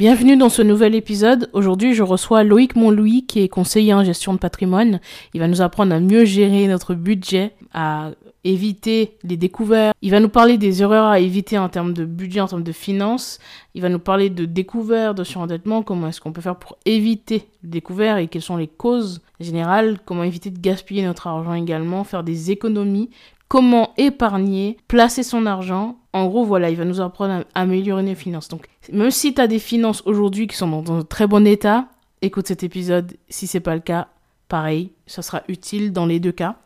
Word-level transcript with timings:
Bienvenue 0.00 0.38
dans 0.38 0.48
ce 0.48 0.62
nouvel 0.62 0.94
épisode. 0.94 1.50
Aujourd'hui, 1.52 1.92
je 1.92 2.02
reçois 2.02 2.42
Loïc 2.42 2.74
Montlouis 2.74 3.26
qui 3.26 3.40
est 3.40 3.48
conseiller 3.48 3.92
en 3.92 4.02
gestion 4.02 4.32
de 4.32 4.38
patrimoine. 4.38 4.98
Il 5.34 5.40
va 5.40 5.46
nous 5.46 5.60
apprendre 5.60 5.94
à 5.94 6.00
mieux 6.00 6.24
gérer 6.24 6.66
notre 6.68 6.94
budget, 6.94 7.52
à 7.74 8.12
éviter 8.42 9.18
les 9.24 9.36
découvertes. 9.36 9.94
Il 10.00 10.10
va 10.10 10.20
nous 10.20 10.30
parler 10.30 10.56
des 10.56 10.80
erreurs 10.80 11.04
à 11.04 11.20
éviter 11.20 11.58
en 11.58 11.68
termes 11.68 11.92
de 11.92 12.06
budget, 12.06 12.40
en 12.40 12.46
termes 12.46 12.62
de 12.62 12.72
finances. 12.72 13.40
Il 13.74 13.82
va 13.82 13.90
nous 13.90 13.98
parler 13.98 14.30
de 14.30 14.46
découvertes, 14.46 15.18
de 15.18 15.22
surendettement, 15.22 15.82
comment 15.82 16.08
est-ce 16.08 16.22
qu'on 16.22 16.32
peut 16.32 16.40
faire 16.40 16.56
pour 16.56 16.78
éviter 16.86 17.44
les 17.62 17.68
découvertes 17.68 18.20
et 18.20 18.28
quelles 18.28 18.40
sont 18.40 18.56
les 18.56 18.68
causes 18.68 19.20
générales, 19.38 19.98
comment 20.06 20.22
éviter 20.22 20.48
de 20.48 20.58
gaspiller 20.58 21.04
notre 21.04 21.26
argent 21.26 21.52
également, 21.52 22.04
faire 22.04 22.24
des 22.24 22.50
économies, 22.50 23.10
comment 23.50 23.92
épargner, 23.96 24.76
placer 24.86 25.24
son 25.24 25.44
argent. 25.44 25.98
En 26.12 26.28
gros, 26.28 26.44
voilà, 26.44 26.70
il 26.70 26.76
va 26.76 26.84
nous 26.84 27.00
apprendre 27.00 27.44
à 27.52 27.60
améliorer 27.60 28.04
nos 28.04 28.14
finances. 28.14 28.48
Donc, 28.48 28.68
même 28.92 29.10
si 29.10 29.34
tu 29.34 29.40
as 29.40 29.48
des 29.48 29.58
finances 29.58 30.02
aujourd'hui 30.06 30.46
qui 30.46 30.56
sont 30.56 30.68
dans 30.68 30.92
un 30.92 31.02
très 31.02 31.26
bon 31.26 31.44
état, 31.44 31.88
écoute 32.22 32.46
cet 32.46 32.62
épisode. 32.62 33.16
Si 33.28 33.48
c'est 33.48 33.58
pas 33.58 33.74
le 33.74 33.80
cas, 33.80 34.06
pareil, 34.46 34.92
ça 35.06 35.22
sera 35.22 35.42
utile 35.48 35.92
dans 35.92 36.06
les 36.06 36.20
deux 36.20 36.30
cas. 36.30 36.58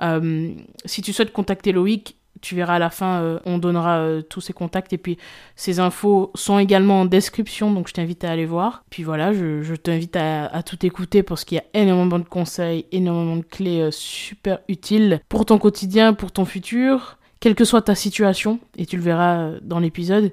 Euh, 0.00 0.54
si 0.86 1.02
tu 1.02 1.12
souhaites 1.12 1.32
contacter 1.32 1.72
Loïc, 1.72 2.16
tu 2.44 2.54
verras 2.54 2.74
à 2.74 2.78
la 2.78 2.90
fin, 2.90 3.22
euh, 3.22 3.40
on 3.46 3.56
donnera 3.56 4.00
euh, 4.00 4.20
tous 4.20 4.42
ses 4.42 4.52
contacts 4.52 4.92
et 4.92 4.98
puis 4.98 5.16
ces 5.56 5.80
infos 5.80 6.30
sont 6.34 6.58
également 6.58 7.00
en 7.00 7.04
description, 7.06 7.72
donc 7.72 7.88
je 7.88 7.94
t'invite 7.94 8.22
à 8.22 8.30
aller 8.30 8.44
voir. 8.44 8.84
Puis 8.90 9.02
voilà, 9.02 9.32
je, 9.32 9.74
t'invite 9.74 10.14
à, 10.16 10.62
tout 10.62 10.84
écouter 10.84 11.22
parce 11.22 11.44
qu'il 11.44 11.56
y 11.56 11.58
a 11.58 11.64
énormément 11.72 12.18
de 12.18 12.24
conseils, 12.24 12.84
énormément 12.92 13.36
de 13.36 13.42
clés 13.42 13.80
euh, 13.80 13.90
super 13.90 14.58
utiles 14.68 15.20
pour 15.30 15.46
ton 15.46 15.58
quotidien, 15.58 16.12
pour 16.12 16.32
ton 16.32 16.44
futur, 16.44 17.18
quelle 17.40 17.54
que 17.54 17.64
soit 17.64 17.82
ta 17.82 17.94
situation, 17.94 18.60
et 18.76 18.84
tu 18.84 18.96
le 18.96 19.02
verras 19.02 19.52
dans 19.62 19.78
l'épisode. 19.78 20.32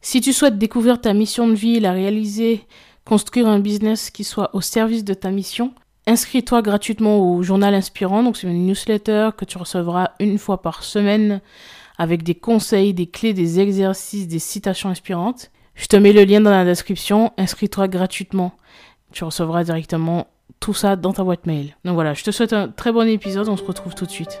Si 0.00 0.20
tu 0.20 0.32
souhaites 0.32 0.58
découvrir 0.58 1.00
ta 1.00 1.12
mission 1.12 1.46
de 1.46 1.54
vie, 1.54 1.78
la 1.78 1.92
réaliser, 1.92 2.64
construire 3.04 3.46
un 3.46 3.60
business 3.60 4.10
qui 4.10 4.24
soit 4.24 4.54
au 4.54 4.60
service 4.60 5.04
de 5.04 5.14
ta 5.14 5.30
mission, 5.30 5.72
Inscris-toi 6.08 6.62
gratuitement 6.62 7.18
au 7.18 7.42
journal 7.42 7.74
inspirant. 7.74 8.22
Donc, 8.22 8.38
c'est 8.38 8.46
une 8.46 8.66
newsletter 8.66 9.28
que 9.36 9.44
tu 9.44 9.58
recevras 9.58 10.12
une 10.20 10.38
fois 10.38 10.62
par 10.62 10.82
semaine 10.82 11.42
avec 11.98 12.22
des 12.22 12.34
conseils, 12.34 12.94
des 12.94 13.06
clés, 13.06 13.34
des 13.34 13.60
exercices, 13.60 14.26
des 14.26 14.38
citations 14.38 14.88
inspirantes. 14.88 15.50
Je 15.74 15.86
te 15.86 15.96
mets 15.96 16.14
le 16.14 16.24
lien 16.24 16.40
dans 16.40 16.50
la 16.50 16.64
description. 16.64 17.32
Inscris-toi 17.36 17.88
gratuitement. 17.88 18.52
Tu 19.12 19.22
recevras 19.22 19.64
directement 19.64 20.28
tout 20.60 20.72
ça 20.72 20.96
dans 20.96 21.12
ta 21.12 21.24
boîte 21.24 21.46
mail. 21.46 21.76
Donc 21.84 21.92
voilà, 21.92 22.14
je 22.14 22.24
te 22.24 22.30
souhaite 22.30 22.54
un 22.54 22.68
très 22.68 22.90
bon 22.90 23.06
épisode. 23.06 23.50
On 23.50 23.58
se 23.58 23.64
retrouve 23.64 23.94
tout 23.94 24.06
de 24.06 24.10
suite. 24.10 24.40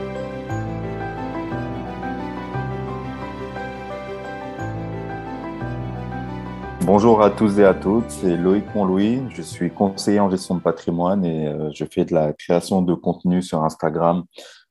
Bonjour 6.83 7.21
à 7.21 7.29
tous 7.29 7.59
et 7.59 7.63
à 7.63 7.75
toutes, 7.75 8.09
c'est 8.09 8.35
Loïc 8.35 8.65
Montlouis, 8.73 9.21
je 9.29 9.43
suis 9.43 9.69
conseiller 9.69 10.19
en 10.19 10.31
gestion 10.31 10.55
de 10.55 10.61
patrimoine 10.61 11.23
et 11.23 11.47
euh, 11.47 11.69
je 11.71 11.85
fais 11.85 12.05
de 12.05 12.13
la 12.13 12.33
création 12.33 12.81
de 12.81 12.95
contenu 12.95 13.43
sur 13.43 13.63
Instagram 13.63 14.23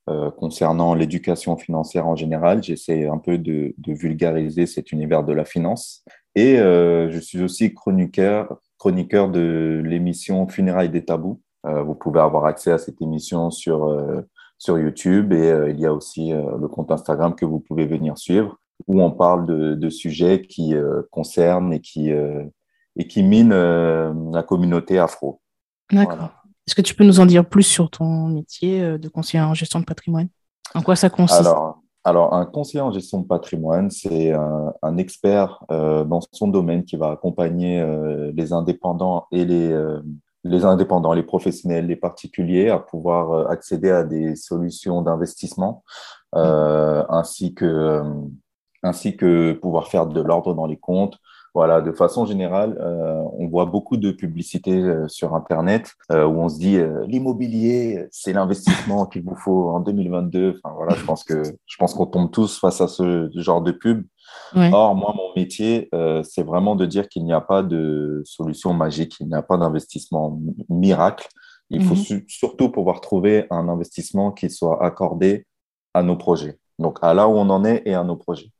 euh, 0.08 0.28
concernant 0.32 0.94
l'éducation 0.94 1.56
financière 1.56 2.08
en 2.08 2.16
général. 2.16 2.64
J'essaie 2.64 3.06
un 3.06 3.18
peu 3.18 3.38
de, 3.38 3.74
vulgariser 3.86 4.66
cet 4.66 4.90
univers 4.90 5.22
de 5.22 5.32
la 5.32 5.44
finance 5.44 6.04
et 6.34 6.58
euh, 6.58 7.12
je 7.12 7.20
suis 7.20 7.42
aussi 7.44 7.72
chroniqueur, 7.72 8.58
chroniqueur 8.76 9.30
de 9.30 9.80
l'émission 9.84 10.48
Funérailles 10.48 10.90
des 10.90 11.04
tabous. 11.04 11.40
vous 11.62 11.94
pouvez 11.94 12.20
avoir 12.20 12.44
accès 12.46 12.72
à 12.72 12.78
cette 12.78 13.00
émission 13.00 13.52
sur, 13.52 13.96
sur 14.58 14.78
YouTube 14.78 15.32
et 15.32 15.70
il 15.70 15.78
y 15.78 15.86
a 15.86 15.92
aussi 15.92 16.32
le 16.32 16.66
compte 16.66 16.90
Instagram 16.90 17.36
que 17.36 17.44
vous 17.44 17.60
pouvez 17.60 17.86
venir 17.86 18.18
suivre 18.18 18.58
où 18.86 19.02
on 19.02 19.10
parle 19.10 19.46
de, 19.46 19.90
sujets 19.90 20.42
qui 20.42 20.74
euh, 20.74 21.02
concernent 21.10 21.72
et 21.72 21.80
qui, 21.80 22.12
euh, 22.12 22.44
et 22.96 23.06
qui 23.06 23.22
minent 23.22 23.52
euh, 23.52 24.12
la 24.32 24.42
communauté 24.42 24.98
afro. 24.98 25.40
D'accord. 25.92 26.30
Est-ce 26.66 26.74
que 26.74 26.82
tu 26.82 26.94
peux 26.94 27.04
nous 27.04 27.20
en 27.20 27.26
dire 27.26 27.48
plus 27.48 27.64
sur 27.64 27.90
ton 27.90 28.28
métier 28.28 28.98
de 28.98 29.08
conseiller 29.08 29.42
en 29.42 29.54
gestion 29.54 29.80
de 29.80 29.84
patrimoine? 29.84 30.28
En 30.74 30.82
quoi 30.82 30.94
ça 30.94 31.10
consiste? 31.10 31.40
Alors, 31.40 31.82
alors, 32.04 32.32
un 32.32 32.46
conseiller 32.46 32.80
en 32.80 32.92
gestion 32.92 33.20
de 33.20 33.26
patrimoine, 33.26 33.90
c'est 33.90 34.32
un, 34.32 34.96
expert 34.96 35.64
dans 35.68 36.20
son 36.30 36.46
domaine 36.46 36.84
qui 36.84 36.96
va 36.96 37.10
accompagner 37.10 37.84
les 38.32 38.52
indépendants 38.52 39.26
et 39.32 39.44
les, 39.44 39.76
les 40.44 40.64
indépendants, 40.64 41.12
les 41.12 41.24
professionnels, 41.24 41.86
les 41.86 41.96
particuliers 41.96 42.70
à 42.70 42.78
pouvoir 42.78 43.50
accéder 43.50 43.90
à 43.90 44.04
des 44.04 44.36
solutions 44.36 45.02
d'investissement 45.02 45.82
ainsi 46.32 47.52
que 47.52 48.02
ainsi 48.82 49.16
que 49.16 49.52
pouvoir 49.52 49.88
faire 49.88 50.06
de 50.06 50.20
l'ordre 50.20 50.54
dans 50.54 50.66
les 50.66 50.76
comptes. 50.76 51.18
Voilà, 51.52 51.80
de 51.80 51.90
façon 51.90 52.26
générale, 52.26 52.78
euh, 52.80 53.24
on 53.36 53.48
voit 53.48 53.64
beaucoup 53.64 53.96
de 53.96 54.12
publicités 54.12 54.80
euh, 54.82 55.08
sur 55.08 55.34
Internet 55.34 55.94
euh, 56.12 56.24
où 56.24 56.40
on 56.40 56.48
se 56.48 56.58
dit 56.58 56.78
l'immobilier, 57.08 58.06
c'est 58.12 58.32
l'investissement 58.32 59.06
qu'il 59.06 59.24
vous 59.24 59.34
faut 59.34 59.70
en 59.70 59.80
2022. 59.80 60.60
Enfin 60.62 60.74
voilà, 60.76 60.94
je 60.94 61.04
pense 61.04 61.24
que 61.24 61.42
je 61.42 61.76
pense 61.76 61.94
qu'on 61.94 62.06
tombe 62.06 62.30
tous 62.30 62.60
face 62.60 62.80
à 62.80 62.86
ce 62.86 63.28
genre 63.34 63.62
de 63.62 63.72
pub. 63.72 64.04
Or, 64.54 64.94
moi, 64.94 65.12
mon 65.16 65.34
métier, 65.34 65.88
c'est 66.22 66.44
vraiment 66.44 66.76
de 66.76 66.86
dire 66.86 67.08
qu'il 67.08 67.24
n'y 67.24 67.32
a 67.32 67.40
pas 67.40 67.64
de 67.64 68.22
solution 68.24 68.72
magique, 68.72 69.16
il 69.18 69.26
n'y 69.26 69.34
a 69.34 69.42
pas 69.42 69.56
d'investissement 69.56 70.40
miracle. 70.68 71.28
Il 71.70 71.84
faut 71.84 71.94
mhm. 71.94 72.22
surtout 72.26 72.68
pouvoir 72.68 73.00
trouver 73.00 73.46
un 73.50 73.68
investissement 73.68 74.32
qui 74.32 74.50
soit 74.50 74.84
accordé 74.84 75.46
à 75.94 76.02
nos 76.02 76.16
projets. 76.16 76.58
Donc, 76.78 76.98
à 77.02 77.14
là 77.14 77.28
où 77.28 77.32
on 77.32 77.48
en 77.50 77.64
est 77.64 77.82
et 77.86 77.94
à 77.94 78.04
nos 78.04 78.16
projets. 78.16 78.50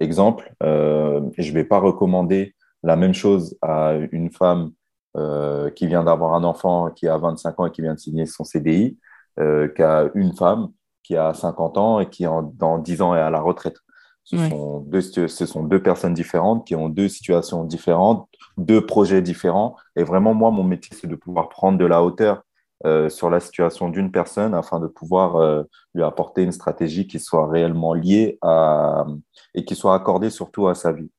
Exemple, 0.00 0.54
euh, 0.62 1.20
je 1.38 1.48
ne 1.48 1.54
vais 1.54 1.64
pas 1.64 1.78
recommander 1.78 2.54
la 2.82 2.96
même 2.96 3.14
chose 3.14 3.56
à 3.62 3.94
une 4.10 4.30
femme 4.30 4.72
euh, 5.16 5.70
qui 5.70 5.86
vient 5.86 6.04
d'avoir 6.04 6.34
un 6.34 6.44
enfant 6.44 6.90
qui 6.90 7.06
a 7.06 7.18
25 7.18 7.60
ans 7.60 7.66
et 7.66 7.70
qui 7.70 7.82
vient 7.82 7.94
de 7.94 7.98
signer 7.98 8.26
son 8.26 8.44
CDI 8.44 8.98
euh, 9.38 9.68
qu'à 9.68 10.10
une 10.14 10.32
femme 10.32 10.70
qui 11.02 11.16
a 11.16 11.34
50 11.34 11.78
ans 11.78 12.00
et 12.00 12.08
qui 12.08 12.24
dans 12.24 12.78
10 12.78 13.02
ans 13.02 13.14
est 13.14 13.20
à 13.20 13.30
la 13.30 13.40
retraite. 13.40 13.76
Ce, 14.24 14.36
sont 14.36 14.80
deux, 14.80 15.00
ce 15.00 15.46
sont 15.46 15.64
deux 15.64 15.82
personnes 15.82 16.14
différentes 16.14 16.64
qui 16.64 16.76
ont 16.76 16.88
deux 16.88 17.08
situations 17.08 17.64
différentes, 17.64 18.28
deux 18.56 18.86
projets 18.86 19.20
différents. 19.20 19.76
Et 19.96 20.04
vraiment, 20.04 20.32
moi, 20.32 20.52
mon 20.52 20.62
métier, 20.62 20.96
c'est 20.98 21.08
de 21.08 21.16
pouvoir 21.16 21.48
prendre 21.48 21.76
de 21.76 21.84
la 21.84 22.04
hauteur 22.04 22.42
euh, 22.84 23.08
sur 23.08 23.30
la 23.30 23.38
situation 23.38 23.88
d'une 23.88 24.10
personne 24.10 24.54
afin 24.54 24.80
de 24.80 24.88
pouvoir 24.88 25.36
euh, 25.36 25.62
lui 25.94 26.02
apporter 26.02 26.42
une 26.42 26.50
stratégie 26.50 27.06
qui 27.06 27.20
soit 27.20 27.48
réellement 27.48 27.94
liée 27.94 28.38
à, 28.42 29.06
et 29.54 29.64
qui 29.64 29.76
soit 29.76 29.94
accordée 29.94 30.30
surtout 30.30 30.66
à 30.66 30.74
sa 30.74 30.92
vie, 30.92 31.10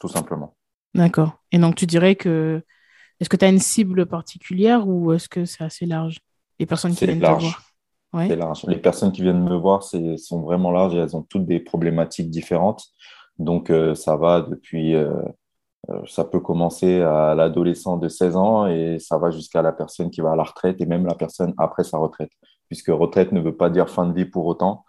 tout 0.00 0.08
simplement. 0.08 0.54
D'accord. 0.94 1.32
Et 1.50 1.58
donc, 1.58 1.74
tu 1.74 1.86
dirais 1.86 2.14
que. 2.14 2.62
Est-ce 3.20 3.28
que 3.28 3.36
tu 3.36 3.44
as 3.44 3.48
une 3.48 3.58
cible 3.58 4.06
particulière 4.06 4.86
ou 4.86 5.12
est-ce 5.12 5.28
que 5.28 5.44
c'est 5.44 5.64
assez 5.64 5.86
large? 5.86 6.20
Les 6.60 6.66
personnes 6.66 6.94
qui 6.94 7.04
viennent 7.04 7.18
large. 7.18 7.42
te 7.42 8.12
voir 8.12 8.28
C'est 8.28 8.36
large. 8.36 8.64
Les 8.68 8.78
personnes 8.78 9.10
qui 9.10 9.22
viennent 9.22 9.42
me 9.42 9.56
voir 9.56 9.82
sont 9.82 10.42
vraiment 10.42 10.70
larges 10.70 10.94
et 10.94 10.98
elles 10.98 11.16
ont 11.16 11.22
toutes 11.22 11.44
des 11.44 11.58
problématiques 11.58 12.30
différentes. 12.30 12.84
Donc, 13.40 13.70
euh, 13.70 13.96
ça 13.96 14.16
va 14.16 14.42
depuis 14.42 14.94
ça 16.06 16.24
peut 16.24 16.40
commencer 16.40 17.00
à 17.00 17.34
l'adolescent 17.34 17.96
de 17.96 18.08
16 18.08 18.36
ans 18.36 18.66
et 18.66 18.98
ça 18.98 19.16
va 19.16 19.30
jusqu'à 19.30 19.62
la 19.62 19.72
personne 19.72 20.10
qui 20.10 20.20
va 20.20 20.32
à 20.32 20.36
la 20.36 20.42
retraite 20.42 20.80
et 20.80 20.86
même 20.86 21.06
la 21.06 21.14
personne 21.14 21.54
après 21.56 21.84
sa 21.84 21.98
retraite, 21.98 22.30
puisque 22.68 22.88
retraite 22.88 23.32
ne 23.32 23.40
veut 23.40 23.56
pas 23.56 23.70
dire 23.70 23.88
fin 23.88 24.06
de 24.06 24.12
vie 24.12 24.26
pour 24.26 24.46
autant. 24.46 24.84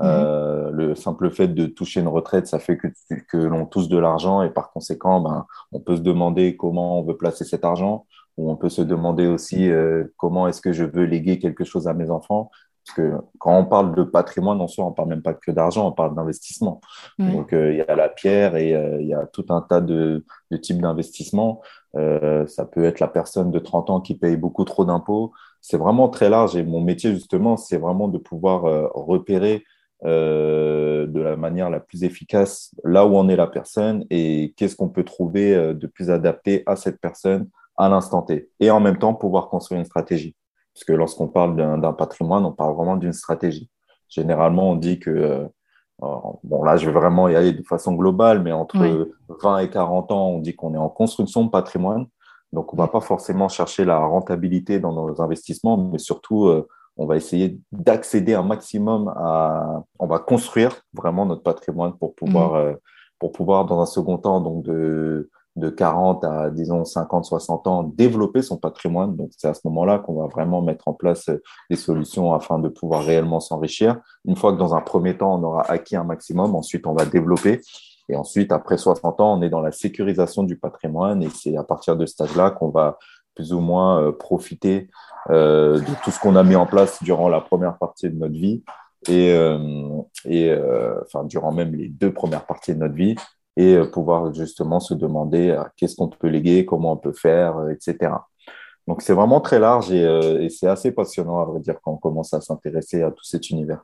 Euh, 0.00 0.70
mhm. 0.70 0.76
le 0.76 0.94
simple 0.96 1.30
fait 1.30 1.46
de 1.46 1.66
toucher 1.66 2.00
une 2.00 2.08
retraite, 2.08 2.48
ça 2.48 2.58
fait 2.58 2.76
que, 2.76 2.88
que 3.28 3.36
l'on 3.36 3.64
touche 3.64 3.88
de 3.88 3.98
l'argent 3.98 4.42
et 4.42 4.50
par 4.50 4.72
conséquent, 4.72 5.20
ben, 5.20 5.46
on 5.70 5.78
peut 5.78 5.96
se 5.96 6.00
demander 6.00 6.56
comment 6.56 6.98
on 6.98 7.04
veut 7.04 7.16
placer 7.16 7.44
cet 7.44 7.64
argent 7.64 8.06
ou 8.36 8.50
on 8.50 8.56
peut 8.56 8.68
se 8.68 8.82
demander 8.82 9.26
aussi 9.26 9.70
euh, 9.70 10.04
comment 10.16 10.48
est-ce 10.48 10.60
que 10.60 10.72
je 10.72 10.84
veux 10.84 11.04
léguer 11.04 11.38
quelque 11.38 11.62
chose 11.62 11.86
à 11.86 11.94
mes 11.94 12.10
enfants 12.10 12.50
parce 12.84 12.96
que 12.96 13.14
quand 13.38 13.58
on 13.58 13.64
parle 13.64 13.94
de 13.94 14.02
patrimoine 14.02 14.60
en 14.60 14.68
soi, 14.68 14.84
on 14.84 14.90
ne 14.90 14.94
parle 14.94 15.08
même 15.08 15.22
pas 15.22 15.32
que 15.32 15.50
d'argent, 15.50 15.88
on 15.88 15.92
parle 15.92 16.14
d'investissement. 16.14 16.80
Donc, 17.18 17.52
euh, 17.52 17.72
il 17.72 17.78
y 17.78 17.80
a 17.80 17.96
la 17.96 18.08
pierre 18.08 18.56
et 18.56 18.74
euh, 18.74 19.00
il 19.00 19.08
y 19.08 19.14
a 19.14 19.26
tout 19.26 19.46
un 19.48 19.62
tas 19.62 19.80
de, 19.80 20.24
types 20.60 20.82
d'investissements. 20.82 21.62
Euh, 21.96 22.46
ça 22.46 22.66
peut 22.66 22.84
être 22.84 23.00
la 23.00 23.08
personne 23.08 23.50
de 23.50 23.58
30 23.58 23.90
ans 23.90 24.00
qui 24.00 24.14
paye 24.14 24.36
beaucoup 24.36 24.64
trop 24.64 24.84
d'impôts. 24.84 25.32
C'est 25.62 25.78
vraiment 25.78 26.08
très 26.08 26.28
large 26.28 26.56
et 26.56 26.62
mon 26.62 26.80
métier, 26.80 27.12
justement, 27.14 27.56
c'est 27.56 27.78
vraiment 27.78 28.08
de 28.08 28.18
pouvoir 28.18 28.92
repérer 28.94 29.64
de 30.02 31.20
la 31.20 31.36
manière 31.36 31.70
la 31.70 31.80
plus 31.80 32.04
efficace 32.04 32.74
là 32.84 33.06
où 33.06 33.16
en 33.16 33.30
est 33.30 33.36
la 33.36 33.46
personne 33.46 34.04
et 34.10 34.52
qu'est-ce 34.58 34.76
qu'on 34.76 34.90
peut 34.90 35.04
trouver 35.04 35.72
de 35.72 35.86
plus 35.86 36.10
adapté 36.10 36.62
à 36.66 36.76
cette 36.76 37.00
personne 37.00 37.48
à 37.78 37.88
l'instant 37.88 38.20
T. 38.20 38.50
Et 38.60 38.70
en 38.70 38.80
même 38.80 38.98
temps, 38.98 39.14
pouvoir 39.14 39.48
construire 39.48 39.78
une 39.78 39.86
stratégie. 39.86 40.36
Parce 40.74 40.84
que 40.84 40.92
lorsqu'on 40.92 41.28
parle 41.28 41.56
d'un 41.56 41.92
patrimoine, 41.92 42.44
on 42.44 42.52
parle 42.52 42.74
vraiment 42.74 42.96
d'une 42.96 43.12
stratégie. 43.12 43.70
Généralement, 44.08 44.72
on 44.72 44.76
dit 44.76 44.98
que 44.98 45.48
bon, 46.00 46.62
là, 46.64 46.76
je 46.76 46.86
vais 46.86 46.92
vraiment 46.92 47.28
y 47.28 47.36
aller 47.36 47.52
de 47.52 47.62
façon 47.62 47.94
globale, 47.94 48.42
mais 48.42 48.52
entre 48.52 49.08
20 49.42 49.58
et 49.58 49.70
40 49.70 50.10
ans, 50.10 50.28
on 50.30 50.38
dit 50.40 50.54
qu'on 50.54 50.74
est 50.74 50.78
en 50.78 50.88
construction 50.88 51.44
de 51.44 51.50
patrimoine. 51.50 52.06
Donc, 52.52 52.72
on 52.72 52.76
ne 52.76 52.82
va 52.82 52.88
pas 52.88 53.00
forcément 53.00 53.48
chercher 53.48 53.84
la 53.84 53.98
rentabilité 53.98 54.78
dans 54.78 54.92
nos 54.92 55.20
investissements, 55.20 55.76
mais 55.76 55.98
surtout, 55.98 56.46
euh, 56.46 56.66
on 56.96 57.06
va 57.06 57.16
essayer 57.16 57.58
d'accéder 57.72 58.34
un 58.34 58.44
maximum 58.44 59.12
à. 59.16 59.82
On 59.98 60.06
va 60.06 60.20
construire 60.20 60.80
vraiment 60.92 61.26
notre 61.26 61.42
patrimoine 61.42 61.96
pour 61.98 62.14
pouvoir, 62.14 62.52
mm. 62.52 62.56
euh, 62.56 62.74
pour 63.18 63.32
pouvoir 63.32 63.64
dans 63.64 63.80
un 63.80 63.86
second 63.86 64.18
temps, 64.18 64.40
donc 64.40 64.62
de, 64.62 65.30
de 65.56 65.70
40 65.70 66.24
à, 66.24 66.50
disons, 66.50 66.84
50, 66.84 67.24
60 67.24 67.66
ans, 67.66 67.82
développer 67.84 68.42
son 68.42 68.56
patrimoine. 68.56 69.14
Donc, 69.14 69.30
c'est 69.36 69.48
à 69.48 69.54
ce 69.54 69.60
moment-là 69.64 69.98
qu'on 69.98 70.14
va 70.14 70.26
vraiment 70.26 70.62
mettre 70.62 70.88
en 70.88 70.94
place 70.94 71.28
euh, 71.28 71.42
des 71.70 71.76
solutions 71.76 72.34
afin 72.34 72.58
de 72.58 72.68
pouvoir 72.68 73.04
réellement 73.04 73.40
s'enrichir. 73.40 74.00
Une 74.24 74.36
fois 74.36 74.52
que 74.52 74.58
dans 74.58 74.74
un 74.74 74.80
premier 74.80 75.16
temps, 75.16 75.38
on 75.38 75.42
aura 75.44 75.62
acquis 75.70 75.96
un 75.96 76.04
maximum, 76.04 76.56
ensuite, 76.56 76.86
on 76.86 76.94
va 76.94 77.04
développer. 77.04 77.60
Et 78.08 78.16
ensuite, 78.16 78.52
après 78.52 78.76
60 78.76 79.20
ans, 79.20 79.38
on 79.38 79.42
est 79.42 79.48
dans 79.48 79.60
la 79.60 79.72
sécurisation 79.72 80.42
du 80.42 80.58
patrimoine 80.58 81.22
et 81.22 81.30
c'est 81.30 81.56
à 81.56 81.62
partir 81.62 81.96
de 81.96 82.04
ce 82.04 82.14
stade-là 82.14 82.50
qu'on 82.50 82.68
va 82.68 82.98
plus 83.34 83.52
ou 83.52 83.60
moins 83.60 84.02
euh, 84.02 84.12
profiter 84.12 84.88
euh, 85.30 85.78
de 85.78 86.02
tout 86.02 86.10
ce 86.10 86.20
qu'on 86.20 86.36
a 86.36 86.42
mis 86.42 86.56
en 86.56 86.66
place 86.66 87.02
durant 87.02 87.28
la 87.28 87.40
première 87.40 87.78
partie 87.78 88.10
de 88.10 88.16
notre 88.16 88.34
vie 88.34 88.62
et, 89.08 89.34
et 90.24 90.56
enfin 91.02 91.24
durant 91.24 91.52
même 91.52 91.74
les 91.74 91.88
deux 91.88 92.10
premières 92.10 92.46
parties 92.46 92.74
de 92.74 92.78
notre 92.78 92.94
vie 92.94 93.16
et 93.56 93.74
euh, 93.74 93.86
pouvoir 93.86 94.32
justement 94.34 94.80
se 94.80 94.94
demander 94.94 95.50
euh, 95.50 95.62
qu'est-ce 95.76 95.96
qu'on 95.96 96.08
peut 96.08 96.28
léguer, 96.28 96.64
comment 96.64 96.92
on 96.92 96.96
peut 96.96 97.12
faire, 97.12 97.56
euh, 97.58 97.70
etc. 97.70 98.12
Donc 98.86 99.02
c'est 99.02 99.14
vraiment 99.14 99.40
très 99.40 99.58
large 99.58 99.90
et, 99.92 100.48
c'est 100.50 100.66
assez 100.66 100.92
passionnant 100.92 101.40
à 101.40 101.44
vrai 101.46 101.60
dire 101.60 101.76
quand 101.82 101.92
on 101.92 101.96
commence 101.96 102.34
à 102.34 102.40
s'intéresser 102.40 103.02
à 103.02 103.10
tout 103.10 103.24
cet 103.24 103.48
univers. 103.48 103.82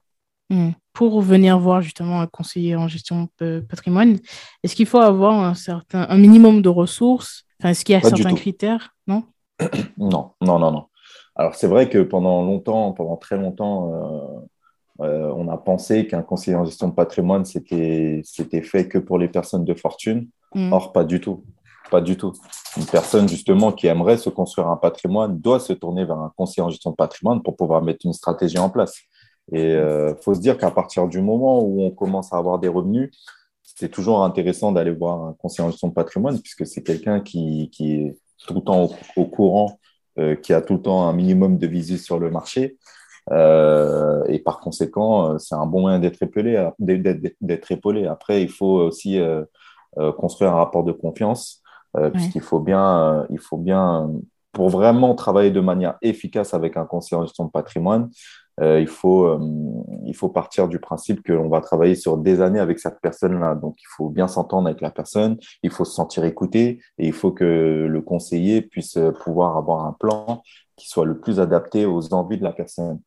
Hmm. 0.50 0.70
Pour 0.92 1.20
venir 1.22 1.58
voir 1.58 1.80
justement 1.80 2.20
un 2.20 2.26
conseiller 2.26 2.76
en 2.76 2.88
gestion 2.88 3.28
patrimoine, 3.68 4.18
est-ce 4.62 4.74
qu'il 4.74 4.86
faut 4.86 4.98
avoir 4.98 5.42
un 5.42 5.54
certain 5.54 6.06
un 6.08 6.18
minimum 6.18 6.60
de 6.60 6.68
ressources? 6.68 7.44
Est-ce 7.62 7.84
qu'il 7.84 7.94
y 7.94 7.96
a 7.96 8.02
certains 8.02 8.34
critères? 8.34 8.94
Non? 9.06 9.24
Non, 9.98 10.32
non, 10.40 10.58
non, 10.58 10.72
non. 10.72 10.86
Alors 11.34 11.54
c'est 11.54 11.66
vrai 11.66 11.88
que 11.88 11.98
pendant 12.02 12.42
longtemps, 12.42 12.92
pendant 12.92 13.16
très 13.16 13.38
longtemps, 13.38 13.94
euh, 13.94 14.46
on 15.00 15.48
a 15.48 15.56
pensé 15.56 16.06
qu'un 16.06 16.22
conseiller 16.22 16.56
en 16.56 16.64
gestion 16.64 16.88
de 16.88 16.94
patrimoine, 16.94 17.44
c'était 17.44 18.22
fait 18.62 18.88
que 18.88 18.98
pour 18.98 19.18
les 19.18 19.28
personnes 19.28 19.64
de 19.64 19.74
fortune. 19.74 20.28
Mm. 20.54 20.72
Or, 20.72 20.92
pas 20.92 21.04
du 21.04 21.20
tout. 21.20 21.44
Pas 21.90 22.00
du 22.00 22.16
tout. 22.16 22.32
Une 22.76 22.86
personne, 22.86 23.28
justement, 23.28 23.72
qui 23.72 23.86
aimerait 23.86 24.16
se 24.16 24.30
construire 24.30 24.68
un 24.68 24.76
patrimoine 24.76 25.38
doit 25.38 25.58
se 25.58 25.72
tourner 25.72 26.04
vers 26.04 26.18
un 26.18 26.32
conseiller 26.36 26.62
en 26.62 26.70
gestion 26.70 26.90
de 26.90 26.96
patrimoine 26.96 27.42
pour 27.42 27.56
pouvoir 27.56 27.82
mettre 27.82 28.06
une 28.06 28.12
stratégie 28.12 28.58
en 28.58 28.70
place. 28.70 28.94
Et 29.52 29.62
il 29.62 29.76
euh, 29.76 30.14
faut 30.16 30.34
se 30.34 30.40
dire 30.40 30.56
qu'à 30.56 30.70
partir 30.70 31.08
du 31.08 31.20
moment 31.20 31.60
où 31.60 31.82
on 31.82 31.90
commence 31.90 32.32
à 32.32 32.36
avoir 32.36 32.58
des 32.58 32.68
revenus, 32.68 33.10
c'est 33.62 33.88
toujours 33.88 34.22
intéressant 34.24 34.72
d'aller 34.72 34.92
voir 34.92 35.24
un 35.24 35.32
conseiller 35.32 35.66
en 35.66 35.70
gestion 35.70 35.88
de 35.88 35.94
patrimoine 35.94 36.38
puisque 36.38 36.66
c'est 36.66 36.82
quelqu'un 36.82 37.20
qui, 37.20 37.70
est 37.80 38.16
tout 38.46 38.54
le 38.54 38.60
temps 38.60 38.90
au, 39.16 39.24
courant, 39.24 39.78
euh, 40.18 40.36
qui 40.36 40.52
a 40.52 40.60
tout 40.60 40.74
le 40.74 40.82
temps 40.82 41.08
un 41.08 41.12
minimum 41.12 41.58
de 41.58 41.66
visu 41.66 41.98
sur 41.98 42.18
le 42.18 42.30
marché 42.30 42.76
euh, 43.30 44.24
et 44.28 44.38
par 44.38 44.60
conséquent, 44.60 45.32
euh, 45.32 45.38
c'est 45.38 45.54
un 45.54 45.66
bon 45.66 45.80
moyen 45.82 45.98
d'être 45.98 46.22
épaulé, 46.22 46.68
d'être 46.78 47.72
épaulé. 47.72 48.06
Après, 48.06 48.42
il 48.42 48.50
faut 48.50 48.80
aussi 48.80 49.18
euh, 49.18 49.44
construire 50.18 50.52
un 50.52 50.56
rapport 50.56 50.84
de 50.84 50.92
confiance, 50.92 51.62
puisqu'il 52.12 52.42
faut 52.42 52.60
bien, 52.60 53.26
il 53.30 53.40
faut 53.40 53.56
bien, 53.56 54.08
pour 54.52 54.68
vraiment 54.68 55.16
travailler 55.16 55.50
de 55.50 55.60
manière 55.60 55.96
efficace 56.02 56.54
avec 56.54 56.76
un 56.76 56.84
conseiller 56.84 57.20
en 57.20 57.26
gestion 57.26 57.46
de 57.46 57.50
patrimoine, 57.50 58.08
il, 58.62 58.86
faut, 58.86 59.40
il 60.04 60.14
faut 60.14 60.28
partir 60.28 60.68
du 60.68 60.78
principe 60.78 61.26
qu'on 61.26 61.48
va 61.48 61.60
travailler 61.60 61.96
sur 61.96 62.16
des 62.16 62.40
années 62.40 62.60
avec 62.60 62.78
cette 62.78 63.00
personne-là. 63.00 63.56
Donc, 63.56 63.74
il 63.80 63.88
faut 63.96 64.08
bien 64.08 64.28
s'entendre 64.28 64.68
avec 64.68 64.80
la 64.80 64.92
personne, 64.92 65.38
il 65.64 65.70
faut 65.70 65.84
se 65.84 65.94
sentir 65.94 66.24
écouté 66.24 66.78
et 66.98 67.08
il 67.08 67.12
faut 67.12 67.32
que 67.32 67.44
le 67.90 68.00
conseiller 68.02 68.62
puisse 68.62 68.96
pouvoir 69.24 69.56
avoir 69.56 69.84
un 69.84 69.96
plan 69.98 70.42
qui 70.76 70.88
soit 70.88 71.04
le 71.04 71.18
plus 71.18 71.40
adapté 71.40 71.86
aux 71.86 72.14
envies 72.14 72.38
de 72.38 72.44
la 72.44 72.52
personne. 72.52 73.00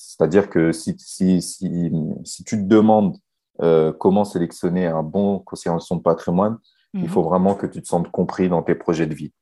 C'est-à-dire 0.00 0.48
que 0.48 0.70
si, 0.70 0.94
si, 0.98 1.42
si, 1.42 1.90
si, 2.24 2.44
tu 2.44 2.56
te 2.56 2.62
demandes 2.62 3.16
euh, 3.62 3.92
comment 3.92 4.24
sélectionner 4.24 4.86
un 4.86 5.02
bon 5.02 5.40
conseiller 5.40 5.74
en 5.74 5.80
gestion 5.80 5.96
de 5.96 6.02
patrimoine, 6.02 6.58
il 6.94 7.02
mhm. 7.02 7.08
faut 7.08 7.22
vraiment 7.22 7.56
que 7.56 7.66
tu 7.66 7.82
te 7.82 7.88
sentes 7.88 8.08
compris 8.12 8.48
dans 8.48 8.62
tes 8.62 8.76
projets 8.76 9.08
de 9.08 9.14
vie. 9.14 9.32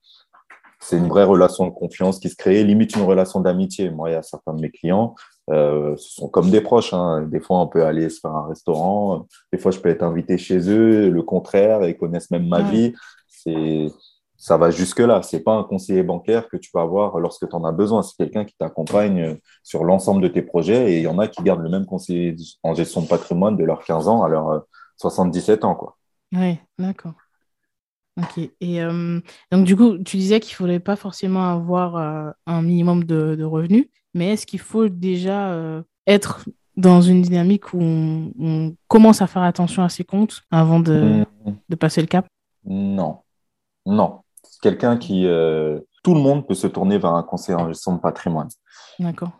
C'est 0.80 0.96
une 0.96 1.08
vraie 1.08 1.24
relation 1.24 1.66
de 1.66 1.72
confiance 1.72 2.18
qui 2.18 2.30
se 2.30 2.36
crée, 2.36 2.64
limite 2.64 2.96
une 2.96 3.02
relation 3.02 3.40
d'amitié. 3.40 3.90
Moi, 3.90 4.10
il 4.10 4.12
y 4.14 4.16
a 4.16 4.22
certains 4.22 4.54
de 4.54 4.60
mes 4.62 4.70
clients, 4.70 5.14
euh, 5.50 5.94
ce 5.98 6.14
sont 6.14 6.28
comme 6.28 6.50
des 6.50 6.62
proches. 6.62 6.94
Hein. 6.94 7.28
Des 7.30 7.40
fois, 7.40 7.60
on 7.60 7.68
peut 7.68 7.84
aller 7.84 8.08
se 8.08 8.20
faire 8.20 8.34
un 8.34 8.48
restaurant. 8.48 9.26
Des 9.52 9.58
fois, 9.58 9.72
je 9.72 9.78
peux 9.78 9.90
être 9.90 10.02
invité 10.02 10.38
chez 10.38 10.70
eux. 10.70 11.10
Le 11.10 11.22
contraire, 11.22 11.86
ils 11.86 11.96
connaissent 11.98 12.30
même 12.30 12.48
ma 12.48 12.62
vie. 12.62 12.94
C'est 13.28 13.88
ça 14.36 14.56
va 14.56 14.70
jusque-là. 14.70 15.22
Ce 15.22 15.36
n'est 15.36 15.42
pas 15.42 15.54
un 15.54 15.64
conseiller 15.64 16.02
bancaire 16.02 16.48
que 16.48 16.56
tu 16.56 16.70
vas 16.74 16.82
avoir 16.82 17.18
lorsque 17.18 17.48
tu 17.48 17.54
en 17.54 17.64
as 17.64 17.72
besoin. 17.72 18.02
C'est 18.02 18.16
quelqu'un 18.16 18.44
qui 18.44 18.54
t'accompagne 18.56 19.38
sur 19.62 19.84
l'ensemble 19.84 20.22
de 20.22 20.28
tes 20.28 20.42
projets. 20.42 20.92
Et 20.92 20.96
il 20.98 21.02
y 21.02 21.08
en 21.08 21.18
a 21.18 21.28
qui 21.28 21.42
gardent 21.42 21.62
le 21.62 21.70
même 21.70 21.86
conseiller 21.86 22.36
en 22.62 22.74
gestion 22.74 23.02
de 23.02 23.08
patrimoine 23.08 23.56
de 23.56 23.64
leurs 23.64 23.84
15 23.84 24.08
ans 24.08 24.22
à 24.22 24.28
leurs 24.28 24.64
77 24.98 25.64
ans. 25.64 25.74
Quoi. 25.74 25.96
Oui, 26.32 26.58
d'accord. 26.78 27.14
Ok. 28.18 28.50
Et 28.60 28.82
euh, 28.82 29.20
donc, 29.52 29.64
du 29.64 29.76
coup, 29.76 29.98
tu 29.98 30.16
disais 30.16 30.40
qu'il 30.40 30.52
ne 30.52 30.56
faudrait 30.56 30.80
pas 30.80 30.96
forcément 30.96 31.48
avoir 31.50 31.96
euh, 31.96 32.30
un 32.46 32.62
minimum 32.62 33.04
de, 33.04 33.42
revenus, 33.44 33.86
mais 34.14 34.32
est-ce 34.32 34.46
qu'il 34.46 34.60
faut 34.60 34.88
déjà 34.88 35.50
euh, 35.52 35.82
être 36.06 36.46
dans 36.76 37.00
une 37.02 37.22
dynamique 37.22 37.74
où 37.74 37.80
on, 37.80 38.74
commence 38.88 39.22
à 39.22 39.26
faire 39.26 39.42
attention 39.42 39.82
à 39.82 39.88
ses 39.88 40.04
comptes 40.04 40.42
avant 40.50 40.80
de, 40.80 41.24
mmh. 41.46 41.56
de 41.68 41.74
passer 41.74 42.00
le 42.00 42.06
cap? 42.06 42.26
Non. 42.64 43.20
Non 43.84 44.20
quelqu'un 44.62 44.96
qui. 44.96 45.26
Euh, 45.26 45.80
tout 46.02 46.14
le 46.14 46.20
monde 46.20 46.46
peut 46.46 46.54
se 46.54 46.68
tourner 46.68 46.98
vers 46.98 47.14
un 47.14 47.22
conseiller 47.22 47.58
en 47.58 47.66
gestion 47.68 47.94
de 47.94 48.00
patrimoine. 48.00 48.48
D'accord. 49.00 49.30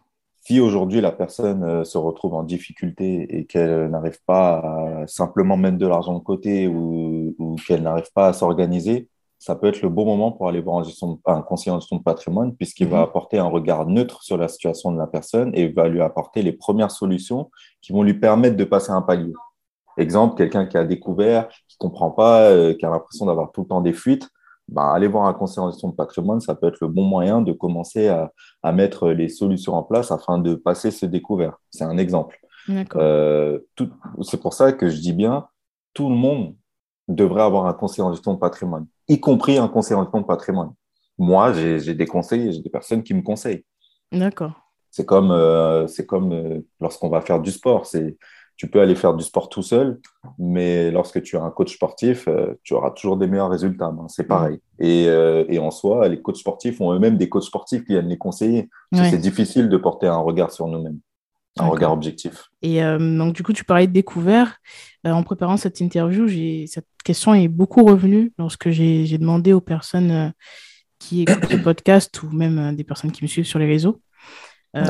Si 0.42 0.60
aujourd'hui 0.60 1.00
la 1.00 1.10
personne 1.10 1.64
euh, 1.64 1.84
se 1.84 1.98
retrouve 1.98 2.34
en 2.34 2.44
difficulté 2.44 3.26
et 3.36 3.46
qu'elle 3.46 3.88
n'arrive 3.88 4.20
pas 4.26 4.58
à 4.58 5.06
simplement 5.06 5.56
mettre 5.56 5.78
de 5.78 5.86
l'argent 5.86 6.14
de 6.14 6.22
côté 6.22 6.68
ou, 6.68 7.56
qu'elle 7.66 7.82
n'arrive 7.82 8.12
pas 8.14 8.28
à 8.28 8.32
s'organiser, 8.32 9.08
ça 9.38 9.56
peut 9.56 9.66
être 9.66 9.82
le 9.82 9.88
bon 9.88 10.04
moment 10.04 10.32
pour 10.32 10.48
aller 10.48 10.60
voir 10.60 10.84
un, 11.26 11.42
conseiller 11.42 11.72
en 11.72 11.80
gestion 11.80 11.96
de 11.96 12.02
patrimoine 12.02 12.54
puisqu'il 12.54 12.86
va 12.88 12.98
mhm. 12.98 13.02
apporter 13.02 13.38
un 13.38 13.48
regard 13.48 13.86
neutre 13.86 14.22
sur 14.22 14.36
la 14.36 14.46
situation 14.48 14.92
de 14.92 14.98
la 14.98 15.06
personne 15.06 15.50
et 15.54 15.68
va 15.68 15.88
lui 15.88 16.00
apporter 16.00 16.42
les 16.42 16.52
premières 16.52 16.90
solutions 16.90 17.50
qui 17.82 17.92
vont 17.92 18.02
lui 18.02 18.14
permettre 18.14 18.56
de 18.56 18.64
passer 18.64 18.92
un 18.92 19.02
palier. 19.02 19.32
Exemple, 19.98 20.36
quelqu'un 20.36 20.66
qui 20.66 20.76
a 20.76 20.84
découvert, 20.84 21.48
qui 21.68 21.76
comprend 21.76 22.10
pas, 22.10 22.50
euh, 22.50 22.74
qui 22.74 22.84
a 22.84 22.90
l'impression 22.90 23.26
d'avoir 23.26 23.50
tout 23.50 23.62
le 23.62 23.66
temps 23.66 23.80
des 23.80 23.92
fuites, 23.92 24.28
bah, 24.68 24.92
aller 24.92 25.06
voir 25.06 25.26
un 25.26 25.34
conseiller 25.34 25.66
en 25.66 25.70
gestion 25.70 25.88
de 25.88 25.94
patrimoine, 25.94 26.40
ça 26.40 26.54
peut 26.54 26.66
être 26.68 26.80
le 26.80 26.88
bon 26.88 27.04
moyen 27.04 27.40
de 27.40 27.52
commencer 27.52 28.08
à, 28.08 28.32
à 28.62 28.72
mettre 28.72 29.10
les 29.10 29.28
solutions 29.28 29.74
en 29.74 29.82
place 29.82 30.10
afin 30.10 30.38
de 30.38 30.54
passer 30.54 30.90
ce 30.90 31.06
découvert. 31.06 31.56
C'est 31.70 31.84
un 31.84 31.98
exemple. 31.98 32.40
Euh, 32.96 33.60
c'est 34.22 34.40
pour 34.40 34.52
ça 34.52 34.72
que 34.72 34.88
je 34.88 35.00
dis 35.00 35.12
bien, 35.12 35.46
tout 35.94 36.08
le 36.08 36.16
monde 36.16 36.56
devrait 37.08 37.42
avoir 37.42 37.66
un 37.66 37.72
conseiller 37.72 38.02
en 38.02 38.12
gestion 38.12 38.34
de 38.34 38.38
patrimoine, 38.38 38.86
y 39.08 39.20
compris 39.20 39.58
un 39.58 39.68
conseiller 39.68 39.96
en 39.96 40.02
gestion 40.02 40.20
de 40.20 40.26
patrimoine. 40.26 40.72
Moi, 41.18 41.52
j'ai 41.52 41.94
des 41.94 42.06
conseils, 42.06 42.52
j'ai 42.52 42.60
des 42.60 42.70
personnes 42.70 43.02
qui 43.02 43.14
me 43.14 43.22
conseillent. 43.22 43.64
D'accord. 44.12 44.52
C'est 44.90 45.06
comme, 45.06 45.30
euh, 45.30 45.86
c'est 45.86 46.06
comme 46.06 46.32
euh, 46.32 46.60
lorsqu'on 46.80 47.08
va 47.08 47.20
faire 47.20 47.40
du 47.40 47.50
sport. 47.50 47.86
C'est 47.86 48.18
tu 48.56 48.68
peux 48.68 48.80
aller 48.80 48.94
faire 48.94 49.14
du 49.14 49.22
sport 49.22 49.48
tout 49.48 49.62
seul, 49.62 50.00
mais 50.38 50.90
lorsque 50.90 51.22
tu 51.22 51.36
as 51.36 51.42
un 51.42 51.50
coach 51.50 51.74
sportif, 51.74 52.26
euh, 52.26 52.54
tu 52.62 52.72
auras 52.72 52.90
toujours 52.90 53.18
des 53.18 53.26
meilleurs 53.26 53.50
résultats. 53.50 53.90
Ben, 53.90 54.06
c'est 54.08 54.24
pareil. 54.24 54.58
Et, 54.78 55.06
euh, 55.08 55.44
et, 55.48 55.58
en 55.58 55.70
soi, 55.70 56.08
les 56.08 56.20
coachs 56.22 56.36
sportifs 56.36 56.80
ont 56.80 56.92
eux-mêmes 56.92 57.18
des 57.18 57.28
coachs 57.28 57.44
sportifs 57.44 57.84
qui 57.84 57.92
viennent 57.92 58.08
les 58.08 58.16
conseiller. 58.16 58.68
C'est 58.92 59.18
difficile 59.18 59.68
de 59.68 59.76
porter 59.76 60.06
un 60.06 60.18
regard 60.18 60.52
sur 60.52 60.68
nous-mêmes, 60.68 60.98
un 61.58 61.66
regard 61.66 61.92
objectif. 61.92 62.48
Et 62.62 62.82
euh, 62.82 62.98
donc, 62.98 63.34
du 63.34 63.42
coup, 63.42 63.52
tu 63.52 63.64
parlais 63.64 63.86
de 63.86 63.92
découvert. 63.92 64.56
en 65.04 65.22
préparant 65.22 65.58
cette 65.58 65.80
interview, 65.80 66.26
cette 66.66 66.88
question 67.04 67.34
est 67.34 67.48
beaucoup 67.48 67.84
revenue 67.84 68.32
lorsque 68.38 68.70
j'ai 68.70 69.18
demandé 69.18 69.52
aux 69.52 69.60
personnes 69.60 70.32
qui 70.98 71.22
écoutent 71.22 71.50
ce 71.50 71.56
podcast 71.56 72.22
ou 72.22 72.30
même 72.30 72.74
des 72.74 72.84
personnes 72.84 73.12
qui 73.12 73.22
me 73.22 73.28
suivent 73.28 73.44
sur 73.44 73.58
les 73.58 73.66
réseaux 73.66 74.00
euh, 74.74 74.82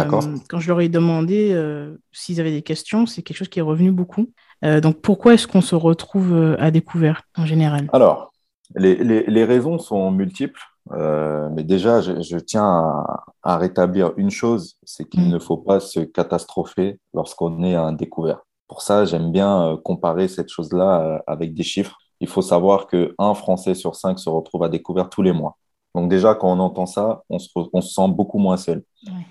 quand 0.49 0.59
je 0.59 0.69
leur 0.69 0.81
ai 0.81 0.89
demandé 0.89 1.51
euh, 1.53 1.97
s'ils 2.13 2.41
avaient 2.41 2.53
des 2.53 2.63
questions, 2.63 3.07
c'est 3.07 3.23
quelque 3.23 3.37
chose 3.37 3.49
qui 3.49 3.59
est 3.59 3.63
revenu 3.63 3.93
beaucoup. 3.93 4.31
Euh, 4.65 4.81
donc 4.81 5.01
pourquoi 5.01 5.35
est-ce 5.35 5.47
qu'on 5.47 5.61
se 5.61 5.75
retrouve 5.75 6.57
à 6.59 6.71
découvert 6.71 7.23
en 7.37 7.47
général? 7.47 7.89
Alors, 7.93 8.33
les, 8.75 8.97
les, 8.97 9.25
les, 9.25 9.45
raisons 9.45 9.79
sont 9.79 10.11
multiples, 10.11 10.61
mais 10.91 11.63
déjà, 11.63 12.01
je, 12.01 12.21
je 12.21 12.39
tiens 12.39 12.65
à, 12.65 13.25
à, 13.43 13.59
rétablir 13.59 14.13
une 14.17 14.31
chose, 14.31 14.77
c'est 14.83 15.05
qu'il 15.05 15.29
mm. 15.29 15.31
ne 15.31 15.39
faut 15.39 15.59
pas 15.59 15.79
se 15.79 16.01
catastropher 16.01 16.99
lorsqu'on 17.15 17.63
est 17.63 17.75
à 17.75 17.83
un 17.83 17.93
découvert. 17.93 18.41
Pour 18.67 18.83
ça, 18.83 19.05
j'aime 19.05 19.31
bien 19.31 19.79
comparer 19.85 20.27
cette 20.27 20.49
chose-là 20.49 21.23
avec 21.29 21.55
des 21.55 21.63
chiffres. 21.63 21.97
Il 22.21 22.29
faut 22.29 22.43
savoir 22.43 22.89
qu'un 22.89 23.35
Français 23.35 23.75
sur 23.75 23.95
cinq 23.95 24.19
se 24.19 24.29
retrouve 24.29 24.65
à 24.65 24.69
découvert 24.69 25.09
tous 25.09 25.23
les 25.23 25.33
mois. 25.33 25.57
Donc 25.97 26.11
déjà, 26.11 26.35
quand 26.35 26.53
on 26.53 26.61
entend 26.61 26.85
ça, 26.85 27.23
on 27.31 27.39
se, 27.39 27.49
sent 27.81 28.09
beaucoup 28.09 28.39
moins 28.39 28.59
seul. 28.59 28.85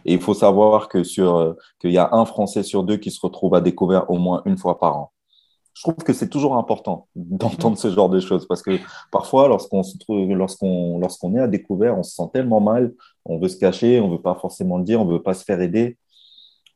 Et 0.03 0.15
il 0.15 0.19
faut 0.19 0.33
savoir 0.33 0.89
que 0.89 1.03
sur 1.03 1.55
qu'il 1.79 1.91
y 1.91 1.99
a 1.99 2.09
un 2.11 2.25
Français 2.25 2.63
sur 2.63 2.83
deux 2.83 2.97
qui 2.97 3.11
se 3.11 3.19
retrouve 3.21 3.53
à 3.53 3.61
découvert 3.61 4.09
au 4.09 4.17
moins 4.17 4.41
une 4.45 4.57
fois 4.57 4.79
par 4.79 4.97
an. 4.97 5.11
Je 5.75 5.83
trouve 5.83 5.95
que 5.95 6.13
c'est 6.13 6.29
toujours 6.29 6.57
important 6.57 7.07
d'entendre 7.15 7.77
ce 7.77 7.91
genre 7.91 8.09
de 8.09 8.19
choses 8.19 8.47
parce 8.47 8.63
que 8.63 8.79
parfois, 9.11 9.47
lorsqu'on 9.47 9.83
lorsqu'on, 10.09 10.97
lorsqu'on 10.97 11.35
est 11.35 11.39
à 11.39 11.47
découvert, 11.47 11.99
on 11.99 12.03
se 12.03 12.15
sent 12.15 12.29
tellement 12.33 12.61
mal, 12.61 12.93
on 13.25 13.37
veut 13.37 13.49
se 13.49 13.57
cacher, 13.57 13.99
on 13.99 14.09
veut 14.09 14.21
pas 14.21 14.33
forcément 14.33 14.79
le 14.79 14.85
dire, 14.85 14.99
on 14.99 15.05
veut 15.05 15.21
pas 15.21 15.35
se 15.35 15.43
faire 15.43 15.61
aider. 15.61 15.99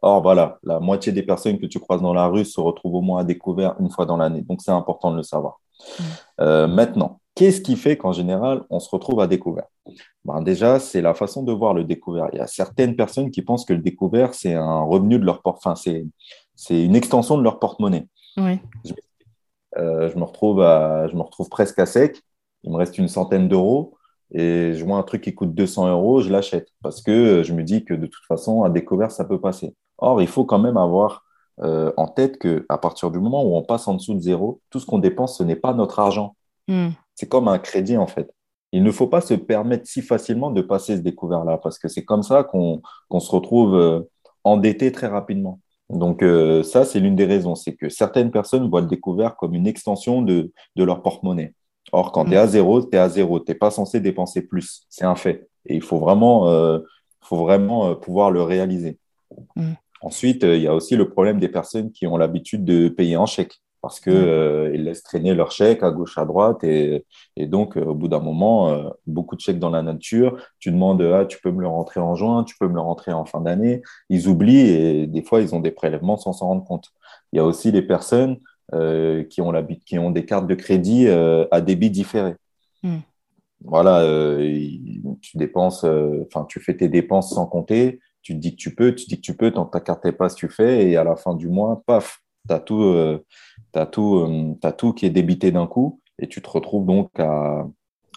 Or, 0.04 0.22
voilà, 0.22 0.60
la 0.62 0.80
moitié 0.80 1.12
des 1.12 1.24
personnes 1.24 1.58
que 1.58 1.66
tu 1.66 1.80
croises 1.80 2.02
dans 2.02 2.14
la 2.14 2.28
rue 2.28 2.46
se 2.46 2.62
retrouvent 2.62 2.96
au 2.96 3.02
moins 3.02 3.22
à 3.22 3.24
découvert 3.24 3.76
une 3.80 3.90
fois 3.90 4.06
dans 4.06 4.18
l'année. 4.18 4.42
Donc, 4.42 4.62
c'est 4.62 4.72
important 4.72 5.12
de 5.12 5.18
le 5.18 5.24
savoir. 5.24 5.60
Euh, 6.40 6.68
maintenant, 6.68 7.19
qu'est-ce 7.40 7.62
qui 7.62 7.78
fait 7.78 7.96
qu'en 7.96 8.12
général, 8.12 8.64
on 8.70 8.82
se 8.82 8.90
retrouve 8.90 9.22
à 9.22 9.28
découvert? 9.28 9.68
Ben 10.26 10.42
Déjà, 10.42 10.78
c'est 10.78 11.02
la 11.02 11.14
façon 11.14 11.42
de 11.42 11.54
voir 11.54 11.74
le 11.74 11.86
découvert. 11.86 12.28
Il 12.34 12.38
y 12.38 12.42
a 12.42 12.48
certaines 12.48 12.98
personnes 12.98 13.32
qui 13.32 13.42
pensent 13.42 13.64
que 13.64 13.72
le 13.72 13.80
découvert, 13.80 14.34
c'est 14.34 14.54
un 14.56 14.82
revenu 14.82 15.18
de 15.18 15.26
leur 15.26 15.42
porte 15.42 15.66
enfin, 15.66 15.76
c'est, 15.76 16.06
c'est 16.56 16.84
une 16.84 16.98
extension 16.98 17.38
de 17.38 17.44
leur 17.44 17.60
porte-monnaie. 17.60 18.08
Oui. 18.36 18.60
Euh, 19.78 20.10
je, 20.10 20.18
me 20.18 20.26
retrouve 20.26 20.62
à, 20.62 21.08
je 21.08 21.16
me 21.16 21.22
retrouve 21.22 21.48
presque 21.48 21.80
à 21.80 21.86
sec. 21.86 22.22
Il 22.64 22.74
me 22.74 22.76
reste 22.76 22.98
une 22.98 23.08
centaine 23.08 23.48
d'euros 23.48 23.96
et 24.32 24.74
je 24.74 24.84
vois 24.84 24.98
un 24.98 25.04
truc 25.04 25.24
qui 25.24 25.34
coûte 25.34 25.56
200 25.56 25.88
euros, 25.88 26.20
je 26.20 26.30
l'achète 26.30 26.68
parce 26.84 27.02
que 27.02 27.42
je 27.42 27.54
me 27.54 27.64
dis 27.64 27.86
que 27.86 27.94
de 27.94 28.06
toute 28.06 28.26
façon, 28.28 28.64
à 28.64 28.70
découvert, 28.70 29.12
ça 29.12 29.24
peut 29.24 29.40
passer. 29.40 29.74
Or, 29.98 30.22
il 30.22 30.28
faut 30.28 30.44
quand 30.44 30.60
même 30.60 30.76
avoir 30.76 31.24
euh, 31.62 31.94
en 31.96 32.08
tête 32.08 32.38
qu'à 32.38 32.78
partir 32.78 33.12
du 33.12 33.20
moment 33.20 33.46
où 33.46 33.56
on 33.56 33.64
passe 33.64 33.88
en 33.88 33.94
dessous 33.94 34.14
de 34.14 34.20
zéro, 34.20 34.60
tout 34.70 34.82
ce 34.82 34.86
qu'on 34.86 35.00
dépense, 35.00 35.38
ce 35.38 35.44
n'est 35.44 35.56
pas 35.56 35.74
notre 35.74 36.00
argent. 36.00 36.36
Hmm. 36.68 36.90
C'est 37.20 37.28
comme 37.28 37.50
un 37.50 37.60
crédit, 37.60 37.98
en 37.98 38.08
fait. 38.08 38.34
Il 38.72 38.82
ne 38.82 38.92
faut 38.92 39.08
pas 39.08 39.20
se 39.20 39.34
permettre 39.34 39.86
si 39.86 40.02
facilement 40.02 40.52
de 40.52 40.62
passer 40.62 40.96
ce 40.96 41.02
découvert-là, 41.02 41.58
parce 41.58 41.78
que 41.78 41.90
c'est 41.90 42.06
comme 42.06 42.24
ça 42.24 42.46
qu'on 42.46 42.82
se 43.20 43.32
retrouve 43.32 43.76
euh, 43.76 44.02
endetté 44.46 44.94
très 44.94 45.08
rapidement. 45.08 45.60
Donc 45.90 46.24
euh, 46.24 46.64
ça, 46.64 46.86
c'est 46.86 47.02
l'une 47.02 47.18
des 47.18 47.26
raisons, 47.26 47.56
c'est 47.56 47.74
que 47.74 47.90
certaines 47.90 48.32
personnes 48.32 48.70
voient 48.70 48.80
le 48.80 48.88
découvert 48.88 49.36
comme 49.36 49.54
une 49.54 49.68
extension 49.68 50.22
de, 50.22 50.54
leur 50.78 51.02
porte-monnaie. 51.02 51.54
Or, 51.92 52.14
quand 52.14 52.24
tu 52.24 52.34
es 52.34 52.38
à 52.38 52.46
hmm. 52.46 52.50
zéro, 52.50 52.82
tu 52.82 52.96
es 52.96 53.00
à 53.00 53.10
zéro. 53.10 53.40
Tu 53.42 53.52
n'es 53.52 53.56
pas 53.56 53.72
censé 53.72 54.00
dépenser 54.00 54.44
plus. 54.44 54.86
C'est 54.90 55.06
un 55.06 55.16
fait. 55.16 55.50
Et 55.66 55.76
il 55.76 55.82
faut 55.82 56.00
vraiment, 56.00 56.46
faut 57.22 57.38
vraiment 57.38 57.96
pouvoir 57.96 58.32
le 58.32 58.44
réaliser. 58.44 58.98
Hmm. 59.58 59.74
Ensuite, 60.02 60.44
euh, 60.44 60.56
il 60.56 60.64
y 60.64 60.68
a 60.68 60.74
aussi 60.74 60.96
le 60.96 61.10
problème 61.10 61.40
des 61.40 61.50
personnes 61.50 61.92
qui 61.92 62.08
ont 62.08 62.18
l'habitude 62.18 62.64
de 62.64 62.88
payer 62.88 63.18
en 63.18 63.26
chèque 63.26 63.62
parce 63.82 64.00
qu'ils 64.00 64.14
mm. 64.14 64.28
euh, 64.28 64.70
laissent 64.78 65.04
traîner 65.04 65.34
leurs 65.34 65.52
chèques 65.52 65.84
à 65.84 65.92
gauche, 65.92 66.18
à 66.18 66.26
droite. 66.26 66.64
Et, 66.64 67.06
donc, 67.38 67.78
euh, 67.78 67.86
au 67.86 67.96
bout 67.96 68.08
d'un 68.08 68.20
moment, 68.20 68.92
beaucoup 69.08 69.36
de 69.36 69.42
chèques 69.42 69.60
dans 69.60 69.70
la 69.70 69.82
nature. 69.82 70.38
Tu 70.60 70.72
demandes, 70.72 71.02
ah, 71.02 71.26
tu 71.26 71.40
peux 71.42 71.52
me 71.52 71.62
le 71.62 71.68
rentrer 71.68 72.00
en 72.00 72.16
juin, 72.16 72.44
tu 72.44 72.56
peux 72.60 72.68
me 72.68 72.76
le 72.76 72.82
rentrer 72.82 73.12
en 73.12 73.26
fin 73.26 73.42
d'année. 73.42 73.82
Ils 74.10 74.28
oublient 74.28 74.70
et 74.70 75.08
des 75.08 75.24
fois, 75.24 75.42
ils 75.42 75.56
ont 75.56 75.60
des 75.60 75.72
prélèvements 75.72 76.18
sans 76.18 76.34
s'en 76.34 76.48
rendre 76.48 76.64
compte. 76.64 76.90
Il 77.32 77.38
y 77.38 77.40
a 77.40 77.46
aussi 77.46 77.72
les 77.72 77.82
personnes 77.82 78.38
qui, 78.72 79.42
ont 79.42 79.68
qui 79.86 79.98
ont 79.98 80.12
des 80.12 80.26
cartes 80.26 80.48
de 80.48 80.56
crédit 80.56 81.08
à 81.08 81.62
débit 81.62 81.90
différé. 81.90 82.36
Mm. 82.84 82.98
Voilà, 83.64 84.06
tu 85.22 85.38
dépenses, 85.38 85.84
enfin, 85.84 86.46
tu 86.48 86.60
fais 86.60 86.76
tes 86.76 86.90
dépenses 86.90 87.34
sans 87.34 87.46
compter 87.46 88.00
tu 88.22 88.34
te 88.36 88.40
dis 88.40 88.52
que 88.52 88.62
tu 88.62 88.76
peux, 88.76 88.94
tu 88.94 89.06
dis 89.08 89.16
que 89.16 89.22
tu 89.22 89.36
peux, 89.36 89.52
tant 89.52 89.66
que 89.66 89.72
ta 89.72 89.80
carte 89.80 90.12
passe, 90.12 90.36
tu 90.36 90.50
fais, 90.50 90.90
et 90.90 90.98
à 90.98 91.04
la 91.04 91.16
fin 91.16 91.34
du 91.36 91.48
mois, 91.48 91.82
paf, 91.86 92.20
tu 92.48 92.54
as, 92.54 92.60
tout, 92.60 92.82
euh, 92.82 93.24
tout, 93.92 94.16
euh, 94.18 94.72
tout 94.78 94.94
qui 94.94 95.06
est 95.06 95.10
débité 95.10 95.52
d'un 95.52 95.68
coup, 95.68 96.02
et 96.18 96.28
tu 96.28 96.42
te 96.42 96.50
retrouves 96.50 96.86
donc 96.86 97.12
à, 97.20 97.68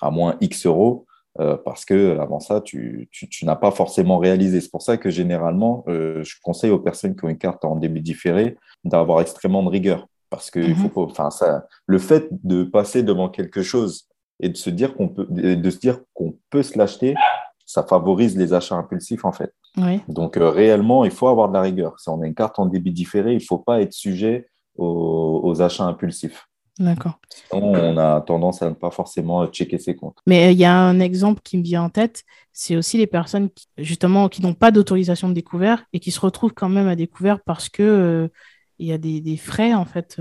à 0.00 0.10
moins 0.10 0.36
X 0.40 0.66
euros, 0.66 1.06
euh, 1.40 1.56
parce 1.56 1.84
que 1.84 2.18
avant 2.18 2.40
ça, 2.40 2.60
tu, 2.60 3.08
tu, 3.10 3.46
n'as 3.46 3.56
pas 3.56 3.70
forcément 3.70 4.18
réalisé. 4.18 4.60
C'est 4.60 4.70
pour 4.70 4.82
ça 4.82 4.96
que 4.96 5.10
généralement, 5.10 5.84
je 5.86 6.34
conseille 6.42 6.70
aux 6.70 6.78
personnes 6.78 7.16
qui 7.16 7.24
ont 7.24 7.28
une 7.28 7.38
carte 7.38 7.64
en 7.64 7.76
débit 7.76 8.02
différé 8.02 8.56
d'avoir 8.84 9.20
extrêmement 9.20 9.62
de 9.62 9.68
rigueur. 9.68 10.06
Parce 10.28 10.50
que 10.50 10.62
faut 10.74 11.06
mhm. 11.06 11.30
ça, 11.30 11.66
le 11.86 11.98
fait 11.98 12.28
de 12.42 12.64
passer 12.64 13.02
devant 13.02 13.28
quelque 13.28 13.62
chose 13.62 14.08
et 14.40 14.48
de 14.48 14.56
se 14.56 14.70
dire 14.70 14.94
qu'on 14.94 15.08
peut, 15.08 15.26
de 15.28 15.70
se 15.70 15.78
dire 15.78 16.00
qu'on 16.14 16.34
peut 16.50 16.62
se 16.62 16.76
l'acheter, 16.76 17.14
ça 17.72 17.82
favorise 17.82 18.36
les 18.36 18.52
achats 18.52 18.74
impulsifs 18.74 19.24
en 19.24 19.32
fait. 19.32 19.54
Donc 20.06 20.36
euh, 20.36 20.50
réellement, 20.50 21.06
il 21.06 21.10
faut 21.10 21.28
avoir 21.28 21.48
de 21.48 21.54
la 21.54 21.62
rigueur. 21.62 21.98
Si 21.98 22.10
on 22.10 22.20
a 22.20 22.26
une 22.26 22.34
carte 22.34 22.58
en 22.58 22.66
débit 22.66 22.92
différé, 22.92 23.32
il 23.32 23.38
ne 23.38 23.44
faut 23.44 23.58
pas 23.58 23.80
être 23.80 23.94
sujet 23.94 24.50
aux, 24.76 25.60
achats 25.62 25.84
impulsifs. 25.84 26.46
D'accord. 26.78 27.18
Sinon, 27.50 27.72
on 27.72 27.96
a 27.96 28.20
tendance 28.20 28.62
à 28.62 28.68
ne 28.68 28.74
pas 28.74 28.90
forcément 28.90 29.46
checker 29.46 29.78
ses 29.78 29.96
comptes. 29.96 30.18
Mais 30.26 30.48
euh, 30.48 30.50
il 30.50 30.58
y 30.58 30.66
a 30.66 30.74
un 30.74 31.00
exemple 31.00 31.40
qui 31.42 31.56
me 31.56 31.62
vient 31.62 31.82
en 31.82 31.88
tête, 31.88 32.24
c'est 32.52 32.76
aussi 32.76 32.98
les 32.98 33.06
personnes 33.06 33.48
qui, 33.50 33.66
justement 33.78 34.28
qui 34.28 34.42
n'ont 34.42 34.54
pas 34.54 34.70
d'autorisation 34.70 35.28
de 35.30 35.34
découvert 35.34 35.84
et 35.94 36.00
qui 36.00 36.10
se 36.10 36.20
retrouvent 36.20 36.54
quand 36.54 36.68
même 36.68 36.88
à 36.88 36.96
découvert 36.96 37.40
parce 37.40 37.70
que 37.70 37.82
euh, 37.82 38.28
il 38.78 38.86
y 38.86 38.92
a 38.92 38.98
des, 38.98 39.36
frais 39.38 39.72
en 39.72 39.86
fait, 39.86 40.20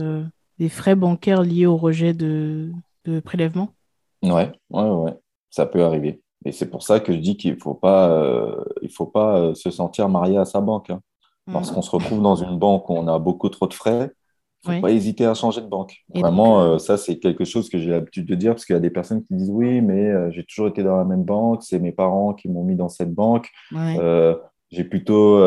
des 0.60 0.70
frais 0.70 0.96
bancaires 0.96 1.42
liés 1.42 1.66
au 1.66 1.78
rejet 1.78 2.14
de, 2.14 2.72
de 3.06 3.20
prélèvement. 3.20 3.74
Ouais, 4.24 4.52
ouais, 4.70 4.90
ouais, 4.90 5.18
ça 5.50 5.66
peut 5.66 5.84
arriver. 5.84 6.22
Et 6.46 6.52
c'est 6.52 6.70
pour 6.70 6.84
ça 6.84 7.00
que 7.00 7.14
je 7.14 7.18
dis 7.18 7.38
qu'il 7.38 7.54
ne 7.54 7.60
faut 7.60 7.74
pas, 7.74 8.10
euh, 8.10 8.64
il 8.82 8.90
faut 8.90 9.06
pas 9.06 9.38
euh, 9.38 9.54
se 9.54 9.70
sentir 9.70 10.10
marié 10.10 10.38
à 10.38 10.46
sa 10.46 10.62
banque. 10.62 10.90
Hein. 10.90 11.02
Mm. 11.48 11.54
Lorsqu'on 11.54 11.82
se 11.82 11.92
retrouve 11.92 12.22
dans 12.22 12.36
une 12.36 12.58
banque 12.58 12.90
où 12.90 12.94
on 12.94 13.08
a 13.08 13.20
beaucoup 13.20 13.50
trop 13.50 13.68
de 13.68 13.74
frais, 13.74 14.12
il 14.64 14.70
ne 14.70 14.76
faut 14.76 14.82
pas 14.82 14.92
hésiter 14.92 15.26
à 15.26 15.34
changer 15.34 15.62
de 15.62 15.68
banque. 15.68 15.96
Vraiment, 16.14 16.62
euh, 16.62 16.78
ça, 16.78 16.98
c'est 16.98 17.18
quelque 17.18 17.46
chose 17.46 17.68
que 17.68 17.80
j'ai 17.80 17.90
l'habitude 17.90 18.28
de 18.28 18.36
dire 18.36 18.54
parce 18.54 18.66
qu'il 18.66 18.76
y 18.76 18.78
a 18.78 18.82
des 18.82 18.92
personnes 18.92 19.24
qui 19.24 19.34
disent 19.34 19.50
oui, 19.50 19.82
mais 19.82 20.32
j'ai 20.32 20.44
toujours 20.44 20.68
été 20.68 20.84
dans 20.84 20.98
la 20.98 21.06
même 21.06 21.24
banque, 21.24 21.64
c'est 21.64 21.80
mes 21.80 21.92
parents 21.92 22.34
qui 22.34 22.48
m'ont 22.48 22.64
mis 22.64 22.76
dans 22.76 22.90
cette 22.90 23.14
banque. 23.14 23.50
j'ai 23.72 24.84
plutôt. 24.84 25.40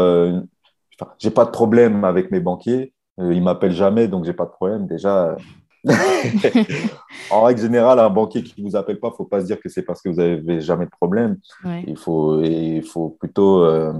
j'ai 1.18 1.30
pas 1.30 1.44
de 1.44 1.50
problème 1.50 2.04
avec 2.04 2.32
mes 2.32 2.40
banquiers. 2.40 2.92
ils 3.18 3.42
m'appellent 3.42 3.72
jamais, 3.72 4.08
donc 4.08 4.24
j'ai 4.24 4.32
pas 4.32 4.46
de 4.46 4.50
problème. 4.50 4.88
Déjà, 4.88 5.36
en 7.30 7.42
règle 7.42 7.60
générale, 7.60 7.98
un 7.98 8.10
banquier 8.10 8.42
qui 8.42 8.62
ne 8.62 8.68
vous 8.68 8.76
appelle 8.76 8.98
pas, 8.98 9.08
il 9.08 9.10
ne 9.10 9.16
faut 9.16 9.24
pas 9.24 9.40
se 9.40 9.46
dire 9.46 9.60
que 9.60 9.68
c'est 9.68 9.82
parce 9.82 10.00
que 10.00 10.08
vous 10.08 10.16
n'avez 10.16 10.60
jamais 10.60 10.86
de 10.86 10.90
problème. 10.90 11.38
Il, 11.86 11.96
faut, 11.96 12.42
il 12.42 12.82
faut 12.82 13.10
plutôt, 13.10 13.62
euh, 13.64 13.92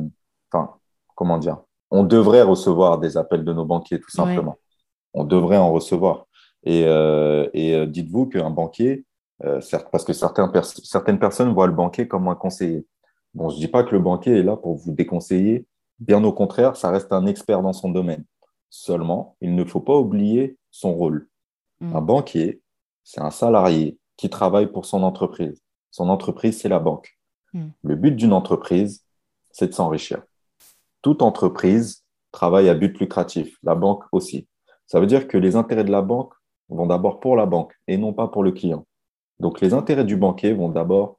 enfin, 0.51 0.71
comment 1.15 1.39
dire, 1.39 1.59
on 1.91 2.03
devrait 2.03 2.43
recevoir 2.43 2.99
des 2.99 3.17
appels 3.17 3.45
de 3.45 3.53
nos 3.53 3.65
banquiers, 3.65 4.01
tout 4.01 4.11
simplement. 4.11 4.57
On 5.13 5.25
devrait 5.25 5.59
en 5.59 5.73
recevoir. 5.73 6.27
Et, 6.65 6.85
euh, 6.87 7.49
et 7.53 7.75
euh, 7.75 7.87
dites-vous 7.87 8.27
qu'un 8.27 8.51
banquier, 8.51 9.05
certes, 9.61 9.89
parce 9.93 10.05
que 10.05 10.15
certaines, 10.15 10.51
certaines 10.63 11.19
personnes 11.19 11.53
voient 11.53 11.67
le 11.67 11.75
banquier 11.75 12.09
comme 12.09 12.29
un 12.29 12.35
conseiller. 12.35 12.87
Bon, 13.35 13.51
je 13.51 13.57
ne 13.57 13.61
dis 13.61 13.69
pas 13.69 13.83
que 13.85 13.95
le 13.95 14.01
banquier 14.01 14.39
est 14.39 14.43
là 14.43 14.57
pour 14.57 14.77
vous 14.77 14.93
déconseiller. 14.93 15.67
Bien 15.99 16.25
au 16.25 16.33
contraire, 16.33 16.77
ça 16.77 16.91
reste 16.91 17.13
un 17.13 17.27
expert 17.27 17.61
dans 17.61 17.75
son 17.75 17.91
domaine. 17.91 18.25
Seulement, 18.71 19.37
il 19.41 19.55
ne 19.55 19.65
faut 19.65 19.81
pas 19.81 19.97
oublier 19.97 20.57
son 20.71 20.95
rôle. 20.95 21.29
Un 21.81 22.01
mm. 22.01 22.07
banquier, 22.07 22.61
c'est 23.03 23.21
un 23.21 23.31
salarié 23.31 23.99
qui 24.17 24.31
travaille 24.31 24.71
pour 24.71 24.87
son 24.87 25.03
entreprise. 25.03 25.61
Son 25.91 26.09
entreprise, 26.09 26.61
c'est 26.61 26.69
la 26.69 26.79
banque. 26.79 27.19
Mm. 27.53 27.69
Le 27.83 27.97
but 27.97 28.17
d'une 28.17 28.33
entreprise, 28.33 29.05
c'est 29.51 29.69
de 29.69 29.75
s'enrichir. 29.75 30.23
Toute 31.03 31.23
entreprise 31.23 32.05
travaille 32.33 32.69
à 32.69 32.75
but 32.75 32.99
lucratif, 32.99 33.57
la 33.63 33.75
banque 33.75 34.05
aussi. 34.13 34.49
Ça 34.87 35.01
veut 35.01 35.07
dire 35.07 35.29
que 35.29 35.39
les 35.39 35.57
intérêts 35.57 35.85
de 35.85 35.93
la 35.93 36.03
banque 36.03 36.35
vont 36.69 36.87
d'abord 36.87 37.21
pour 37.21 37.37
la 37.37 37.47
banque 37.47 37.75
et 37.87 37.97
non 37.97 38.13
pas 38.13 38.29
pour 38.29 38.43
le 38.43 38.53
client. 38.53 38.87
Donc 39.39 39.61
les 39.61 39.75
intérêts 39.75 40.05
du 40.05 40.17
banquier 40.17 40.53
vont 40.53 40.69
d'abord 40.69 41.19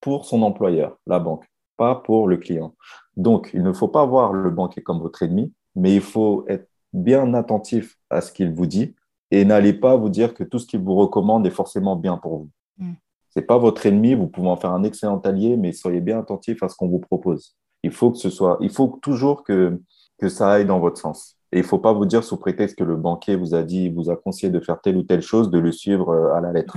pour 0.00 0.24
son 0.24 0.42
employeur, 0.42 0.96
la 1.06 1.18
banque, 1.18 1.46
pas 1.76 1.94
pour 1.94 2.26
le 2.26 2.36
client. 2.36 2.74
Donc 3.16 3.50
il 3.54 3.62
ne 3.62 3.72
faut 3.72 3.88
pas 3.88 4.06
voir 4.06 4.32
le 4.32 4.50
banquier 4.50 4.82
comme 4.82 5.00
votre 5.00 5.22
ennemi, 5.22 5.52
mais 5.74 5.94
il 5.94 6.00
faut 6.00 6.44
être 6.48 6.68
bien 6.92 7.34
attentif 7.34 7.98
à 8.08 8.20
ce 8.20 8.32
qu'il 8.32 8.52
vous 8.52 8.66
dit 8.66 8.94
et 9.30 9.44
n'allez 9.44 9.72
pas 9.72 9.96
vous 9.96 10.08
dire 10.08 10.34
que 10.34 10.44
tout 10.44 10.58
ce 10.58 10.66
qu'il 10.66 10.80
vous 10.80 10.94
recommande 10.94 11.46
est 11.46 11.50
forcément 11.50 11.96
bien 11.96 12.16
pour 12.16 12.38
vous. 12.38 12.50
Mm. 12.78 12.92
Ce 13.30 13.38
n'est 13.38 13.46
pas 13.46 13.58
votre 13.58 13.86
ennemi, 13.86 14.14
vous 14.14 14.26
pouvez 14.26 14.48
en 14.48 14.56
faire 14.56 14.72
un 14.72 14.82
excellent 14.82 15.20
allié, 15.20 15.56
mais 15.56 15.72
soyez 15.72 16.00
bien 16.00 16.18
attentif 16.18 16.62
à 16.62 16.68
ce 16.68 16.76
qu'on 16.76 16.88
vous 16.88 16.98
propose. 16.98 17.56
Il 17.82 17.92
faut 17.92 18.10
que 18.10 18.18
ce 18.18 18.28
soit, 18.28 18.58
il 18.60 18.70
faut 18.70 18.98
toujours 19.00 19.44
que, 19.44 19.80
que 20.18 20.28
ça 20.28 20.50
aille 20.50 20.66
dans 20.66 20.80
votre 20.80 21.00
sens. 21.00 21.36
Et 21.52 21.58
il 21.58 21.62
ne 21.62 21.66
faut 21.66 21.78
pas 21.78 21.92
vous 21.92 22.06
dire 22.06 22.24
sous 22.24 22.36
prétexte 22.36 22.76
que 22.76 22.84
le 22.84 22.96
banquier 22.96 23.36
vous 23.36 23.54
a 23.54 23.62
dit, 23.62 23.88
vous 23.88 24.10
a 24.10 24.16
conseillé 24.16 24.52
de 24.52 24.60
faire 24.60 24.80
telle 24.80 24.96
ou 24.96 25.02
telle 25.02 25.22
chose, 25.22 25.50
de 25.50 25.58
le 25.58 25.72
suivre 25.72 26.10
euh, 26.10 26.34
à 26.34 26.40
la 26.40 26.52
lettre. 26.52 26.76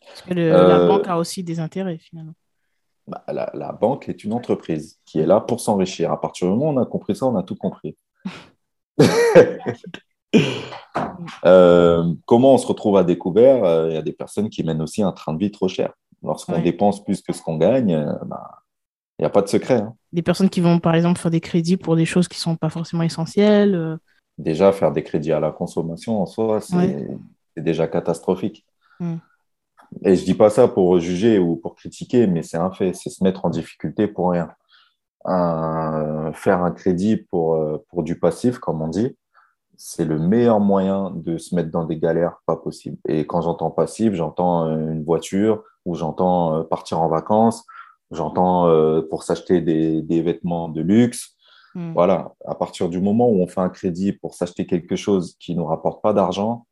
Parce 0.00 0.22
que 0.22 0.34
la 0.34 0.80
euh, 0.80 0.88
banque 0.88 1.06
a 1.06 1.18
aussi 1.18 1.42
des 1.42 1.60
intérêts 1.60 1.98
finalement. 1.98 2.34
Bah, 3.06 3.24
la, 3.28 3.50
la, 3.54 3.72
banque 3.72 4.08
est 4.08 4.24
une 4.24 4.32
entreprise 4.32 4.98
qui 5.04 5.18
est 5.18 5.26
là 5.26 5.40
pour 5.40 5.60
s'enrichir. 5.60 6.12
À 6.12 6.20
partir 6.20 6.46
du 6.46 6.54
moment 6.54 6.70
où 6.70 6.74
on 6.74 6.82
a 6.82 6.86
compris 6.86 7.16
ça, 7.16 7.26
on 7.26 7.36
a 7.36 7.42
tout 7.42 7.56
compris. 7.56 7.96
Euh, 11.44 12.14
comment 12.26 12.54
on 12.54 12.58
se 12.58 12.66
retrouve 12.66 12.96
à 12.96 13.04
découvert 13.04 13.64
euh, 13.64 13.88
Il 13.90 13.94
y 13.94 13.98
a 13.98 14.02
des 14.02 14.12
personnes 14.12 14.48
qui 14.48 14.62
mènent 14.62 14.82
aussi 14.82 15.02
un 15.02 15.12
train 15.12 15.32
de 15.32 15.38
vie 15.38 15.50
trop 15.50 15.68
cher. 15.68 15.92
Lorsqu'on 16.22 16.60
dépense 16.60 17.04
plus 17.04 17.22
que 17.22 17.32
ce 17.32 17.42
qu'on 17.42 17.56
gagne, 17.56 17.94
euh, 17.94 18.12
bah, 18.26 18.62
il 19.18 19.22
n'y 19.22 19.26
a 19.26 19.30
pas 19.30 19.42
de 19.42 19.48
secret. 19.48 19.80
Hein. 19.80 19.94
Des 20.12 20.22
personnes 20.22 20.50
qui 20.50 20.60
vont, 20.60 20.80
par 20.80 20.94
exemple, 20.94 21.20
faire 21.20 21.30
des 21.30 21.40
crédits 21.40 21.76
pour 21.76 21.96
des 21.96 22.04
choses 22.04 22.28
qui 22.28 22.38
ne 22.38 22.42
sont 22.42 22.56
pas 22.56 22.70
forcément 22.70 23.02
essentielles. 23.02 23.98
Déjà, 24.36 24.72
faire 24.72 24.92
des 24.92 25.02
crédits 25.02 25.32
à 25.32 25.40
la 25.40 25.50
consommation 25.50 26.20
en 26.20 26.26
soi, 26.26 26.60
c'est 26.60 27.08
déjà 27.56 27.86
catastrophique. 27.86 28.64
Mm. 29.00 29.16
Et 30.04 30.16
je 30.16 30.24
dis 30.24 30.34
pas 30.34 30.50
ça 30.50 30.68
pour 30.68 30.98
juger 30.98 31.38
ou 31.38 31.56
pour 31.56 31.74
critiquer, 31.74 32.26
mais 32.26 32.42
c'est 32.42 32.58
un 32.58 32.70
fait, 32.70 32.92
c'est 32.94 33.10
se 33.10 33.24
mettre 33.24 33.46
en 33.46 33.50
difficulté 33.50 34.06
pour 34.06 34.30
rien. 34.32 34.50
faire 35.24 36.62
un 36.62 36.70
crédit 36.72 37.16
pour, 37.16 37.58
pour 37.88 38.02
du 38.02 38.18
passif, 38.18 38.58
comme 38.58 38.82
on 38.82 38.88
dit, 38.88 39.16
c'est 39.78 40.04
le 40.04 40.18
meilleur 40.18 40.60
moyen 40.60 41.10
de 41.14 41.38
se 41.38 41.54
mettre 41.54 41.70
dans 41.70 41.84
des 41.84 41.96
galères 41.96 42.42
pas 42.44 42.56
possibles. 42.56 42.98
Et 43.08 43.26
quand 43.26 43.40
j'entends 43.40 43.70
passif, 43.70 44.12
j'entends 44.12 44.66
euh, 44.66 44.92
une 44.92 45.04
voiture 45.04 45.62
ou 45.86 45.94
j'entends 45.94 46.56
euh, 46.56 46.62
partir 46.64 47.00
en 47.00 47.08
vacances, 47.08 47.64
j'entends 48.10 48.68
pour 49.08 49.22
s'acheter 49.22 49.60
des, 49.60 50.02
des, 50.02 50.20
vêtements 50.20 50.68
de 50.68 50.80
luxe. 50.80 51.36
Hmm. 51.74 51.92
Voilà, 51.92 52.34
à 52.44 52.54
partir 52.54 52.88
du 52.88 53.00
moment 53.00 53.28
où 53.28 53.40
on 53.40 53.46
fait 53.46 53.60
un 53.60 53.68
crédit 53.68 54.12
pour 54.12 54.34
s'acheter 54.34 54.66
quelque 54.66 54.96
chose 54.96 55.36
qui 55.38 55.54
ne 55.54 55.60
nous 55.60 55.66
rapporte 55.66 56.02
pas 56.02 56.12
d'argent, 56.12 56.66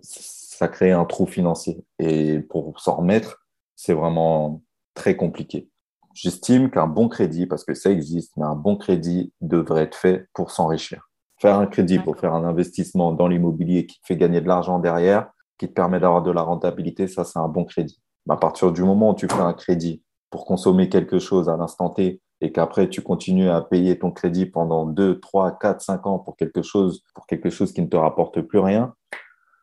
ça 0.00 0.68
crée 0.68 0.92
un 0.92 1.04
trou 1.04 1.26
financier. 1.26 1.84
Et 1.98 2.40
pour 2.40 2.80
s'en 2.80 2.96
remettre, 2.96 3.46
c'est 3.74 3.92
vraiment 3.92 4.62
très 4.94 5.16
compliqué. 5.16 5.68
J'estime 6.14 6.70
qu'un 6.70 6.86
bon 6.86 7.08
crédit, 7.08 7.46
parce 7.46 7.62
que 7.62 7.74
ça 7.74 7.90
existe, 7.90 8.32
mais 8.38 8.46
un 8.46 8.54
bon 8.54 8.76
crédit 8.76 9.32
devrait 9.42 9.82
être 9.82 9.96
fait 9.96 10.26
pour 10.32 10.50
s'enrichir. 10.50 11.05
Faire 11.38 11.58
un 11.58 11.66
crédit 11.66 11.98
pour 11.98 12.16
faire 12.16 12.34
un 12.34 12.44
investissement 12.44 13.12
dans 13.12 13.28
l'immobilier 13.28 13.86
qui 13.86 14.00
te 14.00 14.06
fait 14.06 14.16
gagner 14.16 14.40
de 14.40 14.48
l'argent 14.48 14.78
derrière, 14.78 15.28
qui 15.58 15.68
te 15.68 15.72
permet 15.72 16.00
d'avoir 16.00 16.22
de 16.22 16.30
la 16.30 16.42
rentabilité, 16.42 17.08
ça, 17.08 17.24
c'est 17.24 17.38
un 17.38 17.48
bon 17.48 17.64
crédit. 17.64 18.00
à 18.28 18.36
partir 18.36 18.72
du 18.72 18.82
moment 18.82 19.10
où 19.10 19.14
tu 19.14 19.28
fais 19.28 19.40
un 19.40 19.52
crédit 19.52 20.02
pour 20.30 20.44
consommer 20.44 20.88
quelque 20.88 21.18
chose 21.18 21.48
à 21.48 21.56
l'instant 21.56 21.90
T 21.90 22.20
et 22.40 22.52
qu'après 22.52 22.88
tu 22.88 23.00
continues 23.02 23.48
à 23.48 23.60
payer 23.62 23.98
ton 23.98 24.10
crédit 24.10 24.46
pendant 24.46 24.84
2, 24.84 25.20
3, 25.20 25.58
4, 25.58 25.80
5 25.80 26.06
ans 26.06 26.18
pour 26.18 26.36
quelque 26.36 26.62
chose, 26.62 27.02
pour 27.14 27.26
quelque 27.26 27.50
chose 27.50 27.72
qui 27.72 27.82
ne 27.82 27.86
te 27.86 27.96
rapporte 27.96 28.40
plus 28.42 28.58
rien, 28.58 28.94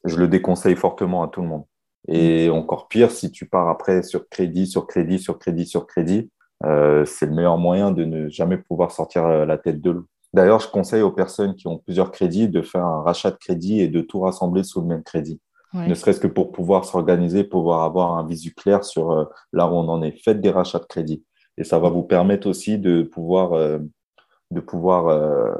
je 0.05 0.17
le 0.17 0.27
déconseille 0.27 0.75
fortement 0.75 1.23
à 1.23 1.27
tout 1.27 1.41
le 1.41 1.47
monde. 1.47 1.65
Et 2.07 2.49
encore 2.49 2.87
pire, 2.87 3.11
si 3.11 3.31
tu 3.31 3.47
pars 3.47 3.69
après 3.69 4.03
sur 4.03 4.27
crédit, 4.29 4.67
sur 4.67 4.87
crédit, 4.87 5.19
sur 5.19 5.39
crédit, 5.39 5.65
sur 5.65 5.87
crédit, 5.87 6.29
euh, 6.65 7.05
c'est 7.05 7.25
le 7.25 7.33
meilleur 7.33 7.57
moyen 7.57 7.91
de 7.91 8.05
ne 8.05 8.29
jamais 8.29 8.57
pouvoir 8.57 8.91
sortir 8.91 9.25
euh, 9.25 9.45
la 9.45 9.57
tête 9.57 9.81
de 9.81 9.91
l'eau. 9.91 10.05
D'ailleurs, 10.33 10.59
je 10.59 10.67
conseille 10.67 11.01
aux 11.01 11.11
personnes 11.11 11.55
qui 11.55 11.67
ont 11.67 11.77
plusieurs 11.77 12.11
crédits 12.11 12.47
de 12.47 12.61
faire 12.61 12.85
un 12.85 13.01
rachat 13.03 13.31
de 13.31 13.37
crédit 13.37 13.81
et 13.81 13.87
de 13.87 14.01
tout 14.01 14.19
rassembler 14.19 14.63
sous 14.63 14.81
le 14.81 14.87
même 14.87 15.03
crédit. 15.03 15.39
Ne 15.73 15.95
serait-ce 15.95 16.19
que 16.19 16.27
pour 16.27 16.51
pouvoir 16.51 16.85
s'organiser, 16.85 17.43
pouvoir 17.43 17.81
avoir 17.81 18.15
un 18.15 18.27
visu 18.27 18.53
clair 18.53 18.83
sur 18.83 19.11
euh, 19.11 19.25
là 19.53 19.65
où 19.65 19.71
on 19.71 19.89
en 19.89 20.03
est. 20.03 20.11
Faites 20.23 20.39
des 20.39 20.51
rachats 20.51 20.77
de 20.77 20.85
crédit. 20.85 21.23
Et 21.57 21.63
ça 21.63 21.79
va 21.79 21.89
vous 21.89 22.03
permettre 22.03 22.47
aussi 22.47 22.77
de 22.77 23.01
pouvoir, 23.01 23.79
de 24.51 24.59
pouvoir 24.59 25.59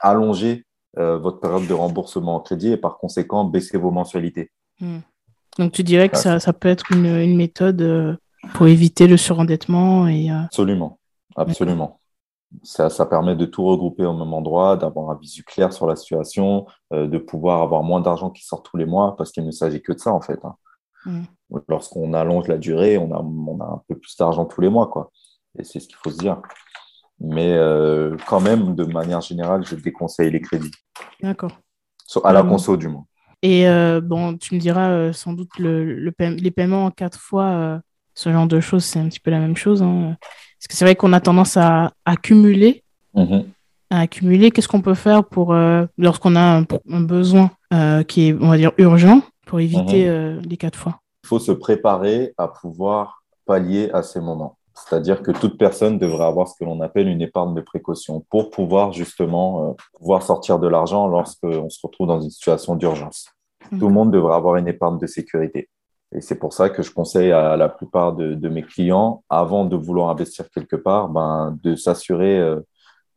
allonger 0.00 0.66
euh, 0.98 1.18
votre 1.18 1.38
période 1.38 1.66
de 1.66 1.74
remboursement 1.74 2.36
en 2.36 2.40
crédit 2.40 2.72
et 2.72 2.76
par 2.76 2.98
conséquent 2.98 3.44
baisser 3.44 3.78
vos 3.78 3.90
mensualités. 3.90 4.50
Hmm. 4.80 4.98
Donc 5.58 5.72
tu 5.72 5.82
dirais 5.84 6.08
que 6.08 6.16
ça, 6.16 6.40
ça 6.40 6.52
peut 6.52 6.68
être 6.68 6.90
une, 6.92 7.06
une 7.06 7.36
méthode 7.36 7.80
euh, 7.82 8.16
pour 8.54 8.66
éviter 8.66 9.06
le 9.06 9.16
surendettement 9.16 10.08
et, 10.08 10.30
euh, 10.30 10.44
Absolument, 10.44 10.98
absolument. 11.36 12.00
Ça, 12.62 12.88
ça, 12.88 13.04
permet 13.06 13.36
de 13.36 13.44
tout 13.44 13.64
regrouper 13.64 14.04
au 14.06 14.14
même 14.14 14.32
endroit, 14.32 14.76
d'avoir 14.76 15.10
un 15.10 15.16
visu 15.16 15.44
clair 15.44 15.72
sur 15.72 15.86
la 15.86 15.96
situation, 15.96 16.66
de 16.90 17.18
pouvoir 17.18 17.60
avoir 17.62 17.82
moins 17.82 18.00
d'argent 18.00 18.30
qui 18.30 18.44
sort 18.44 18.62
tous 18.62 18.78
les 18.78 18.86
mois, 18.86 19.16
parce 19.16 19.32
qu'il 19.32 19.44
ne 19.44 19.50
s'agit 19.50 19.82
que 19.82 19.92
de 19.92 19.98
ça 19.98 20.12
en 20.12 20.20
fait. 20.22 20.38
Hein. 20.44 20.54
Hmm. 21.04 21.22
Lorsqu'on 21.68 22.14
allonge 22.14 22.48
la 22.48 22.58
durée, 22.58 22.98
on 22.98 23.12
a, 23.12 23.20
on 23.20 23.60
a 23.60 23.64
un 23.64 23.82
peu 23.88 23.98
plus 23.98 24.16
d'argent 24.16 24.44
tous 24.44 24.60
les 24.60 24.68
mois. 24.68 24.88
Quoi. 24.88 25.10
Et 25.58 25.64
c'est 25.64 25.80
ce 25.80 25.88
qu'il 25.88 25.96
faut 25.96 26.10
se 26.10 26.18
dire. 26.18 26.40
Mais 27.20 27.54
euh, 27.54 28.16
quand 28.26 28.40
même, 28.40 28.74
de 28.74 28.84
manière 28.84 29.20
générale, 29.20 29.64
je 29.64 29.74
déconseille 29.74 30.30
les 30.30 30.40
crédits. 30.40 30.72
D'accord. 31.22 31.52
À 32.24 32.32
la 32.32 32.42
conso, 32.42 32.76
du 32.76 32.88
moins. 32.88 33.06
Et 33.42 33.68
euh, 33.68 34.00
bon, 34.00 34.36
tu 34.36 34.54
me 34.54 34.60
diras 34.60 34.90
euh, 34.90 35.12
sans 35.12 35.32
doute 35.32 35.58
le, 35.58 36.12
les 36.20 36.50
paiements 36.50 36.86
en 36.86 36.90
quatre 36.90 37.18
fois, 37.18 37.80
ce 38.18 38.32
genre 38.32 38.46
de 38.46 38.58
choses, 38.58 38.84
c'est 38.84 38.98
un 38.98 39.08
petit 39.08 39.20
peu 39.20 39.30
la 39.30 39.38
même 39.38 39.56
chose. 39.56 39.80
Hein. 39.80 40.16
Parce 40.20 40.66
que 40.68 40.74
c'est 40.74 40.84
vrai 40.84 40.96
qu'on 40.96 41.12
a 41.12 41.20
tendance 41.20 41.56
à 41.56 41.92
accumuler. 42.04 42.82
Mm-hmm. 43.14 43.44
À 43.90 44.00
accumuler, 44.00 44.50
qu'est-ce 44.50 44.66
qu'on 44.66 44.82
peut 44.82 44.94
faire 44.94 45.24
pour 45.24 45.54
lorsqu'on 45.96 46.34
a 46.34 46.40
un, 46.40 47.00
besoin 47.00 47.50
qui 48.08 48.28
est, 48.28 48.36
on 48.40 48.48
va 48.48 48.56
dire, 48.56 48.72
urgent 48.76 49.22
pour 49.46 49.60
éviter 49.60 50.08
mm-hmm. 50.08 50.48
les 50.48 50.56
quatre 50.56 50.78
fois? 50.78 50.98
Il 51.24 51.28
faut 51.28 51.38
se 51.38 51.52
préparer 51.52 52.34
à 52.36 52.48
pouvoir 52.48 53.22
pallier 53.46 53.88
à 53.92 54.02
ces 54.02 54.20
moments. 54.20 54.58
C'est-à-dire 54.74 55.22
que 55.22 55.30
toute 55.32 55.58
personne 55.58 55.98
devrait 55.98 56.26
avoir 56.26 56.48
ce 56.48 56.54
que 56.58 56.64
l'on 56.64 56.80
appelle 56.80 57.08
une 57.08 57.22
épargne 57.22 57.54
de 57.54 57.60
précaution 57.60 58.24
pour 58.30 58.50
pouvoir 58.50 58.92
justement 58.92 59.70
euh, 59.70 59.72
pouvoir 59.98 60.22
sortir 60.22 60.58
de 60.58 60.68
l'argent 60.68 61.08
lorsqu'on 61.08 61.68
se 61.68 61.78
retrouve 61.82 62.06
dans 62.06 62.20
une 62.20 62.30
situation 62.30 62.76
d'urgence. 62.76 63.28
Tout 63.70 63.88
le 63.88 63.92
monde 63.92 64.10
devrait 64.10 64.34
avoir 64.34 64.56
une 64.56 64.68
épargne 64.68 64.98
de 64.98 65.06
sécurité. 65.06 65.68
Et 66.14 66.20
c'est 66.20 66.38
pour 66.38 66.52
ça 66.52 66.70
que 66.70 66.82
je 66.82 66.90
conseille 66.90 67.32
à 67.32 67.56
la 67.56 67.68
plupart 67.68 68.14
de, 68.14 68.48
mes 68.48 68.62
clients, 68.62 69.22
avant 69.28 69.64
de 69.64 69.76
vouloir 69.76 70.08
investir 70.10 70.48
quelque 70.50 70.76
part, 70.76 71.08
ben, 71.08 71.58
de 71.62 71.76
s'assurer 71.76 72.38
euh, 72.38 72.60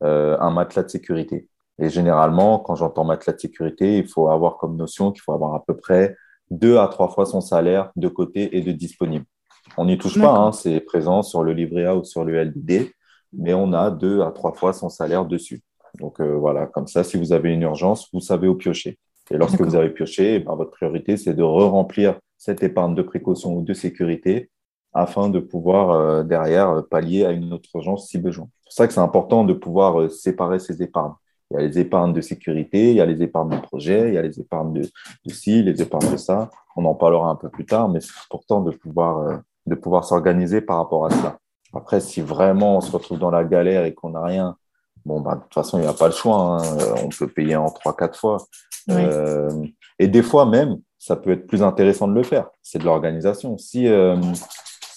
euh, 0.04 0.36
un 0.40 0.50
matelas 0.50 0.82
de 0.82 0.90
sécurité. 0.90 1.48
Et 1.78 1.88
généralement, 1.88 2.58
quand 2.58 2.74
j'entends 2.74 3.04
matelas 3.04 3.32
de 3.32 3.40
sécurité, 3.40 3.98
il 3.98 4.08
faut 4.08 4.28
avoir 4.28 4.58
comme 4.58 4.76
notion 4.76 5.10
qu'il 5.10 5.22
faut 5.22 5.32
avoir 5.32 5.54
à 5.54 5.64
peu 5.64 5.74
près 5.74 6.16
deux 6.50 6.76
à 6.76 6.86
trois 6.88 7.08
fois 7.08 7.24
son 7.24 7.40
salaire 7.40 7.90
de 7.96 8.08
côté 8.08 8.56
et 8.56 8.60
de 8.60 8.72
disponible. 8.72 9.24
On 9.78 9.86
n'y 9.86 9.96
touche 9.96 10.20
pas, 10.20 10.36
hein, 10.36 10.52
c'est 10.52 10.80
présent 10.80 11.22
sur 11.22 11.42
le 11.42 11.52
livret 11.54 11.86
A 11.86 11.96
ou 11.96 12.04
sur 12.04 12.24
le 12.24 12.44
LDD, 12.44 12.92
mais 13.32 13.54
on 13.54 13.72
a 13.72 13.90
deux 13.90 14.20
à 14.20 14.30
trois 14.32 14.52
fois 14.52 14.74
son 14.74 14.90
salaire 14.90 15.24
dessus. 15.24 15.62
Donc 15.98 16.20
euh, 16.20 16.34
voilà, 16.34 16.66
comme 16.66 16.86
ça, 16.86 17.04
si 17.04 17.16
vous 17.16 17.32
avez 17.32 17.50
une 17.52 17.62
urgence, 17.62 18.08
vous 18.12 18.20
savez 18.20 18.48
où 18.48 18.54
piocher. 18.54 18.98
Et 19.30 19.36
lorsque 19.36 19.60
vous 19.60 19.76
avez 19.76 19.90
pioché, 19.90 20.36
eh 20.36 20.38
ben, 20.40 20.54
votre 20.54 20.70
priorité, 20.70 21.16
c'est 21.16 21.34
de 21.34 21.42
re-remplir 21.42 22.18
cette 22.36 22.62
épargne 22.62 22.94
de 22.94 23.02
précaution 23.02 23.54
ou 23.54 23.62
de 23.62 23.72
sécurité 23.72 24.50
afin 24.92 25.28
de 25.28 25.38
pouvoir 25.38 25.90
euh, 25.90 26.22
derrière 26.22 26.82
pallier 26.90 27.24
à 27.24 27.30
une 27.30 27.52
autre 27.52 27.70
urgence 27.74 28.08
si 28.08 28.18
besoin. 28.18 28.48
C'est 28.60 28.64
pour 28.64 28.72
ça 28.72 28.86
que 28.86 28.92
c'est 28.92 29.00
important 29.00 29.44
de 29.44 29.54
pouvoir 29.54 30.00
euh, 30.00 30.08
séparer 30.08 30.58
ces 30.58 30.82
épargnes. 30.82 31.14
Il 31.50 31.54
y 31.54 31.56
a 31.58 31.66
les 31.66 31.78
épargnes 31.78 32.12
de 32.12 32.20
sécurité, 32.20 32.90
il 32.90 32.96
y 32.96 33.00
a 33.00 33.06
les 33.06 33.22
épargnes 33.22 33.56
de 33.56 33.60
projet, 33.60 34.08
il 34.08 34.14
y 34.14 34.18
a 34.18 34.22
les 34.22 34.40
épargnes 34.40 34.72
de, 34.72 34.82
de 34.82 35.32
ci, 35.32 35.62
les 35.62 35.80
épargnes 35.80 36.10
de 36.10 36.16
ça. 36.16 36.50
On 36.76 36.84
en 36.84 36.94
parlera 36.94 37.30
un 37.30 37.36
peu 37.36 37.48
plus 37.48 37.66
tard, 37.66 37.88
mais 37.88 38.00
c'est 38.00 38.12
important 38.24 38.60
de 38.60 38.70
pouvoir 38.70 39.42
de 39.66 39.74
pouvoir 39.74 40.04
s'organiser 40.04 40.60
par 40.60 40.78
rapport 40.78 41.06
à 41.06 41.10
cela. 41.10 41.38
Après, 41.72 42.00
si 42.00 42.20
vraiment 42.20 42.76
on 42.76 42.80
se 42.80 42.92
retrouve 42.92 43.18
dans 43.18 43.30
la 43.30 43.44
galère 43.44 43.84
et 43.84 43.94
qu'on 43.94 44.10
n'a 44.10 44.22
rien, 44.22 44.56
bon, 45.04 45.20
bah, 45.20 45.36
de 45.36 45.40
toute 45.42 45.54
façon, 45.54 45.78
il 45.78 45.82
n'y 45.82 45.86
a 45.86 45.92
pas 45.92 46.06
le 46.06 46.12
choix. 46.12 46.36
Hein. 46.36 46.76
On 47.04 47.08
peut 47.08 47.28
payer 47.28 47.56
en 47.56 47.70
trois, 47.70 47.96
quatre 47.96 48.18
fois. 48.18 48.38
Euh, 48.90 49.50
et 49.98 50.08
des 50.08 50.22
fois 50.22 50.46
même, 50.46 50.78
ça 50.98 51.16
peut 51.16 51.32
être 51.32 51.46
plus 51.46 51.62
intéressant 51.62 52.08
de 52.08 52.14
le 52.14 52.22
faire. 52.22 52.48
C'est 52.62 52.78
de 52.78 52.84
l'organisation. 52.84 53.58
Si, 53.58 53.88
euh, 53.88 54.16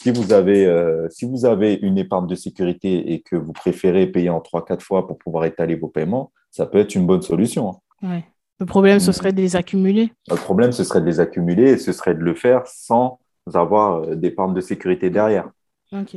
si, 0.02 0.12
vous 0.12 0.34
avez, 0.34 0.66
euh, 0.66 1.08
si 1.10 1.26
vous 1.26 1.46
avez 1.46 1.76
une 1.82 1.98
épargne 1.98 2.28
de 2.28 2.36
sécurité 2.36 3.14
et 3.14 3.22
que 3.22 3.36
vous 3.36 3.54
préférez 3.54 4.08
payer 4.08 4.30
en 4.30 4.42
trois, 4.42 4.66
quatre 4.66 4.84
fois 4.84 5.08
pour 5.08 5.18
pouvoir 5.18 5.46
étaler 5.46 5.76
vos 5.76 5.88
paiements, 5.88 6.32
ça 6.52 6.66
peut 6.66 6.80
être 6.80 6.96
une 6.96 7.06
bonne 7.06 7.22
solution. 7.22 7.80
Hein. 8.04 8.22
Le 8.60 8.66
problème, 8.66 9.00
ce 9.00 9.12
serait 9.12 9.34
de 9.34 9.42
les 9.42 9.56
accumuler. 9.56 10.14
Le 10.30 10.38
problème, 10.38 10.72
ce 10.72 10.84
serait 10.84 11.02
de 11.02 11.06
les 11.06 11.20
accumuler 11.20 11.72
et 11.72 11.78
ce 11.78 11.92
serait 11.92 12.16
de 12.16 12.22
le 12.22 12.36
faire 12.36 12.66
sans 12.68 13.20
avoir 13.54 14.04
euh, 14.04 14.16
d'épargne 14.16 14.54
de 14.54 14.62
sécurité 14.62 15.10
derrière. 15.10 15.50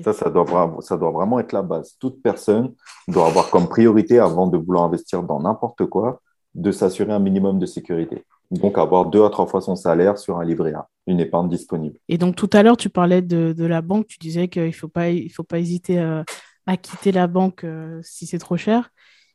Ça, 0.02 0.12
ça 0.12 0.30
doit, 0.30 0.76
ça 0.80 0.96
doit 0.96 1.10
vraiment 1.10 1.38
être 1.40 1.52
la 1.52 1.62
base. 1.62 1.96
Toute 1.98 2.22
personne 2.22 2.74
doit 3.06 3.26
avoir 3.26 3.50
comme 3.50 3.68
priorité, 3.68 4.18
avant 4.18 4.46
de 4.46 4.56
vouloir 4.56 4.84
investir 4.84 5.22
dans 5.22 5.40
n'importe 5.40 5.86
quoi, 5.86 6.20
de 6.54 6.72
s'assurer 6.72 7.12
un 7.12 7.18
minimum 7.18 7.58
de 7.58 7.66
sécurité. 7.66 8.24
Donc, 8.50 8.78
avoir 8.78 9.06
deux 9.06 9.24
à 9.24 9.30
trois 9.30 9.46
fois 9.46 9.60
son 9.60 9.76
salaire 9.76 10.16
sur 10.16 10.38
un 10.38 10.44
livret 10.44 10.72
A, 10.72 10.88
une 11.06 11.20
épargne 11.20 11.48
disponible. 11.48 11.98
Et 12.08 12.16
donc, 12.16 12.34
tout 12.34 12.48
à 12.52 12.62
l'heure, 12.62 12.78
tu 12.78 12.88
parlais 12.88 13.20
de, 13.20 13.52
de, 13.52 13.64
la 13.66 13.82
banque. 13.82 14.06
Tu 14.06 14.18
disais 14.18 14.48
qu'il 14.48 14.66
ne 14.66 14.72
faut 14.72 14.88
pas, 14.88 15.10
il 15.10 15.28
faut 15.28 15.42
pas 15.42 15.58
hésiter 15.58 15.98
euh, 15.98 16.22
à 16.66 16.78
quitter 16.78 17.12
la 17.12 17.26
banque 17.26 17.64
euh, 17.64 18.00
si 18.02 18.26
c'est 18.26 18.38
trop 18.38 18.56
cher. 18.56 18.90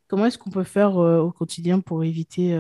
Comment 0.07 0.25
est-ce 0.25 0.37
qu'on 0.39 0.49
peut 0.49 0.63
faire 0.63 0.95
au 0.97 1.31
quotidien 1.31 1.79
pour 1.79 2.03
éviter 2.03 2.55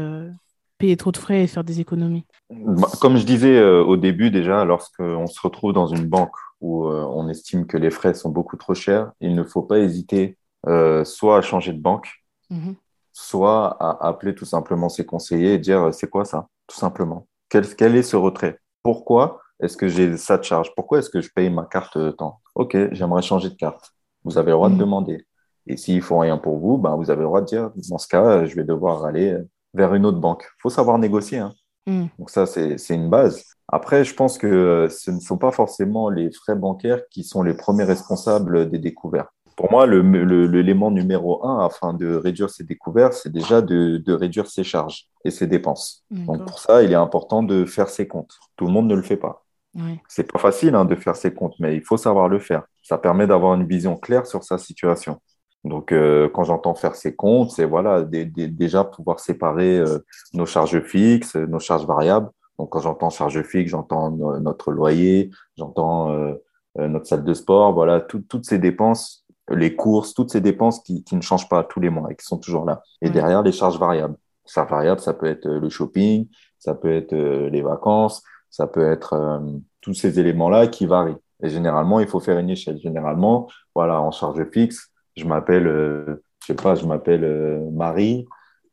payer 0.83 0.97
trop 0.97 1.13
de 1.13 1.17
frais 1.17 1.43
et 1.43 1.47
faire 1.47 1.63
des 1.63 1.79
économies? 1.79 2.25
Bah, 2.49 2.89
Comme 2.99 3.15
je 3.15 3.25
disais 3.25 3.57
euh, 3.57 3.83
au 3.83 3.95
début 3.95 4.31
déjà, 4.31 4.65
lorsqu'on 4.65 5.27
se 5.27 5.39
retrouve 5.41 5.71
dans 5.71 5.87
une 5.87 6.05
banque 6.05 6.35
où 6.63 6.87
euh, 6.87 7.05
on 7.11 7.27
estime 7.27 7.67
que 7.67 7.77
les 7.77 7.91
frais 7.91 8.13
sont 8.13 8.29
beaucoup 8.29 8.55
trop 8.55 8.73
chers, 8.73 9.11
il 9.19 9.35
ne 9.35 9.43
faut 9.43 9.61
pas 9.61 9.79
hésiter 9.79 10.37
euh, 10.65 11.03
soit 11.03 11.37
à 11.37 11.41
changer 11.41 11.73
de 11.73 11.81
banque, 11.81 12.09
mhm. 12.49 12.75
soit 13.11 13.75
à 13.81 14.07
appeler 14.07 14.33
tout 14.33 14.45
simplement 14.45 14.87
ses 14.87 15.05
conseillers 15.05 15.55
et 15.55 15.57
dire 15.59 15.93
c'est 15.93 16.09
quoi 16.09 16.23
ça, 16.23 16.47
tout 16.67 16.77
simplement. 16.77 17.27
Quel, 17.49 17.67
quel 17.75 17.97
est 17.97 18.01
ce 18.01 18.15
retrait? 18.15 18.59
Pourquoi 18.81 19.41
est-ce 19.61 19.75
que 19.75 19.89
j'ai 19.89 20.15
ça 20.15 20.37
de 20.37 20.43
charge? 20.43 20.73
Pourquoi 20.73 20.99
est-ce 20.99 21.09
que 21.09 21.19
je 21.19 21.29
paye 21.35 21.49
ma 21.49 21.65
carte 21.65 22.15
temps? 22.15 22.39
Ok, 22.55 22.77
j'aimerais 22.93 23.21
changer 23.21 23.49
de 23.49 23.55
carte. 23.55 23.91
Vous 24.23 24.37
avez 24.37 24.51
le 24.51 24.55
droit 24.55 24.69
de 24.69 24.75
mhm. 24.75 24.79
demander. 24.79 25.27
Et 25.67 25.75
s'ils 25.75 26.01
font 26.01 26.19
rien 26.19 26.37
pour 26.37 26.59
vous, 26.59 26.77
ben, 26.77 26.95
vous 26.95 27.11
avez 27.11 27.21
le 27.21 27.27
droit 27.27 27.41
de 27.41 27.45
dire, 27.45 27.71
dans 27.89 27.97
ce 27.97 28.07
cas, 28.07 28.45
je 28.45 28.55
vais 28.55 28.63
devoir 28.63 29.03
aller 29.03 29.37
vers 29.73 29.93
une 29.93 30.05
autre 30.05 30.19
banque. 30.19 30.45
Il 30.59 30.61
faut 30.61 30.69
savoir 30.69 30.97
négocier. 30.97 31.39
Hein. 31.39 31.53
Hmm. 31.85 32.05
Donc 32.17 32.29
ça, 32.29 32.45
c'est 32.45 32.77
une 32.89 33.09
base. 33.09 33.43
Après, 33.67 34.03
je 34.03 34.13
pense 34.13 34.37
que 34.37 34.87
ce 34.89 35.11
ne 35.11 35.19
sont 35.19 35.37
pas 35.37 35.51
forcément 35.51 36.09
les 36.09 36.31
frais 36.31 36.55
bancaires 36.55 37.01
qui 37.09 37.23
sont 37.23 37.43
les 37.43 37.53
premiers 37.53 37.83
responsables 37.83 38.69
des 38.69 38.79
découvertes. 38.79 39.29
Pour 39.55 39.69
moi, 39.71 39.85
l'élément 39.85 40.89
numéro 40.89 41.45
un 41.45 41.63
afin 41.65 41.93
de 41.93 42.15
réduire 42.15 42.49
ses 42.49 42.63
découvertes, 42.63 43.13
c'est 43.13 43.31
déjà 43.31 43.61
de, 43.61 43.97
de, 43.97 44.13
réduire 44.13 44.47
ses 44.47 44.63
charges 44.63 45.07
et 45.23 45.29
ses 45.29 45.45
dépenses. 45.45 46.03
Donc 46.09 46.45
pour 46.45 46.59
ça, 46.59 46.81
il 46.81 46.91
est 46.91 46.95
important 46.95 47.43
de 47.43 47.65
faire 47.65 47.89
ses 47.89 48.07
comptes. 48.07 48.39
Tout 48.55 48.65
le 48.65 48.71
monde 48.71 48.87
ne 48.87 48.95
le 48.95 49.03
fait 49.03 49.17
pas. 49.17 49.43
Oui. 49.75 49.99
C'est 50.07 50.31
pas 50.31 50.39
facile 50.39 50.75
hein, 50.75 50.85
de 50.85 50.95
faire 50.95 51.15
ses 51.15 51.33
comptes, 51.33 51.55
mais 51.59 51.75
il 51.75 51.83
faut 51.83 51.97
savoir 51.97 52.29
le 52.29 52.39
faire. 52.39 52.63
Ça 52.81 52.97
permet 52.97 53.27
d'avoir 53.27 53.55
une 53.55 53.65
vision 53.65 53.95
claire 53.95 54.25
sur 54.25 54.43
sa 54.43 54.57
situation. 54.57 55.19
Donc, 55.63 55.91
euh, 55.91 56.29
quand 56.29 56.43
j'entends 56.43 56.75
faire 56.75 56.95
ses 56.95 57.15
comptes, 57.15 57.51
c'est 57.51 57.65
voilà, 57.65 58.03
déjà 58.03 58.83
pouvoir 58.83 59.19
séparer 59.19 59.79
euh, 59.79 59.99
nos 60.33 60.45
charges 60.45 60.81
fixes, 60.81 61.35
nos 61.35 61.59
charges 61.59 61.85
variables. 61.85 62.29
Donc, 62.59 62.69
quand 62.69 62.81
j'entends 62.81 63.09
charges 63.09 63.41
fixes, 63.43 63.71
j'entends 63.71 64.11
notre 64.11 64.71
loyer, 64.71 65.31
j'entends 65.57 66.11
euh, 66.11 66.35
notre 66.75 67.07
salle 67.07 67.23
de 67.23 67.33
sport, 67.33 67.73
voilà, 67.73 68.01
toutes 68.01 68.45
ces 68.45 68.59
dépenses, 68.59 69.25
les 69.49 69.75
courses, 69.75 70.13
toutes 70.13 70.31
ces 70.31 70.41
dépenses 70.41 70.81
qui, 70.81 71.03
qui, 71.03 71.15
ne 71.15 71.21
changent 71.21 71.49
pas 71.49 71.63
tous 71.63 71.79
les 71.79 71.89
mois 71.89 72.11
et 72.11 72.15
qui 72.15 72.25
sont 72.25 72.37
toujours 72.37 72.65
là. 72.65 72.83
Et 73.01 73.09
derrière, 73.09 73.41
les 73.41 73.51
charges 73.51 73.79
variables. 73.79 74.15
Charges 74.45 74.69
variables, 74.69 74.99
ça 74.99 75.13
peut 75.13 75.27
être 75.27 75.47
le 75.47 75.69
shopping, 75.69 76.27
ça 76.59 76.75
peut 76.75 76.91
être 76.93 77.15
les 77.15 77.61
vacances, 77.61 78.21
ça 78.49 78.67
peut 78.67 78.85
être 78.85 79.41
tous 79.81 79.93
ces 79.93 80.19
éléments-là 80.19 80.67
qui 80.67 80.85
varient. 80.85 81.15
Et 81.41 81.49
généralement, 81.49 81.99
il 81.99 82.07
faut 82.07 82.19
faire 82.19 82.37
une 82.37 82.49
échelle. 82.49 82.77
Généralement, 82.77 83.47
voilà, 83.73 84.01
en 84.01 84.11
charge 84.11 84.43
fixe, 84.51 84.92
je 85.15 85.25
m'appelle, 85.25 85.67
euh, 85.67 86.23
je 86.41 86.47
sais 86.47 86.55
pas, 86.55 86.75
je 86.75 86.85
m'appelle 86.85 87.23
euh, 87.23 87.69
Marie, 87.71 88.25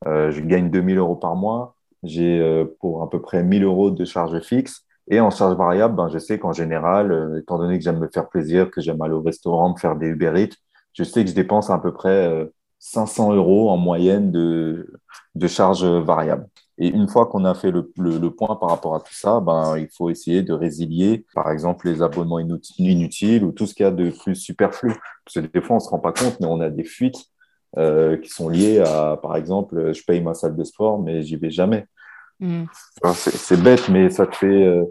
euh, 0.07 0.31
je 0.31 0.41
gagne 0.41 0.71
2000 0.71 0.99
euros 0.99 1.17
par 1.17 1.37
mois, 1.37 1.77
j'ai 2.03 2.65
pour 2.81 3.03
à 3.03 3.11
peu 3.11 3.21
près 3.21 3.43
1000 3.43 3.65
euros 3.65 3.91
de 3.91 4.05
charge 4.05 4.41
fixe. 4.41 4.87
Et 5.13 5.19
en 5.21 5.31
charge 5.31 5.57
variable, 5.57 5.97
ben, 5.97 6.09
je 6.09 6.19
sais 6.19 6.39
qu'en 6.39 6.53
général, 6.53 7.37
étant 7.43 7.59
donné 7.59 7.79
que 7.79 7.85
j'aime 7.85 7.99
me 7.99 8.09
faire 8.09 8.29
plaisir, 8.29 8.71
que 8.71 8.81
j'aime 8.81 9.03
aller 9.03 9.15
au 9.15 9.23
restaurant, 9.23 9.73
me 9.73 9.79
faire 9.79 9.97
des 9.97 10.09
Uber 10.09 10.33
Eats, 10.37 10.57
je 10.93 11.05
sais 11.05 11.25
que 11.25 11.31
je 11.31 11.35
dépense 11.35 11.69
à 11.69 11.79
peu 11.79 11.93
près 11.93 12.49
500 12.79 13.35
euros 13.35 13.71
en 13.71 13.77
moyenne 13.77 14.31
de, 14.31 14.93
de 15.35 15.47
charges 15.49 15.85
variables. 15.85 16.47
Et 16.83 16.89
une 16.89 17.09
fois 17.09 17.27
qu'on 17.27 17.45
a 17.45 17.55
fait 17.55 17.71
le, 17.71 17.93
le, 17.99 18.31
point 18.31 18.57
par 18.57 18.71
rapport 18.71 18.95
à 18.95 19.01
tout 19.01 19.13
ça, 19.13 19.41
ben, 19.41 19.77
il 19.77 19.89
faut 19.89 20.09
essayer 20.09 20.43
de 20.43 20.55
résilier, 20.55 21.27
par 21.35 21.51
exemple, 21.51 21.87
les 21.87 22.01
abonnements 22.01 22.39
inutiles, 22.39 23.45
ou 23.45 23.53
tout 23.53 23.67
ce 23.67 23.75
qu'il 23.75 23.85
y 23.85 23.87
a 23.87 23.91
de 23.91 24.09
plus 24.11 24.35
superflu. 24.35 24.95
Parce 25.27 25.47
que 25.47 25.53
des 25.53 25.61
fois, 25.61 25.77
on 25.77 25.79
ne 25.79 25.85
se 25.85 25.91
rend 25.91 25.99
pas 25.99 26.13
compte, 26.13 26.41
mais 26.41 26.47
on 26.47 26.61
a 26.61 26.71
des 26.71 26.85
fuites 26.85 27.27
euh, 27.77 28.17
qui 28.17 28.31
sont 28.31 28.49
liées 28.49 28.81
à, 28.81 29.19
par 29.21 29.37
exemple, 29.37 29.93
je 29.93 30.03
paye 30.05 30.23
ma 30.23 30.33
salle 30.33 30.57
de 30.57 30.65
sport, 30.65 31.03
mais 31.03 31.23
j'y 31.23 31.37
vais 31.37 31.51
jamais. 31.51 31.87
Mm. 32.41 32.65
C'est 33.13 33.63
bête, 33.63 33.91
mais 33.91 34.09
ça 34.09 34.27
te 34.27 34.35
fait 34.35 34.83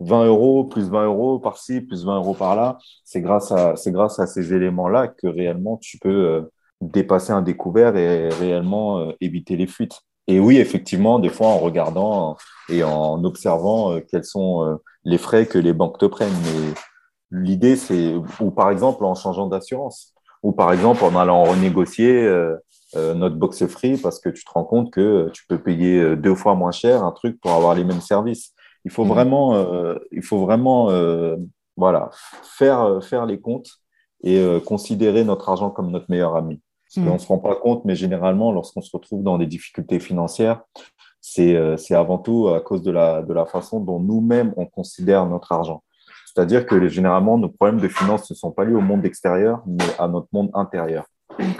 20 0.00 0.22
euh, 0.22 0.26
euros, 0.26 0.64
plus 0.64 0.90
20 0.90 1.04
euros 1.04 1.38
par-ci, 1.38 1.80
plus 1.80 2.04
20 2.04 2.16
euros 2.16 2.34
par-là. 2.34 2.76
C'est 3.04 3.20
grâce, 3.20 3.52
à, 3.52 3.74
grâce 3.86 4.18
à 4.18 4.26
ces 4.26 4.52
éléments-là 4.52 5.06
que 5.06 5.28
réellement 5.28 5.76
tu 5.76 5.98
peux 5.98 6.08
euh, 6.08 6.42
dépasser 6.80 7.32
un 7.32 7.42
découvert 7.42 7.96
et 7.96 8.30
réellement 8.30 9.12
éviter 9.20 9.56
les 9.56 9.68
fuites. 9.68 10.02
Et 10.28 10.40
oui, 10.40 10.58
effectivement, 10.58 11.18
des 11.18 11.28
fois, 11.28 11.48
en 11.48 11.58
regardant 11.58 12.36
et 12.68 12.82
en 12.82 13.22
observant 13.24 13.92
euh, 13.92 14.00
quels 14.00 14.24
sont 14.24 14.64
euh, 14.64 14.76
les 15.04 15.18
frais 15.18 15.46
que 15.46 15.58
les 15.58 15.72
banques 15.72 15.98
te 15.98 16.06
prennent. 16.06 16.34
Mais 16.44 16.74
l'idée, 17.30 17.76
c'est, 17.76 18.14
ou 18.40 18.50
par 18.50 18.70
exemple, 18.70 19.04
en 19.04 19.14
changeant 19.14 19.46
d'assurance, 19.46 20.14
ou 20.42 20.52
par 20.52 20.72
exemple, 20.72 21.04
en 21.04 21.14
allant 21.16 21.44
renégocier 21.44 22.22
euh, 22.24 22.56
notre 22.94 23.36
box 23.36 23.66
free 23.66 23.98
parce 23.98 24.18
que 24.20 24.30
tu 24.30 24.44
te 24.44 24.50
rends 24.50 24.64
compte 24.64 24.90
que 24.90 25.30
tu 25.32 25.44
peux 25.48 25.58
payer 25.58 26.16
deux 26.16 26.34
fois 26.34 26.54
moins 26.54 26.70
cher 26.72 27.04
un 27.04 27.12
truc 27.12 27.38
pour 27.40 27.52
avoir 27.52 27.74
les 27.74 27.84
mêmes 27.84 28.00
services. 28.00 28.52
Il 28.84 28.90
faut 28.90 29.04
mmh. 29.04 29.08
vraiment, 29.08 29.96
il 30.12 30.22
faut 30.22 30.38
vraiment, 30.38 30.88
voilà, 31.76 32.08
faire, 32.42 33.00
faire 33.02 33.26
les 33.26 33.38
comptes 33.38 33.68
et 34.22 34.40
considérer 34.64 35.24
notre 35.24 35.48
argent 35.48 35.68
comme 35.68 35.90
notre 35.90 36.06
meilleur 36.08 36.36
ami. 36.36 36.62
On 36.96 37.00
mm. 37.00 37.12
ne 37.12 37.18
se 37.18 37.26
rend 37.26 37.38
pas 37.38 37.56
compte, 37.56 37.84
mais 37.84 37.94
généralement, 37.94 38.52
lorsqu'on 38.52 38.80
se 38.80 38.90
retrouve 38.92 39.22
dans 39.22 39.38
des 39.38 39.46
difficultés 39.46 40.00
financières, 40.00 40.62
euh, 41.38 41.76
c'est 41.76 41.94
avant 41.94 42.18
tout 42.18 42.48
à 42.48 42.60
cause 42.60 42.82
de 42.82 42.90
la, 42.90 43.22
de 43.22 43.32
la 43.32 43.46
façon 43.46 43.80
dont 43.80 44.00
nous-mêmes 44.00 44.54
on 44.56 44.66
considère 44.66 45.26
notre 45.26 45.52
argent. 45.52 45.82
C'est-à-dire 46.26 46.66
que 46.66 46.88
généralement, 46.88 47.38
nos 47.38 47.48
problèmes 47.48 47.80
de 47.80 47.88
finances 47.88 48.30
ne 48.30 48.34
sont 48.34 48.52
pas 48.52 48.64
liés 48.64 48.74
au 48.74 48.80
monde 48.80 49.04
extérieur, 49.04 49.62
mais 49.66 49.84
à 49.98 50.08
notre 50.08 50.28
monde 50.32 50.50
intérieur. 50.54 51.06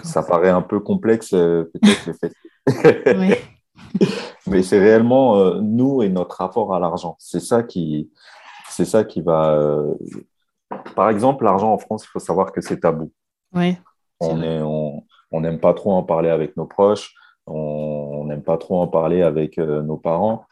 Ça 0.02 0.22
paraît 0.22 0.50
un 0.50 0.62
peu 0.62 0.80
complexe, 0.80 1.32
euh, 1.34 1.70
peut-être 1.72 2.06
le 2.06 2.12
fait. 2.12 2.32
mais 4.46 4.62
c'est 4.62 4.78
réellement 4.78 5.36
euh, 5.36 5.60
nous 5.60 6.02
et 6.02 6.08
notre 6.08 6.36
rapport 6.36 6.74
à 6.74 6.80
l'argent. 6.80 7.16
C'est 7.18 7.40
ça 7.40 7.62
qui, 7.62 8.10
c'est 8.68 8.84
ça 8.84 9.04
qui 9.04 9.20
va. 9.20 9.84
Par 10.94 11.10
exemple, 11.10 11.44
l'argent 11.44 11.72
en 11.72 11.78
France, 11.78 12.04
il 12.04 12.08
faut 12.08 12.18
savoir 12.18 12.52
que 12.52 12.60
c'est 12.60 12.80
tabou. 12.80 13.12
Oui. 13.52 13.76
On 14.20 14.42
est, 14.42 14.60
on, 14.62 15.04
on 15.36 15.40
n'aime 15.40 15.60
pas 15.60 15.74
trop 15.74 15.92
en 15.92 16.02
parler 16.02 16.30
avec 16.30 16.56
nos 16.56 16.66
proches, 16.66 17.14
on 17.46 18.24
n'aime 18.24 18.42
pas 18.42 18.56
trop 18.56 18.80
en 18.80 18.88
parler 18.88 19.22
avec 19.22 19.58
euh, 19.58 19.82
nos 19.82 19.98
parents. 19.98 20.46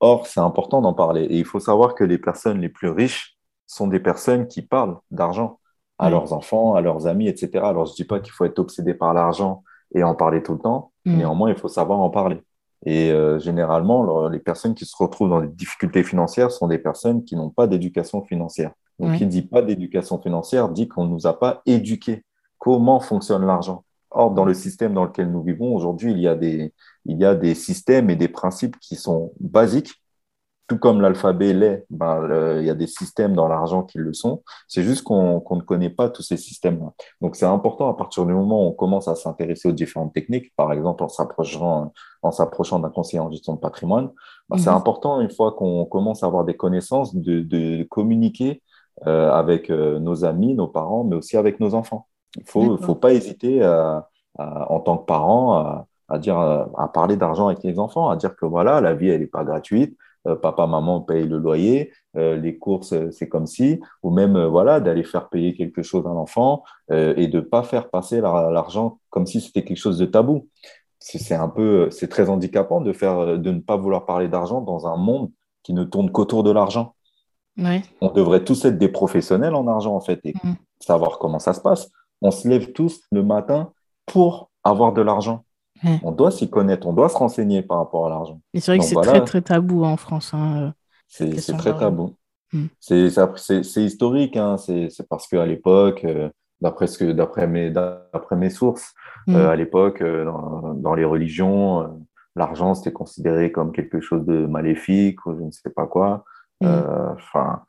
Or, 0.00 0.26
c'est 0.26 0.40
important 0.40 0.82
d'en 0.82 0.92
parler. 0.92 1.22
Et 1.22 1.38
il 1.38 1.44
faut 1.44 1.60
savoir 1.60 1.94
que 1.94 2.04
les 2.04 2.18
personnes 2.18 2.60
les 2.60 2.68
plus 2.68 2.88
riches 2.88 3.36
sont 3.66 3.86
des 3.86 4.00
personnes 4.00 4.48
qui 4.48 4.60
parlent 4.60 4.98
d'argent 5.10 5.58
à 5.98 6.10
leurs 6.10 6.32
enfants, 6.32 6.74
à 6.74 6.80
leurs 6.80 7.06
amis, 7.06 7.28
etc. 7.28 7.64
Alors, 7.64 7.86
je 7.86 7.92
ne 7.92 7.96
dis 7.96 8.04
pas 8.04 8.18
qu'il 8.18 8.32
faut 8.32 8.44
être 8.44 8.58
obsédé 8.58 8.92
par 8.92 9.14
l'argent 9.14 9.62
et 9.94 10.02
en 10.02 10.14
parler 10.14 10.42
tout 10.42 10.54
le 10.54 10.58
temps. 10.58 10.92
Mm. 11.04 11.16
Néanmoins, 11.16 11.50
il 11.50 11.56
faut 11.56 11.68
savoir 11.68 12.00
en 12.00 12.10
parler. 12.10 12.42
Et 12.84 13.12
euh, 13.12 13.38
généralement, 13.38 14.28
les 14.28 14.40
personnes 14.40 14.74
qui 14.74 14.84
se 14.84 14.94
retrouvent 14.98 15.30
dans 15.30 15.40
des 15.40 15.48
difficultés 15.48 16.02
financières 16.02 16.50
sont 16.50 16.66
des 16.66 16.78
personnes 16.78 17.24
qui 17.24 17.36
n'ont 17.36 17.50
pas 17.50 17.66
d'éducation 17.66 18.22
financière. 18.24 18.72
Donc, 18.98 19.16
qui 19.16 19.24
ne 19.24 19.30
dit 19.30 19.42
pas 19.42 19.62
d'éducation 19.62 20.20
financière 20.20 20.68
dit 20.68 20.86
qu'on 20.88 21.04
ne 21.04 21.10
nous 21.10 21.26
a 21.26 21.38
pas 21.38 21.62
éduqués. 21.66 22.24
Comment 22.58 23.00
fonctionne 23.00 23.46
l'argent? 23.46 23.83
Or, 24.14 24.30
dans 24.30 24.44
le 24.44 24.54
système 24.54 24.94
dans 24.94 25.04
lequel 25.04 25.30
nous 25.30 25.42
vivons 25.42 25.74
aujourd'hui, 25.74 26.12
il, 26.12 26.20
y 26.20 26.28
a 26.28 26.34
des, 26.34 26.72
il 27.04 27.18
y 27.18 27.24
a 27.24 27.34
des 27.34 27.54
systèmes 27.54 28.10
et 28.10 28.16
des 28.16 28.28
principes 28.28 28.78
qui 28.78 28.96
sont 28.96 29.32
basiques. 29.40 29.92
Tout 30.66 30.78
comme 30.78 31.02
l'alphabet 31.02 31.52
l'est, 31.52 31.84
ben, 31.90 32.58
il 32.60 32.64
y 32.64 32.70
a 32.70 32.74
des 32.74 32.86
systèmes 32.86 33.34
dans 33.34 33.48
l'argent 33.48 33.82
qui 33.82 33.98
le 33.98 34.14
sont. 34.14 34.42
C'est 34.66 34.82
juste 34.82 35.02
qu'on 35.02 35.42
ne 35.50 35.60
connaît 35.60 35.90
pas 35.90 36.08
tous 36.08 36.22
ces 36.22 36.38
systèmes-là. 36.38 36.92
Donc, 37.20 37.36
c'est 37.36 37.44
important 37.44 37.90
à 37.90 37.94
partir 37.94 38.24
du 38.24 38.32
moment 38.32 38.64
où 38.64 38.68
on 38.68 38.72
commence 38.72 39.06
à 39.06 39.14
s'intéresser 39.14 39.68
aux 39.68 39.72
différentes 39.72 40.14
techniques, 40.14 40.54
par 40.56 40.72
exemple 40.72 41.02
en 41.04 41.08
s'approchant, 41.08 41.92
en 42.22 42.30
s'approchant 42.30 42.78
d'un 42.78 42.88
conseiller 42.88 43.20
en 43.20 43.30
gestion 43.30 43.54
de 43.54 43.60
patrimoine, 43.60 44.10
ben, 44.48 44.56
c'est 44.56 44.70
mhm. 44.70 44.76
important, 44.76 45.20
une 45.20 45.30
fois 45.30 45.52
qu'on 45.52 45.84
commence 45.84 46.22
à 46.22 46.26
avoir 46.26 46.44
des 46.44 46.56
connaissances, 46.56 47.14
de, 47.14 47.40
de 47.40 47.82
communiquer 47.84 48.62
euh, 49.06 49.30
avec 49.32 49.70
euh, 49.70 49.98
nos 49.98 50.24
amis, 50.24 50.54
nos 50.54 50.68
parents, 50.68 51.04
mais 51.04 51.16
aussi 51.16 51.36
avec 51.36 51.58
nos 51.58 51.74
enfants. 51.74 52.06
Il 52.36 52.70
ne 52.70 52.76
faut, 52.76 52.94
pas 52.94 53.12
hésiter 53.12 53.64
en 54.38 54.80
tant 54.80 54.98
que 54.98 55.06
parent 55.06 55.86
à, 56.08 56.18
dire, 56.18 56.38
à 56.38 56.90
parler 56.92 57.16
d'argent 57.16 57.48
avec 57.48 57.62
les 57.62 57.78
enfants, 57.78 58.10
à 58.10 58.16
dire 58.16 58.34
que 58.36 58.46
voilà, 58.46 58.80
la 58.80 58.94
vie, 58.94 59.08
elle 59.08 59.20
n'est 59.20 59.26
pas 59.26 59.44
gratuite. 59.44 59.96
Euh, 60.26 60.36
papa, 60.36 60.66
maman 60.66 61.02
paye 61.02 61.26
le 61.28 61.38
loyer, 61.38 61.92
euh, 62.16 62.36
les 62.36 62.56
courses, 62.56 62.94
c'est 63.10 63.28
comme 63.28 63.46
si, 63.46 63.80
ou 64.02 64.10
même 64.10 64.36
euh, 64.36 64.48
voilà, 64.48 64.80
d'aller 64.80 65.04
faire 65.04 65.28
payer 65.28 65.54
quelque 65.54 65.82
chose 65.82 66.06
à 66.06 66.10
l'enfant 66.10 66.64
et 66.90 67.28
de 67.28 67.36
ne 67.36 67.40
pas 67.40 67.62
faire 67.62 67.90
passer 67.90 68.20
l'argent 68.20 68.98
comme 69.10 69.26
si 69.26 69.40
c'était 69.40 69.64
quelque 69.64 69.78
chose 69.78 69.98
de 69.98 70.06
tabou. 70.06 70.48
C'est 70.98 71.34
un 71.34 71.48
peu, 71.48 71.90
c'est 71.90 72.08
très 72.08 72.30
handicapant 72.30 72.80
de, 72.80 72.92
faire, 72.94 73.38
de 73.38 73.50
ne 73.50 73.60
pas 73.60 73.76
vouloir 73.76 74.06
parler 74.06 74.28
d'argent 74.28 74.62
dans 74.62 74.86
un 74.86 74.96
monde 74.96 75.30
qui 75.62 75.74
ne 75.74 75.84
tourne 75.84 76.10
qu'autour 76.10 76.42
de 76.42 76.50
l'argent. 76.50 76.94
On 78.00 78.10
devrait 78.10 78.42
tous 78.42 78.64
être 78.64 78.78
des 78.78 78.88
professionnels 78.88 79.54
en 79.54 79.66
argent, 79.66 79.94
en 79.94 80.00
fait, 80.00 80.20
et 80.24 80.32
mm. 80.42 80.54
savoir 80.80 81.18
comment 81.18 81.38
ça 81.38 81.52
se 81.52 81.60
passe 81.60 81.90
on 82.24 82.30
se 82.30 82.48
lève 82.48 82.72
tous 82.72 83.02
le 83.12 83.22
matin 83.22 83.70
pour 84.06 84.50
avoir 84.64 84.92
de 84.92 85.02
l'argent. 85.02 85.44
On 86.02 86.12
doit 86.12 86.30
s'y 86.30 86.48
connaître, 86.48 86.86
on 86.86 86.94
doit 86.94 87.10
se 87.10 87.16
renseigner 87.18 87.60
par 87.60 87.76
rapport 87.76 88.06
à 88.06 88.08
l'argent. 88.08 88.40
Et 88.54 88.60
c'est 88.60 88.70
vrai 88.70 88.78
que 88.78 88.84
c'est 88.86 88.94
très, 88.94 89.22
très 89.22 89.42
tabou 89.42 89.84
en 89.84 89.98
France. 89.98 90.32
Hein, 90.32 90.72
euh, 91.20 91.30
c'est 91.36 91.56
très 91.58 91.76
tabou. 91.76 92.14
Hmm. 92.54 92.66
C'est 92.80 93.84
historique, 93.84 94.38
hein. 94.38 94.56
c'est 94.56 94.88
parce 95.10 95.26
qu'à 95.28 95.44
l'époque, 95.44 96.06
euh, 96.06 96.30
d'après 96.62 97.46
mes, 97.46 97.70
mes 98.36 98.50
sources, 98.50 98.94
hmm. 99.26 99.34
euh, 99.34 99.50
à 99.50 99.56
l'époque, 99.56 100.02
dans, 100.02 100.94
les 100.94 101.04
religions, 101.04 102.02
l'argent 102.34 102.74
c'était 102.74 102.92
considéré 102.92 103.52
comme 103.52 103.70
quelque 103.70 104.00
chose 104.00 104.24
de 104.24 104.46
maléfique 104.46 105.26
ou 105.26 105.36
je 105.36 105.42
ne 105.42 105.50
sais 105.50 105.68
pas 105.68 105.86
quoi. 105.86 106.24
Hmm. 106.62 106.68
Enfin, 107.14 107.62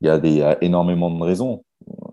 il 0.00 0.06
y, 0.06 0.10
a 0.10 0.18
des, 0.18 0.30
y 0.30 0.42
a 0.42 0.56
énormément 0.64 1.10
de 1.10 1.22
raisons 1.22 1.62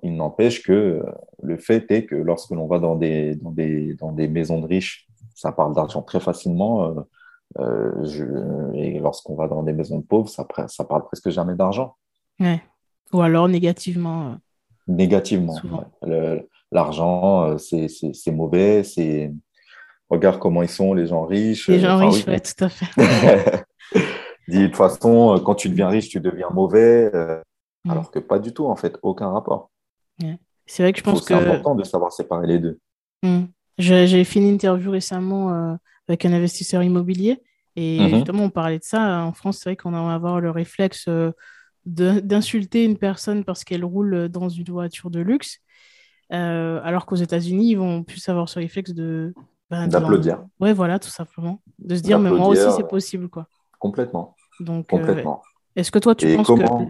il 0.03 0.15
n'empêche 0.15 0.63
que 0.63 1.03
le 1.43 1.57
fait 1.57 1.89
est 1.91 2.05
que 2.05 2.15
lorsque 2.15 2.51
l'on 2.51 2.67
va 2.67 2.79
dans 2.79 2.95
des, 2.95 3.35
dans, 3.35 3.51
des, 3.51 3.93
dans 3.95 4.11
des 4.11 4.27
maisons 4.27 4.61
de 4.61 4.67
riches, 4.67 5.07
ça 5.35 5.51
parle 5.51 5.75
d'argent 5.75 6.01
très 6.01 6.19
facilement. 6.19 6.85
Euh, 6.85 6.93
euh, 7.59 8.73
et 8.73 8.99
lorsqu'on 8.99 9.35
va 9.35 9.47
dans 9.47 9.63
des 9.63 9.73
maisons 9.73 9.99
de 9.99 10.03
pauvres, 10.03 10.29
ça, 10.29 10.45
ça 10.67 10.83
parle 10.83 11.05
presque 11.05 11.29
jamais 11.29 11.55
d'argent. 11.55 11.95
Ou 13.13 13.21
alors 13.21 13.47
négativement. 13.47 14.31
Euh, 14.31 14.35
négativement. 14.87 15.55
L'argent, 16.71 17.57
c'est 17.57 18.31
mauvais. 18.31 18.83
C'est 18.83 19.31
regarde 20.09 20.39
comment 20.39 20.63
ils 20.63 20.69
sont, 20.69 20.93
les 20.93 21.07
gens 21.07 21.25
riches. 21.25 21.69
Les 21.69 21.79
gens 21.79 21.97
riches, 21.97 22.25
oui, 22.27 22.41
tout 22.41 22.65
à 22.65 22.69
fait. 22.69 23.65
De 24.47 24.65
toute 24.65 24.77
façon, 24.77 25.41
quand 25.45 25.55
tu 25.55 25.67
deviens 25.67 25.89
riche, 25.89 26.07
tu 26.07 26.21
deviens 26.21 26.49
mauvais. 26.49 27.11
Mm. 27.87 27.91
Alors 27.91 28.11
que 28.11 28.19
pas 28.19 28.39
du 28.39 28.53
tout, 28.53 28.65
en 28.67 28.75
fait, 28.75 28.97
aucun 29.01 29.29
rapport. 29.31 29.71
C'est 30.69 30.83
vrai 30.83 30.91
que 30.91 30.99
je 30.99 31.03
pense 31.03 31.21
que. 31.21 31.27
C'est 31.27 31.33
important 31.35 31.75
de 31.75 31.83
savoir 31.83 32.11
séparer 32.11 32.45
les 32.47 32.59
deux. 32.59 32.79
Hmm. 33.23 33.45
J'ai 33.77 34.23
fait 34.25 34.39
une 34.39 34.47
interview 34.47 34.91
récemment 34.91 35.53
euh, 35.53 35.75
avec 36.09 36.25
un 36.25 36.33
investisseur 36.33 36.83
immobilier 36.83 37.41
et 37.77 37.99
Mhm. 38.01 38.09
justement 38.09 38.43
on 38.45 38.49
parlait 38.49 38.79
de 38.79 38.83
ça. 38.83 39.23
En 39.23 39.31
France, 39.33 39.59
c'est 39.59 39.69
vrai 39.69 39.75
qu'on 39.77 39.91
va 39.91 40.13
avoir 40.13 40.41
le 40.41 40.49
réflexe 40.51 41.05
euh, 41.07 41.31
de- 41.85 42.19
d'insulter 42.19 42.83
une 42.83 42.97
personne 42.97 43.45
parce 43.45 43.63
qu'elle 43.63 43.85
roule 43.85 44.27
dans 44.29 44.49
une 44.49 44.65
voiture 44.69 45.09
de 45.09 45.19
luxe, 45.21 45.59
euh, 46.33 46.81
alors 46.83 47.05
qu'aux 47.05 47.15
États-Unis, 47.15 47.69
ils 47.71 47.75
vont 47.77 48.03
plus 48.03 48.27
avoir 48.27 48.49
ce 48.49 48.59
réflexe 48.59 48.91
de. 48.93 49.33
ben, 49.69 49.87
de 49.87 49.93
leur- 49.93 50.01
D'applaudir. 50.01 50.43
Ouais, 50.59 50.73
voilà, 50.73 50.99
tout 50.99 51.09
simplement. 51.09 51.61
De 51.79 51.95
se 51.95 52.01
dire, 52.01 52.19
mais 52.19 52.31
moi 52.31 52.47
aussi, 52.49 52.69
c'est 52.75 52.87
possible, 52.87 53.29
quoi. 53.29 53.47
Complètement. 53.79 54.35
Donc, 54.59 54.87
Complètement. 54.87 55.41
est-ce 55.77 55.91
que 55.91 55.99
toi, 55.99 56.13
tu 56.15 56.27
Et 56.27 56.35
penses 56.35 56.47
comment. 56.47 56.85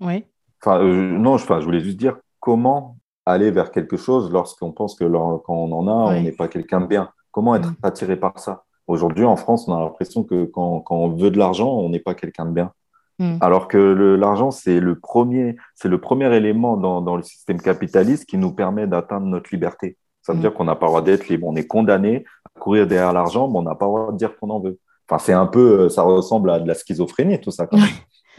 que. 0.00 0.04
Ouais. 0.04 0.26
Enfin, 0.62 0.80
euh, 0.82 1.18
non, 1.18 1.36
je, 1.36 1.44
enfin, 1.44 1.60
je 1.60 1.64
voulais 1.64 1.80
juste 1.80 1.98
dire 1.98 2.16
comment 2.40 2.96
aller 3.26 3.50
vers 3.50 3.70
quelque 3.70 3.96
chose 3.96 4.30
lorsqu'on 4.32 4.72
pense 4.72 4.94
que 4.96 5.04
quand 5.04 5.42
on 5.54 5.72
en 5.72 5.86
a, 5.88 5.92
on 6.16 6.22
n'est 6.22 6.32
pas 6.32 6.48
quelqu'un 6.48 6.80
de 6.80 6.86
bien. 6.86 7.10
Comment 7.30 7.54
être 7.54 7.70
Mm. 7.70 7.76
attiré 7.82 8.16
par 8.16 8.38
ça? 8.38 8.64
Aujourd'hui, 8.86 9.24
en 9.24 9.36
France, 9.36 9.68
on 9.68 9.74
a 9.76 9.80
l'impression 9.80 10.24
que 10.24 10.46
quand, 10.46 10.80
quand 10.80 10.96
on 10.96 11.10
veut 11.14 11.30
de 11.30 11.38
l'argent, 11.38 11.68
on 11.70 11.90
n'est 11.90 11.98
pas 12.00 12.14
quelqu'un 12.14 12.46
de 12.46 12.52
bien. 12.52 12.72
Mm. 13.18 13.36
Alors 13.40 13.68
que 13.68 13.76
l'argent, 14.18 14.50
c'est 14.50 14.80
le 14.80 14.98
premier, 14.98 15.56
c'est 15.74 15.88
le 15.88 16.00
premier 16.00 16.34
élément 16.34 16.76
dans, 16.76 17.02
dans 17.02 17.16
le 17.16 17.22
système 17.22 17.60
capitaliste 17.60 18.24
qui 18.26 18.38
nous 18.38 18.52
permet 18.52 18.86
d'atteindre 18.86 19.26
notre 19.26 19.50
liberté. 19.52 19.96
Ça 20.22 20.32
veut 20.32 20.38
Mm. 20.38 20.40
dire 20.42 20.54
qu'on 20.54 20.64
n'a 20.64 20.74
pas 20.74 20.86
le 20.86 20.90
droit 20.90 21.02
d'être 21.02 21.28
libre. 21.28 21.46
On 21.46 21.54
est 21.56 21.66
condamné 21.66 22.24
à 22.56 22.60
courir 22.60 22.86
derrière 22.86 23.12
l'argent, 23.12 23.48
mais 23.48 23.58
on 23.58 23.62
n'a 23.62 23.74
pas 23.74 23.84
le 23.86 23.90
droit 23.90 24.12
de 24.12 24.16
dire 24.16 24.36
qu'on 24.38 24.48
en 24.50 24.60
veut. 24.60 24.78
Enfin, 25.10 25.18
c'est 25.18 25.32
un 25.34 25.46
peu, 25.46 25.80
euh, 25.82 25.88
ça 25.90 26.02
ressemble 26.02 26.50
à 26.50 26.58
de 26.60 26.66
la 26.68 26.74
schizophrénie, 26.74 27.40
tout 27.40 27.50
ça. 27.50 27.66
quand 27.66 27.76
même. 27.78 27.86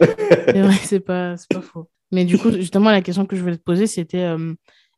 C'est 0.00 0.62
vrai, 0.62 0.72
c'est 0.82 1.00
pas, 1.00 1.36
c'est 1.36 1.52
pas 1.54 1.60
faux. 1.60 1.86
Mais 2.12 2.24
du 2.24 2.38
coup, 2.38 2.50
justement, 2.52 2.90
la 2.90 3.02
question 3.02 3.26
que 3.26 3.36
je 3.36 3.42
voulais 3.42 3.56
te 3.56 3.62
poser, 3.62 3.86
c'était 3.86 4.22
euh, 4.24 4.54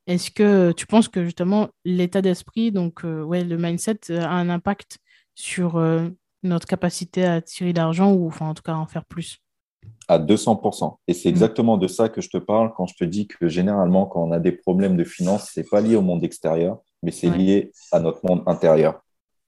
est-ce 0.07 0.31
que 0.31 0.73
tu 0.73 0.87
penses 0.87 1.09
que 1.09 1.25
justement 1.25 1.69
l'état 1.85 2.23
d'esprit, 2.23 2.73
donc 2.73 3.05
euh, 3.05 3.23
ouais, 3.23 3.45
le 3.45 3.57
mindset 3.57 3.99
euh, 4.11 4.21
a 4.23 4.31
un 4.31 4.49
impact 4.49 4.99
sur 5.35 5.77
euh, 5.77 6.09
notre 6.43 6.67
capacité 6.67 7.25
à 7.25 7.41
tirer 7.41 7.73
d'argent 7.73 8.13
ou 8.13 8.27
enfin 8.27 8.49
en 8.49 8.55
tout 8.55 8.63
cas 8.63 8.73
à 8.73 8.77
en 8.77 8.87
faire 8.87 9.05
plus? 9.05 9.39
À 10.09 10.19
200%. 10.19 10.99
Et 11.07 11.15
c'est 11.15 11.29
Mm. 11.29 11.31
exactement 11.31 11.77
de 11.79 11.87
ça 11.87 12.09
que 12.09 12.21
je 12.21 12.29
te 12.29 12.37
parle 12.39 12.73
quand 12.77 12.87
je 12.87 12.95
te 12.95 13.05
dis 13.05 13.27
que 13.29 13.49
généralement, 13.49 14.07
quand 14.07 14.23
on 14.23 14.33
a 14.33 14.41
des 14.41 14.53
problèmes 14.53 14.97
de 14.97 15.05
finances, 15.05 15.51
c'est 15.55 15.69
pas 15.69 15.81
lié 15.81 15.97
au 15.97 16.03
monde 16.03 16.25
extérieur, 16.25 16.79
mais 17.03 17.11
c'est 17.13 17.29
Ouais. 17.31 17.39
lié 17.39 17.73
à 17.93 18.01
notre 18.01 18.21
monde 18.27 18.43
intérieur. 18.47 19.01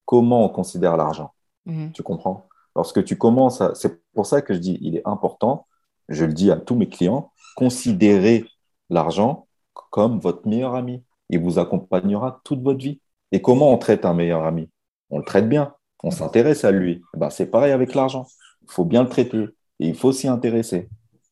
Comment 0.05 0.45
on 0.45 0.49
considère 0.49 0.97
l'argent? 0.97 1.31
Mhm. 1.65 1.91
Tu 1.91 2.03
comprends? 2.03 2.47
Lorsque 2.75 3.03
tu 3.03 3.17
commences 3.17 3.61
à... 3.61 3.73
C'est 3.75 4.01
pour 4.13 4.25
ça 4.25 4.41
que 4.41 4.53
je 4.53 4.59
dis, 4.59 4.77
il 4.81 4.95
est 4.97 5.01
important, 5.05 5.67
je 6.09 6.25
le 6.25 6.33
dis 6.33 6.51
à 6.51 6.57
tous 6.57 6.75
mes 6.75 6.87
clients, 6.87 7.31
considérez 7.55 8.45
l'argent 8.89 9.47
comme 9.89 10.19
votre 10.19 10.47
meilleur 10.47 10.75
ami. 10.75 11.03
Il 11.29 11.39
vous 11.39 11.57
accompagnera 11.57 12.41
toute 12.43 12.61
votre 12.61 12.79
vie. 12.79 13.01
Et 13.31 13.41
comment 13.41 13.71
on 13.73 13.77
traite 13.77 14.05
un 14.05 14.13
meilleur 14.13 14.45
ami? 14.45 14.69
On 15.09 15.17
le 15.17 15.25
traite 15.25 15.49
bien, 15.49 15.73
on 16.03 16.11
s'intéresse 16.11 16.63
à 16.63 16.71
lui. 16.71 17.01
Eh 17.15 17.17
ben, 17.17 17.29
c'est 17.29 17.47
pareil 17.47 17.71
avec 17.71 17.95
l'argent. 17.95 18.27
Il 18.63 18.71
faut 18.71 18.85
bien 18.85 19.03
le 19.03 19.09
traiter 19.09 19.45
et 19.79 19.87
il 19.87 19.95
faut 19.95 20.11
s'y 20.11 20.27
intéresser. 20.27 20.89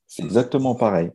C'est 0.07 0.23
exactement 0.23 0.75
pareil. 0.75 1.11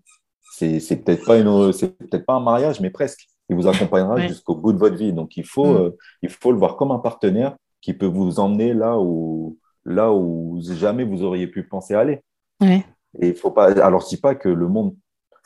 C'est 0.52 0.80
c'est 0.80 0.96
peut-être 0.96 1.24
pas 1.24 1.38
une, 1.38 1.72
c'est 1.72 1.96
peut-être 1.98 2.24
pas 2.26 2.34
un 2.34 2.40
mariage, 2.40 2.80
mais 2.80 2.90
presque. 2.90 3.26
Il 3.50 3.56
vous 3.56 3.66
accompagnera 3.66 4.14
Ouais. 4.16 4.28
jusqu'au 4.28 4.54
bout 4.56 4.72
de 4.72 4.78
votre 4.78 4.96
vie. 4.96 5.12
Donc 5.12 5.36
il 5.36 5.44
faut, 5.44 5.66
Mm. 5.66 5.76
euh, 5.76 5.90
il 6.22 6.28
faut 6.30 6.52
le 6.52 6.58
voir 6.58 6.76
comme 6.76 6.90
un 6.90 6.98
partenaire 6.98 7.56
qui 7.80 7.94
peut 7.94 8.06
vous 8.06 8.40
emmener 8.40 8.74
là 8.74 8.98
où, 8.98 9.56
là 9.84 10.12
où 10.12 10.60
jamais 10.60 11.04
vous 11.04 11.22
auriez 11.22 11.46
pu 11.46 11.66
penser 11.66 11.94
aller. 11.94 12.20
Ouais. 12.60 12.84
Et 13.20 13.28
il 13.28 13.34
faut 13.34 13.50
pas. 13.50 13.72
Alors 13.82 14.00
je 14.02 14.08
dis 14.08 14.16
pas 14.20 14.34
que 14.34 14.48
le 14.48 14.68
monde, 14.68 14.94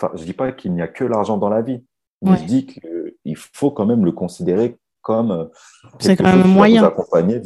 enfin 0.01 0.12
je 0.16 0.25
dis 0.25 0.33
pas 0.33 0.53
qu'il 0.53 0.72
n'y 0.75 0.83
a 0.83 0.88
que 0.88 1.05
l'argent 1.05 1.37
dans 1.38 1.48
la 1.48 1.62
vie, 1.62 1.85
mais 2.22 2.31
Ouais. 2.33 2.37
je 2.38 2.44
dis 2.44 2.66
qu'il 2.66 3.37
faut 3.37 3.70
quand 3.70 3.87
même 3.87 4.05
le 4.05 4.12
considérer 4.12 4.77
comme 5.01 5.31
euh, 5.31 5.44
C'est 5.98 6.16
quand 6.16 6.25
même 6.25 6.42
un 6.42 6.46
moyen. 6.48 6.81
vous 6.83 6.87
accompagner 6.88 7.40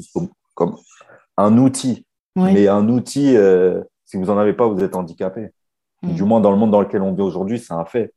comme 0.55 0.77
un 1.37 1.59
outil. 1.59 2.07
Ouais. 2.37 2.53
Mais 2.53 2.69
un 2.69 2.89
outil, 2.89 3.37
euh, 3.37 3.83
si 4.05 4.17
vous 4.17 4.29
en 4.31 4.37
avez 4.39 4.53
pas, 4.53 4.67
vous 4.69 4.83
êtes 4.85 4.95
handicapé. 4.97 5.49
Mm. 6.03 6.13
Du 6.15 6.25
moins 6.25 6.41
dans 6.41 6.51
le 6.51 6.57
monde 6.59 6.71
dans 6.71 6.81
lequel 6.83 7.03
on 7.03 7.15
vit 7.15 7.23
aujourd'hui, 7.23 7.59
c'est 7.59 7.73
un 7.75 7.85
fait. 7.87 8.13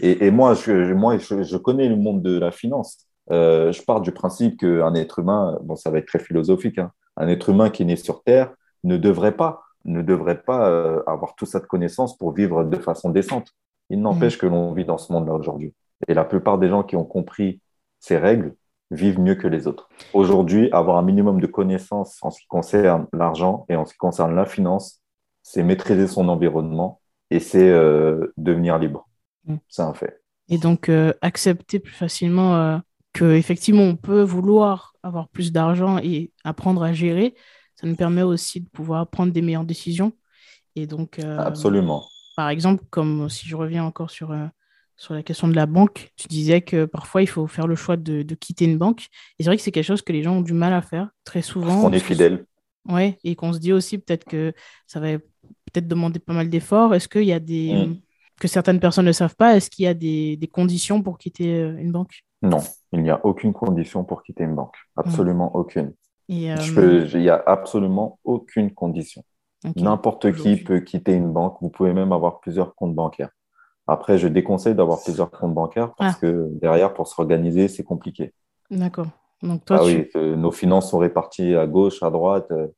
Et, 0.00 0.26
et 0.26 0.30
moi, 0.30 0.54
je, 0.54 0.84
je- 0.84 0.94
moi 0.94 1.16
je, 1.18 1.42
je 1.42 1.56
connais 1.56 1.88
le 1.88 1.96
monde 1.96 2.22
de 2.22 2.38
la 2.38 2.50
finance. 2.50 2.98
Euh, 3.30 3.72
je 3.72 3.82
pars 3.82 4.00
du 4.00 4.12
principe 4.12 4.58
qu'un 4.60 4.94
être 4.94 5.20
humain, 5.20 5.58
bon, 5.62 5.76
ça 5.76 5.90
va 5.90 5.98
être 5.98 6.06
très 6.06 6.18
philosophique, 6.18 6.78
hein, 6.78 6.90
un 7.16 7.28
être 7.28 7.48
humain 7.50 7.70
qui 7.70 7.82
est 7.82 7.86
né 7.86 7.96
sur 7.96 8.22
Terre 8.24 8.52
ne 8.84 8.96
devrait 8.96 9.36
pas, 9.36 9.62
ne 9.84 10.02
devrait 10.02 10.42
pas 10.42 10.68
euh, 10.68 11.02
avoir 11.06 11.34
tout 11.34 11.46
ça 11.46 11.60
de 11.60 11.66
connaissances 11.66 12.16
pour 12.16 12.32
vivre 12.32 12.64
de 12.64 12.76
façon 12.76 13.10
décente. 13.10 13.52
Il 13.90 14.00
n'empêche 14.00 14.38
que 14.38 14.46
l'on 14.46 14.72
vit 14.72 14.84
dans 14.84 14.98
ce 14.98 15.12
monde-là 15.12 15.34
aujourd'hui. 15.34 15.74
Et 16.08 16.14
la 16.14 16.24
plupart 16.24 16.58
des 16.58 16.68
gens 16.68 16.82
qui 16.82 16.96
ont 16.96 17.04
compris 17.04 17.60
ces 18.00 18.16
règles 18.16 18.54
vivent 18.90 19.20
mieux 19.20 19.34
que 19.34 19.48
les 19.48 19.66
autres. 19.66 19.88
Aujourd'hui, 20.12 20.70
avoir 20.72 20.96
un 20.96 21.02
minimum 21.02 21.40
de 21.40 21.46
connaissances 21.46 22.18
en 22.22 22.30
ce 22.30 22.40
qui 22.40 22.46
concerne 22.46 23.06
l'argent 23.12 23.64
et 23.68 23.76
en 23.76 23.84
ce 23.84 23.92
qui 23.92 23.98
concerne 23.98 24.34
la 24.34 24.44
finance, 24.44 25.00
c'est 25.42 25.62
maîtriser 25.62 26.06
son 26.06 26.28
environnement 26.28 27.00
et 27.30 27.40
c'est 27.40 27.70
euh, 27.70 28.32
devenir 28.36 28.78
libre. 28.78 29.08
Mm. 29.46 29.56
C'est 29.68 29.82
un 29.82 29.94
fait. 29.94 30.22
Et 30.48 30.58
donc 30.58 30.88
euh, 30.88 31.12
accepter 31.22 31.78
plus 31.78 31.94
facilement 31.94 32.56
euh, 32.56 32.78
que 33.12 33.32
effectivement 33.32 33.82
on 33.82 33.96
peut 33.96 34.22
vouloir 34.22 34.92
avoir 35.02 35.28
plus 35.28 35.52
d'argent 35.52 35.98
et 35.98 36.30
apprendre 36.44 36.82
à 36.82 36.92
gérer, 36.92 37.34
ça 37.82 37.88
nous 37.88 37.96
permet 37.96 38.22
aussi 38.22 38.60
de 38.60 38.68
pouvoir 38.68 39.08
prendre 39.08 39.32
des 39.32 39.42
meilleures 39.42 39.64
décisions. 39.64 40.12
Et 40.76 40.86
donc, 40.86 41.18
euh, 41.18 41.38
Absolument. 41.38 42.04
par 42.36 42.48
exemple, 42.48 42.84
comme 42.90 43.28
si 43.28 43.46
je 43.46 43.56
reviens 43.56 43.84
encore 43.84 44.10
sur, 44.10 44.30
euh, 44.30 44.46
sur 44.96 45.14
la 45.14 45.22
question 45.22 45.48
de 45.48 45.54
la 45.54 45.66
banque, 45.66 46.12
tu 46.16 46.28
disais 46.28 46.62
que 46.62 46.84
parfois 46.86 47.22
il 47.22 47.26
faut 47.26 47.46
faire 47.46 47.66
le 47.66 47.74
choix 47.74 47.96
de, 47.96 48.22
de 48.22 48.34
quitter 48.34 48.64
une 48.66 48.78
banque. 48.78 49.08
Et 49.38 49.42
c'est 49.42 49.48
vrai 49.48 49.56
que 49.56 49.62
c'est 49.62 49.72
quelque 49.72 49.84
chose 49.84 50.02
que 50.02 50.12
les 50.12 50.22
gens 50.22 50.36
ont 50.36 50.40
du 50.42 50.52
mal 50.54 50.72
à 50.72 50.80
faire 50.80 51.10
très 51.24 51.42
souvent. 51.42 51.84
On 51.84 51.88
est 51.88 51.92
parce 51.92 52.02
que- 52.02 52.08
fidèle. 52.08 52.46
Ouais, 52.88 53.18
et 53.22 53.36
qu'on 53.36 53.52
se 53.52 53.58
dit 53.60 53.72
aussi 53.72 53.98
peut-être 53.98 54.24
que 54.24 54.52
ça 54.88 54.98
va 54.98 55.16
peut-être 55.18 55.86
demander 55.86 56.18
pas 56.18 56.32
mal 56.32 56.48
d'efforts. 56.48 56.94
Est-ce 56.94 57.08
qu'il 57.08 57.24
y 57.24 57.32
a 57.32 57.38
des... 57.38 57.86
Mm. 57.86 58.00
que 58.40 58.48
certaines 58.48 58.80
personnes 58.80 59.06
ne 59.06 59.12
savent 59.12 59.36
pas, 59.36 59.56
est-ce 59.56 59.70
qu'il 59.70 59.84
y 59.84 59.88
a 59.88 59.94
des, 59.94 60.36
des 60.36 60.48
conditions 60.48 61.00
pour 61.00 61.16
quitter 61.18 61.60
euh, 61.60 61.76
une 61.78 61.92
banque? 61.92 62.24
Non, 62.42 62.58
il 62.92 63.02
n'y 63.02 63.10
a 63.10 63.24
aucune 63.24 63.52
condition 63.52 64.02
pour 64.02 64.24
quitter 64.24 64.42
une 64.42 64.56
banque. 64.56 64.74
Absolument 64.96 65.54
aucune. 65.54 65.92
Et, 66.28 66.52
euh, 66.52 66.56
Je 66.56 66.74
peux- 66.74 67.06
il 67.14 67.20
n'y 67.20 67.28
a 67.30 67.42
absolument 67.46 68.18
aucune 68.24 68.72
condition. 68.72 69.22
N'importe 69.76 70.32
qui 70.32 70.56
peut 70.56 70.80
quitter 70.80 71.12
une 71.12 71.32
banque. 71.32 71.58
Vous 71.60 71.70
pouvez 71.70 71.92
même 71.92 72.12
avoir 72.12 72.40
plusieurs 72.40 72.74
comptes 72.74 72.94
bancaires. 72.94 73.30
Après, 73.86 74.18
je 74.18 74.28
déconseille 74.28 74.74
d'avoir 74.74 75.02
plusieurs 75.02 75.30
comptes 75.30 75.54
bancaires 75.54 75.92
parce 75.96 76.16
Ah. 76.16 76.18
que 76.20 76.48
derrière, 76.60 76.94
pour 76.94 77.06
s'organiser, 77.08 77.68
c'est 77.68 77.84
compliqué. 77.84 78.32
D'accord. 78.70 79.06
Donc 79.42 79.64
toi, 79.64 79.78
Ah 79.80 79.84
tu... 79.84 79.96
oui, 79.96 80.08
euh, 80.16 80.36
nos 80.36 80.52
finances 80.52 80.90
sont 80.90 80.98
réparties 80.98 81.54
à 81.54 81.66
gauche, 81.66 82.02
à 82.02 82.10
droite. 82.10 82.46
euh, 82.52 82.68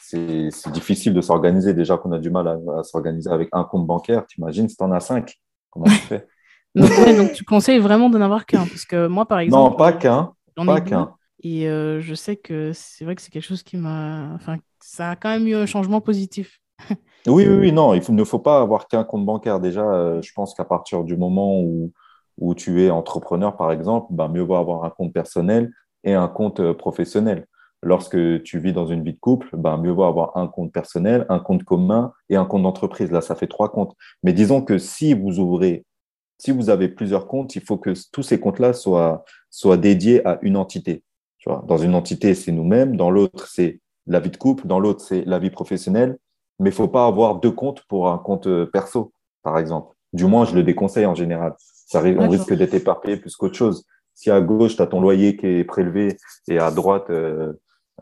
C'est 0.00 0.50
c'est 0.50 0.70
difficile 0.70 1.14
de 1.14 1.20
s'organiser. 1.22 1.72
Déjà 1.74 1.96
qu'on 1.96 2.12
a 2.12 2.18
du 2.18 2.30
mal 2.30 2.46
à, 2.48 2.58
à 2.80 2.82
s'organiser 2.82 3.30
avec 3.30 3.48
un 3.52 3.64
compte 3.64 3.86
bancaire. 3.86 4.26
T'imagines 4.26 4.68
si 4.68 4.76
t'en 4.76 4.92
as 4.92 5.00
cinq, 5.00 5.36
comment 5.70 5.86
tu 5.86 5.92
fais? 5.92 6.26
Donc, 6.74 6.88
ouais, 6.90 7.14
donc 7.16 7.32
tu 7.34 7.44
conseilles 7.44 7.78
vraiment 7.80 8.08
d'en 8.10 8.20
avoir 8.22 8.46
qu'un. 8.46 8.66
Parce 8.66 8.84
que 8.86 9.06
moi, 9.06 9.26
par 9.26 9.38
Non, 9.38 9.44
exemple, 9.44 9.76
pas 9.76 9.92
qu'un, 9.92 10.32
j'en 10.56 10.64
ai 10.64 10.66
pas 10.66 10.80
qu'un. 10.80 11.14
Et 11.42 11.64
je 11.66 12.14
sais 12.14 12.36
que 12.36 12.72
c'est 12.72 13.04
vrai 13.04 13.16
que 13.16 13.22
c'est 13.22 13.30
quelque 13.30 13.42
chose 13.42 13.62
qui 13.62 13.76
m'a... 13.76 14.32
Enfin, 14.34 14.58
ça 14.80 15.10
a 15.10 15.16
quand 15.16 15.30
même 15.30 15.46
eu 15.46 15.54
un 15.54 15.66
changement 15.66 16.00
positif. 16.00 16.60
Oui, 17.28 17.46
oui, 17.46 17.54
oui, 17.54 17.72
non, 17.72 17.94
il 17.94 18.14
ne 18.16 18.24
faut 18.24 18.40
pas 18.40 18.60
avoir 18.60 18.88
qu'un 18.88 19.04
compte 19.04 19.24
bancaire. 19.24 19.60
Déjà, 19.60 20.20
je 20.20 20.32
pense 20.32 20.54
qu'à 20.54 20.64
partir 20.64 21.04
du 21.04 21.16
moment 21.16 21.60
où, 21.60 21.92
où 22.38 22.54
tu 22.54 22.82
es 22.82 22.90
entrepreneur, 22.90 23.56
par 23.56 23.70
exemple, 23.70 24.08
ben, 24.10 24.28
mieux 24.28 24.42
vaut 24.42 24.56
avoir 24.56 24.84
un 24.84 24.90
compte 24.90 25.12
personnel 25.12 25.70
et 26.02 26.14
un 26.14 26.28
compte 26.28 26.72
professionnel. 26.72 27.46
Lorsque 27.82 28.42
tu 28.42 28.58
vis 28.58 28.72
dans 28.72 28.86
une 28.86 29.02
vie 29.02 29.12
de 29.12 29.18
couple, 29.18 29.48
ben, 29.56 29.76
mieux 29.76 29.90
vaut 29.90 30.04
avoir 30.04 30.36
un 30.36 30.46
compte 30.48 30.72
personnel, 30.72 31.26
un 31.28 31.38
compte 31.38 31.64
commun 31.64 32.12
et 32.28 32.36
un 32.36 32.44
compte 32.44 32.62
d'entreprise. 32.62 33.10
Là, 33.10 33.20
ça 33.20 33.34
fait 33.34 33.48
trois 33.48 33.70
comptes. 33.70 33.94
Mais 34.22 34.32
disons 34.32 34.62
que 34.62 34.78
si 34.78 35.14
vous 35.14 35.38
ouvrez, 35.38 35.84
si 36.38 36.50
vous 36.50 36.70
avez 36.70 36.88
plusieurs 36.88 37.26
comptes, 37.26 37.54
il 37.56 37.62
faut 37.62 37.78
que 37.78 37.92
tous 38.12 38.22
ces 38.22 38.40
comptes-là 38.40 38.72
soient, 38.72 39.24
soient 39.50 39.76
dédiés 39.76 40.26
à 40.26 40.38
une 40.42 40.56
entité. 40.56 41.02
Tu 41.42 41.48
vois, 41.48 41.64
dans 41.66 41.76
une 41.76 41.96
entité, 41.96 42.36
c'est 42.36 42.52
nous-mêmes, 42.52 42.96
dans 42.96 43.10
l'autre, 43.10 43.48
c'est 43.48 43.80
la 44.06 44.20
vie 44.20 44.30
de 44.30 44.36
couple, 44.36 44.68
dans 44.68 44.78
l'autre, 44.78 45.00
c'est 45.00 45.24
la 45.26 45.40
vie 45.40 45.50
professionnelle. 45.50 46.16
Mais 46.60 46.70
il 46.70 46.72
faut 46.72 46.86
pas 46.86 47.06
avoir 47.06 47.40
deux 47.40 47.50
comptes 47.50 47.82
pour 47.88 48.08
un 48.08 48.18
compte 48.18 48.46
euh, 48.46 48.64
perso, 48.64 49.12
par 49.42 49.58
exemple. 49.58 49.96
Du 50.12 50.26
moins, 50.26 50.44
je 50.44 50.54
le 50.54 50.62
déconseille 50.62 51.06
en 51.06 51.16
général. 51.16 51.54
Ça, 51.58 51.98
on 52.00 52.04
D'accord. 52.04 52.30
risque 52.30 52.54
d'être 52.54 52.74
éparpillé 52.74 53.16
plus 53.16 53.34
qu'autre 53.34 53.56
chose. 53.56 53.84
Si 54.14 54.30
à 54.30 54.40
gauche, 54.40 54.76
tu 54.76 54.82
as 54.82 54.86
ton 54.86 55.00
loyer 55.00 55.36
qui 55.36 55.46
est 55.46 55.64
prélevé 55.64 56.16
et 56.46 56.58
à 56.60 56.70
droite, 56.70 57.10
euh, 57.10 57.52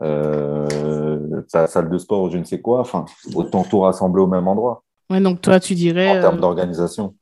euh, 0.03 1.41
ta 1.51 1.65
salle 1.65 1.89
de 1.89 1.97
sport 1.97 2.21
ou 2.21 2.29
je 2.29 2.37
ne 2.37 2.43
sais 2.43 2.61
quoi, 2.61 2.81
enfin, 2.81 3.05
autant 3.33 3.63
tout 3.63 3.79
rassembler 3.79 4.21
au 4.21 4.27
même 4.27 4.47
endroit 4.47 4.83
Ouais, 5.09 5.19
donc 5.19 5.41
toi, 5.41 5.59
tu 5.59 5.73
dirais... 5.73 6.19
en 6.19 6.21
termes 6.21 6.37
euh, 6.37 6.41
d'organisation. 6.41 7.15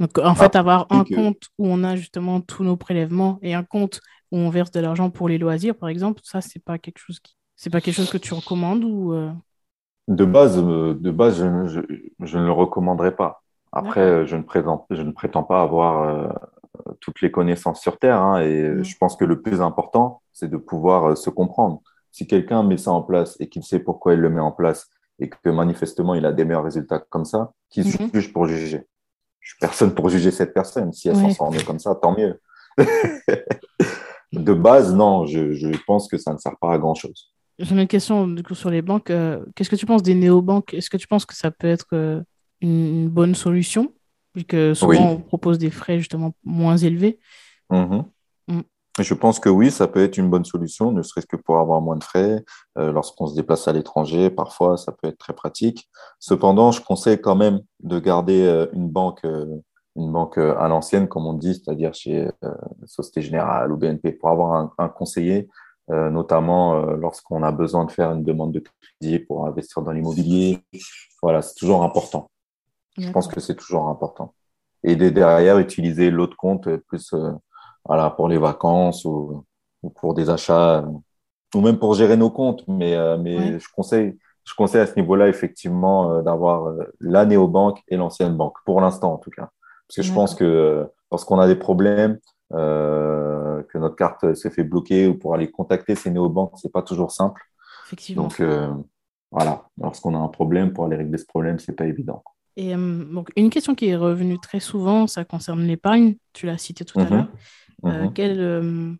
Donc, 0.00 0.18
en 0.18 0.34
fait, 0.34 0.56
avoir 0.56 0.86
un 0.90 1.04
compte 1.04 1.44
où 1.58 1.66
on 1.66 1.84
a 1.84 1.94
justement 1.94 2.40
tous 2.40 2.64
nos 2.64 2.76
prélèvements 2.76 3.38
et 3.42 3.54
un 3.54 3.62
compte 3.62 4.00
où 4.32 4.38
on 4.38 4.50
verse 4.50 4.70
de 4.70 4.80
l'argent 4.80 5.10
pour 5.10 5.28
les 5.28 5.38
loisirs, 5.38 5.74
par 5.74 5.88
exemple, 5.88 6.20
ça, 6.24 6.40
c'est 6.40 6.62
pas 6.64 6.78
quelque 6.78 6.98
chose 6.98 7.20
qui... 7.20 7.36
C'est 7.56 7.70
pas 7.70 7.80
quelque 7.80 7.96
chose 7.96 8.10
que 8.10 8.18
tu 8.18 8.32
recommandes 8.34 8.84
ou... 8.84 9.12
euh, 9.12 9.30
De 10.08 10.24
base, 10.24 10.58
euh, 10.58 10.94
de 10.94 11.10
base 11.10 11.38
je, 11.38 11.44
ne- 11.44 11.68
je, 11.68 11.80
je 12.20 12.38
ne 12.38 12.46
le 12.46 12.52
recommanderais 12.52 13.14
pas. 13.14 13.42
Après, 13.72 14.26
je 14.26 14.36
ne, 14.36 14.42
présente, 14.42 14.86
je 14.90 15.02
ne 15.02 15.12
prétends 15.12 15.42
pas 15.44 15.62
avoir 15.62 16.02
euh, 16.02 16.28
toutes 17.00 17.20
les 17.20 17.30
connaissances 17.30 17.80
sur 17.80 17.98
Terre. 17.98 18.20
Hein, 18.22 18.40
et 18.40 18.68
Mm. 18.70 18.84
je 18.84 18.96
pense 18.98 19.16
que 19.16 19.24
le 19.24 19.42
plus 19.42 19.60
important, 19.60 20.22
c'est 20.32 20.48
de 20.50 20.56
pouvoir 20.56 21.10
euh, 21.10 21.14
se 21.16 21.28
comprendre. 21.30 21.82
Si 22.12 22.26
quelqu'un 22.26 22.62
met 22.62 22.78
ça 22.78 22.92
en 22.92 23.02
place 23.02 23.36
et 23.40 23.48
qu'il 23.48 23.62
sait 23.62 23.78
pourquoi 23.78 24.14
il 24.14 24.20
le 24.20 24.30
met 24.30 24.40
en 24.40 24.52
place 24.52 24.88
et 25.20 25.28
que 25.28 25.50
manifestement 25.50 26.14
il 26.14 26.24
a 26.26 26.32
des 26.32 26.44
meilleurs 26.46 26.64
résultats 26.64 26.98
comme 27.10 27.24
ça, 27.26 27.52
qui 27.68 27.84
se 27.84 28.02
Mhm. 28.02 28.10
juge 28.14 28.32
pour 28.32 28.46
juger 28.46 28.86
Je 29.40 29.50
suis 29.50 29.58
personne 29.60 29.94
pour 29.94 30.08
juger 30.08 30.30
cette 30.30 30.54
personne. 30.54 30.92
Si 30.92 31.08
elle 31.08 31.16
s'en 31.16 31.30
sort 31.30 31.52
comme 31.66 31.78
ça, 31.78 31.94
tant 31.94 32.16
mieux. 32.16 32.40
de 34.32 34.54
base, 34.54 34.94
non, 34.94 35.26
je, 35.26 35.52
je 35.52 35.68
pense 35.86 36.08
que 36.08 36.16
ça 36.16 36.32
ne 36.32 36.38
sert 36.38 36.56
pas 36.60 36.72
à 36.72 36.78
grand-chose. 36.78 37.32
J'ai 37.60 37.78
une 37.78 37.86
question 37.86 38.26
du 38.26 38.42
coup 38.42 38.54
sur 38.54 38.70
les 38.70 38.80
banques. 38.80 39.10
Euh, 39.10 39.44
Qu'est-ce 39.54 39.68
que 39.68 39.76
tu 39.76 39.84
penses 39.84 40.02
des 40.02 40.14
néobanques? 40.14 40.72
Est-ce 40.72 40.88
que 40.88 40.96
tu 40.96 41.06
penses 41.06 41.26
que 41.26 41.34
ça 41.34 41.50
peut 41.50 41.66
être 41.66 41.88
euh, 41.92 42.22
une, 42.62 43.08
bonne 43.08 43.34
solution? 43.34 43.92
Vu 44.34 44.44
que 44.44 44.72
souvent 44.72 44.92
Oui. 44.92 44.98
on 44.98 45.16
propose 45.18 45.58
des 45.58 45.70
frais 45.70 45.98
justement 45.98 46.32
moins 46.42 46.78
élevés. 46.78 47.18
Mhm. 47.68 48.04
Mm. 48.48 48.60
Je 48.98 49.14
pense 49.14 49.40
que 49.40 49.50
oui, 49.50 49.70
ça 49.70 49.88
peut 49.88 50.02
être 50.02 50.16
une 50.16 50.30
bonne 50.30 50.44
solution, 50.44 50.90
ne 50.90 51.02
serait-ce 51.02 51.26
que 51.26 51.36
pour 51.36 51.58
avoir 51.58 51.82
moins 51.82 51.96
de 51.96 52.04
frais. 52.04 52.42
Euh, 52.78 52.92
lorsqu'on 52.92 53.26
se 53.26 53.34
déplace 53.34 53.68
à 53.68 53.72
l'étranger, 53.72 54.30
parfois, 54.30 54.78
ça 54.78 54.92
peut 54.92 55.08
être 55.08 55.18
très 55.18 55.34
pratique. 55.34 55.88
Cependant, 56.18 56.72
je 56.72 56.80
conseille 56.80 57.20
quand 57.20 57.36
même 57.36 57.60
de 57.82 57.98
garder 57.98 58.66
une 58.72 58.88
banque, 58.88 59.20
une 59.96 60.12
banque 60.12 60.38
euh, 60.38 60.56
à 60.58 60.68
l'ancienne, 60.68 61.08
comme 61.08 61.26
on 61.26 61.34
dit, 61.34 61.54
c'est-à-dire 61.54 61.94
chez 61.94 62.28
euh, 62.44 62.54
Société 62.86 63.22
Générale 63.22 63.72
ou 63.72 63.76
BNP, 63.76 64.12
pour 64.12 64.30
avoir 64.30 64.52
un, 64.54 64.72
un 64.78 64.88
conseiller, 64.88 65.48
euh, 65.90 66.10
notamment 66.10 66.74
euh, 66.76 66.96
lorsqu'on 66.96 67.42
a 67.42 67.52
besoin 67.52 67.84
de 67.84 67.90
faire 67.92 68.12
une 68.12 68.24
demande 68.24 68.52
de 68.52 68.60
crédit 68.60 69.18
pour 69.20 69.46
investir 69.46 69.82
dans 69.82 69.92
l'immobilier. 69.92 70.60
Voilà, 71.22 71.42
c'est 71.42 71.54
toujours 71.56 71.82
important. 71.84 72.30
Je 72.96 73.10
pense 73.12 73.28
que 73.28 73.40
c'est 73.40 73.56
toujours 73.56 73.88
important. 73.88 74.34
Et 74.82 74.96
de- 74.96 75.10
derrière, 75.10 75.58
utiliser 75.58 76.10
l'autre 76.10 76.36
compte 76.36 76.68
plus 76.76 77.14
voilà, 77.84 78.10
pour 78.10 78.28
les 78.28 78.38
vacances 78.38 79.04
ou, 79.04 79.44
ou 79.82 79.90
pour 79.90 80.14
des 80.14 80.30
achats, 80.30 80.84
ou 81.54 81.60
même 81.60 81.78
pour 81.78 81.94
gérer 81.94 82.16
nos 82.16 82.30
comptes. 82.30 82.64
Mais, 82.68 82.94
je 83.58 83.68
conseille, 83.74 84.18
je 84.44 84.54
conseille 84.54 84.80
à 84.82 84.86
ce 84.86 84.96
niveau-là, 84.96 85.28
effectivement, 85.28 86.12
euh, 86.14 86.22
d'avoir 86.22 86.68
euh, 86.68 86.84
la 87.00 87.24
néobanque 87.26 87.82
et 87.88 87.96
l'ancienne 87.96 88.36
banque, 88.36 88.56
pour 88.64 88.80
l'instant 88.80 89.12
en 89.14 89.18
tout 89.18 89.30
cas. 89.30 89.50
Parce 89.90 89.96
que 89.96 90.02
je 90.02 90.12
pense 90.14 90.36
que 90.36 90.44
euh, 90.44 90.84
lorsqu'on 91.10 91.40
a 91.40 91.48
des 91.48 91.56
problèmes, 91.56 92.20
euh, 92.52 93.60
que 93.64 93.76
notre 93.76 93.96
carte 93.96 94.34
se 94.34 94.48
fait 94.48 94.62
bloquer 94.62 95.08
ou 95.08 95.18
pour 95.18 95.34
aller 95.34 95.50
contacter 95.50 95.96
ces 95.96 96.12
néobanques, 96.12 96.52
c'est 96.62 96.70
pas 96.70 96.82
toujours 96.82 97.10
simple. 97.10 97.42
Effectivement. 97.86 98.22
Donc 98.22 98.38
euh, 98.38 98.68
voilà, 99.32 99.64
lorsqu'on 99.80 100.14
a 100.14 100.18
un 100.18 100.28
problème, 100.28 100.72
pour 100.72 100.84
aller 100.84 100.94
régler 100.94 101.18
ce 101.18 101.26
problème, 101.26 101.58
c'est 101.58 101.72
pas 101.72 101.86
évident. 101.86 102.22
Et 102.56 102.72
euh, 102.72 103.04
donc, 103.04 103.30
une 103.34 103.50
question 103.50 103.74
qui 103.74 103.88
est 103.88 103.96
revenue 103.96 104.38
très 104.38 104.60
souvent, 104.60 105.08
ça 105.08 105.24
concerne 105.24 105.62
l'épargne. 105.62 106.14
Tu 106.34 106.46
l'as 106.46 106.58
cité 106.58 106.84
tout 106.84 107.00
à 107.00 107.04
Mhm. 107.04 107.10
l'heure. 107.10 107.28
Mhm. 107.82 108.12
quelles, 108.12 108.98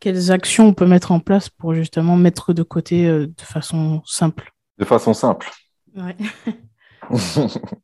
quelles 0.00 0.32
actions 0.32 0.66
on 0.66 0.74
peut 0.74 0.86
mettre 0.86 1.12
en 1.12 1.20
place 1.20 1.50
pour 1.50 1.74
justement 1.74 2.16
mettre 2.16 2.52
de 2.52 2.64
côté 2.64 3.06
de 3.06 3.32
façon 3.38 4.02
simple? 4.06 4.50
De 4.78 4.84
façon 4.84 5.14
simple. 5.14 5.48
Ouais. 5.94 6.16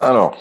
Alors, 0.00 0.36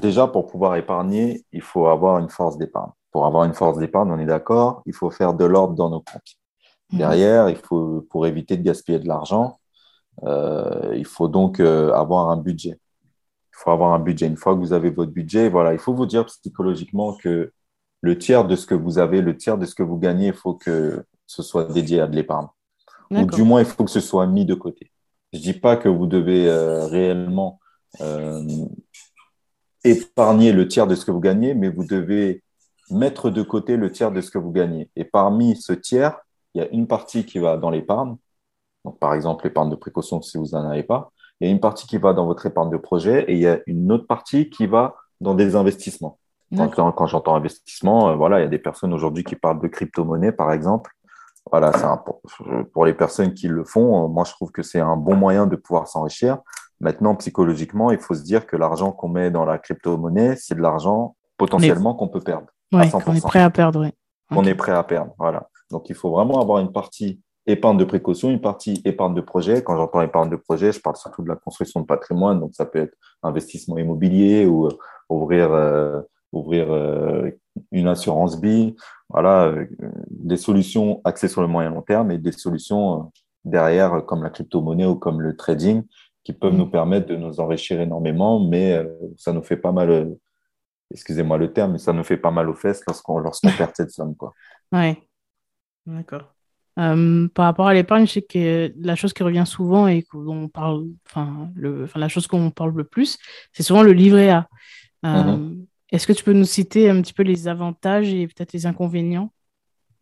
déjà, 0.00 0.26
pour 0.26 0.46
pouvoir 0.46 0.76
épargner, 0.76 1.44
il 1.52 1.62
faut 1.62 1.86
avoir 1.86 2.18
une 2.18 2.28
force 2.28 2.58
d'épargne. 2.58 2.90
Pour 3.10 3.26
avoir 3.26 3.44
une 3.44 3.54
force 3.54 3.78
d'épargne, 3.78 4.10
on 4.10 4.18
est 4.18 4.26
d'accord, 4.26 4.82
il 4.86 4.94
faut 4.94 5.10
faire 5.10 5.34
de 5.34 5.44
l'ordre 5.44 5.74
dans 5.74 5.90
nos 5.90 6.00
comptes. 6.00 6.36
Mhm. 6.92 6.98
Derrière, 6.98 7.48
il 7.48 7.56
faut, 7.56 8.06
pour 8.10 8.26
éviter 8.26 8.56
de 8.56 8.62
gaspiller 8.62 8.98
de 8.98 9.08
l'argent, 9.08 9.58
euh, 10.24 10.94
il 10.96 11.06
faut 11.06 11.28
donc 11.28 11.60
euh, 11.60 11.92
avoir 11.92 12.30
un 12.30 12.36
budget. 12.36 12.78
Il 13.52 13.56
faut 13.56 13.70
avoir 13.70 13.92
un 13.92 13.98
budget. 13.98 14.26
Une 14.26 14.36
fois 14.36 14.54
que 14.54 14.60
vous 14.60 14.72
avez 14.72 14.90
votre 14.90 15.12
budget, 15.12 15.48
voilà, 15.48 15.72
il 15.72 15.78
faut 15.78 15.94
vous 15.94 16.06
dire 16.06 16.26
psychologiquement 16.26 17.14
que 17.14 17.52
le 18.00 18.18
tiers 18.18 18.44
de 18.44 18.56
ce 18.56 18.66
que 18.66 18.74
vous 18.74 18.98
avez, 18.98 19.22
le 19.22 19.36
tiers 19.36 19.58
de 19.58 19.64
ce 19.64 19.74
que 19.74 19.82
vous 19.82 19.96
gagnez, 19.96 20.28
il 20.28 20.34
faut 20.34 20.54
que 20.54 21.04
ce 21.26 21.42
soit 21.42 21.64
dédié 21.64 22.00
à 22.00 22.06
de 22.06 22.14
l'épargne. 22.14 22.48
Ou 23.10 23.24
du 23.26 23.42
moins, 23.42 23.60
il 23.60 23.66
faut 23.66 23.84
que 23.84 23.90
ce 23.90 24.00
soit 24.00 24.26
mis 24.26 24.44
de 24.44 24.54
côté. 24.54 24.90
Je 25.32 25.38
dis 25.38 25.52
pas 25.52 25.76
que 25.76 25.88
vous 25.88 26.06
devez 26.06 26.48
euh, 26.48 26.86
réellement 26.86 27.60
euh, 28.00 28.40
épargner 29.84 30.52
le 30.52 30.66
tiers 30.66 30.86
de 30.86 30.94
ce 30.94 31.04
que 31.04 31.10
vous 31.10 31.20
gagnez, 31.20 31.54
mais 31.54 31.68
vous 31.68 31.84
devez 31.84 32.42
mettre 32.90 33.30
de 33.30 33.42
côté 33.42 33.76
le 33.76 33.90
tiers 33.90 34.10
de 34.10 34.20
ce 34.20 34.30
que 34.30 34.38
vous 34.38 34.50
gagnez. 34.50 34.90
Et 34.96 35.04
parmi 35.04 35.56
ce 35.56 35.72
tiers, 35.72 36.18
il 36.54 36.62
y 36.62 36.64
a 36.64 36.68
une 36.70 36.86
partie 36.86 37.24
qui 37.24 37.38
va 37.38 37.56
dans 37.56 37.70
l'épargne. 37.70 38.16
Donc, 38.84 38.98
par 38.98 39.14
exemple, 39.14 39.44
l'épargne 39.44 39.70
de 39.70 39.76
précaution 39.76 40.20
si 40.22 40.38
vous 40.38 40.48
n'en 40.52 40.68
avez 40.68 40.82
pas. 40.82 41.10
Il 41.40 41.48
y 41.48 41.50
a 41.50 41.52
une 41.52 41.60
partie 41.60 41.86
qui 41.86 41.98
va 41.98 42.12
dans 42.12 42.26
votre 42.26 42.46
épargne 42.46 42.70
de 42.70 42.76
projet 42.76 43.24
et 43.28 43.32
il 43.32 43.40
y 43.40 43.46
a 43.46 43.58
une 43.66 43.90
autre 43.92 44.06
partie 44.06 44.50
qui 44.50 44.66
va 44.66 44.94
dans 45.20 45.34
des 45.34 45.56
investissements. 45.56 46.18
Quand, 46.50 46.66
D'accord. 46.66 46.94
quand 46.94 47.06
j'entends 47.06 47.34
investissement, 47.34 48.10
euh, 48.10 48.14
voilà, 48.14 48.38
il 48.38 48.42
y 48.42 48.46
a 48.46 48.50
des 48.50 48.58
personnes 48.58 48.92
aujourd'hui 48.92 49.24
qui 49.24 49.34
parlent 49.34 49.60
de 49.60 49.66
crypto-monnaie, 49.66 50.32
par 50.32 50.52
exemple. 50.52 50.92
Voilà, 51.50 51.72
un, 51.84 51.96
pour, 51.96 52.22
pour 52.72 52.86
les 52.86 52.94
personnes 52.94 53.34
qui 53.34 53.48
le 53.48 53.64
font, 53.64 54.04
euh, 54.04 54.08
moi, 54.08 54.24
je 54.24 54.32
trouve 54.32 54.52
que 54.52 54.62
c'est 54.62 54.80
un 54.80 54.96
bon 54.96 55.16
moyen 55.16 55.46
de 55.46 55.56
pouvoir 55.56 55.88
s'enrichir. 55.88 56.38
Maintenant, 56.80 57.14
psychologiquement, 57.16 57.90
il 57.90 57.98
faut 57.98 58.14
se 58.14 58.22
dire 58.22 58.46
que 58.46 58.56
l'argent 58.56 58.92
qu'on 58.92 59.08
met 59.08 59.30
dans 59.30 59.44
la 59.44 59.58
crypto-monnaie, 59.58 60.36
c'est 60.36 60.54
de 60.54 60.60
l'argent 60.60 61.16
potentiellement 61.36 61.94
qu'on 61.94 62.08
peut 62.08 62.20
perdre, 62.20 62.46
100%. 62.72 63.02
qu'on 63.02 63.14
est 63.14 63.24
prêt 63.24 63.42
à 63.42 63.50
perdre, 63.50 63.80
ouais. 63.80 63.92
qu'on 64.28 64.44
est 64.44 64.54
prêt 64.54 64.72
à 64.72 64.82
perdre. 64.82 65.14
Voilà. 65.18 65.48
Donc, 65.70 65.88
il 65.88 65.94
faut 65.94 66.10
vraiment 66.10 66.40
avoir 66.40 66.58
une 66.58 66.72
partie 66.72 67.20
épargne 67.46 67.76
de 67.76 67.84
précaution, 67.84 68.30
une 68.30 68.40
partie 68.40 68.80
épargne 68.84 69.14
de 69.14 69.20
projet. 69.20 69.62
Quand 69.62 69.76
j'entends 69.76 70.00
épargne 70.00 70.30
de 70.30 70.36
projet, 70.36 70.72
je 70.72 70.80
parle 70.80 70.96
surtout 70.96 71.22
de 71.22 71.28
la 71.28 71.36
construction 71.36 71.80
de 71.80 71.86
patrimoine. 71.86 72.40
Donc, 72.40 72.54
ça 72.54 72.64
peut 72.64 72.78
être 72.78 72.94
investissement 73.22 73.78
immobilier 73.78 74.46
ou 74.46 74.66
euh, 74.66 74.70
ouvrir, 75.08 75.52
euh, 75.52 76.00
ouvrir 76.32 76.72
euh, 76.72 77.30
une 77.72 77.88
assurance 77.88 78.40
vie. 78.40 78.74
Voilà, 79.08 79.46
euh, 79.46 79.66
des 80.08 80.36
solutions 80.36 81.00
axées 81.04 81.28
sur 81.28 81.42
le 81.42 81.48
moyen 81.48 81.70
long 81.70 81.82
terme 81.82 82.10
et 82.10 82.18
des 82.18 82.32
solutions 82.32 83.12
derrière, 83.44 84.04
comme 84.06 84.22
la 84.22 84.30
crypto-monnaie 84.30 84.86
ou 84.86 84.96
comme 84.96 85.20
le 85.20 85.36
trading, 85.36 85.82
qui 86.24 86.32
peuvent 86.32 86.54
nous 86.54 86.66
permettre 86.66 87.06
de 87.08 87.16
nous 87.16 87.38
enrichir 87.38 87.80
énormément, 87.80 88.40
mais 88.40 88.72
euh, 88.72 88.88
ça 89.16 89.32
nous 89.32 89.42
fait 89.42 89.58
pas 89.58 89.72
mal, 89.72 89.90
euh, 89.90 90.06
excusez-moi 90.90 91.36
le 91.36 91.52
terme, 91.52 91.72
mais 91.72 91.78
ça 91.78 91.92
nous 91.92 92.02
fait 92.02 92.16
pas 92.16 92.30
mal 92.30 92.48
aux 92.48 92.54
fesses 92.54 92.82
lorsqu'on 92.86 93.22
perd 93.58 93.72
cette 93.74 93.90
somme. 93.90 94.16
Quoi. 94.16 94.32
Ouais, 94.72 94.98
d'accord. 95.86 96.34
Euh, 96.78 97.28
par 97.28 97.44
rapport 97.44 97.68
à 97.68 97.74
l'épargne, 97.74 98.06
je 98.06 98.12
sais 98.12 98.22
que 98.22 98.72
la 98.76 98.96
chose 98.96 99.12
qui 99.12 99.22
revient 99.22 99.44
souvent 99.46 99.86
et 99.86 100.04
dont 100.12 100.44
on 100.44 100.48
parle, 100.48 100.86
enfin, 101.06 101.50
la 101.94 102.08
chose 102.08 102.26
qu'on 102.26 102.50
parle 102.50 102.74
le 102.74 102.84
plus, 102.84 103.18
c'est 103.52 103.62
souvent 103.62 103.82
le 103.82 103.92
livret 103.92 104.30
A. 104.30 104.48
Euh, 105.04 105.54
Est-ce 105.92 106.06
que 106.06 106.12
tu 106.12 106.24
peux 106.24 106.32
nous 106.32 106.44
citer 106.44 106.90
un 106.90 107.00
petit 107.00 107.12
peu 107.12 107.22
les 107.22 107.46
avantages 107.46 108.12
et 108.12 108.26
peut-être 108.26 108.52
les 108.52 108.66
inconvénients 108.66 109.32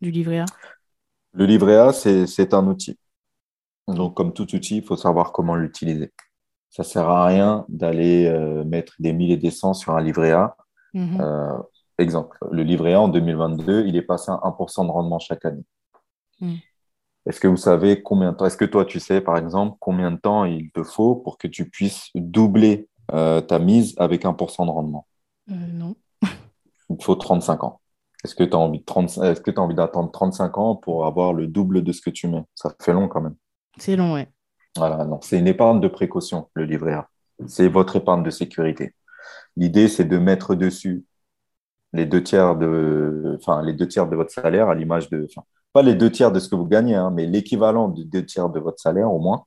du 0.00 0.11
livret 0.11 0.38
A? 0.38 0.44
Le 1.35 1.44
livret 1.44 1.76
A, 1.76 1.92
c'est 1.92 2.54
un 2.54 2.66
outil. 2.66 2.96
Donc, 3.94 4.14
comme 4.14 4.33
tout 4.33 4.55
outil, 4.55 4.78
il 4.78 4.85
faut 4.85 4.96
savoir 4.96 5.33
comment 5.33 5.55
l'utiliser. 5.55 6.12
Ça 6.70 6.85
sert 6.85 7.09
à 7.09 7.26
rien 7.26 7.64
d'aller 7.68 8.26
euh, 8.26 8.64
mettre 8.64 8.94
des 8.98 9.12
milliers 9.12 9.35
et 9.35 9.38
des 9.38 9.50
cents 9.50 9.74
sur 9.74 9.94
un 9.94 10.02
livret 10.02 10.33
A. 10.33 10.57
Mhm. 10.94 11.20
Euh, 11.20 11.59
exemple, 11.98 12.37
le 12.50 12.62
livret 12.62 12.94
A 12.94 13.00
en 13.00 13.09
2022, 13.09 13.87
il 13.87 13.96
est 13.96 14.02
passé 14.02 14.31
à 14.31 14.40
1% 14.42 14.85
de 14.85 14.90
rendement 14.90 15.18
chaque 15.18 15.44
année. 15.44 15.64
Mm. 16.40 16.57
Est-ce 17.26 17.40
que 17.40 17.48
vous 17.48 17.57
savez 17.57 18.02
combien 18.02 18.33
de 18.33 18.37
temps, 18.37 18.46
est-ce 18.46 18.57
que 18.57 18.64
toi 18.64 18.85
tu 18.85 18.98
sais 18.98 19.20
par 19.20 19.37
exemple 19.37 19.76
combien 19.78 20.11
de 20.11 20.16
temps 20.16 20.44
il 20.44 20.72
te 20.72 20.83
faut 20.83 21.14
pour 21.14 21.38
que 21.38 21.46
tu 21.46 21.70
puisses 21.70 22.09
doubler 22.14 22.88
euh, 23.12 23.40
ta 23.40 23.61
mise 23.61 23.94
avec 23.98 24.24
1% 24.24 24.66
de 24.66 24.70
rendement? 24.70 25.07
Non. 25.46 25.94
Il 26.90 26.96
te 26.98 27.05
faut 27.05 27.14
35 27.14 27.64
ans. 27.64 27.81
Est-ce 28.24 28.35
que 28.35 28.44
tu 28.44 28.55
as 28.55 28.59
envie 28.59 28.81
de 28.81 28.85
30 28.85 29.18
est-ce 29.18 29.40
que 29.40 29.50
tu 29.50 29.59
as 29.59 29.62
envie 29.62 29.74
d'attendre 29.74 30.11
35 30.11 30.59
ans 30.59 30.76
pour 30.76 31.07
avoir 31.07 31.33
le 31.33 31.46
double 31.46 31.83
de 31.83 31.92
ce 31.92 32.00
que 32.00 32.11
tu 32.11 32.26
mets? 32.28 32.44
Ça 32.55 32.72
fait 32.81 32.92
long 32.92 33.09
quand 33.09 33.20
même. 33.20 33.37
C'est 33.78 33.96
long, 33.96 34.14
ouais. 34.14 34.28
Voilà, 34.76 35.04
non, 35.04 35.20
c'est 35.20 35.38
une 35.38 35.46
épargne 35.46 35.80
de 35.80 35.88
précaution, 35.88 36.48
le 36.54 36.64
livret 36.64 36.94
A. 36.94 37.08
C'est 37.46 37.68
votre 37.68 37.96
épargne 37.96 38.22
de 38.22 38.30
sécurité. 38.30 38.94
L'idée, 39.56 39.88
c'est 39.88 40.04
de 40.04 40.18
mettre 40.18 40.54
dessus 40.54 41.04
les 41.92 42.06
deux 42.06 42.22
tiers 42.22 42.56
de, 42.56 43.37
enfin, 43.38 43.62
les 43.62 43.74
deux 43.74 43.87
tiers 43.88 44.08
de 44.08 44.16
votre 44.16 44.32
salaire 44.32 44.68
à 44.68 44.74
l'image 44.74 45.11
de, 45.11 45.26
enfin, 45.28 45.42
pas 45.72 45.82
les 45.82 45.94
deux 45.94 46.11
tiers 46.11 46.32
de 46.32 46.38
ce 46.38 46.49
que 46.49 46.55
vous 46.55 46.66
gagnez, 46.66 46.94
hein, 46.94 47.11
mais 47.11 47.26
l'équivalent 47.26 47.88
de 47.88 48.03
deux 48.03 48.24
tiers 48.24 48.49
de 48.49 48.61
votre 48.61 48.80
salaire 48.80 49.12
au 49.12 49.18
moins, 49.18 49.44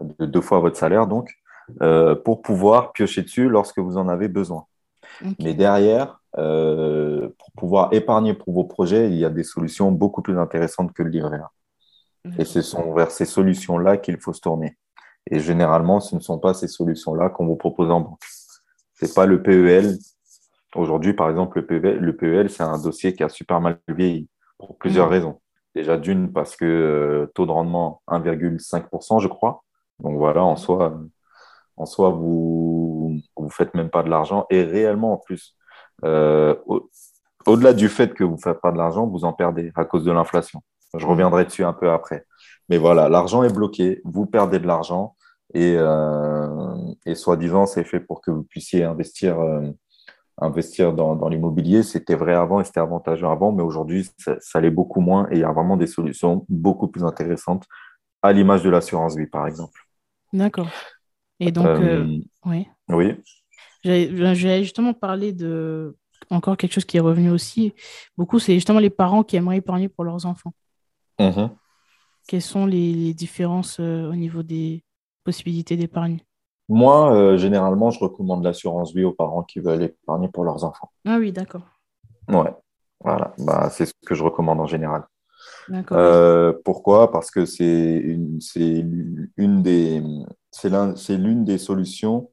de 0.00 0.26
deux 0.26 0.40
fois 0.40 0.60
votre 0.60 0.76
salaire 0.76 1.06
donc, 1.06 1.34
euh, 1.82 2.14
pour 2.14 2.42
pouvoir 2.42 2.92
piocher 2.92 3.22
dessus 3.22 3.48
lorsque 3.48 3.78
vous 3.78 3.96
en 3.98 4.08
avez 4.08 4.28
besoin. 4.28 4.66
Mais 5.38 5.54
derrière, 5.54 6.20
euh, 6.38 7.28
pour 7.38 7.52
pouvoir 7.52 7.92
épargner 7.92 8.34
pour 8.34 8.54
vos 8.54 8.64
projets, 8.64 9.08
il 9.08 9.16
y 9.16 9.24
a 9.24 9.30
des 9.30 9.44
solutions 9.44 9.92
beaucoup 9.92 10.22
plus 10.22 10.38
intéressantes 10.38 10.92
que 10.92 11.02
le 11.02 11.10
livret 11.10 11.38
A. 11.38 11.50
Et 12.38 12.44
ce 12.44 12.62
sont 12.62 12.94
vers 12.94 13.10
ces 13.10 13.24
solutions-là 13.24 13.96
qu'il 13.96 14.18
faut 14.20 14.32
se 14.32 14.40
tourner. 14.40 14.76
Et 15.30 15.40
généralement, 15.40 16.00
ce 16.00 16.14
ne 16.14 16.20
sont 16.20 16.38
pas 16.38 16.54
ces 16.54 16.68
solutions-là 16.68 17.30
qu'on 17.30 17.46
vous 17.46 17.56
propose 17.56 17.90
en 17.90 18.00
banque. 18.00 18.20
C'est 18.94 19.14
pas 19.14 19.26
le 19.26 19.42
PEL. 19.42 19.98
Aujourd'hui, 20.74 21.14
par 21.14 21.28
exemple, 21.30 21.58
le 21.60 21.66
PEL, 21.66 21.98
le 21.98 22.16
PEL, 22.16 22.48
c'est 22.50 22.62
un 22.62 22.78
dossier 22.80 23.14
qui 23.14 23.22
a 23.22 23.28
super 23.28 23.60
mal 23.60 23.78
vieilli 23.88 24.28
pour 24.58 24.78
plusieurs 24.78 25.08
Mm. 25.08 25.10
raisons. 25.10 25.40
Déjà 25.74 25.96
d'une, 25.96 26.32
parce 26.32 26.54
que 26.56 26.64
euh, 26.64 27.26
taux 27.34 27.46
de 27.46 27.50
rendement 27.50 28.02
1,5%, 28.06 29.18
je 29.18 29.28
crois. 29.28 29.64
Donc 30.00 30.16
voilà, 30.16 30.42
en 30.44 30.56
soi, 30.56 30.98
en 31.76 31.86
soi, 31.86 32.10
vous 32.10 33.18
vous 33.36 33.50
faites 33.50 33.74
même 33.74 33.90
pas 33.90 34.02
de 34.02 34.10
l'argent. 34.10 34.46
Et 34.50 34.62
réellement, 34.62 35.14
en 35.14 35.16
plus, 35.18 35.56
euh, 36.04 36.54
au- 36.66 36.88
au-delà 37.46 37.72
du 37.72 37.88
fait 37.88 38.14
que 38.14 38.24
vous 38.24 38.32
ne 38.36 38.40
faites 38.40 38.60
pas 38.60 38.70
de 38.72 38.78
l'argent, 38.78 39.06
vous 39.06 39.24
en 39.24 39.32
perdez 39.32 39.72
à 39.74 39.84
cause 39.84 40.04
de 40.04 40.12
l'inflation. 40.12 40.62
Je 40.98 41.06
reviendrai 41.06 41.44
dessus 41.44 41.64
un 41.64 41.72
peu 41.72 41.90
après. 41.90 42.26
Mais 42.68 42.78
voilà, 42.78 43.08
l'argent 43.08 43.42
est 43.42 43.52
bloqué, 43.52 44.00
vous 44.04 44.26
perdez 44.26 44.58
de 44.58 44.66
l'argent 44.66 45.16
et, 45.54 45.74
euh, 45.76 46.76
et 47.06 47.14
soi-disant, 47.14 47.66
c'est 47.66 47.84
fait 47.84 48.00
pour 48.00 48.20
que 48.20 48.30
vous 48.30 48.44
puissiez 48.44 48.84
investir, 48.84 49.38
euh, 49.40 49.70
investir 50.38 50.92
dans, 50.92 51.14
dans 51.16 51.28
l'immobilier. 51.28 51.82
C'était 51.82 52.14
vrai 52.14 52.34
avant 52.34 52.60
et 52.60 52.64
c'était 52.64 52.80
avantageux 52.80 53.26
avant, 53.26 53.52
mais 53.52 53.62
aujourd'hui, 53.62 54.08
ça, 54.18 54.36
ça 54.40 54.60
l'est 54.60 54.70
beaucoup 54.70 55.00
moins 55.00 55.28
et 55.30 55.36
il 55.36 55.40
y 55.40 55.44
a 55.44 55.52
vraiment 55.52 55.76
des 55.76 55.86
solutions 55.86 56.46
beaucoup 56.48 56.88
plus 56.88 57.04
intéressantes, 57.04 57.66
à 58.22 58.32
l'image 58.32 58.62
de 58.62 58.70
l'assurance 58.70 59.16
vie, 59.16 59.26
par 59.26 59.46
exemple. 59.46 59.80
D'accord. 60.32 60.68
Et 61.40 61.50
donc, 61.50 61.66
Euh, 61.66 62.18
oui. 62.46 62.68
Oui. 62.88 63.14
J'allais 63.84 64.34
j'allais 64.36 64.62
justement 64.62 64.94
parler 64.94 65.32
de 65.32 65.96
encore 66.30 66.56
quelque 66.56 66.72
chose 66.72 66.84
qui 66.84 66.96
est 66.96 67.00
revenu 67.00 67.30
aussi 67.30 67.74
beaucoup, 68.16 68.38
c'est 68.38 68.54
justement 68.54 68.78
les 68.78 68.90
parents 68.90 69.24
qui 69.24 69.36
aimeraient 69.36 69.56
épargner 69.56 69.88
pour 69.88 70.04
leurs 70.04 70.24
enfants. 70.24 70.54
Mhm. 71.22 71.50
Quelles 72.28 72.42
sont 72.42 72.66
les, 72.66 72.92
les 72.92 73.14
différences 73.14 73.78
euh, 73.80 74.10
au 74.10 74.14
niveau 74.14 74.42
des 74.42 74.84
possibilités 75.24 75.76
d'épargne? 75.76 76.18
Moi, 76.68 77.12
euh, 77.14 77.36
généralement, 77.36 77.90
je 77.90 77.98
recommande 78.00 78.44
l'assurance 78.44 78.94
vie 78.94 79.04
aux 79.04 79.12
parents 79.12 79.42
qui 79.42 79.60
veulent 79.60 79.82
épargner 79.82 80.28
pour 80.28 80.44
leurs 80.44 80.64
enfants. 80.64 80.90
Ah 81.04 81.18
oui, 81.18 81.32
d'accord. 81.32 81.66
Ouais, 82.28 82.54
voilà, 83.00 83.34
bah, 83.38 83.68
c'est 83.70 83.86
ce 83.86 83.92
que 84.06 84.14
je 84.14 84.22
recommande 84.22 84.60
en 84.60 84.66
général. 84.66 85.04
D'accord. 85.68 85.98
Euh, 85.98 86.52
pourquoi? 86.64 87.10
Parce 87.10 87.30
que 87.30 87.44
c'est 87.44 87.96
une, 87.98 88.40
c'est 88.40 88.84
une 89.36 89.62
des, 89.62 90.02
c'est 90.50 90.70
l'un, 90.70 90.96
c'est 90.96 91.16
l'une 91.16 91.44
des 91.44 91.58
solutions 91.58 92.30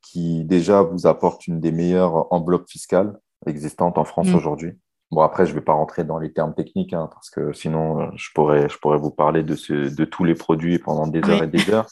qui 0.00 0.44
déjà 0.44 0.82
vous 0.82 1.06
apporte 1.06 1.46
une 1.46 1.60
des 1.60 1.72
meilleures 1.72 2.32
enveloppes 2.32 2.68
fiscales 2.68 3.18
existantes 3.46 3.98
en 3.98 4.04
France 4.04 4.28
Mm. 4.28 4.36
aujourd'hui. 4.36 4.72
Bon, 5.12 5.20
après, 5.20 5.44
je 5.44 5.50
ne 5.50 5.56
vais 5.58 5.64
pas 5.64 5.74
rentrer 5.74 6.04
dans 6.04 6.18
les 6.18 6.32
termes 6.32 6.54
techniques, 6.54 6.94
hein, 6.94 7.08
parce 7.12 7.28
que 7.28 7.52
sinon, 7.52 8.00
euh, 8.00 8.06
je 8.16 8.30
pourrais, 8.34 8.68
je 8.70 8.78
pourrais 8.78 8.96
vous 8.96 9.10
parler 9.10 9.42
de, 9.42 9.54
ce, 9.54 9.94
de 9.94 10.04
tous 10.06 10.24
les 10.24 10.34
produits 10.34 10.78
pendant 10.78 11.06
des 11.06 11.20
heures 11.20 11.40
Oui. 11.40 11.44
et 11.44 11.46
des 11.46 11.70
heures. 11.70 11.86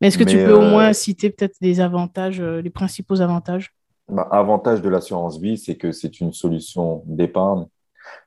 Mais 0.00 0.08
est-ce 0.08 0.18
que 0.18 0.24
tu 0.24 0.36
peux 0.36 0.52
au 0.52 0.62
euh, 0.62 0.70
moins 0.70 0.92
citer 0.92 1.30
peut-être 1.30 1.56
des 1.62 1.80
avantages, 1.80 2.40
euh, 2.40 2.60
les 2.60 2.70
principaux 2.70 3.20
avantages? 3.22 3.74
Bah, 4.08 4.28
avantage 4.30 4.82
de 4.82 4.88
l'assurance 4.90 5.40
vie, 5.40 5.56
c'est 5.56 5.76
que 5.76 5.90
c'est 5.90 6.20
une 6.20 6.32
solution 6.34 7.02
d'épargne 7.06 7.66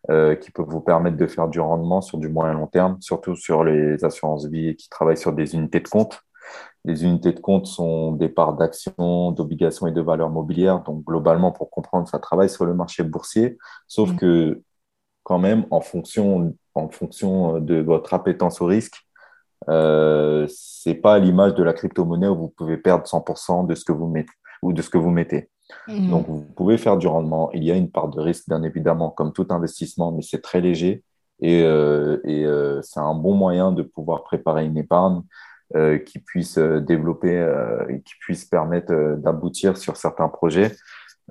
euh, 0.10 0.36
qui 0.36 0.50
peut 0.50 0.64
vous 0.66 0.82
permettre 0.82 1.18
de 1.18 1.28
faire 1.28 1.48
du 1.48 1.60
rendement 1.60 2.02
sur 2.02 2.18
du 2.18 2.28
moyen 2.28 2.54
long 2.54 2.68
terme, 2.68 2.98
surtout 3.02 3.36
sur 3.36 3.64
les 3.64 4.04
assurances 4.04 4.48
vie 4.48 4.76
qui 4.76 4.90
travaillent 4.90 5.18
sur 5.18 5.34
des 5.34 5.56
unités 5.56 5.80
de 5.80 5.88
compte. 5.88 6.22
Les 6.86 7.06
unités 7.06 7.32
de 7.32 7.40
compte 7.40 7.66
sont 7.66 8.12
des 8.12 8.30
parts 8.30 8.56
d'actions, 8.56 9.32
d'obligations 9.32 9.88
et 9.88 9.92
de 9.92 10.02
valeurs 10.02 10.30
mobilières. 10.30 10.82
Donc, 10.82 11.06
globalement, 11.06 11.52
pour 11.52 11.70
comprendre, 11.70 12.08
ça 12.08 12.20
travaille 12.20 12.50
sur 12.50 12.66
le 12.66 12.74
marché 12.74 13.04
boursier. 13.04 13.58
Sauf 13.88 14.12
Mm. 14.12 14.16
que, 14.18 14.62
quand 15.24 15.40
même, 15.40 15.66
en 15.72 15.82
fonction, 15.82 16.54
en 16.76 16.90
fonction 16.90 17.60
de 17.60 17.76
votre 17.82 18.14
appétence 18.14 18.62
au 18.62 18.66
risque, 18.66 18.98
euh, 19.70 20.46
c'est 20.50 20.96
pas 20.96 21.14
à 21.16 21.20
l'image 21.20 21.56
de 21.56 21.64
la 21.64 21.74
crypto-monnaie 21.74 22.28
où 22.28 22.36
vous 22.36 22.50
pouvez 22.50 22.78
perdre 22.78 23.08
100% 23.08 23.64
de 23.64 23.76
ce 23.76 23.86
que 23.86 23.94
vous 23.94 24.08
mettez 24.08 24.32
ou 24.62 24.74
de 24.74 24.82
ce 24.82 24.90
que 24.90 24.98
vous 24.98 25.12
mettez. 25.12 25.50
Mhm. 25.88 26.10
Donc, 26.10 26.28
vous 26.28 26.44
pouvez 26.56 26.78
faire 26.78 26.98
du 26.98 27.08
rendement. 27.08 27.50
Il 27.54 27.64
y 27.64 27.72
a 27.72 27.76
une 27.76 27.90
part 27.90 28.10
de 28.10 28.20
risque, 28.20 28.48
bien 28.50 28.62
évidemment, 28.64 29.10
comme 29.10 29.32
tout 29.32 29.48
investissement, 29.50 30.12
mais 30.12 30.22
c'est 30.22 30.42
très 30.42 30.60
léger. 30.60 31.04
Et, 31.40 31.64
euh, 31.64 32.20
et 32.26 32.46
euh, 32.46 32.82
c'est 32.82 33.00
un 33.00 33.16
bon 33.16 33.34
moyen 33.34 33.72
de 33.72 33.82
pouvoir 33.82 34.24
préparer 34.24 34.66
une 34.66 34.78
épargne 34.78 35.18
euh, 35.18 35.24
qui 36.06 36.20
puisse 36.20 36.58
euh, 36.58 36.80
développer, 36.80 37.38
euh, 37.38 37.88
et 37.90 38.02
qui 38.02 38.14
puisse 38.20 38.46
permettre 38.46 38.94
euh, 38.94 39.16
d'aboutir 39.16 39.78
sur 39.78 39.98
certains 39.98 40.30
projets 40.30 40.76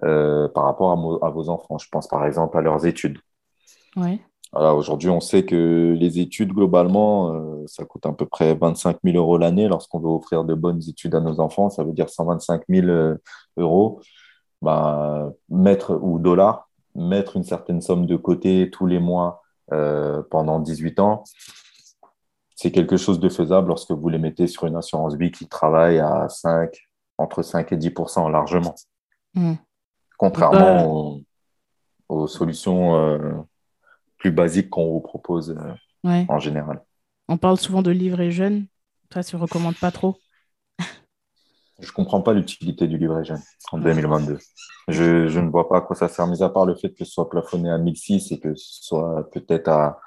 euh, 0.05 0.49
par 0.49 0.65
rapport 0.65 0.91
à, 1.25 1.31
vos 1.31 1.49
enfants. 1.49 1.79
Je 1.79 1.89
pense 1.91 2.09
par 2.09 2.27
exemple 2.27 2.57
à 2.59 2.61
leurs 2.61 2.87
études. 2.87 3.19
Ouais. 3.97 4.21
Voilà, 4.53 4.75
aujourd'hui, 4.75 5.09
on 5.09 5.21
sait 5.21 5.45
que 5.45 5.97
les 5.99 6.19
études, 6.19 6.53
globalement, 6.53 7.33
euh, 7.33 7.65
ça 7.67 7.85
coûte 7.85 8.05
à 8.05 8.13
peu 8.13 8.27
près 8.27 8.55
25 8.55 8.99
000 9.03 9.17
euros 9.17 9.39
l'année. 9.39 9.67
Lorsqu'on 9.67 9.99
veut 9.99 10.11
offrir 10.11 10.45
de 10.45 10.55
bonnes 10.55 10.81
études 10.89 11.15
à 11.15 11.21
nos 11.21 11.41
enfants, 11.41 11.71
ça 11.71 11.85
veut 11.85 11.93
dire 11.93 12.11
125 12.11 12.63
000 12.69 12.87
euh, 12.89 13.17
euros. 13.57 14.01
Ben, 14.61 15.33
mettre, 15.49 15.99
ou 16.03 16.19
dollars, 16.19 16.69
mettre 16.95 17.37
une 17.37 17.45
certaine 17.45 17.81
somme 17.81 18.07
de 18.07 18.17
côté 18.17 18.71
tous 18.71 18.87
les 18.87 18.99
mois 18.99 19.43
euh, 19.73 20.23
pendant 20.31 20.61
18 20.61 21.01
ans, 21.01 21.25
c'est 22.63 22.71
quelque 22.71 22.97
chose 22.97 23.19
de 23.19 23.29
faisable 23.29 23.69
lorsque 23.69 23.91
vous 23.91 24.09
les 24.09 24.19
mettez 24.19 24.47
sur 24.47 24.67
une 24.67 24.77
assurance 24.77 25.17
vie 25.17 25.33
qui 25.33 25.49
travaille 25.49 25.99
à 25.99 26.29
5, 26.29 26.71
entre 27.19 27.43
5 27.43 27.73
et 27.73 27.77
10% 27.77 28.29
largement, 28.29 28.75
Mhm. 29.35 29.57
contrairement 30.17 30.87
aux, 30.87 31.21
aux 32.09 32.27
solutions 32.29 32.95
euh, 32.97 33.19
plus 34.19 34.31
basiques 34.31 34.71
qu'on 34.71 34.93
vous 34.93 35.01
propose 35.01 35.51
euh, 35.51 35.75
Ouais. 36.05 36.25
en 36.29 36.39
général. 36.39 36.83
On 37.29 37.37
parle 37.37 37.57
souvent 37.57 37.83
de 37.83 37.91
livret 37.91 38.31
jeune. 38.31 38.67
Ça, 39.13 39.23
tu 39.25 39.35
recommandes 39.37 39.77
pas 39.81 39.91
trop. 39.91 40.17
Je 41.81 41.89
ne 41.89 41.93
comprends 41.93 42.21
pas 42.23 42.33
l'utilité 42.33 42.87
du 42.87 42.97
livret 42.97 43.25
jeune 43.25 43.43
en 43.73 43.79
2022. 43.79 44.39
Je, 44.89 45.27
je 45.27 45.41
ne 45.41 45.49
vois 45.51 45.69
pas 45.69 45.79
à 45.79 45.81
quoi 45.81 45.97
ça 45.97 46.07
sert, 46.09 46.27
mis 46.29 46.43
à 46.43 46.49
part 46.49 46.65
le 46.67 46.77
fait 46.77 46.91
que 46.91 47.05
ce 47.05 47.11
soit 47.11 47.29
plafonné 47.29 47.71
à 47.71 47.79
1006 47.79 48.31
et 48.33 48.39
que 48.41 48.55
ce 48.55 48.85
soit 48.85 49.29
peut-être 49.33 49.69
à, 49.69 49.99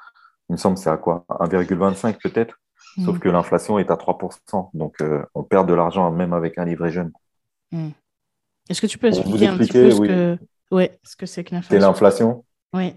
il 0.50 0.54
me 0.54 0.58
semble, 0.58 0.76
que 0.76 0.82
c'est 0.82 0.90
à 0.90 0.98
quoi? 0.98 1.26
1,25 1.40 2.22
peut-être, 2.22 2.60
sauf 3.04 3.16
Mhm. 3.16 3.20
que 3.20 3.30
l'inflation 3.30 3.80
est 3.80 3.90
à 3.92 3.98
3%. 3.98 4.70
Donc, 4.74 5.02
euh, 5.02 5.24
on 5.34 5.44
perd 5.44 5.68
de 5.68 5.74
l'argent 5.74 6.12
même 6.12 6.34
avec 6.34 6.58
un 6.58 6.66
livret 6.66 6.92
jeune. 6.92 7.12
Est-ce 8.70 8.82
que 8.82 8.88
tu 8.88 8.98
peux 8.98 9.08
expliquer 9.08 9.48
un 9.48 9.58
petit 9.58 9.72
peu 9.72 9.92
ce 9.92 10.00
oui. 10.00 10.08
que, 10.08 10.38
ouais, 10.72 11.00
ce 11.04 11.16
que 11.16 11.26
c'est 11.26 11.44
que 11.44 11.50
C'est 11.62 11.80
l'inflation? 11.80 11.88
l'inflation? 11.88 12.46
Oui. 12.74 12.96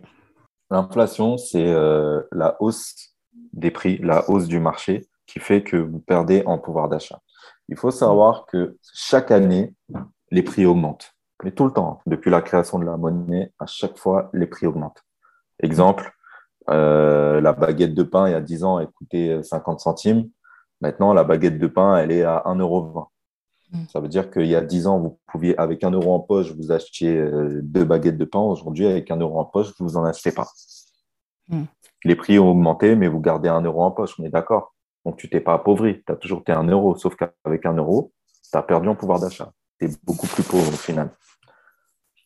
L'inflation, 0.70 1.36
c'est 1.38 1.66
euh, 1.66 2.22
la 2.32 2.56
hausse 2.60 3.14
des 3.52 3.70
prix, 3.70 3.98
la 4.02 4.28
hausse 4.30 4.46
du 4.46 4.60
marché 4.60 5.08
qui 5.26 5.40
fait 5.40 5.62
que 5.62 5.76
vous 5.76 5.98
perdez 6.00 6.42
en 6.46 6.58
pouvoir 6.58 6.88
d'achat. 6.88 7.20
Il 7.68 7.76
faut 7.76 7.90
savoir 7.90 8.46
que 8.46 8.76
chaque 8.94 9.30
année, 9.30 9.74
les 10.30 10.42
prix 10.42 10.64
augmentent. 10.66 11.12
Mais 11.44 11.52
tout 11.52 11.64
le 11.64 11.70
temps, 11.70 12.00
depuis 12.06 12.30
la 12.30 12.40
création 12.42 12.78
de 12.78 12.84
la 12.84 12.96
monnaie, 12.96 13.52
à 13.58 13.66
chaque 13.66 13.96
fois, 13.98 14.30
les 14.32 14.46
prix 14.46 14.66
augmentent. 14.66 15.04
Exemple, 15.62 16.12
euh, 16.70 17.40
la 17.40 17.52
baguette 17.52 17.94
de 17.94 18.02
pain, 18.02 18.28
il 18.28 18.32
y 18.32 18.34
a 18.34 18.40
10 18.40 18.64
ans, 18.64 18.78
elle 18.78 18.88
coûtait 18.88 19.42
50 19.42 19.80
centimes. 19.80 20.28
Maintenant, 20.80 21.12
la 21.12 21.24
baguette 21.24 21.58
de 21.58 21.66
pain, 21.66 21.96
elle 21.96 22.12
est 22.12 22.22
à 22.22 22.42
1,20 22.46 22.60
euro. 22.60 23.08
Mm. 23.72 23.84
Ça 23.92 24.00
veut 24.00 24.08
dire 24.08 24.30
qu'il 24.30 24.46
y 24.46 24.54
a 24.54 24.60
10 24.60 24.86
ans, 24.86 24.98
vous 24.98 25.18
pouviez, 25.26 25.58
avec 25.58 25.82
1 25.82 25.90
euro 25.90 26.14
en 26.14 26.20
poche, 26.20 26.52
vous 26.52 26.72
achetiez 26.72 27.16
euh, 27.16 27.60
deux 27.62 27.84
baguettes 27.84 28.18
de 28.18 28.24
pain. 28.24 28.40
Aujourd'hui, 28.40 28.86
avec 28.86 29.10
1 29.10 29.16
euro 29.16 29.38
en 29.40 29.44
poche, 29.44 29.72
vous 29.78 29.96
en 29.96 30.04
achetez 30.04 30.32
pas. 30.32 30.48
Mm. 31.48 31.64
Les 32.04 32.16
prix 32.16 32.38
ont 32.38 32.50
augmenté, 32.50 32.94
mais 32.96 33.08
vous 33.08 33.20
gardez 33.20 33.48
1 33.48 33.62
euro 33.62 33.82
en 33.82 33.90
poche, 33.90 34.14
on 34.18 34.24
est 34.24 34.30
d'accord. 34.30 34.74
Donc, 35.04 35.16
tu 35.16 35.28
t'es 35.28 35.40
pas 35.40 35.54
appauvri, 35.54 36.02
tu 36.06 36.12
as 36.12 36.16
toujours 36.16 36.40
été 36.40 36.52
1 36.52 36.64
euro, 36.64 36.96
sauf 36.96 37.16
qu'avec 37.16 37.64
1 37.64 37.74
euro, 37.74 38.12
tu 38.50 38.56
as 38.56 38.62
perdu 38.62 38.88
en 38.88 38.94
pouvoir 38.94 39.20
d'achat. 39.20 39.52
Tu 39.80 39.86
es 39.86 39.90
beaucoup 40.04 40.26
plus 40.26 40.42
pauvre 40.42 40.68
au 40.68 40.76
final. 40.76 41.10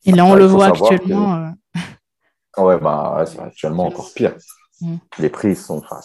Et 0.05 0.13
là, 0.13 0.25
on 0.25 0.31
Après, 0.31 0.41
le 0.41 0.47
voit 0.47 0.67
actuellement. 0.67 1.53
Euh, 2.59 2.63
Ouais, 2.63 2.79
bah, 2.79 3.17
ouais, 3.19 3.27
c'est 3.27 3.41
actuellement 3.41 3.87
encore 3.87 4.11
pire. 4.15 4.37
Mm. 4.81 4.97
Les 5.19 5.31
prix 5.31 5.55
sont, 5.57 5.79
enfin, 5.79 6.01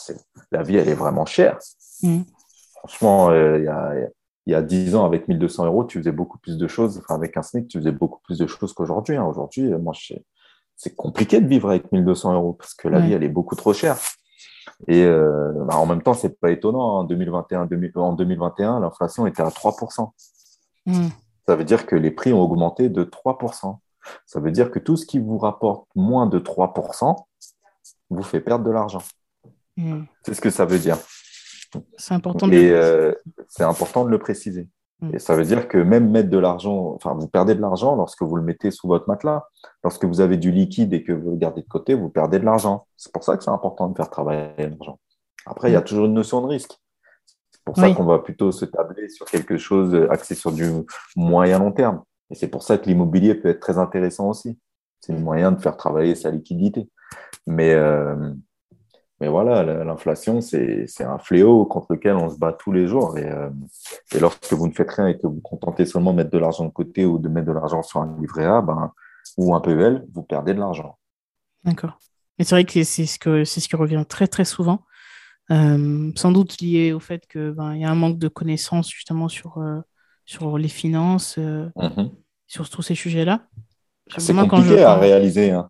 la 0.51 0.63
vie, 0.63 0.77
elle 0.77 0.89
est 0.89 0.93
vraiment 0.93 1.25
chère. 1.25 1.57
Mm. 2.03 2.21
Franchement, 2.79 3.29
euh, 3.31 3.57
il 3.57 3.65
y 3.65 3.67
a, 3.67 3.93
y 4.45 4.53
a 4.55 4.61
10 4.61 4.95
ans, 4.95 5.05
avec 5.05 5.27
1200 5.27 5.65
euros, 5.65 5.83
tu 5.85 5.97
faisais 5.99 6.11
beaucoup 6.11 6.37
plus 6.37 6.57
de 6.57 6.67
choses. 6.67 6.97
Enfin, 6.99 7.15
avec 7.15 7.35
un 7.37 7.41
SMIC, 7.41 7.67
tu 7.67 7.79
faisais 7.79 7.91
beaucoup 7.91 8.19
plus 8.23 8.37
de 8.37 8.47
choses 8.47 8.73
qu'aujourd'hui. 8.73 9.15
hein. 9.17 9.25
Aujourd'hui, 9.25 9.73
euh, 9.73 9.79
moi, 9.79 9.93
c'est 10.75 10.95
compliqué 10.95 11.41
de 11.41 11.47
vivre 11.47 11.69
avec 11.69 11.91
1200 11.91 12.33
euros 12.33 12.53
parce 12.53 12.73
que 12.75 12.87
la 12.87 12.99
Ouais. 12.99 13.07
vie, 13.07 13.13
elle 13.13 13.23
est 13.23 13.29
beaucoup 13.29 13.55
trop 13.55 13.73
chère. 13.73 13.97
Et 14.87 15.01
euh, 15.03 15.51
bah, 15.65 15.77
en 15.77 15.85
même 15.87 16.03
temps, 16.03 16.13
c'est 16.13 16.39
pas 16.39 16.51
étonnant. 16.51 16.97
hein. 16.97 16.99
En 17.01 17.03
2021, 17.03 17.65
2000 17.65 17.91
en 17.95 18.13
2021, 18.13 18.79
l'inflation 18.79 19.25
était 19.25 19.41
à 19.41 19.49
3%. 19.49 20.11
mm. 20.85 21.07
Ça 21.47 21.55
veut 21.55 21.63
dire 21.63 21.85
que 21.87 21.95
les 21.95 22.11
prix 22.11 22.31
ont 22.33 22.41
augmenté 22.41 22.89
de 22.89 23.03
3%. 23.03 23.79
Ça 24.25 24.39
veut 24.39 24.51
dire 24.51 24.71
que 24.71 24.79
tout 24.79 24.97
ce 24.97 25.05
qui 25.05 25.19
vous 25.19 25.37
rapporte 25.37 25.87
moins 25.95 26.27
de 26.27 26.39
3% 26.39 27.15
vous 28.09 28.23
fait 28.23 28.41
perdre 28.41 28.65
de 28.65 28.71
l'argent. 28.71 29.01
Mm. 29.77 30.03
C'est 30.23 30.33
ce 30.33 30.41
que 30.41 30.49
ça 30.49 30.65
veut 30.65 30.79
dire. 30.79 30.97
C'est 31.97 32.13
important 32.13 32.47
de 32.47 32.53
Et 32.53 32.71
euh, 32.71 33.13
c'est 33.47 33.63
important 33.63 34.05
de 34.05 34.09
le 34.09 34.19
préciser. 34.19 34.67
Mm. 35.01 35.15
Et 35.15 35.19
ça 35.19 35.35
veut 35.35 35.45
dire 35.45 35.67
que 35.67 35.77
même 35.77 36.09
mettre 36.09 36.29
de 36.29 36.37
l'argent, 36.37 36.93
enfin, 36.95 37.13
vous 37.13 37.27
perdez 37.27 37.55
de 37.55 37.61
l'argent 37.61 37.95
lorsque 37.95 38.21
vous 38.21 38.35
le 38.35 38.43
mettez 38.43 38.71
sous 38.71 38.87
votre 38.87 39.07
matelas. 39.07 39.47
Lorsque 39.83 40.05
vous 40.05 40.21
avez 40.21 40.37
du 40.37 40.51
liquide 40.51 40.93
et 40.93 41.03
que 41.03 41.11
vous 41.11 41.31
le 41.31 41.37
gardez 41.37 41.61
de 41.61 41.67
côté, 41.67 41.93
vous 41.93 42.09
perdez 42.09 42.39
de 42.39 42.45
l'argent. 42.45 42.87
C'est 42.97 43.11
pour 43.11 43.23
ça 43.23 43.37
que 43.37 43.43
c'est 43.43 43.51
important 43.51 43.89
de 43.89 43.95
faire 43.95 44.09
travailler 44.09 44.51
l'argent. 44.57 44.99
Après, 45.45 45.69
il 45.69 45.73
y 45.73 45.77
a 45.77 45.81
toujours 45.81 46.05
une 46.05 46.13
notion 46.13 46.41
de 46.41 46.47
risque. 46.47 46.77
C'est 47.51 47.63
pour 47.63 47.75
ça 47.75 47.93
qu'on 47.93 48.05
va 48.05 48.19
plutôt 48.19 48.51
se 48.53 48.63
tabler 48.63 49.09
sur 49.09 49.25
quelque 49.25 49.57
chose 49.57 49.93
axé 50.09 50.35
sur 50.35 50.53
du 50.53 50.69
moyen 51.17 51.59
long 51.59 51.71
terme. 51.71 52.01
Et 52.29 52.35
c'est 52.35 52.47
pour 52.49 52.63
ça 52.63 52.77
que 52.77 52.85
l'immobilier 52.87 53.35
peut 53.35 53.49
être 53.49 53.59
très 53.59 53.77
intéressant 53.77 54.29
aussi. 54.29 54.59
C'est 54.99 55.13
le 55.13 55.19
moyen 55.19 55.51
de 55.51 55.61
faire 55.61 55.77
travailler 55.77 56.15
sa 56.15 56.31
liquidité. 56.31 56.89
Mais, 57.45 57.73
euh, 57.73 58.33
mais 59.19 59.29
voilà, 59.29 59.63
la- 59.63 59.83
l'inflation, 59.83 60.41
c'est 60.41 60.87
un 61.01 61.17
fléau 61.17 61.65
contre 61.65 61.93
lequel 61.93 62.15
on 62.15 62.29
se 62.29 62.37
bat 62.37 62.53
tous 62.53 62.71
les 62.71 62.87
jours. 62.87 63.17
Et, 63.17 63.25
euh, 63.25 63.49
et 64.13 64.19
lorsque 64.19 64.53
vous 64.53 64.67
ne 64.67 64.73
faites 64.73 64.91
rien 64.91 65.07
et 65.07 65.17
que 65.17 65.25
vous 65.25 65.35
vous 65.35 65.41
contentez 65.41 65.85
seulement 65.85 66.11
de 66.11 66.17
mettre 66.17 66.31
de 66.31 66.37
l'argent 66.37 66.65
de 66.65 66.71
côté 66.71 67.05
ou 67.05 67.17
de 67.17 67.29
mettre 67.29 67.47
de 67.47 67.53
l'argent 67.53 67.81
sur 67.81 68.01
un 68.01 68.17
livret 68.19 68.45
A 68.45 68.61
ben, 68.61 68.91
ou 69.37 69.55
un 69.55 69.61
PEL, 69.61 70.05
vous 70.13 70.23
perdez 70.23 70.53
de 70.53 70.59
l'argent. 70.59 70.97
D'accord. 71.63 71.99
Mais 72.37 72.45
c'est 72.45 72.55
vrai 72.55 72.65
que 72.65 72.83
c'est 72.83 73.05
ce, 73.05 73.43
ce 73.45 73.67
qui 73.67 73.75
revient 73.75 74.05
très, 74.07 74.27
très 74.27 74.45
souvent. 74.45 74.81
Euh, 75.49 76.11
sans 76.15 76.31
doute 76.31 76.59
lié 76.61 76.91
au 76.91 76.99
fait 76.99 77.25
qu'il 77.27 77.51
ben, 77.51 77.75
y 77.75 77.85
a 77.85 77.89
un 77.89 77.95
manque 77.95 78.19
de 78.19 78.27
connaissances 78.27 78.91
justement 78.91 79.29
sur, 79.29 79.59
sur 80.27 80.59
les 80.59 80.67
finances, 80.67 81.37
euh, 81.39 81.69
mhm. 81.75 82.11
sur 82.45 82.69
tous 82.69 82.83
ces 82.83 82.93
sujets-là. 82.93 83.47
C'est 84.17 84.35
compliqué 84.35 84.83
à 84.83 84.95
réaliser. 84.95 85.49
Hein. 85.49 85.69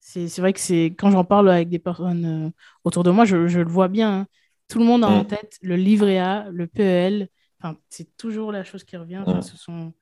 c'est 0.00 0.38
vrai 0.38 0.52
que 0.52 0.60
c'est 0.60 0.94
quand 0.98 1.10
j'en 1.10 1.24
parle 1.24 1.48
avec 1.48 1.70
des 1.70 1.78
personnes 1.78 2.52
autour 2.84 3.04
de 3.04 3.10
moi, 3.10 3.24
je, 3.24 3.48
je 3.48 3.60
le 3.60 3.70
vois 3.70 3.88
bien. 3.88 4.20
Hein. 4.20 4.26
Tout 4.68 4.78
le 4.78 4.84
monde 4.84 5.02
a 5.04 5.08
en 5.08 5.22
mm. 5.22 5.26
tête 5.26 5.56
le 5.62 5.76
livret 5.76 6.18
A, 6.18 6.48
le 6.50 6.66
PEL. 6.66 7.28
Enfin, 7.60 7.78
c'est 7.88 8.14
toujours 8.18 8.52
la 8.52 8.62
chose 8.64 8.84
qui 8.84 8.98
revient. 8.98 9.24
Mm. 9.26 9.40
ce 9.40 9.56
sont... 9.56 9.94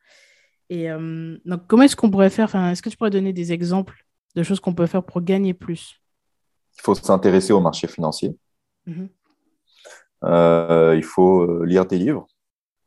Et 0.69 0.89
donc, 0.89 1.69
comment 1.69 1.85
est-ce 1.85 1.95
qu'on 1.95 2.11
pourrait 2.11 2.29
faire? 2.29 2.53
Est-ce 2.57 2.83
que 2.83 2.91
tu 2.91 2.97
pourrais 2.97 3.11
donner 3.11 3.33
des 3.33 3.53
exemples 3.53 4.05
de 4.35 4.43
choses 4.43 4.59
qu'on 4.59 4.75
peut 4.75 4.87
faire 4.87 5.05
pour 5.05 5.21
gagner 5.21 5.55
plus? 5.55 6.01
Il 6.77 6.83
faut 6.83 6.97
s'intéresser 6.97 7.53
au 7.53 7.61
marché 7.61 7.87
financier. 7.87 8.37
Mhm. 8.87 9.09
Euh, 10.25 10.95
il 10.97 11.05
faut 11.05 11.43
euh, 11.43 11.65
lire 11.65 11.87
des 11.87 11.99
livres. 11.99 12.27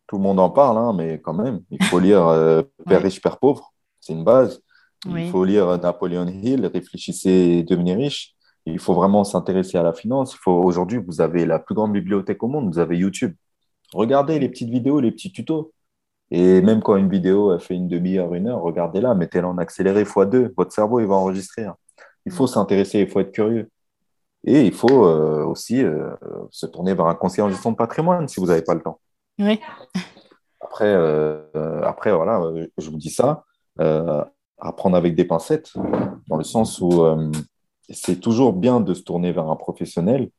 Tout 0.09 0.17
le 0.17 0.23
monde 0.23 0.39
en 0.39 0.49
parle, 0.49 0.79
hein, 0.79 0.91
mais 0.91 1.21
quand 1.21 1.35
même, 1.35 1.61
il 1.69 1.83
faut 1.83 1.99
lire 1.99 2.25
euh, 2.27 2.63
Père 2.87 3.03
riche, 3.03 3.21
Père 3.21 3.37
pauvre. 3.37 3.75
C'est 3.99 4.13
une 4.13 4.23
base. 4.23 4.59
Il 5.05 5.29
faut 5.29 5.45
lire 5.45 5.77
Napoleon 5.77 6.27
Hill, 6.27 6.65
Réfléchissez 6.65 7.29
et 7.29 7.63
devenez 7.63 7.93
riche. 7.93 8.33
Il 8.65 8.79
faut 8.79 8.95
vraiment 8.95 9.23
s'intéresser 9.23 9.77
à 9.77 9.83
la 9.83 9.93
finance. 9.93 10.35
Aujourd'hui, 10.47 10.97
vous 10.97 11.21
avez 11.21 11.45
la 11.45 11.59
plus 11.59 11.75
grande 11.75 11.93
bibliothèque 11.93 12.41
au 12.41 12.47
monde. 12.47 12.73
Vous 12.73 12.79
avez 12.79 12.97
YouTube. 12.97 13.35
Regardez 13.93 14.39
les 14.39 14.49
petites 14.49 14.71
vidéos, 14.71 14.99
les 14.99 15.11
petits 15.11 15.31
tutos. 15.31 15.73
Et 16.31 16.61
même 16.63 16.81
quand 16.81 16.95
une 16.95 17.09
vidéo 17.09 17.59
fait 17.59 17.75
une 17.75 17.87
demi-heure, 17.87 18.33
une 18.33 18.47
heure, 18.47 18.61
regardez-la, 18.61 19.13
mettez-la 19.13 19.47
en 19.47 19.59
accéléré 19.59 20.05
x2. 20.05 20.53
Votre 20.57 20.71
cerveau, 20.71 20.99
il 20.99 21.05
va 21.05 21.15
enregistrer. 21.15 21.67
Il 22.25 22.31
faut 22.31 22.47
s'intéresser, 22.47 23.01
il 23.01 23.09
faut 23.09 23.19
être 23.19 23.31
curieux. 23.31 23.69
Et 24.43 24.65
il 24.65 24.73
faut 24.73 25.05
euh, 25.05 25.45
aussi 25.45 25.83
euh, 25.83 26.09
se 26.49 26.65
tourner 26.65 26.95
vers 26.95 27.05
un 27.05 27.15
conseiller 27.15 27.43
en 27.43 27.49
gestion 27.49 27.71
de 27.71 27.75
patrimoine 27.75 28.27
si 28.27 28.39
vous 28.39 28.47
n'avez 28.47 28.63
pas 28.63 28.73
le 28.73 28.81
temps. 28.81 28.99
Oui. 29.39 29.59
Après, 30.61 30.93
euh, 30.93 31.81
après, 31.83 32.13
voilà, 32.13 32.41
je 32.77 32.89
vous 32.89 32.97
dis 32.97 33.09
ça, 33.09 33.43
apprendre 34.57 34.97
avec 34.97 35.15
des 35.15 35.25
pincettes, 35.25 35.73
dans 36.27 36.37
le 36.37 36.43
sens 36.43 36.79
où 36.81 37.05
c'est 37.89 38.19
toujours 38.19 38.53
bien 38.53 38.81
de 38.81 38.93
se 38.93 39.01
tourner 39.01 39.31
vers 39.31 39.49
un 39.49 39.55
professionnel. 39.55 40.29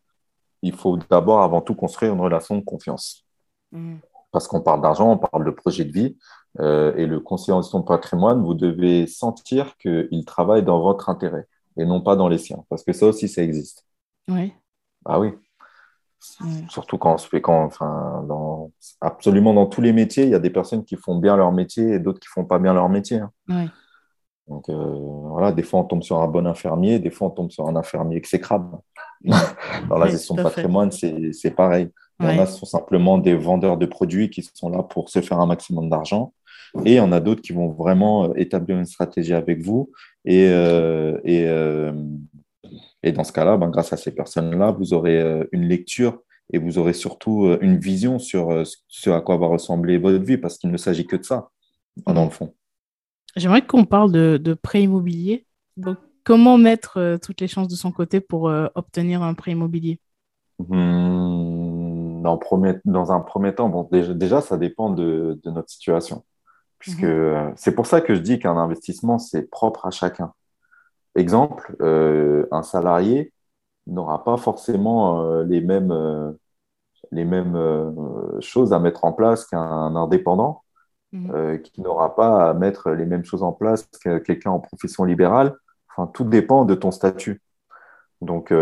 Il 0.63 0.75
faut 0.75 0.99
d'abord, 1.09 1.43
avant 1.43 1.63
tout, 1.63 1.75
construire 1.75 2.13
une 2.13 2.21
relation 2.21 2.57
de 2.57 2.65
confiance. 2.65 3.25
Mmh. 3.73 3.97
Parce 4.31 4.47
qu'on 4.47 4.61
parle 4.61 4.83
d'argent, 4.83 5.11
on 5.11 5.19
parle 5.19 5.45
de 5.45 5.51
projet 5.51 5.85
de 5.85 5.93
vie. 5.93 6.17
et 6.59 7.07
le 7.07 7.19
conseiller 7.21 7.55
en 7.55 7.63
gestion 7.63 7.81
de 7.81 7.87
patrimoine, 7.87 8.45
vous 8.45 8.55
devez 8.55 9.07
sentir 9.07 9.77
qu'il 9.79 10.25
travaille 10.27 10.63
dans 10.63 10.81
votre 10.81 11.09
intérêt 11.09 11.47
et 11.77 11.85
non 11.85 12.01
pas 12.01 12.17
dans 12.17 12.29
les 12.29 12.39
siens. 12.39 12.65
Parce 12.69 12.85
que 12.85 12.93
ça 12.93 13.07
aussi, 13.07 13.29
ça 13.29 13.43
existe. 13.43 13.87
Oui. 14.29 14.53
Ah 15.05 15.19
oui. 15.19 15.33
Surtout 16.69 16.99
quand 16.99 17.15
on 17.15 17.19
se 17.19 17.29
fait 17.29 17.41
quand, 17.41 17.65
enfin, 17.65 18.25
dans, 18.29 18.71
absolument 19.01 19.55
dans 19.55 19.67
tous 19.67 19.81
les 19.81 19.93
métiers, 19.93 20.25
il 20.25 20.31
y 20.31 20.35
a 20.35 20.39
des 20.39 20.51
personnes 20.51 20.85
qui 20.85 20.97
font 20.97 21.17
bien 21.17 21.37
leur 21.37 21.51
métier 21.51 21.95
et 21.95 21.99
d'autres 21.99 22.21
qui 22.21 22.29
font 22.29 22.45
pas 22.45 22.59
bien 22.59 22.75
leur 22.75 22.89
métier. 22.89 23.21
Hein. 23.49 23.69
Donc 24.49 24.69
euh, 24.69 24.75
voilà, 24.75 25.53
des 25.53 25.63
fois 25.63 25.81
on 25.81 25.85
tombe 25.85 26.03
sur 26.03 26.21
un 26.21 26.27
bon 26.27 26.47
infirmier, 26.47 26.99
des 26.99 27.11
fois 27.11 27.29
on 27.29 27.31
tombe 27.31 27.51
sur 27.51 27.67
un 27.69 27.77
infirmier 27.77 28.17
exécrable. 28.17 28.79
dans 29.89 29.99
la 29.99 30.09
gestion 30.09 30.35
de 30.35 30.43
patrimoine, 30.43 30.91
c'est 30.91 31.55
pareil. 31.55 31.91
Il 32.21 32.27
y 32.27 32.39
en 32.39 32.43
a 32.43 32.47
sont 32.47 32.67
simplement 32.67 33.17
des 33.17 33.35
vendeurs 33.35 33.79
de 33.79 33.87
produits 33.87 34.29
qui 34.29 34.47
sont 34.53 34.69
là 34.69 34.83
pour 34.83 35.09
se 35.09 35.23
faire 35.23 35.41
un 35.41 35.47
maximum 35.47 35.89
d'argent. 35.89 36.35
Et 36.85 36.93
il 36.93 36.97
y 36.97 37.01
en 37.01 37.13
a 37.13 37.21
d'autres 37.21 37.41
qui 37.41 37.53
vont 37.53 37.69
vraiment 37.69 38.27
euh, 38.27 38.33
établir 38.37 38.79
une 38.79 38.85
stratégie 38.85 39.35
avec 39.35 39.61
vous 39.61 39.91
et, 40.25 40.49
euh, 40.49 41.19
et, 41.25 41.47
et 43.03 43.13
dans 43.13 43.25
ce 43.25 43.33
cas-là, 43.33 43.57
ben, 43.57 43.69
grâce 43.69 43.93
à 43.93 43.97
ces 43.97 44.15
personnes-là, 44.15 44.73
vous 44.73 44.93
aurez 44.93 45.21
euh, 45.21 45.45
une 45.53 45.67
lecture 45.67 46.21
et 46.53 46.59
vous 46.59 46.79
aurez 46.79 46.93
surtout 46.93 47.47
euh, 47.47 47.59
une 47.61 47.79
vision 47.79 48.19
sur 48.19 48.51
euh, 48.51 48.65
ce 48.89 49.11
à 49.11 49.21
quoi 49.21 49.37
va 49.39 49.47
ressembler 49.47 49.99
votre 49.99 50.25
vie, 50.25 50.37
parce 50.37 50.59
qu'il 50.59 50.71
ne 50.71 50.77
s'agit 50.77 51.07
que 51.07 51.17
de 51.17 51.25
ça, 51.25 51.51
dans 52.07 52.25
le 52.25 52.31
fond. 52.31 52.55
J'aimerais 53.37 53.65
qu'on 53.65 53.85
parle 53.85 54.13
de, 54.13 54.37
de 54.37 54.55
prêt 54.55 54.83
immobilier. 54.83 55.47
Donc, 55.77 55.99
comment 56.25 56.59
mettre 56.59 57.19
toutes 57.23 57.41
les 57.41 57.49
chances 57.49 57.69
de 57.69 57.77
son 57.77 57.93
côté 57.93 58.21
pour 58.21 58.53
obtenir 58.75 59.23
un 59.23 59.35
prêt 59.35 59.53
immobilier? 59.53 60.01
Hmm, 60.59 62.23
dans, 62.23 62.39
dans, 62.85 63.13
un 63.13 63.21
premier 63.21 63.55
temps, 63.55 63.69
bon, 63.69 63.89
déjà, 63.93 64.41
ça 64.41 64.59
dépend 64.59 64.91
de, 64.91 65.41
de 65.43 65.51
notre 65.51 65.71
situation. 65.71 66.25
Puisque 66.81 67.05
mhm. 67.05 67.53
c'est 67.55 67.75
pour 67.75 67.87
ça 67.87 68.01
que 68.01 68.17
je 68.17 68.21
dis 68.21 68.41
qu'un 68.41 68.57
investissement, 68.57 69.19
c'est 69.19 69.49
propre 69.49 69.87
à 69.87 69.91
chacun. 69.91 70.33
Exemple, 71.21 71.77
euh, 71.83 72.47
un 72.51 72.63
salarié 72.63 73.35
n'aura 73.87 74.25
pas 74.25 74.39
forcément 74.39 75.23
euh, 75.23 75.45
les 75.45 75.61
mêmes, 75.61 75.93
euh, 75.93 76.33
les 77.13 77.27
mêmes 77.27 77.59
choses 78.41 78.73
à 78.73 78.79
mettre 78.79 79.05
en 79.05 79.13
place 79.13 79.45
qu'un 79.45 79.95
indépendant, 79.97 80.63
mhm. 81.13 81.61
qui 81.61 81.83
n'aura 81.83 82.17
pas 82.17 82.51
à 82.51 82.55
mettre 82.55 82.91
les 82.91 83.05
mêmes 83.05 83.25
choses 83.25 83.43
en 83.43 83.53
place 83.53 83.87
que 84.03 84.17
quelqu'un 84.19 84.53
en 84.53 84.61
profession 84.61 85.05
libérale. 85.05 85.55
Enfin, 85.91 86.11
tout 86.15 86.25
dépend 86.25 86.65
de 86.65 86.75
ton 86.75 86.91
statut. 86.91 87.43
Donc, 88.23 88.53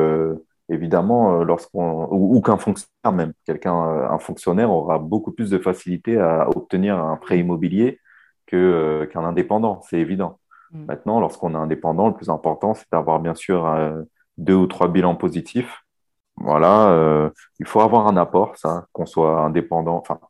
évidemment, 0.68 1.44
lorsqu'on 1.44 2.08
ou, 2.10 2.40
qu'un 2.40 2.58
fonctionnaire 2.58 3.12
même, 3.12 3.32
quelqu'un, 3.44 3.74
un 3.74 4.18
fonctionnaire 4.18 4.72
aura 4.72 4.98
beaucoup 4.98 5.32
plus 5.32 5.50
de 5.50 5.58
facilité 5.58 6.18
à 6.18 6.48
obtenir 6.48 6.98
un 6.98 7.16
prêt 7.16 7.38
immobilier 7.38 8.00
que 8.46 9.08
qu'un 9.12 9.24
indépendant, 9.24 9.80
c'est 9.82 9.98
évident. 9.98 10.38
Mm. 10.72 10.84
Maintenant, 10.86 11.20
lorsqu'on 11.20 11.54
est 11.54 11.58
indépendant, 11.58 12.08
le 12.08 12.14
plus 12.14 12.30
important, 12.30 12.74
c'est 12.74 12.86
d'avoir 12.92 13.20
bien 13.20 13.34
sûr 13.34 13.66
euh, 13.66 14.02
deux 14.36 14.54
ou 14.54 14.66
trois 14.66 14.88
bilans 14.88 15.16
positifs. 15.16 15.82
Voilà, 16.36 16.90
euh, 16.90 17.30
il 17.58 17.66
faut 17.66 17.80
avoir 17.80 18.06
un 18.06 18.16
apport, 18.16 18.56
ça, 18.56 18.86
qu'on 18.92 19.06
soit 19.06 19.40
indépendant. 19.40 19.96
Enfin, 19.96 20.20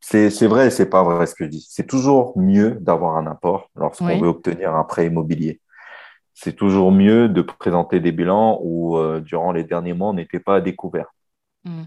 c'est 0.00 0.46
vrai, 0.46 0.70
c'est 0.70 0.88
pas 0.88 1.02
vrai 1.02 1.26
ce 1.26 1.34
que 1.34 1.44
je 1.44 1.50
dis. 1.50 1.66
C'est 1.68 1.86
toujours 1.86 2.38
mieux 2.38 2.72
d'avoir 2.80 3.16
un 3.16 3.26
apport 3.26 3.68
lorsqu'on 3.76 4.18
veut 4.18 4.28
obtenir 4.28 4.74
un 4.74 4.84
prêt 4.84 5.06
immobilier. 5.06 5.60
C'est 6.32 6.54
toujours 6.54 6.92
mieux 6.92 7.28
de 7.28 7.42
présenter 7.42 7.98
des 8.00 8.12
bilans 8.12 8.60
où, 8.62 8.96
euh, 8.96 9.20
durant 9.20 9.52
les 9.52 9.64
derniers 9.64 9.94
mois, 9.94 10.10
on 10.10 10.14
n'était 10.14 10.40
pas 10.40 10.56
à 10.56 10.60
découvert. 10.60 11.12
Mm. 11.64 11.82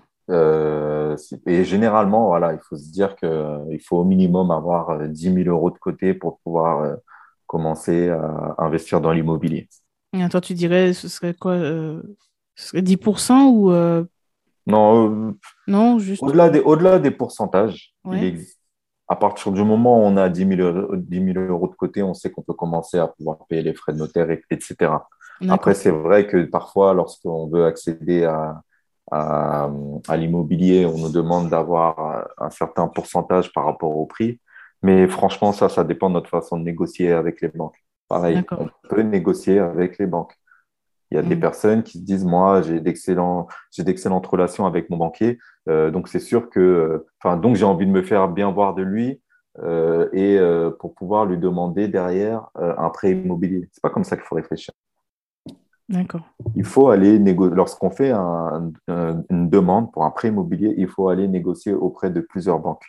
et 1.47 1.63
généralement, 1.63 2.27
voilà, 2.27 2.53
il 2.53 2.59
faut 2.59 2.75
se 2.75 2.91
dire 2.91 3.15
qu'il 3.15 3.79
faut 3.87 3.97
au 3.97 4.03
minimum 4.03 4.51
avoir 4.51 5.07
10 5.07 5.33
000 5.33 5.49
euros 5.49 5.71
de 5.71 5.77
côté 5.77 6.13
pour 6.13 6.39
pouvoir 6.41 6.97
commencer 7.49 8.09
à 8.09 8.55
investir 8.59 9.01
dans 9.01 9.11
l'immobilier. 9.11 9.67
Et 10.13 10.29
toi, 10.29 10.39
tu 10.39 10.53
dirais, 10.53 10.93
ce 10.93 11.07
serait 11.07 11.33
quoi 11.33 11.53
euh, 11.53 12.01
ce 12.55 12.67
serait 12.67 12.81
10% 12.81 13.49
ou 13.49 13.71
euh, 13.71 14.03
Non, 14.67 15.29
euh, 15.29 15.37
non 15.67 15.97
juste... 15.97 16.21
au-delà 16.21 16.49
des, 16.49 16.59
au-delà 16.59 16.99
des 16.99 17.11
pourcentages, 17.11 17.93
à 19.11 19.15
partir 19.15 19.51
du 19.51 19.63
moment 19.63 19.99
où 19.99 20.05
on 20.05 20.17
a 20.17 20.29
10 20.29 20.57
000, 20.57 20.61
euros, 20.61 21.67
de 21.67 21.75
côté, 21.75 22.03
on 22.03 22.13
sait 22.13 22.29
qu'on 22.29 22.43
peut 22.43 22.53
commencer 22.53 22.99
à 22.99 23.07
pouvoir 23.07 23.37
payer 23.47 23.63
les 23.63 23.73
frais 23.73 23.93
de 23.93 23.97
notaire, 23.97 24.29
etc. 24.29 24.75
Après, 25.49 25.73
c'est 25.73 25.89
vrai 25.89 26.27
que 26.27 26.43
parfois, 26.43 26.93
lorsqu'on 26.93 27.47
veut 27.47 27.65
accéder 27.65 28.25
à, 28.25 28.61
à, 29.11 29.71
à 30.07 30.17
l'immobilier, 30.17 30.85
on 30.85 30.99
nous 30.99 31.11
demande 31.11 31.49
d'avoir 31.49 32.27
un 32.37 32.51
certain 32.51 32.87
pourcentage 32.87 33.51
par 33.51 33.65
rapport 33.65 33.97
au 33.97 34.05
prix. 34.05 34.39
Mais 34.81 35.07
franchement, 35.07 35.51
ça, 35.51 35.69
ça 35.69 35.83
dépend 35.83 36.09
de 36.09 36.15
notre 36.15 36.29
façon 36.29 36.57
de 36.57 36.63
négocier 36.63 37.11
avec 37.11 37.41
les 37.41 37.49
banques. 37.49 37.77
Pareil, 38.07 38.43
on 38.51 38.69
peut 38.89 39.01
négocier 39.01 39.59
avec 39.59 39.97
les 39.97 40.07
banques. 40.07 40.33
Il 41.11 41.15
y 41.15 41.17
a 41.17 41.23
des 41.23 41.35
mm. 41.35 41.39
personnes 41.39 41.83
qui 41.83 41.99
se 41.99 42.03
disent, 42.03 42.25
moi, 42.25 42.61
j'ai 42.61 42.79
d'excellentes 42.79 44.27
relations 44.27 44.65
avec 44.65 44.89
mon 44.89 44.97
banquier, 44.97 45.39
euh, 45.67 45.91
donc 45.91 46.07
c'est 46.07 46.19
sûr 46.19 46.49
que, 46.49 46.59
euh, 46.59 47.07
enfin, 47.21 47.37
donc 47.37 47.55
j'ai 47.55 47.65
envie 47.65 47.85
de 47.85 47.91
me 47.91 48.01
faire 48.01 48.27
bien 48.27 48.51
voir 48.51 48.75
de 48.75 48.83
lui 48.83 49.21
euh, 49.59 50.07
et 50.13 50.39
pour 50.79 50.93
pouvoir 50.93 51.25
lui 51.25 51.37
demander 51.37 51.87
derrière 51.87 52.49
un 52.55 52.89
prêt 52.89 53.11
immobilier. 53.11 53.67
C'est 53.71 53.81
pas 53.81 53.89
comme 53.89 54.03
ça 54.03 54.15
qu'il 54.15 54.25
faut 54.25 54.35
réfléchir. 54.35 54.73
D'accord. 55.89 56.21
Il 56.55 56.65
faut 56.65 56.89
aller 56.89 57.17
négocier, 57.17 57.55
lorsqu'on 57.55 57.89
fait 57.89 58.11
une 58.11 59.49
demande 59.49 59.91
pour 59.91 60.05
un 60.05 60.11
prêt 60.11 60.27
immobilier, 60.27 60.75
il 60.77 60.87
faut 60.87 61.09
aller 61.09 61.27
négocier 61.27 61.73
auprès 61.73 62.11
de 62.11 62.21
plusieurs 62.21 62.59
banques 62.59 62.85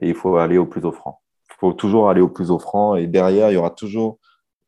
et 0.00 0.10
il 0.10 0.14
faut 0.14 0.36
aller 0.36 0.58
au 0.58 0.66
plus 0.66 0.84
offrant 0.84 1.22
faut 1.62 1.72
toujours 1.72 2.10
aller 2.10 2.20
au 2.20 2.28
plus 2.28 2.50
offrant 2.50 2.96
et 2.96 3.06
derrière, 3.06 3.50
il 3.50 3.54
y 3.54 3.56
aura 3.56 3.70
toujours, 3.70 4.18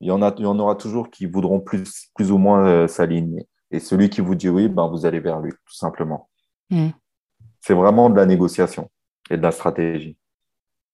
il 0.01 0.07
y 0.07 0.13
en, 0.13 0.23
a, 0.23 0.33
il 0.39 0.45
y 0.45 0.47
en 0.47 0.59
aura 0.61 0.77
toujours 0.77 1.11
qui 1.11 1.27
voudront 1.27 1.59
plus, 1.59 2.09
plus 2.15 2.31
ou 2.31 2.39
moins 2.39 2.67
euh, 2.69 2.87
s'aligner. 2.87 3.49
Et 3.73 3.81
celui 3.81 4.09
qui 4.11 4.21
vous 4.21 4.37
dit 4.37 4.49
oui, 4.49 4.69
ben, 4.69 4.87
vous 4.87 5.05
allez 5.05 5.19
vers 5.19 5.41
lui, 5.41 5.51
tout 5.51 5.75
simplement. 5.75 6.29
Mm. 6.71 6.91
C'est 7.61 7.75
vraiment 7.75 8.11
de 8.11 8.17
la 8.17 8.27
négociation 8.27 8.91
et 9.29 9.37
de 9.37 9.43
la 9.43 9.51
stratégie. 9.51 10.17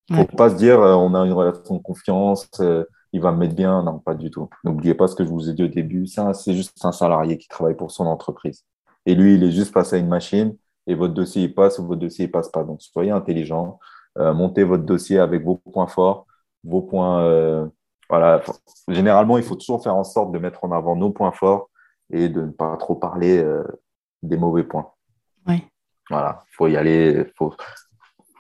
Il 0.09 0.17
ne 0.17 0.25
faut 0.25 0.37
pas 0.37 0.49
se 0.49 0.55
dire 0.55 0.81
euh, 0.81 0.95
on 0.95 1.15
a 1.15 1.19
une 1.27 1.35
relation 1.35 1.77
de 1.77 1.83
confiance, 1.83 2.49
euh, 2.61 2.85
il 3.13 3.21
va 3.21 3.31
me 3.33 3.37
mettre 3.37 3.55
bien. 3.55 3.83
Non, 3.83 3.99
pas 3.99 4.15
du 4.15 4.31
tout. 4.31 4.49
N'oubliez 4.65 4.95
pas 4.95 5.07
ce 5.07 5.15
que 5.15 5.25
je 5.25 5.29
vous 5.29 5.51
ai 5.51 5.53
dit 5.53 5.65
au 5.65 5.69
début. 5.69 6.07
C'est 6.07 6.55
juste 6.55 6.83
un 6.83 6.93
salarié 6.93 7.37
qui 7.37 7.49
travaille 7.49 7.77
pour 7.77 7.91
son 7.91 8.07
entreprise. 8.07 8.65
Et 9.05 9.15
lui, 9.15 9.35
il 9.35 9.45
est 9.45 9.53
juste 9.53 9.75
passé 9.75 9.97
à 9.97 9.99
une 9.99 10.09
machine 10.09 10.57
et 10.87 10.95
votre 10.95 11.13
dossier 11.13 11.43
il 11.43 11.55
passe 11.55 11.79
ou 11.79 11.87
votre 11.87 12.01
dossier 12.01 12.27
ne 12.27 12.33
passe 12.33 12.49
pas. 12.49 12.65
Donc, 12.65 12.81
soyez 12.81 13.11
intelligent, 13.11 13.79
montez 14.17 14.65
votre 14.65 14.85
dossier 14.85 15.19
avec 15.19 15.43
vos 15.43 15.57
points 15.57 15.87
forts, 15.87 16.27
vos 16.65 16.83
points, 16.83 17.25
euh, 17.25 17.67
voilà, 18.09 18.43
généralement, 18.89 19.39
il 19.39 19.45
faut 19.45 19.57
toujours 19.57 19.83
faire 19.83 19.95
en 19.95 20.05
sorte 20.05 20.33
de 20.33 20.39
mettre 20.39 20.65
en 20.65 20.73
avant 20.73 20.97
nos 20.97 21.11
points 21.11 21.33
forts 21.33 21.71
et 22.13 22.29
de 22.29 22.43
ne 22.43 22.51
pas 22.51 22.77
trop 22.77 22.97
parler 22.97 23.39
euh, 23.39 23.65
des 24.23 24.37
mauvais 24.37 24.65
points. 24.65 24.91
Oui. 25.47 25.63
Voilà, 26.09 26.45
il 26.51 26.55
faut 26.57 26.67
y 26.67 26.77
aller, 26.77 27.25
il 27.27 27.33
faut, 27.37 27.55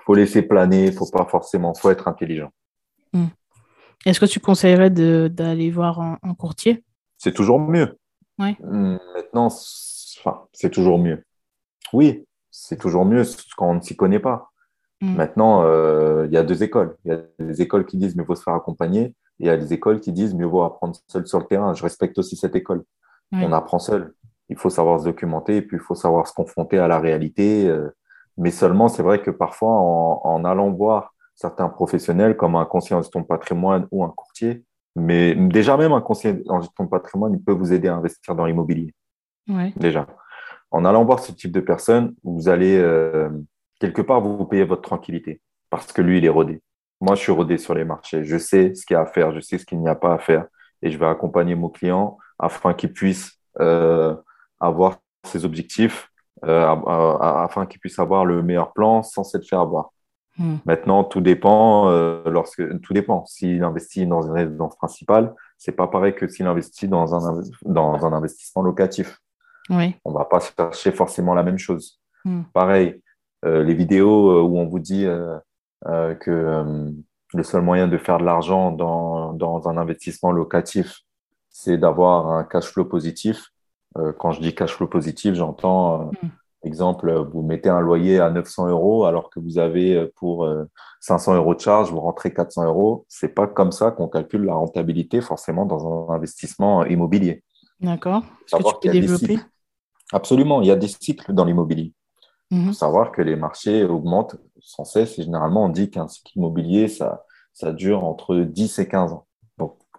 faut 0.04 0.14
laisser 0.14 0.42
planer, 0.42 0.86
il 0.86 0.92
faut 0.92 1.08
pas 1.10 1.24
forcément, 1.24 1.72
faut 1.74 1.90
être 1.90 2.08
intelligent. 2.08 2.50
Hmm. 3.12 3.26
Est-ce 4.04 4.18
que 4.18 4.26
tu 4.26 4.40
conseillerais 4.40 4.90
d'aller 4.90 5.70
voir 5.70 6.00
un, 6.00 6.34
courtier? 6.34 6.84
C'est 7.18 7.34
toujours 7.34 7.60
mieux. 7.60 7.96
Oui. 8.38 8.56
Hmm, 8.60 8.96
maintenant, 9.14 9.46
enfin, 9.46 10.46
c'est 10.52 10.70
toujours 10.70 10.98
mieux. 10.98 11.24
Oui, 11.92 12.26
c'est 12.50 12.78
toujours 12.78 13.04
mieux 13.04 13.22
quand 13.56 13.70
on 13.70 13.74
ne 13.74 13.80
s'y 13.80 13.94
connaît 13.94 14.18
pas. 14.18 14.49
Hmm. 15.00 15.16
Maintenant, 15.16 15.62
euh, 15.64 16.26
il 16.26 16.32
y 16.32 16.36
a 16.36 16.42
deux 16.42 16.62
écoles. 16.62 16.96
Il 17.04 17.12
y 17.12 17.14
a 17.14 17.20
des 17.38 17.62
écoles 17.62 17.86
qui 17.86 17.96
disent 17.96 18.16
mais 18.16 18.22
il 18.22 18.26
faut 18.26 18.34
se 18.34 18.42
faire 18.42 18.54
accompagner. 18.54 19.14
Et 19.40 19.44
il 19.44 19.46
y 19.46 19.50
a 19.50 19.56
des 19.56 19.72
écoles 19.72 20.00
qui 20.00 20.12
disent 20.12 20.34
mieux 20.34 20.46
vaut 20.46 20.62
apprendre 20.62 20.94
seul 21.08 21.26
sur 21.26 21.38
le 21.38 21.46
terrain. 21.46 21.72
Je 21.74 21.82
respecte 21.82 22.18
aussi 22.18 22.36
cette 22.36 22.54
école. 22.54 22.84
On 23.32 23.52
apprend 23.52 23.78
seul. 23.78 24.12
Il 24.48 24.56
faut 24.56 24.70
savoir 24.70 24.98
se 24.98 25.04
documenter 25.04 25.58
et 25.58 25.62
puis 25.62 25.76
il 25.76 25.82
faut 25.82 25.94
savoir 25.94 26.26
se 26.26 26.34
confronter 26.34 26.78
à 26.78 26.88
la 26.88 26.98
réalité. 26.98 27.68
Euh, 27.68 27.94
mais 28.36 28.50
seulement, 28.50 28.88
c'est 28.88 29.02
vrai 29.02 29.22
que 29.22 29.30
parfois, 29.30 29.70
en, 29.70 30.44
allant 30.44 30.70
voir 30.70 31.14
certains 31.34 31.68
professionnels 31.68 32.36
comme 32.36 32.56
un 32.56 32.64
conseiller 32.64 32.96
en 32.96 33.02
gestion 33.02 33.20
de 33.20 33.26
patrimoine 33.26 33.86
ou 33.92 34.02
un 34.02 34.08
courtier, 34.08 34.64
mais 34.96 35.34
déjà 35.34 35.76
même 35.76 35.92
un 35.92 36.00
conseiller 36.00 36.42
en 36.48 36.60
gestion 36.60 36.84
de 36.84 36.90
patrimoine, 36.90 37.34
il 37.34 37.42
peut 37.42 37.52
vous 37.52 37.72
aider 37.72 37.88
à 37.88 37.94
investir 37.94 38.34
dans 38.34 38.46
l'immobilier. 38.46 38.92
Déjà. 39.76 40.06
En 40.70 40.84
allant 40.84 41.04
voir 41.04 41.20
ce 41.20 41.32
type 41.32 41.52
de 41.52 41.60
personnes, 41.60 42.14
vous 42.22 42.48
allez 42.48 42.76
euh, 42.76 43.28
quelque 43.80 44.02
part 44.02 44.20
vous 44.20 44.44
payer 44.44 44.64
votre 44.64 44.82
tranquillité 44.82 45.40
parce 45.70 45.92
que 45.92 46.02
lui, 46.02 46.18
il 46.18 46.24
est 46.24 46.30
rodé. 46.30 46.62
Moi, 47.00 47.14
je 47.14 47.22
suis 47.22 47.32
rodé 47.32 47.56
sur 47.56 47.74
les 47.74 47.84
marchés. 47.84 48.24
Je 48.24 48.36
sais 48.36 48.74
ce 48.74 48.84
qu'il 48.84 48.94
y 48.94 48.96
a 48.96 49.02
à 49.02 49.06
faire, 49.06 49.32
je 49.32 49.40
sais 49.40 49.58
ce 49.58 49.64
qu'il 49.64 49.80
n'y 49.80 49.88
a 49.88 49.94
pas 49.94 50.14
à 50.14 50.18
faire 50.18 50.46
et 50.82 50.90
je 50.90 50.98
vais 50.98 51.06
accompagner 51.06 51.54
mon 51.54 51.68
client 51.68 52.18
afin 52.38 52.74
qu'il 52.74 52.92
puisse 52.92 53.38
euh, 53.60 54.14
avoir 54.60 54.98
ses 55.24 55.44
objectifs 55.44 56.10
euh, 56.44 56.74
afin 57.20 57.66
qu'il 57.66 57.80
puisse 57.80 57.98
avoir 57.98 58.24
le 58.24 58.42
meilleur 58.42 58.72
plan 58.72 59.02
sans 59.02 59.24
s'être 59.24 59.46
fait 59.46 59.56
avoir. 59.56 59.90
Hmm. 60.38 60.56
Maintenant, 60.64 61.04
tout 61.04 61.20
dépend. 61.20 61.90
Euh, 61.90 62.22
lorsque 62.26 62.62
tout 62.80 62.94
dépend. 62.94 63.26
S'il 63.26 63.62
investit 63.62 64.06
dans 64.06 64.22
une 64.22 64.32
résidence 64.32 64.76
principale, 64.76 65.34
c'est 65.58 65.72
pas 65.72 65.86
pareil 65.88 66.14
que 66.14 66.28
s'il 66.28 66.46
investit 66.46 66.88
dans 66.88 67.14
un 67.14 67.42
dans 67.62 68.06
un 68.06 68.12
investissement 68.12 68.62
locatif. 68.62 69.18
Oui. 69.68 69.96
On 70.04 70.12
va 70.12 70.24
pas 70.24 70.40
chercher 70.40 70.92
forcément 70.92 71.34
la 71.34 71.42
même 71.42 71.58
chose. 71.58 72.00
Hmm. 72.24 72.42
Pareil, 72.54 73.02
les 73.42 73.74
vidéos 73.74 74.42
où 74.42 74.58
on 74.58 74.66
vous 74.66 74.78
dit 74.78 75.06
que 75.84 76.92
le 77.32 77.42
seul 77.42 77.62
moyen 77.62 77.88
de 77.88 77.98
faire 77.98 78.18
de 78.18 78.24
l'argent 78.24 78.72
dans, 78.72 79.32
dans 79.32 79.68
un 79.68 79.76
investissement 79.76 80.32
locatif, 80.32 81.02
c'est 81.48 81.78
d'avoir 81.78 82.30
un 82.30 82.44
cash 82.44 82.66
flow 82.66 82.84
positif. 82.84 83.50
Euh, 83.98 84.12
quand 84.12 84.32
je 84.32 84.40
dis 84.40 84.54
cash 84.54 84.74
flow 84.74 84.86
positif, 84.86 85.34
j'entends, 85.34 86.00
euh, 86.00 86.04
hmm. 86.22 86.30
exemple, 86.64 87.12
vous 87.32 87.42
mettez 87.42 87.68
un 87.68 87.80
loyer 87.80 88.20
à 88.20 88.30
900 88.30 88.68
euros 88.68 89.04
alors 89.04 89.30
que 89.30 89.40
vous 89.40 89.58
avez 89.58 89.94
euh, 89.94 90.12
pour 90.16 90.48
500 91.00 91.34
euros 91.34 91.54
de 91.54 91.60
charge, 91.60 91.90
vous 91.90 92.00
rentrez 92.00 92.32
400 92.32 92.64
euros. 92.66 93.04
C'est 93.08 93.34
pas 93.34 93.46
comme 93.46 93.72
ça 93.72 93.90
qu'on 93.90 94.08
calcule 94.08 94.44
la 94.44 94.54
rentabilité 94.54 95.20
forcément 95.20 95.66
dans 95.66 96.10
un 96.10 96.14
investissement 96.14 96.84
immobilier. 96.84 97.42
D'accord. 97.80 98.22
Est-ce 98.46 98.56
que 98.56 98.80
tu 98.80 98.88
peux 98.88 98.92
développer? 98.92 99.38
Absolument, 100.12 100.60
il 100.60 100.68
y 100.68 100.72
a 100.72 100.76
des 100.76 100.88
cycles 100.88 101.32
dans 101.32 101.44
l'immobilier. 101.44 101.92
Il 102.50 102.60
faut 102.60 102.66
mhm. 102.66 102.72
savoir 102.72 103.12
que 103.12 103.22
les 103.22 103.36
marchés 103.36 103.84
augmentent 103.84 104.36
sans 104.60 104.84
cesse 104.84 105.18
et 105.18 105.22
généralement 105.22 105.64
on 105.64 105.68
dit 105.68 105.90
qu'un 105.90 106.08
cycle 106.08 106.32
immobilier, 106.36 106.88
ça, 106.88 107.24
ça 107.52 107.72
dure 107.72 108.04
entre 108.04 108.36
10 108.36 108.78
et 108.80 108.88
15 108.88 109.12
ans. 109.12 109.26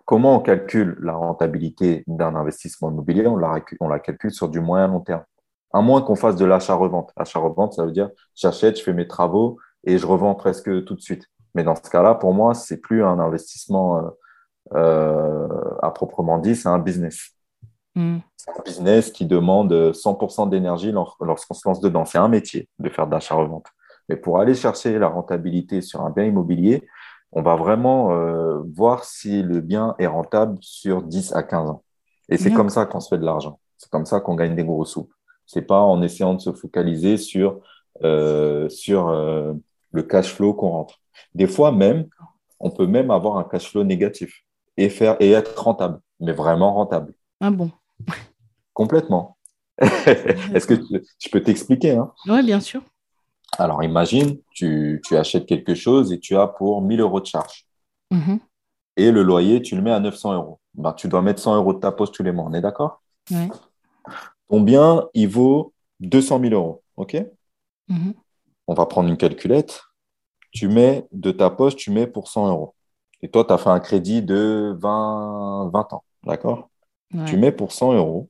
Comment 0.05 0.35
on 0.35 0.39
calcule 0.41 0.97
la 1.01 1.13
rentabilité 1.13 2.03
d'un 2.05 2.35
investissement 2.35 2.91
immobilier? 2.91 3.27
On 3.27 3.37
la, 3.37 3.61
on 3.79 3.87
la 3.87 3.99
calcule 3.99 4.31
sur 4.31 4.49
du 4.49 4.59
moyen 4.59 4.87
long 4.87 4.99
terme. 4.99 5.23
À 5.71 5.81
moins 5.81 6.01
qu'on 6.01 6.15
fasse 6.15 6.35
de 6.35 6.43
l'achat-revente. 6.43 7.11
Achat-revente, 7.15 7.73
ça 7.73 7.85
veut 7.85 7.93
dire 7.93 8.09
j'achète, 8.35 8.77
je 8.77 8.83
fais 8.83 8.93
mes 8.93 9.07
travaux 9.07 9.57
et 9.85 9.97
je 9.97 10.05
revends 10.05 10.35
presque 10.35 10.83
tout 10.83 10.95
de 10.95 11.01
suite. 11.01 11.27
Mais 11.55 11.63
dans 11.63 11.75
ce 11.75 11.89
cas-là, 11.89 12.15
pour 12.15 12.33
moi, 12.33 12.53
c'est 12.53 12.77
plus 12.77 13.05
un 13.05 13.19
investissement 13.19 13.99
euh, 13.99 14.09
euh, 14.73 15.47
à 15.81 15.91
proprement 15.91 16.39
dit, 16.39 16.55
c'est 16.55 16.69
un 16.69 16.79
business. 16.79 17.31
Hmm. 17.95 18.19
C'est 18.37 18.51
un 18.51 18.63
business 18.65 19.11
qui 19.11 19.25
demande 19.25 19.71
100% 19.71 20.49
d'énergie 20.49 20.91
lorsqu'on 20.91 21.53
se 21.53 21.67
lance 21.67 21.81
dedans. 21.81 22.05
C'est 22.05 22.17
un 22.17 22.27
métier 22.27 22.67
de 22.79 22.89
faire 22.89 23.07
d'achat-revente. 23.07 23.67
Mais 24.09 24.15
pour 24.15 24.39
aller 24.39 24.55
chercher 24.55 24.97
la 24.97 25.07
rentabilité 25.07 25.81
sur 25.81 26.01
un 26.01 26.09
bien 26.09 26.25
immobilier, 26.25 26.87
on 27.31 27.41
va 27.41 27.55
vraiment 27.55 28.11
euh, 28.11 28.61
voir 28.75 29.03
si 29.03 29.41
le 29.41 29.61
bien 29.61 29.95
est 29.99 30.07
rentable 30.07 30.57
sur 30.61 31.01
10 31.03 31.33
à 31.33 31.43
15 31.43 31.69
ans. 31.69 31.83
Et 32.29 32.37
c'est 32.37 32.51
comme 32.51 32.69
ça 32.69 32.85
qu'on 32.85 32.99
se 32.99 33.09
fait 33.09 33.17
de 33.17 33.25
l'argent. 33.25 33.59
C'est 33.77 33.89
comme 33.89 34.05
ça 34.05 34.21
qu'on 34.21 34.35
gagne 34.35 34.55
des 34.55 34.63
gros 34.63 34.85
sous. 34.85 35.09
C'est 35.45 35.61
pas 35.61 35.81
en 35.81 36.01
essayant 36.01 36.33
de 36.33 36.39
se 36.39 36.53
focaliser 36.53 37.17
sur, 37.17 37.59
euh, 38.03 38.69
sur 38.69 39.09
euh, 39.09 39.53
le 39.91 40.03
cash 40.03 40.33
flow 40.33 40.53
qu'on 40.53 40.69
rentre. 40.69 40.99
Des 41.35 41.47
fois 41.47 41.71
même, 41.71 42.07
on 42.59 42.69
peut 42.69 42.87
même 42.87 43.11
avoir 43.11 43.37
un 43.37 43.43
cash 43.43 43.69
flow 43.69 43.83
négatif 43.83 44.43
et 44.77 44.89
faire 44.89 45.17
et 45.19 45.31
être 45.31 45.61
rentable, 45.61 45.99
mais 46.19 46.31
vraiment 46.31 46.73
rentable. 46.73 47.13
Ah 47.41 47.51
bon? 47.51 47.71
Complètement. 48.73 49.37
Est-ce 49.81 50.67
que 50.67 50.75
je 50.75 51.29
peux 51.29 51.41
t'expliquer 51.41 51.91
hein? 51.91 52.11
Oui, 52.27 52.43
bien 52.43 52.59
sûr. 52.59 52.81
Alors, 53.57 53.83
imagine, 53.83 54.37
tu, 54.53 55.01
achètes 55.11 55.45
quelque 55.45 55.75
chose 55.75 56.13
et 56.13 56.19
tu 56.19 56.37
as 56.37 56.47
pour 56.47 56.81
1000 56.81 57.01
euros 57.01 57.19
de 57.19 57.25
charge. 57.25 57.65
Mm-hmm. 58.11 58.39
Et 58.97 59.11
le 59.11 59.23
loyer, 59.23 59.61
tu 59.61 59.75
le 59.75 59.81
mets 59.81 59.91
à 59.91 59.99
900 59.99 60.33
euros. 60.33 60.59
Ben, 60.73 60.93
tu 60.93 61.07
dois 61.07 61.21
mettre 61.21 61.41
100 61.41 61.55
euros 61.57 61.73
de 61.73 61.79
ta 61.79 61.91
poche 61.91 62.11
tous 62.11 62.23
les 62.23 62.31
mois, 62.31 62.45
on 62.47 62.53
est 62.53 62.61
d'accord? 62.61 63.01
Oui. 63.29 63.49
Ton 64.49 64.61
bien, 64.61 65.07
il 65.13 65.27
vaut 65.27 65.73
200 65.99 66.39
000 66.39 66.53
euros, 66.53 66.83
OK? 66.95 67.13
Mm-hmm. 67.89 68.13
On 68.67 68.73
va 68.73 68.85
prendre 68.85 69.09
une 69.09 69.17
calculette. 69.17 69.81
Tu 70.51 70.67
mets 70.67 71.07
de 71.11 71.31
ta 71.31 71.49
poche, 71.49 71.75
tu 71.75 71.91
mets 71.91 72.07
pour 72.07 72.29
100 72.29 72.49
euros. 72.49 72.75
Et 73.21 73.29
toi, 73.29 73.45
tu 73.45 73.53
as 73.53 73.57
fait 73.57 73.69
un 73.69 73.79
crédit 73.79 74.21
de 74.21 74.75
20, 74.79 75.69
20 75.71 75.93
ans, 75.93 76.03
d'accord? 76.23 76.70
Tu 77.25 77.37
mets 77.37 77.51
pour 77.51 77.71
100 77.71 77.93
euros 77.93 78.29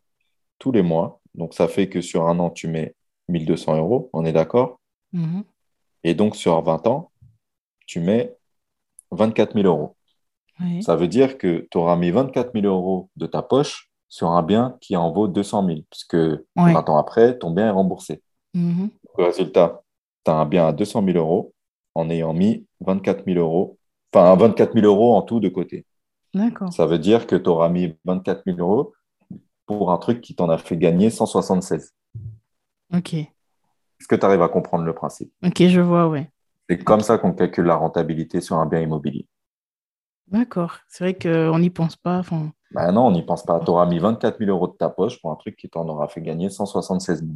tous 0.59 0.71
les 0.71 0.81
mois. 0.81 1.19
Donc, 1.35 1.53
ça 1.53 1.67
fait 1.67 1.87
que 1.87 2.01
sur 2.01 2.27
un 2.27 2.39
an, 2.39 2.49
tu 2.49 2.67
mets 2.67 2.95
1200 3.29 3.77
euros, 3.77 4.09
on 4.13 4.25
est 4.25 4.33
d'accord? 4.33 4.79
Mhm. 5.13 5.43
Et 6.03 6.13
donc, 6.13 6.35
sur 6.35 6.61
20 6.61 6.87
ans, 6.87 7.11
tu 7.85 7.99
mets 7.99 8.35
24 9.11 9.53
000 9.53 9.65
euros. 9.67 9.95
Ça 10.81 10.95
veut 10.95 11.07
dire 11.07 11.39
que 11.39 11.67
tu 11.71 11.77
auras 11.77 11.95
mis 11.95 12.11
24 12.11 12.53
000 12.53 12.65
euros 12.67 13.09
de 13.15 13.25
ta 13.25 13.41
poche 13.41 13.89
sur 14.09 14.29
un 14.29 14.43
bien 14.43 14.77
qui 14.79 14.95
en 14.95 15.11
vaut 15.11 15.27
200 15.27 15.65
000, 15.65 15.79
puisque 15.89 16.17
20 16.55 16.89
ans 16.89 16.97
après, 16.97 17.37
ton 17.37 17.49
bien 17.49 17.67
est 17.67 17.71
remboursé. 17.71 18.21
Mhm. 18.53 18.89
Le 19.17 19.23
résultat, 19.23 19.81
tu 20.23 20.31
as 20.31 20.35
un 20.35 20.45
bien 20.45 20.67
à 20.67 20.73
200 20.73 21.03
000 21.03 21.17
euros 21.17 21.53
en 21.95 22.09
ayant 22.09 22.33
mis 22.33 22.65
24 22.81 23.25
000 23.25 23.39
euros, 23.39 23.77
enfin 24.13 24.35
24 24.35 24.73
000 24.73 24.85
euros 24.85 25.15
en 25.15 25.23
tout 25.23 25.39
de 25.39 25.49
côté. 25.49 25.85
D'accord. 26.33 26.71
Ça 26.71 26.85
veut 26.85 26.99
dire 26.99 27.27
que 27.27 27.35
tu 27.35 27.49
auras 27.49 27.69
mis 27.69 27.97
24 28.05 28.43
000 28.45 28.57
euros 28.59 28.93
pour 29.65 29.91
un 29.91 29.97
truc 29.97 30.21
qui 30.21 30.35
t'en 30.35 30.49
a 30.49 30.57
fait 30.57 30.77
gagner 30.77 31.09
176. 31.09 31.93
Ok. 32.93 33.13
Est-ce 33.13 34.07
que 34.07 34.15
tu 34.15 34.25
arrives 34.25 34.41
à 34.41 34.49
comprendre 34.49 34.83
le 34.83 34.93
principe? 34.93 35.31
Ok, 35.45 35.67
je 35.67 35.79
vois, 35.81 36.07
oui. 36.07 36.25
C'est 36.69 36.83
comme 36.83 37.01
ça 37.01 37.17
qu'on 37.17 37.33
calcule 37.33 37.65
la 37.65 37.75
rentabilité 37.75 38.41
sur 38.41 38.57
un 38.57 38.65
bien 38.65 38.79
immobilier. 38.79 39.27
D'accord. 40.27 40.77
C'est 40.87 41.03
vrai 41.03 41.13
qu'on 41.13 41.59
n'y 41.59 41.69
pense 41.69 41.97
pas. 41.97 42.21
Ben 42.71 42.91
non, 42.93 43.07
on 43.07 43.11
n'y 43.11 43.23
pense 43.23 43.43
pas. 43.43 43.59
Tu 43.59 43.69
auras 43.69 43.85
mis 43.85 43.99
24 43.99 44.39
000 44.39 44.49
euros 44.49 44.67
de 44.67 44.73
ta 44.73 44.89
poche 44.89 45.19
pour 45.21 45.31
un 45.31 45.35
truc 45.35 45.57
qui 45.57 45.69
t'en 45.69 45.87
aura 45.87 46.07
fait 46.07 46.21
gagner 46.21 46.49
176 46.49 47.19
000. 47.19 47.31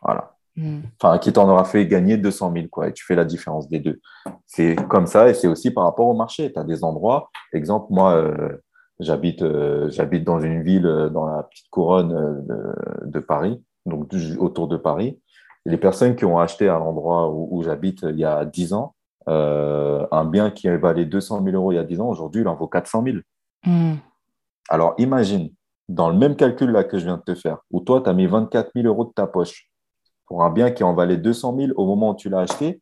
Voilà. 0.00 0.37
Hmm. 0.58 0.80
Enfin, 1.00 1.18
qui 1.18 1.32
t'en 1.32 1.48
aura 1.48 1.64
fait 1.64 1.86
gagner 1.86 2.16
200 2.16 2.52
000, 2.52 2.66
quoi. 2.68 2.88
Et 2.88 2.92
tu 2.92 3.04
fais 3.04 3.14
la 3.14 3.24
différence 3.24 3.68
des 3.68 3.78
deux. 3.78 4.00
C'est 4.44 4.74
comme 4.88 5.06
ça 5.06 5.28
et 5.28 5.34
c'est 5.34 5.46
aussi 5.46 5.70
par 5.70 5.84
rapport 5.84 6.08
au 6.08 6.14
marché. 6.14 6.52
Tu 6.52 6.58
as 6.58 6.64
des 6.64 6.82
endroits, 6.82 7.30
exemple, 7.52 7.86
moi, 7.90 8.14
euh, 8.16 8.58
j'habite 8.98 9.42
euh, 9.42 9.88
j'habite 9.90 10.24
dans 10.24 10.40
une 10.40 10.62
ville 10.62 10.86
euh, 10.86 11.08
dans 11.08 11.26
la 11.26 11.44
petite 11.44 11.70
couronne 11.70 12.44
de, 12.46 13.08
de 13.08 13.20
Paris, 13.20 13.62
donc 13.86 14.12
autour 14.38 14.66
de 14.66 14.76
Paris 14.76 15.20
les 15.68 15.76
personnes 15.76 16.16
qui 16.16 16.24
ont 16.24 16.38
acheté 16.38 16.68
à 16.68 16.78
l'endroit 16.78 17.30
où, 17.30 17.62
j'habite 17.62 18.02
il 18.02 18.18
y 18.18 18.24
a 18.24 18.44
10 18.44 18.72
ans, 18.72 18.94
euh, 19.28 20.06
un 20.10 20.24
bien 20.24 20.50
qui 20.50 20.68
valait 20.68 21.04
200 21.04 21.44
000 21.44 21.56
euros 21.56 21.72
il 21.72 21.76
y 21.76 21.78
a 21.78 21.84
10 21.84 22.00
ans, 22.00 22.08
aujourd'hui, 22.08 22.40
il 22.40 22.48
en 22.48 22.54
vaut 22.54 22.68
400 22.68 23.04
000. 23.04 23.18
Hmm. 23.66 23.96
Alors, 24.70 24.94
imagine, 24.96 25.50
dans 25.88 26.08
le 26.08 26.16
même 26.16 26.36
calcul 26.36 26.70
là 26.70 26.84
que 26.84 26.98
je 26.98 27.04
viens 27.04 27.18
de 27.18 27.22
te 27.22 27.34
faire, 27.34 27.58
où 27.70 27.80
toi, 27.80 28.00
tu 28.00 28.08
as 28.08 28.14
mis 28.14 28.26
24 28.26 28.70
000 28.74 28.86
euros 28.86 29.04
de 29.04 29.12
ta 29.12 29.26
poche 29.26 29.68
pour 30.28 30.44
un 30.44 30.50
bien 30.50 30.70
qui 30.70 30.84
en 30.84 30.94
valait 30.94 31.16
200 31.16 31.56
000 31.58 31.72
au 31.76 31.86
moment 31.86 32.10
où 32.10 32.14
tu 32.14 32.28
l'as 32.28 32.40
acheté, 32.40 32.80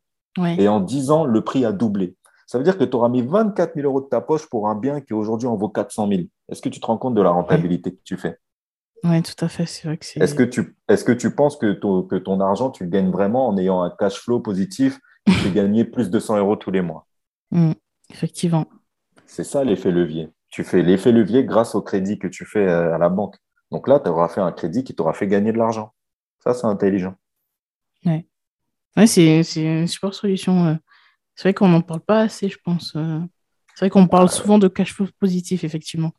et 0.59 0.67
en 0.67 0.79
10 0.79 1.09
ans, 1.09 1.25
le 1.25 1.43
prix 1.43 1.65
a 1.65 1.71
doublé. 1.71 2.15
Ça 2.45 2.57
veut 2.57 2.63
dire 2.63 2.77
que 2.77 2.83
tu 2.83 2.95
auras 2.95 3.09
mis 3.09 3.21
24 3.23 3.73
000 3.75 3.87
euros 3.87 4.01
de 4.01 4.05
ta 4.05 4.21
poche 4.21 4.47
pour 4.49 4.69
un 4.69 4.75
bien 4.75 5.01
qui 5.01 5.13
aujourd'hui 5.13 5.47
en 5.47 5.57
vaut 5.57 5.69
400 5.69 6.07
000. 6.07 6.21
Est-ce 6.49 6.61
que 6.61 6.69
tu 6.69 6.79
te 6.79 6.85
rends 6.85 6.97
compte 6.97 7.15
de 7.15 7.21
la 7.21 7.31
rentabilité 7.31 7.91
que 7.91 8.01
tu 8.03 8.17
fais? 8.17 8.37
Oui, 9.03 9.21
tout 9.21 9.43
à 9.43 9.47
fait. 9.47 9.65
C'est 9.65 9.87
vrai 9.87 9.97
que 9.97 10.05
c'est. 10.05 10.21
Est-ce 10.21 10.35
que 10.35 10.43
tu, 10.43 10.77
est-ce 10.87 11.03
que 11.03 11.11
tu 11.11 11.33
penses 11.35 11.57
que 11.57 11.73
ton, 11.73 12.03
que 12.03 12.15
ton 12.15 12.39
argent, 12.39 12.69
tu 12.69 12.83
le 12.83 12.89
gagnes 12.89 13.11
vraiment 13.11 13.47
en 13.47 13.57
ayant 13.57 13.81
un 13.81 13.89
cash 13.89 14.19
flow 14.19 14.39
positif 14.39 14.99
qui 15.25 15.33
fait 15.33 15.51
gagner 15.51 15.83
plus 15.85 16.09
de 16.09 16.19
100 16.19 16.37
euros 16.37 16.55
tous 16.55 16.71
les 16.71 16.81
mois? 16.81 17.05
Mmh, 17.51 17.73
Effectivement. 18.11 18.65
C'est 19.25 19.43
ça 19.43 19.63
l'effet 19.63 19.91
levier. 19.91 20.29
Tu 20.49 20.63
fais 20.63 20.81
l'effet 20.81 21.11
levier 21.11 21.43
grâce 21.43 21.75
au 21.75 21.81
crédit 21.81 22.17
que 22.17 22.27
tu 22.27 22.45
fais 22.45 22.67
à 22.67 22.97
la 22.97 23.09
banque. 23.09 23.35
Donc 23.71 23.87
là, 23.87 23.99
tu 23.99 24.09
auras 24.09 24.29
fait 24.29 24.41
un 24.41 24.51
crédit 24.51 24.83
qui 24.83 24.95
t'aura 24.95 25.13
fait 25.13 25.27
gagner 25.27 25.51
de 25.51 25.57
l'argent. 25.57 25.91
Ça, 26.43 26.53
c'est 26.53 26.67
intelligent. 26.67 27.15
Ouais. 28.05 28.25
ouais 28.95 29.07
c'est 29.07 29.43
une 29.55 29.87
super 29.87 30.13
solution. 30.13 30.65
Euh. 30.65 30.75
C'est 31.35 31.43
vrai 31.43 31.53
qu'on 31.53 31.69
n'en 31.69 31.81
parle 31.81 32.01
pas 32.01 32.21
assez, 32.21 32.49
je 32.49 32.57
pense. 32.63 32.93
Euh. 32.95 33.19
C'est 33.75 33.85
vrai 33.85 33.89
qu'on 33.89 34.07
parle 34.07 34.29
souvent 34.29 34.57
de 34.57 34.67
cash 34.67 34.93
flow 34.93 35.07
positif, 35.19 35.63
effectivement. 35.63 36.11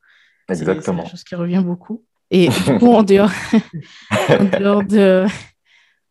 Exactement. 0.49 0.99
C'est 0.99 1.03
quelque 1.03 1.11
chose 1.11 1.25
qui 1.25 1.35
revient 1.35 1.63
beaucoup. 1.65 2.05
Et 2.31 2.49
du 2.49 2.79
coup, 2.79 2.93
en 2.93 3.03
dehors, 3.03 3.31
en 4.29 4.45
dehors, 4.45 4.85
de, 4.85 5.27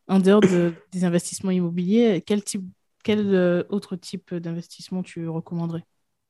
en 0.08 0.20
dehors 0.20 0.42
de, 0.42 0.74
des 0.92 1.06
investissements 1.06 1.52
immobiliers, 1.52 2.24
quel, 2.26 2.44
type, 2.44 2.64
quel 3.04 3.34
euh, 3.34 3.64
autre 3.70 3.96
type 3.96 4.34
d'investissement 4.34 5.04
tu 5.04 5.28
recommanderais? 5.30 5.84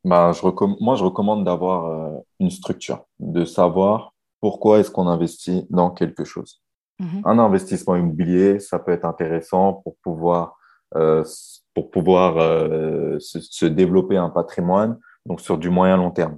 Bah, 0.03 0.33
je 0.33 0.41
Moi, 0.83 0.95
je 0.95 1.03
recommande 1.03 1.45
d'avoir 1.45 2.21
une 2.39 2.51
structure, 2.51 3.05
de 3.19 3.43
savoir 3.43 4.13
pourquoi 4.39 4.79
est-ce 4.79 4.91
qu'on 4.91 5.07
investit 5.07 5.65
dans 5.69 5.89
quelque 5.89 6.23
chose. 6.23 6.61
Mhm. 6.99 7.21
Un 7.25 7.39
investissement 7.39 7.95
immobilier, 7.95 8.59
ça 8.59 8.79
peut 8.79 8.91
être 8.91 9.05
intéressant 9.05 9.81
pour 9.83 9.95
pouvoir, 10.03 10.57
euh, 10.95 11.23
euh, 11.77 13.17
se, 13.19 13.65
développer 13.65 14.17
un 14.17 14.29
patrimoine, 14.29 14.97
donc 15.25 15.41
sur 15.41 15.57
du 15.57 15.69
moyen 15.69 15.97
long 15.97 16.11
terme. 16.11 16.37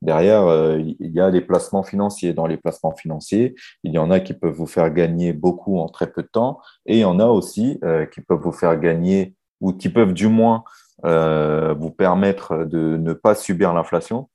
Derrière, 0.00 0.46
euh, 0.46 0.78
il 0.78 1.10
y 1.10 1.20
a 1.20 1.28
les 1.28 1.40
placements 1.40 1.82
financiers. 1.82 2.32
Dans 2.32 2.46
les 2.46 2.56
placements 2.56 2.94
financiers, 2.94 3.54
il 3.82 3.92
y 3.92 3.98
en 3.98 4.10
a 4.10 4.20
qui 4.20 4.32
peuvent 4.32 4.54
vous 4.54 4.66
faire 4.66 4.90
gagner 4.92 5.32
beaucoup 5.32 5.78
en 5.78 5.88
très 5.88 6.10
peu 6.10 6.22
de 6.22 6.28
temps, 6.28 6.60
et 6.86 6.98
il 6.98 7.00
y 7.00 7.04
en 7.04 7.20
a 7.20 7.26
aussi 7.26 7.80
qui 8.12 8.20
peuvent 8.20 8.40
vous 8.40 8.52
faire 8.52 8.78
gagner 8.78 9.34
ou 9.60 9.72
qui 9.72 9.88
peuvent 9.88 10.14
du 10.14 10.28
moins 10.28 10.62
vous 11.02 11.90
permettre 11.90 12.64
de 12.64 12.96
ne 12.96 13.12
pas 13.12 13.34
subir 13.34 13.74
l'inflation. 13.74 14.28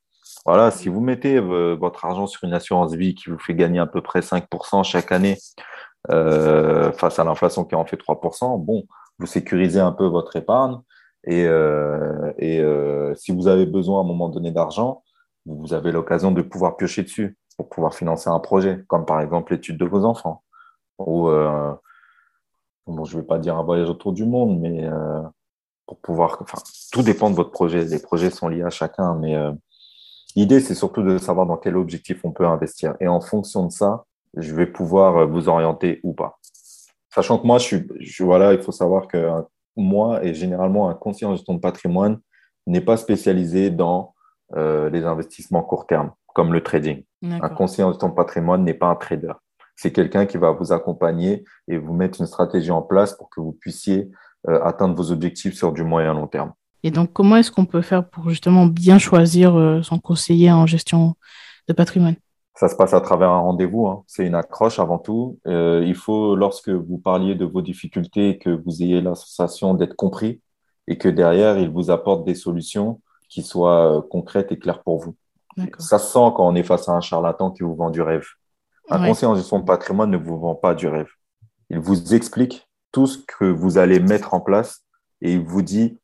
Voilà, 0.46 0.72
si 0.72 0.90
vous 0.90 1.00
mettez 1.00 1.38
euh, 1.38 1.76
votre 1.76 2.04
argent 2.04 2.28
sur 2.28 2.44
une 2.44 2.54
assurance 2.54 2.94
vie 2.94 3.16
qui 3.16 3.30
vous 3.30 3.40
fait 3.40 3.56
gagner 3.56 3.80
à 3.80 3.86
peu 3.86 4.02
près 4.02 4.20
5% 4.20 4.84
chaque 4.84 5.12
année 5.14 5.38
euh, 6.12 6.92
face 6.92 7.18
à 7.18 7.24
l'inflation 7.24 7.64
qui 7.64 7.76
en 7.76 7.86
fait 7.86 7.96
3%, 7.96 8.60
bon, 8.60 8.86
vous 9.20 9.26
sécurisez 9.26 9.80
un 9.80 9.94
peu 9.94 10.06
votre 10.06 10.36
épargne. 10.36 10.80
Et, 11.26 11.46
euh, 11.48 13.16
si 13.16 13.32
vous 13.32 13.48
avez 13.48 13.66
besoin 13.66 14.00
à 14.00 14.04
un 14.04 14.08
moment 14.08 14.28
donné 14.28 14.52
d'argent, 14.52 15.04
vous 15.46 15.74
avez 15.74 15.94
l'occasion 15.94 16.32
de 16.32 16.42
pouvoir 16.42 16.76
piocher 16.76 17.04
dessus 17.04 17.38
pour 17.58 17.70
pouvoir 17.70 17.94
financer 17.94 18.30
un 18.30 18.40
projet, 18.40 18.84
comme 18.88 19.06
par 19.06 19.22
exemple 19.22 19.54
l'étude 19.54 19.78
de 19.78 19.86
vos 19.86 20.04
enfants. 20.04 20.44
Ou, 21.00 21.30
bon, 22.88 23.06
je 23.06 23.16
ne 23.16 23.22
vais 23.22 23.28
pas 23.28 23.40
dire 23.40 23.58
un 23.58 23.64
voyage 23.64 23.90
autour 23.90 24.12
du 24.12 24.26
monde, 24.26 24.60
mais 24.60 24.90
pour 25.86 26.00
pouvoir. 26.00 26.38
Enfin, 26.42 26.58
tout 26.92 27.04
dépend 27.04 27.30
de 27.30 27.36
votre 27.36 27.52
projet. 27.52 27.86
Les 27.86 28.00
projets 28.00 28.30
sont 28.30 28.48
liés 28.50 28.64
à 28.64 28.70
chacun, 28.70 29.16
mais 29.16 29.36
L'idée, 30.36 30.60
c'est 30.60 30.76
surtout 30.76 31.04
de 31.04 31.18
savoir 31.18 31.46
dans 31.46 31.58
quel 31.58 31.78
objectif 31.78 32.22
on 32.24 32.32
peut 32.32 32.46
investir. 32.46 32.96
Et 33.00 33.08
en 33.08 33.22
fonction 33.22 33.66
de 33.66 33.72
ça, 33.72 34.06
je 34.36 34.54
vais 34.54 34.66
pouvoir 34.66 35.18
euh, 35.18 35.26
vous 35.26 35.50
orienter 35.50 36.00
ou 36.04 36.14
pas. 36.14 36.40
Sachant 37.14 37.38
que 37.38 37.46
moi, 37.46 37.60
je 37.60 37.66
suis, 37.66 38.24
voilà, 38.24 38.54
il 38.54 38.62
faut 38.62 38.72
savoir 38.72 39.08
que 39.08 39.30
moi 39.76 40.24
et 40.24 40.34
généralement 40.34 40.90
un 40.90 40.96
conseiller 40.96 41.28
en 41.28 41.36
gestion 41.36 41.54
de 41.54 41.60
patrimoine 41.60 42.20
n'est 42.66 42.82
pas 42.82 42.98
spécialisé 42.98 43.70
dans 43.70 44.16
euh, 44.56 44.90
les 44.90 45.04
investissements 45.06 45.62
court 45.62 45.86
terme, 45.86 46.12
comme 46.34 46.54
le 46.54 46.62
trading. 46.64 47.04
Un 47.22 47.50
conseiller 47.50 47.84
en 47.84 47.92
gestion 47.92 48.10
de 48.10 48.16
patrimoine 48.16 48.64
n'est 48.64 48.74
pas 48.74 48.88
un 48.88 48.96
trader. 48.96 49.34
C'est 49.76 49.92
quelqu'un 49.92 50.26
qui 50.26 50.38
va 50.38 50.52
vous 50.52 50.72
accompagner 50.74 51.44
et 51.68 51.78
vous 51.78 51.94
mettre 51.94 52.20
une 52.20 52.28
stratégie 52.28 52.72
en 52.72 52.82
place 52.82 53.14
pour 53.14 53.30
que 53.30 53.40
vous 53.40 53.54
puissiez 53.54 54.12
euh, 54.50 54.62
atteindre 54.64 54.96
vos 54.96 55.12
objectifs 55.12 55.54
sur 55.54 55.72
du 55.72 55.84
moyen 55.84 56.14
long 56.14 56.28
terme. 56.28 56.54
Et 56.84 56.92
donc, 56.92 57.14
comment 57.14 57.38
est-ce 57.38 57.52
qu'on 57.52 57.66
peut 57.66 57.82
faire 57.82 58.08
pour 58.08 58.30
justement 58.30 58.66
bien 58.66 58.98
choisir 58.98 59.58
euh, 59.58 59.82
son 59.82 60.00
conseiller 60.00 60.52
en 60.52 60.66
gestion 60.66 61.16
de 61.68 61.74
patrimoine? 61.74 62.16
Ça 62.56 62.68
se 62.68 62.76
passe 62.76 62.94
à 62.94 63.02
travers 63.02 63.30
un 63.30 63.40
rendez-vous. 63.40 63.88
Hein. 63.88 64.04
C'est 64.06 64.26
une 64.28 64.36
accroche 64.36 64.80
avant 64.80 65.00
tout. 65.00 65.40
Euh, 65.48 65.84
il 65.86 65.96
faut, 65.96 66.36
lorsque 66.36 66.70
vous 66.70 66.98
parliez 66.98 67.36
de 67.36 67.46
vos 67.46 67.62
difficultés, 67.62 68.38
que 68.38 68.50
vous 68.50 68.84
ayez 68.84 69.02
la 69.02 69.16
sensation 69.16 69.74
d'être 69.74 69.96
compris 69.96 70.42
et 70.88 70.98
que 70.98 71.08
derrière, 71.08 71.58
il 71.58 71.70
vous 71.70 71.90
apporte 71.90 72.26
des 72.26 72.36
solutions 72.36 73.02
qui 73.30 73.42
soient 73.42 73.98
euh, 73.98 74.02
concrètes 74.02 74.52
et 74.52 74.60
claires 74.60 74.84
pour 74.84 75.00
vous. 75.00 75.16
Ça 75.78 76.00
se 76.00 76.12
sent 76.12 76.34
quand 76.36 76.48
on 76.48 76.56
est 76.56 76.64
face 76.64 76.90
à 76.90 76.94
un 76.94 77.02
charlatan 77.02 77.52
qui 77.52 77.64
vous 77.64 77.76
vend 77.76 77.90
du 77.90 78.02
rêve. 78.02 78.26
Un 78.90 79.08
conseiller 79.08 79.32
en 79.32 79.36
gestion 79.36 79.60
de 79.60 79.66
patrimoine 79.66 80.12
ne 80.12 80.18
vous 80.18 80.38
vend 80.38 80.56
pas 80.56 80.76
du 80.76 80.88
rêve. 80.88 81.10
Il 81.70 81.80
vous 81.80 82.14
explique 82.14 82.68
tout 82.92 83.08
ce 83.08 83.18
que 83.18 83.46
vous 83.46 83.78
allez 83.78 84.00
mettre 84.00 84.34
en 84.34 84.42
place 84.42 84.82
et 85.22 85.34
il 85.34 85.44
vous 85.44 85.62
dit 85.62 85.98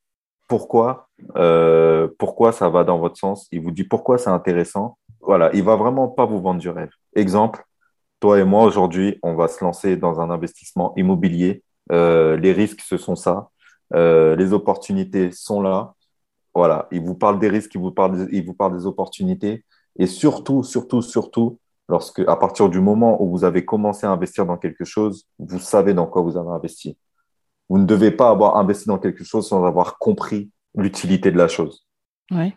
pourquoi, 0.49 1.07
euh, 1.37 2.09
pourquoi 2.17 2.51
ça 2.51 2.69
va 2.69 2.83
dans 2.83 2.97
votre 2.99 3.17
sens? 3.17 3.47
Il 3.51 3.61
vous 3.61 3.71
dit 3.71 3.85
pourquoi 3.85 4.17
c'est 4.17 4.31
intéressant. 4.31 4.97
Voilà, 5.21 5.51
il 5.53 5.63
va 5.63 5.75
vraiment 5.75 6.09
pas 6.09 6.25
vous 6.25 6.41
vendre 6.41 6.59
du 6.59 6.69
rêve. 6.69 6.89
Exemple, 7.15 7.63
toi 8.19 8.39
et 8.39 8.43
moi 8.43 8.63
aujourd'hui, 8.63 9.19
on 9.23 9.35
va 9.35 9.47
se 9.47 9.63
lancer 9.63 9.95
dans 9.95 10.19
un 10.19 10.31
investissement 10.31 10.93
immobilier. 10.97 11.63
Euh, 11.91 12.35
les 12.35 12.51
risques, 12.51 12.81
ce 12.81 12.97
sont 12.97 13.15
ça. 13.15 13.49
Euh, 13.93 14.35
les 14.35 14.51
opportunités 14.51 15.31
sont 15.31 15.61
là. 15.61 15.93
Voilà, 16.55 16.87
il 16.91 17.01
vous 17.01 17.15
parle 17.15 17.39
des 17.39 17.47
risques, 17.47 17.75
il 17.75 17.81
vous 17.81 17.91
parle, 17.91 18.27
il 18.31 18.43
vous 18.43 18.55
parle 18.55 18.75
des 18.75 18.87
opportunités. 18.87 19.63
Et 19.99 20.07
surtout, 20.07 20.63
surtout, 20.63 21.03
surtout, 21.03 21.59
lorsque, 21.87 22.21
à 22.27 22.35
partir 22.35 22.69
du 22.69 22.79
moment 22.81 23.21
où 23.21 23.29
vous 23.29 23.43
avez 23.43 23.65
commencé 23.65 24.07
à 24.07 24.11
investir 24.11 24.47
dans 24.47 24.57
quelque 24.57 24.83
chose, 24.83 25.25
vous 25.37 25.59
savez 25.59 25.93
dans 25.93 26.07
quoi 26.07 26.23
vous 26.23 26.37
avez 26.37 26.49
investi. 26.49 26.97
Vous 27.69 27.77
ne 27.77 27.85
devez 27.85 28.11
pas 28.11 28.29
avoir 28.29 28.57
investi 28.57 28.87
dans 28.87 28.97
quelque 28.97 29.23
chose 29.23 29.47
sans 29.47 29.63
avoir 29.63 29.97
compris 29.97 30.51
l'utilité 30.75 31.31
de 31.31 31.37
la 31.37 31.47
chose. 31.47 31.85
Ouais. 32.31 32.55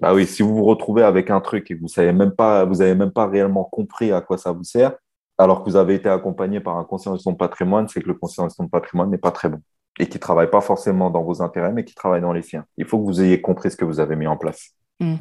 Bah 0.00 0.14
oui, 0.14 0.26
si 0.26 0.42
vous 0.42 0.54
vous 0.54 0.64
retrouvez 0.64 1.02
avec 1.02 1.30
un 1.30 1.40
truc 1.40 1.70
et 1.70 1.76
que 1.76 1.80
vous 1.80 1.88
savez 1.88 2.12
même 2.12 2.32
pas, 2.32 2.64
vous 2.64 2.80
avez 2.80 2.94
même 2.94 3.10
pas 3.10 3.26
réellement 3.26 3.64
compris 3.64 4.12
à 4.12 4.20
quoi 4.20 4.38
ça 4.38 4.52
vous 4.52 4.64
sert, 4.64 4.94
alors 5.36 5.62
que 5.62 5.70
vous 5.70 5.76
avez 5.76 5.94
été 5.94 6.08
accompagné 6.08 6.60
par 6.60 6.76
un 6.76 6.84
conseiller 6.84 7.16
de 7.16 7.32
patrimoine, 7.32 7.88
c'est 7.88 8.00
que 8.00 8.08
le 8.08 8.14
conseiller 8.14 8.48
de 8.58 8.66
patrimoine 8.66 9.10
n'est 9.10 9.18
pas 9.18 9.30
très 9.30 9.48
bon 9.48 9.60
et 9.98 10.06
qui 10.06 10.18
travaille 10.18 10.50
pas 10.50 10.62
forcément 10.62 11.10
dans 11.10 11.22
vos 11.22 11.42
intérêts, 11.42 11.72
mais 11.72 11.84
qui 11.84 11.94
travaille 11.94 12.22
dans 12.22 12.32
les 12.32 12.42
siens. 12.42 12.64
Il 12.78 12.86
faut 12.86 12.98
que 12.98 13.04
vous 13.04 13.20
ayez 13.20 13.40
compris 13.40 13.70
ce 13.70 13.76
que 13.76 13.84
vous 13.84 14.00
avez 14.00 14.16
mis 14.16 14.26
en 14.26 14.36
place. 14.36 14.70
Mmh. 15.00 15.16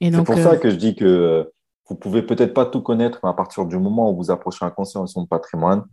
C'est 0.00 0.24
pour 0.24 0.38
ça 0.38 0.52
euh, 0.52 0.56
que 0.56 0.70
je 0.70 0.76
dis 0.76 0.96
que 0.96 1.04
euh, 1.04 1.44
vous 1.88 1.94
pouvez 1.94 2.22
peut-être 2.22 2.52
pas 2.52 2.66
tout 2.66 2.82
connaître, 2.82 3.20
mais 3.22 3.30
à 3.30 3.32
partir 3.32 3.64
du 3.64 3.78
moment 3.78 4.10
où 4.10 4.16
vous 4.16 4.30
approchez 4.30 4.64
un 4.64 4.70
conseiller 4.70 5.04
de 5.04 5.26
patrimoine, 5.26 5.84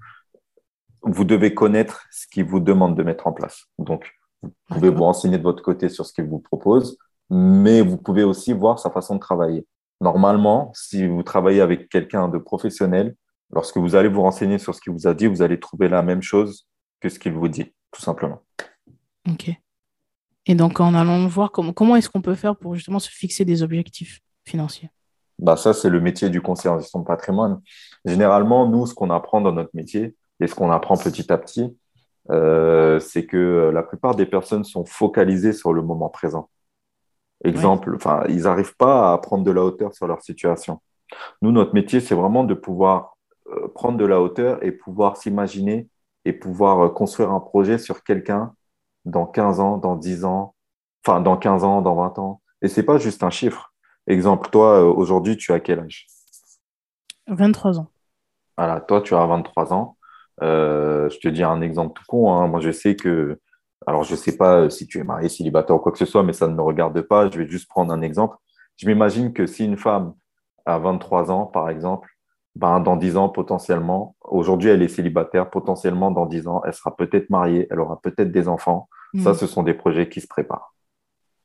vous 1.03 1.23
devez 1.23 1.53
connaître 1.53 2.05
ce 2.11 2.27
qu'il 2.27 2.45
vous 2.45 2.59
demande 2.59 2.95
de 2.95 3.03
mettre 3.03 3.27
en 3.27 3.33
place. 3.33 3.65
Donc, 3.79 4.11
vous 4.43 4.51
pouvez 4.69 4.89
vous 4.89 5.03
renseigner 5.03 5.37
de 5.37 5.43
votre 5.43 5.63
côté 5.63 5.89
sur 5.89 6.05
ce 6.05 6.13
qu'il 6.13 6.25
vous 6.25 6.39
propose, 6.39 6.97
mais 7.29 7.81
vous 7.81 7.97
pouvez 7.97 8.23
aussi 8.23 8.53
voir 8.53 8.79
sa 8.79 8.89
façon 8.89 9.15
de 9.15 9.19
travailler. 9.19 9.65
Normalement, 9.99 10.71
si 10.73 11.07
vous 11.07 11.23
travaillez 11.23 11.61
avec 11.61 11.89
quelqu'un 11.89 12.27
de 12.27 12.37
professionnel, 12.37 13.15
lorsque 13.51 13.77
vous 13.77 13.95
allez 13.95 14.09
vous 14.09 14.21
renseigner 14.21 14.57
sur 14.57 14.73
ce 14.73 14.81
qu'il 14.81 14.93
vous 14.93 15.07
a 15.07 15.13
dit, 15.13 15.27
vous 15.27 15.41
allez 15.41 15.59
trouver 15.59 15.89
la 15.89 16.01
même 16.01 16.21
chose 16.21 16.67
que 16.99 17.09
ce 17.09 17.19
qu'il 17.19 17.33
vous 17.33 17.47
dit, 17.47 17.73
tout 17.91 18.01
simplement. 18.01 18.41
Ok. 19.29 19.51
Et 20.47 20.55
donc, 20.55 20.79
en 20.79 20.95
allant 20.95 21.27
voir 21.27 21.51
comment, 21.51 21.73
comment 21.73 21.95
est-ce 21.95 22.09
qu'on 22.09 22.21
peut 22.21 22.35
faire 22.35 22.55
pour 22.55 22.75
justement 22.75 22.99
se 22.99 23.09
fixer 23.09 23.45
des 23.45 23.61
objectifs 23.61 24.21
financiers? 24.43 24.89
Bah 25.37 25.55
Ça, 25.55 25.73
c'est 25.73 25.89
le 25.89 26.01
métier 26.01 26.29
du 26.29 26.41
conseiller 26.41 26.73
en 26.73 26.79
gestion 26.79 26.99
de 26.99 27.05
patrimoine. 27.05 27.61
Généralement, 28.05 28.67
nous, 28.67 28.87
ce 28.87 28.93
qu'on 28.95 29.11
apprend 29.11 29.41
dans 29.41 29.51
notre 29.51 29.71
métier, 29.73 30.15
et 30.41 30.47
ce 30.47 30.55
qu'on 30.55 30.71
apprend 30.71 30.97
petit 30.97 31.31
à 31.31 31.37
petit, 31.37 31.77
euh, 32.29 32.99
c'est 32.99 33.25
que 33.25 33.71
la 33.73 33.83
plupart 33.83 34.15
des 34.15 34.25
personnes 34.25 34.63
sont 34.63 34.85
focalisées 34.85 35.53
sur 35.53 35.71
le 35.73 35.81
moment 35.81 36.09
présent. 36.09 36.49
Exemple, 37.43 37.95
enfin, 37.95 38.23
ils 38.29 38.43
n'arrivent 38.43 38.75
pas 38.75 39.13
à 39.13 39.17
prendre 39.17 39.43
de 39.43 39.51
la 39.51 39.63
hauteur 39.63 39.93
sur 39.93 40.07
leur 40.07 40.21
situation. 40.21 40.81
Nous, 41.41 41.51
notre 41.51 41.73
métier, 41.73 41.99
c'est 41.99 42.15
vraiment 42.15 42.43
de 42.43 42.53
pouvoir 42.53 43.17
euh, 43.47 43.67
prendre 43.73 43.97
de 43.97 44.05
la 44.05 44.21
hauteur 44.21 44.63
et 44.63 44.71
pouvoir 44.71 45.17
s'imaginer 45.17 45.87
et 46.25 46.33
pouvoir 46.33 46.85
euh, 46.85 46.89
construire 46.89 47.31
un 47.31 47.39
projet 47.39 47.77
sur 47.77 48.03
quelqu'un 48.03 48.53
dans 49.05 49.25
15 49.25 49.59
ans, 49.59 49.77
dans 49.77 49.95
10 49.95 50.25
ans, 50.25 50.53
enfin, 51.03 51.19
dans 51.21 51.37
15 51.37 51.63
ans, 51.63 51.81
dans 51.81 51.95
20 51.95 52.19
ans. 52.19 52.41
Et 52.61 52.67
c'est 52.67 52.83
pas 52.83 52.97
juste 52.97 53.23
un 53.23 53.31
chiffre. 53.31 53.73
Exemple, 54.05 54.49
toi, 54.49 54.83
aujourd'hui, 54.83 55.37
tu 55.37 55.51
as 55.51 55.59
quel 55.59 55.79
âge? 55.79 56.07
23 57.27 57.79
ans. 57.79 57.87
Voilà, 58.57 58.81
toi, 58.81 59.01
tu 59.01 59.15
as 59.15 59.25
23 59.25 59.73
ans. 59.73 59.97
Euh, 60.41 61.09
je 61.09 61.19
te 61.19 61.27
dis 61.27 61.43
un 61.43 61.61
exemple 61.61 61.93
tout 61.93 62.03
con. 62.07 62.33
Hein. 62.33 62.47
Moi, 62.47 62.59
je 62.59 62.71
sais 62.71 62.95
que, 62.95 63.39
alors 63.85 64.03
je 64.03 64.11
ne 64.11 64.17
sais 64.17 64.37
pas 64.37 64.69
si 64.69 64.87
tu 64.87 64.99
es 64.99 65.03
marié, 65.03 65.29
célibataire 65.29 65.75
ou 65.75 65.79
quoi 65.79 65.91
que 65.91 65.97
ce 65.97 66.05
soit, 66.05 66.23
mais 66.23 66.33
ça 66.33 66.47
ne 66.47 66.55
me 66.55 66.61
regarde 66.61 66.99
pas. 67.01 67.29
Je 67.29 67.39
vais 67.39 67.47
juste 67.47 67.69
prendre 67.69 67.93
un 67.93 68.01
exemple. 68.01 68.37
Je 68.77 68.87
m'imagine 68.87 69.33
que 69.33 69.45
si 69.45 69.65
une 69.65 69.77
femme 69.77 70.13
a 70.65 70.79
23 70.79 71.31
ans, 71.31 71.45
par 71.45 71.69
exemple, 71.69 72.09
ben, 72.55 72.79
dans 72.81 72.97
10 72.97 73.17
ans, 73.17 73.29
potentiellement, 73.29 74.15
aujourd'hui, 74.23 74.69
elle 74.69 74.81
est 74.81 74.89
célibataire, 74.89 75.49
potentiellement, 75.49 76.11
dans 76.11 76.25
10 76.25 76.47
ans, 76.47 76.61
elle 76.65 76.73
sera 76.73 76.95
peut-être 76.95 77.29
mariée, 77.29 77.67
elle 77.69 77.79
aura 77.79 78.01
peut-être 78.01 78.31
des 78.31 78.47
enfants. 78.47 78.89
Ça, 79.23 79.31
mm. 79.31 79.35
ce 79.35 79.47
sont 79.47 79.63
des 79.63 79.73
projets 79.73 80.09
qui 80.09 80.21
se 80.21 80.27
préparent. 80.27 80.73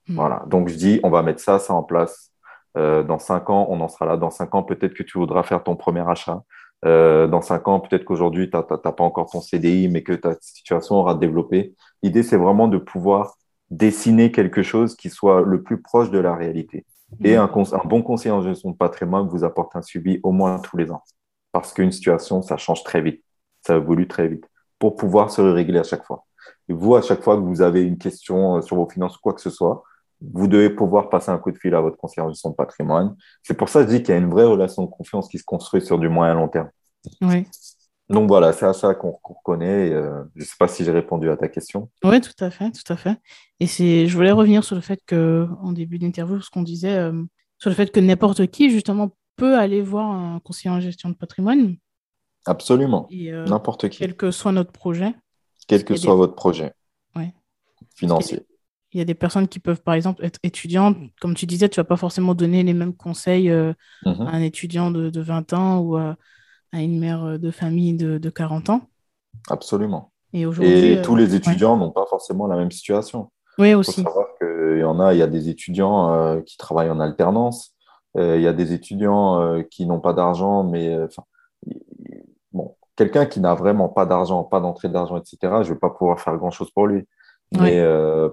Mm. 0.09 0.15
Voilà. 0.15 0.43
Donc, 0.47 0.69
je 0.69 0.75
dis, 0.75 1.01
on 1.03 1.11
va 1.11 1.23
mettre 1.23 1.41
ça, 1.41 1.59
ça 1.59 1.75
en 1.75 1.83
place. 1.83 2.33
Euh, 2.77 3.03
dans 3.03 3.19
5 3.19 3.51
ans, 3.51 3.67
on 3.71 3.81
en 3.81 3.89
sera 3.89 4.07
là. 4.07 4.17
Dans 4.17 4.31
5 4.31 4.55
ans, 4.55 4.63
peut-être 4.63 4.95
que 4.95 5.03
tu 5.03 5.19
voudras 5.19 5.43
faire 5.43 5.63
ton 5.63 5.77
premier 5.77 6.09
achat. 6.09 6.43
Euh, 6.87 7.27
dans 7.27 7.43
cinq 7.43 7.67
ans, 7.69 7.81
peut-être 7.81 8.05
qu'aujourd'hui, 8.05 8.49
tu 8.49 8.57
n'as 8.57 8.63
pas 8.63 8.95
encore 9.05 9.29
ton 9.29 9.41
CDI, 9.41 9.89
mais 9.89 10.03
que 10.03 10.13
ta 10.13 10.35
situation 10.41 10.97
aura 10.97 11.15
développé. 11.15 11.75
L'idée, 12.03 12.23
c'est 12.23 12.37
vraiment 12.37 12.69
de 12.69 12.79
pouvoir 12.79 13.37
dessiner 13.71 14.31
quelque 14.31 14.63
chose 14.63 14.95
qui 14.95 15.11
soit 15.11 15.43
le 15.43 15.63
plus 15.63 15.83
proche 15.83 16.11
de 16.11 16.19
la 16.19 16.37
réalité. 16.37 16.87
Et 17.25 17.37
un, 17.37 17.51
bon 17.85 18.03
conseiller 18.03 18.33
en 18.33 18.43
gestion 18.43 18.71
de 18.71 18.77
patrimoine 18.77 19.29
vous 19.29 19.45
apporte 19.45 19.75
un 19.75 19.83
suivi 19.83 20.21
au 20.23 20.33
moins 20.33 20.59
tous 20.59 20.77
les 20.77 20.91
ans. 20.91 21.03
Parce 21.53 21.73
qu'une 21.73 21.93
situation, 21.93 22.43
ça 22.43 22.57
change 22.57 22.85
très 22.85 23.01
vite. 23.01 23.23
Ça 23.67 23.77
évolue 23.77 24.07
très 24.07 24.29
vite. 24.29 24.45
Pour 24.79 24.97
pouvoir 24.97 25.31
se 25.31 25.41
régler 25.41 25.79
à 25.79 25.85
chaque 25.85 26.05
fois. 26.05 26.25
Et 26.69 26.73
vous, 26.73 26.95
à 26.95 27.03
chaque 27.03 27.23
fois 27.23 27.37
que 27.37 27.43
vous 27.43 27.63
avez 27.63 27.83
une 27.83 27.99
question 27.99 28.57
euh, 28.57 28.61
sur 28.61 28.77
vos 28.77 28.89
finances, 28.89 29.17
quoi 29.17 29.33
que 29.33 29.41
ce 29.41 29.51
soit, 29.51 29.83
vous 30.21 30.49
devez 30.49 30.71
pouvoir 30.71 31.11
passer 31.11 31.31
un 31.31 31.39
coup 31.39 31.51
de 31.51 31.59
fil 31.59 31.75
à 31.75 31.81
votre 31.81 31.97
conseiller 31.97 32.23
en 32.27 32.31
gestion 32.31 32.51
de 32.51 32.55
patrimoine. 32.55 33.17
C'est 33.43 33.55
pour 33.55 33.69
ça 33.69 33.85
que 33.85 33.91
je 33.91 33.97
dis 33.97 34.03
qu'il 34.03 34.15
y 34.15 34.17
a 34.17 34.21
une 34.21 34.31
vraie 34.31 34.45
relation 34.45 34.83
de 34.83 34.91
confiance 34.91 35.29
qui 35.29 35.39
se 35.39 35.45
construit 35.45 35.81
sur 35.81 35.99
du 35.99 36.09
moyen 36.09 36.35
long 36.35 36.49
terme. 36.49 36.71
Oui. 37.21 37.47
Donc 38.09 38.29
voilà, 38.29 38.53
c'est 38.53 38.67
à 38.67 38.73
ça 38.73 38.95
qu'on 38.95 39.19
reconnaît. 39.23 39.91
Euh, 39.91 40.23
je 40.37 40.43
ne 40.43 40.47
sais 40.47 40.55
pas 40.59 40.69
si 40.69 40.85
j'ai 40.85 40.93
répondu 40.93 41.29
à 41.29 41.37
ta 41.37 41.49
question. 41.49 41.91
Oui, 42.05 42.21
tout 42.21 42.45
à 42.45 42.51
fait, 42.51 42.71
tout 42.71 42.93
à 42.93 42.97
fait. 42.97 43.17
Et 43.59 43.67
je 43.67 44.15
voulais 44.15 44.31
revenir 44.31 44.63
sur 44.63 44.77
le 44.77 44.81
fait 44.81 45.01
que, 45.07 45.49
en 45.61 45.73
début 45.73 45.99
d'interview, 45.99 46.41
ce 46.41 46.51
qu'on 46.51 46.63
disait, 46.63 46.97
euh, 46.97 47.25
sur 47.59 47.71
le 47.71 47.75
fait 47.75 47.91
que 47.91 47.99
n'importe 47.99 48.47
qui, 48.47 48.71
justement, 48.71 49.11
peut 49.35 49.59
aller 49.59 49.83
voir 49.83 50.11
un 50.11 50.41
conseiller 50.41 50.71
en 50.71 50.81
gestion 50.81 51.09
de 51.09 51.15
patrimoine. 51.15 51.77
Absolument. 52.45 53.09
Euh, 53.13 53.45
n'importe 53.47 53.89
qui. 53.89 53.99
Quel 53.99 54.17
que 54.17 54.31
soit 54.31 54.53
notre 54.53 54.73
projet. 54.73 55.13
Quel 55.67 55.85
que 55.85 55.97
soit 55.97 56.15
votre 56.15 56.37
projet. 56.37 56.73
Ouais. 57.17 57.35
Financier. 57.97 58.47
Il 58.93 58.99
y 58.99 59.01
a 59.01 59.05
des 59.05 59.15
personnes 59.15 59.49
qui 59.49 59.59
peuvent, 59.59 59.83
par 59.83 59.95
exemple, 59.95 60.25
être 60.25 60.39
étudiantes. 60.43 60.97
Comme 61.21 61.35
tu 61.35 61.45
disais, 61.47 61.69
tu 61.69 61.79
ne 61.79 61.83
vas 61.83 61.89
pas 61.89 61.97
forcément 61.97 62.35
donner 62.35 62.63
les 62.63 62.73
mêmes 62.73 62.95
conseils 62.95 63.51
mhm. 63.51 63.75
à 64.05 64.31
un 64.31 64.41
étudiant 64.41 64.91
de, 64.91 65.11
de 65.11 65.21
20 65.21 65.53
ans 65.53 65.79
ou 65.81 65.97
à 65.97 66.17
à 66.73 66.83
une 66.83 66.99
mère 66.99 67.25
euh, 67.25 67.39
de 67.39 67.51
famille 67.51 67.95
de, 67.95 68.19
de 68.19 68.31
40 68.31 68.71
ans. 68.71 68.81
Absolument. 69.49 70.13
Et, 70.33 70.47
aujourd'hui, 70.47 71.01
tous 71.03 71.17
les 71.17 71.33
euh, 71.33 71.37
étudiants 71.37 71.77
n'ont 71.77 71.91
pas 71.91 72.07
forcément 72.07 72.47
la 72.47 72.57
même 72.57 72.71
situation. 72.71 73.31
Oui, 73.59 73.75
aussi. 73.75 74.01
Il 74.01 74.05
faut 74.05 74.11
savoir 74.11 74.27
qu'il 74.39 74.79
y 74.79 74.85
en 74.85 75.01
a, 75.01 75.15
il 75.15 75.19
y 75.19 75.23
a 75.23 75.27
des 75.27 75.49
étudiants 75.49 76.13
euh, 76.13 76.41
qui 76.43 76.57
travaillent 76.57 76.91
en 76.91 77.01
alternance, 77.01 77.73
il 78.19 78.41
y 78.41 78.49
a 78.49 78.55
des 78.55 78.73
étudiants 78.73 79.63
qui 79.71 79.85
n'ont 79.85 80.01
pas 80.01 80.15
d'argent, 80.15 80.65
mais 80.65 80.97
bon, 82.51 82.75
quelqu'un 82.97 83.27
qui 83.27 83.41
n'a 83.41 83.55
vraiment 83.55 83.91
pas 83.91 84.07
d'argent, 84.07 84.43
pas 84.43 84.59
d'entrée 84.59 84.89
d'argent, 84.89 85.19
etc., 85.19 85.37
je 85.43 85.69
ne 85.69 85.75
vais 85.75 85.79
pas 85.79 85.91
pouvoir 85.91 86.19
faire 86.19 86.35
grand-chose 86.39 86.71
pour 86.71 86.87
lui. 86.87 87.07
Mais 87.53 87.83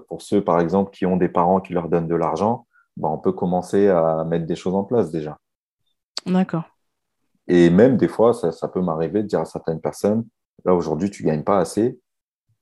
pour 0.08 0.22
ceux, 0.22 0.42
par 0.42 0.60
exemple, 0.60 0.90
qui 0.90 1.06
ont 1.06 1.16
des 1.16 1.28
parents 1.28 1.60
qui 1.60 1.72
leur 1.72 1.88
donnent 1.88 2.08
de 2.08 2.14
l'argent, 2.14 2.66
ben, 2.96 3.08
on 3.08 3.18
peut 3.18 3.32
commencer 3.32 3.88
à 3.88 4.24
mettre 4.24 4.46
des 4.46 4.56
choses 4.56 4.74
en 4.74 4.84
place 4.84 5.10
déjà. 5.10 5.38
D'accord. 6.26 6.64
Et 7.48 7.70
même 7.70 7.96
des 7.96 8.08
fois, 8.08 8.32
ça, 8.32 8.68
peut 8.68 8.80
m'arriver 8.80 9.22
de 9.22 9.28
dire 9.28 9.40
à 9.40 9.44
certaines 9.44 9.80
personnes, 9.80 10.24
là 10.64 10.74
aujourd'hui, 10.74 11.10
tu 11.10 11.24
ne 11.24 11.28
gagnes 11.28 11.44
pas 11.44 11.58
assez, 11.58 11.98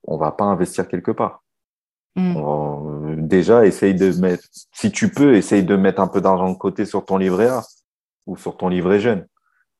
on 0.05 0.15
ne 0.15 0.19
va 0.19 0.31
pas 0.31 0.45
investir 0.45 0.87
quelque 0.87 1.11
part. 1.11 1.43
Mm. 2.15 3.25
déjà, 3.27 3.65
essaye 3.65 3.95
de 3.95 4.11
mettre, 4.19 4.43
si 4.71 4.91
tu 4.91 5.09
peux, 5.09 5.35
essaye 5.35 5.63
de 5.63 5.75
mettre 5.75 6.01
un 6.01 6.07
peu 6.07 6.21
d'argent 6.21 6.51
de 6.51 6.57
côté 6.57 6.85
sur 6.85 7.05
ton 7.05 7.17
livret 7.17 7.47
A 7.47 7.61
ou 8.27 8.35
sur 8.35 8.57
ton 8.57 8.67
livret 8.67 8.99
jeune. 8.99 9.25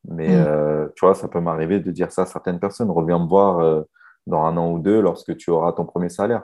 Mais 0.05 0.29
mm. 0.29 0.45
euh, 0.47 0.87
tu 0.95 1.05
vois, 1.05 1.15
ça 1.15 1.27
peut 1.27 1.41
m'arriver 1.41 1.79
de 1.79 1.91
dire 1.91 2.11
ça 2.11 2.23
à 2.23 2.25
certaines 2.25 2.59
personnes. 2.59 2.89
Reviens 2.89 3.19
me 3.19 3.27
voir 3.27 3.59
euh, 3.59 3.81
dans 4.25 4.43
un 4.43 4.55
an 4.57 4.71
ou 4.71 4.79
deux 4.79 5.01
lorsque 5.01 5.35
tu 5.37 5.51
auras 5.51 5.73
ton 5.73 5.85
premier 5.85 6.09
salaire. 6.09 6.43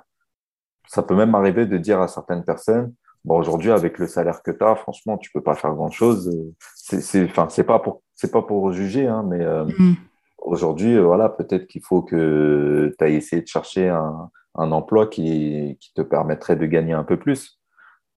Ça 0.89 1.03
peut 1.03 1.15
même 1.15 1.29
m'arriver 1.29 1.67
de 1.67 1.77
dire 1.77 2.01
à 2.01 2.07
certaines 2.07 2.43
personnes, 2.43 2.95
bon, 3.23 3.37
aujourd'hui, 3.37 3.71
avec 3.71 3.99
le 3.99 4.07
salaire 4.07 4.41
que 4.41 4.49
tu 4.49 4.63
as, 4.63 4.75
franchement, 4.75 5.19
tu 5.19 5.29
peux 5.31 5.43
pas 5.43 5.53
faire 5.53 5.71
grand-chose. 5.75 6.35
C'est, 6.75 7.25
enfin, 7.25 7.47
c'est 7.47 7.63
pas 7.63 7.77
pour 7.77 8.01
c'est 8.15 8.31
pas 8.31 8.41
pour 8.41 8.73
juger, 8.73 9.05
hein, 9.05 9.23
mais 9.23 9.39
euh, 9.39 9.65
mm. 9.65 9.95
aujourd'hui, 10.39 10.95
euh, 10.95 11.03
voilà, 11.03 11.29
peut-être 11.29 11.67
qu'il 11.67 11.83
faut 11.83 12.01
que 12.01 12.93
tu 12.97 13.05
ailles 13.05 13.17
essayer 13.17 13.43
de 13.43 13.47
chercher 13.47 13.87
un, 13.87 14.31
emploi 14.55 15.05
qui, 15.05 15.77
te 15.95 16.01
permettrait 16.01 16.55
de 16.55 16.65
gagner 16.65 16.93
un 16.93 17.03
peu 17.03 17.17
plus. 17.17 17.59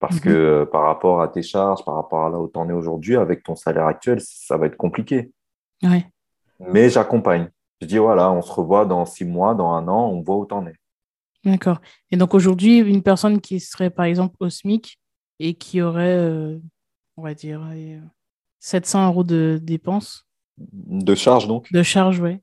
Parce 0.00 0.18
que 0.18 0.30
mm-hmm. 0.30 0.62
euh, 0.62 0.64
par 0.64 0.84
rapport 0.84 1.20
à 1.20 1.28
tes 1.28 1.42
charges, 1.42 1.84
par 1.84 1.94
rapport 1.94 2.24
à 2.24 2.30
là 2.30 2.40
où 2.40 2.48
tu 2.48 2.58
en 2.58 2.70
es 2.70 2.72
aujourd'hui, 2.72 3.16
avec 3.16 3.42
ton 3.42 3.54
salaire 3.54 3.86
actuel, 3.86 4.18
ça 4.20 4.56
va 4.56 4.66
être 4.66 4.78
compliqué. 4.78 5.30
Mais 6.58 6.88
j'accompagne. 6.88 7.50
Je 7.82 7.86
dis, 7.86 7.98
voilà, 7.98 8.32
on 8.32 8.40
se 8.40 8.50
revoit 8.50 8.86
dans 8.86 9.04
six 9.04 9.26
mois, 9.26 9.54
dans 9.54 9.72
un 9.72 9.86
an, 9.88 10.08
on 10.08 10.22
voit 10.22 10.36
où 10.36 10.46
tu 10.46 10.54
en 10.54 10.66
es. 10.66 10.74
D'accord. 11.44 11.80
Et 12.10 12.16
donc 12.16 12.34
aujourd'hui, 12.34 12.78
une 12.78 13.02
personne 13.02 13.40
qui 13.40 13.60
serait 13.60 13.90
par 13.90 14.04
exemple 14.04 14.36
au 14.40 14.48
SMIC 14.48 14.98
et 15.38 15.54
qui 15.54 15.82
aurait, 15.82 16.18
on 17.16 17.22
va 17.22 17.34
dire, 17.34 17.60
700 18.60 19.08
euros 19.08 19.24
de 19.24 19.58
dépenses. 19.60 20.26
De 20.56 21.14
charges, 21.14 21.48
donc 21.48 21.72
De 21.72 21.82
charges, 21.82 22.20
oui. 22.20 22.38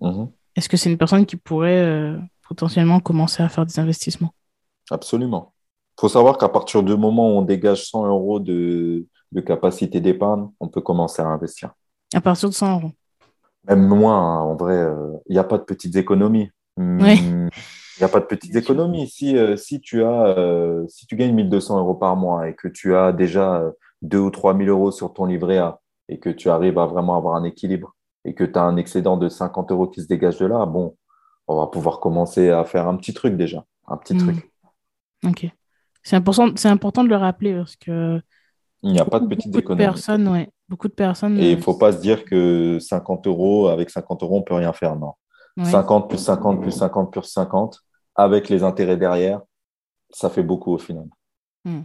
Mhm. 0.00 0.28
Est-ce 0.56 0.68
que 0.68 0.76
c'est 0.76 0.90
une 0.90 0.98
personne 0.98 1.26
qui 1.26 1.36
pourrait 1.36 1.80
euh, 1.80 2.18
potentiellement 2.46 3.00
commencer 3.00 3.42
à 3.42 3.48
faire 3.48 3.66
des 3.66 3.78
investissements? 3.78 4.34
Absolument. 4.90 5.52
Il 5.96 6.02
faut 6.02 6.08
savoir 6.08 6.38
qu'à 6.38 6.48
partir 6.48 6.82
du 6.82 6.96
moment 6.96 7.30
où 7.30 7.38
on 7.38 7.42
dégage 7.42 7.88
100 7.88 8.06
euros 8.06 8.40
de, 8.40 9.06
capacité 9.46 10.00
d'épargne, 10.00 10.48
on 10.60 10.68
peut 10.68 10.80
commencer 10.80 11.22
à 11.22 11.26
investir. 11.26 11.72
À 12.14 12.20
partir 12.20 12.48
de 12.50 12.54
100 12.54 12.80
euros 12.80 12.92
Même 13.66 13.88
moins, 13.88 14.18
hein. 14.18 14.40
en 14.40 14.54
vrai, 14.54 14.76
euh, 14.76 15.12
il 15.28 15.32
n'y 15.32 15.38
a 15.38 15.44
pas 15.44 15.58
de 15.58 15.64
petites 15.64 15.96
économies. 15.96 16.50
Hmm, 16.76 17.48
il 17.96 18.00
n'y 18.00 18.04
a 18.04 18.08
pas 18.08 18.20
de 18.20 18.26
petites 18.26 18.56
économies. 18.56 19.08
Si, 19.08 19.36
euh, 19.36 19.56
si, 19.56 19.80
tu 19.80 20.02
as, 20.02 20.36
si 20.88 21.06
tu 21.06 21.16
gagnes 21.16 21.34
1200 21.34 21.78
euros 21.78 21.94
par 21.94 22.16
mois 22.16 22.48
et 22.48 22.54
que 22.54 22.68
tu 22.68 22.94
as 22.96 23.12
déjà 23.12 23.62
2 24.02 24.18
ou 24.18 24.30
3 24.30 24.56
000 24.56 24.68
euros 24.68 24.90
sur 24.90 25.12
ton 25.12 25.26
livret 25.26 25.58
A 25.58 25.80
et 26.08 26.18
que 26.18 26.30
tu 26.30 26.50
arrives 26.50 26.78
à 26.78 26.86
vraiment 26.86 27.16
avoir 27.16 27.36
un 27.36 27.44
équilibre 27.44 27.94
et 28.24 28.34
que 28.34 28.44
tu 28.44 28.58
as 28.58 28.62
un 28.62 28.76
excédent 28.76 29.16
de 29.16 29.28
50 29.28 29.70
euros 29.70 29.88
qui 29.88 30.02
se 30.02 30.06
dégage 30.06 30.38
de 30.38 30.46
là, 30.46 30.66
bon, 30.66 30.96
on 31.46 31.56
va 31.56 31.66
pouvoir 31.66 32.00
commencer 32.00 32.50
à 32.50 32.64
faire 32.64 32.88
un 32.88 32.96
petit 32.96 33.14
truc 33.14 33.36
déjà, 33.36 33.64
un 33.86 33.96
petit 33.96 34.16
truc. 34.16 34.50
Hmm. 35.22 35.28
Ok. 35.28 35.46
C'est 36.02 36.16
important, 36.16 36.48
c'est 36.56 36.68
important 36.68 37.04
de 37.04 37.08
le 37.08 37.16
rappeler 37.16 37.54
parce 37.54 37.76
que. 37.76 38.20
Il 38.82 38.92
n'y 38.92 39.00
a 39.00 39.06
pas 39.06 39.20
de 39.20 39.26
petites 39.26 39.54
économies. 39.56 39.82
Personnes, 39.82 40.28
ouais, 40.28 40.50
beaucoup 40.68 40.88
de 40.88 40.92
personnes. 40.92 41.38
Et 41.38 41.52
il 41.52 41.56
ne 41.56 41.62
faut 41.62 41.74
pas 41.74 41.92
se 41.92 42.00
dire 42.00 42.26
que 42.26 42.78
50 42.78 43.26
euros, 43.26 43.68
avec 43.68 43.88
50 43.88 44.22
euros, 44.22 44.36
on 44.36 44.40
ne 44.40 44.44
peut 44.44 44.54
rien 44.54 44.74
faire. 44.74 44.94
Non. 44.96 45.12
50 45.62 46.08
plus 46.08 46.18
50 46.18 46.60
plus 46.60 46.72
50 46.72 47.12
plus 47.12 47.22
50, 47.22 47.80
avec 48.16 48.48
les 48.48 48.62
intérêts 48.62 48.96
derrière, 48.96 49.40
ça 50.10 50.30
fait 50.30 50.42
beaucoup 50.42 50.72
au 50.72 50.78
final. 50.78 51.06
Hmm. 51.64 51.82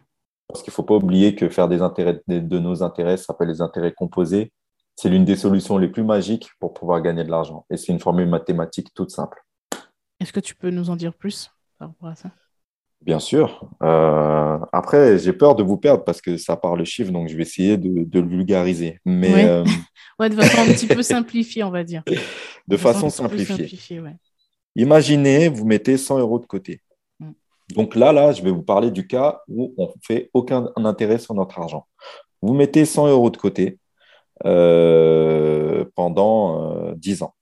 Parce 0.47 0.63
qu'il 0.63 0.71
ne 0.71 0.75
faut 0.75 0.83
pas 0.83 0.95
oublier 0.95 1.35
que 1.35 1.47
faire 1.49 1.67
des 1.67 1.81
intérêts 1.81 2.21
de 2.27 2.59
nos 2.59 2.81
intérêts, 2.81 3.17
ça 3.17 3.25
s'appelle 3.25 3.49
les 3.49 3.61
intérêts 3.61 3.93
composés. 3.93 4.51
C'est 4.95 5.09
l'une 5.09 5.23
des 5.23 5.35
solutions 5.35 5.77
les 5.77 5.87
plus 5.87 6.03
magiques 6.03 6.49
pour 6.59 6.73
pouvoir 6.73 7.01
gagner 7.01 7.23
de 7.23 7.29
l'argent. 7.29 7.65
Et 7.69 7.77
c'est 7.77 7.91
une 7.93 7.99
formule 7.99 8.27
mathématique 8.27 8.93
toute 8.93 9.11
simple. 9.11 9.41
Est-ce 10.19 10.33
que 10.33 10.39
tu 10.39 10.55
peux 10.55 10.71
nous 10.71 10.89
en 10.89 10.95
dire 10.95 11.13
plus 11.13 11.51
par 11.77 11.89
rapport 11.89 12.09
à 12.09 12.15
ça? 12.15 12.31
Bien 13.01 13.19
sûr. 13.19 13.69
Euh, 13.81 14.57
après, 14.73 15.17
j'ai 15.17 15.31
peur 15.31 15.55
de 15.55 15.63
vous 15.63 15.77
perdre 15.77 16.03
parce 16.03 16.21
que 16.21 16.35
ça 16.35 16.57
parle 16.57 16.83
chiffre, 16.83 17.11
donc 17.11 17.29
je 17.29 17.37
vais 17.37 17.43
essayer 17.43 17.77
de, 17.77 18.05
le 18.11 18.27
vulgariser. 18.27 18.99
Mais, 19.05 19.45
euh, 19.47 19.63
ouais. 20.19 20.29
de 20.29 20.35
façon 20.35 20.61
un 20.61 20.73
petit 20.73 20.87
peu 20.87 21.01
simplifiée, 21.01 21.63
on 21.63 21.71
va 21.71 21.85
dire. 21.85 22.03
De, 22.69 22.77
façon, 22.77 23.09
simplifiée. 23.09 23.67
Imaginez, 24.75 25.49
vous 25.49 25.65
mettez 25.65 25.97
100 25.97 26.19
euros 26.19 26.39
de 26.39 26.45
côté. 26.45 26.81
Donc 27.75 27.95
là, 27.95 28.11
là, 28.11 28.31
je 28.31 28.41
vais 28.41 28.51
vous 28.51 28.63
parler 28.63 28.91
du 28.91 29.05
cas 29.07 29.41
où 29.47 29.73
on 29.77 29.87
ne 29.87 29.91
fait 30.01 30.29
aucun 30.33 30.69
intérêt 30.75 31.19
sur 31.19 31.33
notre 31.33 31.59
argent. 31.59 31.87
Vous 32.41 32.53
mettez 32.53 32.85
100 32.85 33.07
euros 33.07 33.29
de 33.29 33.37
côté 33.37 33.77
euh, 34.45 35.85
pendant 35.95 36.93
10 36.93 37.21
euh, 37.21 37.25
ans. 37.25 37.35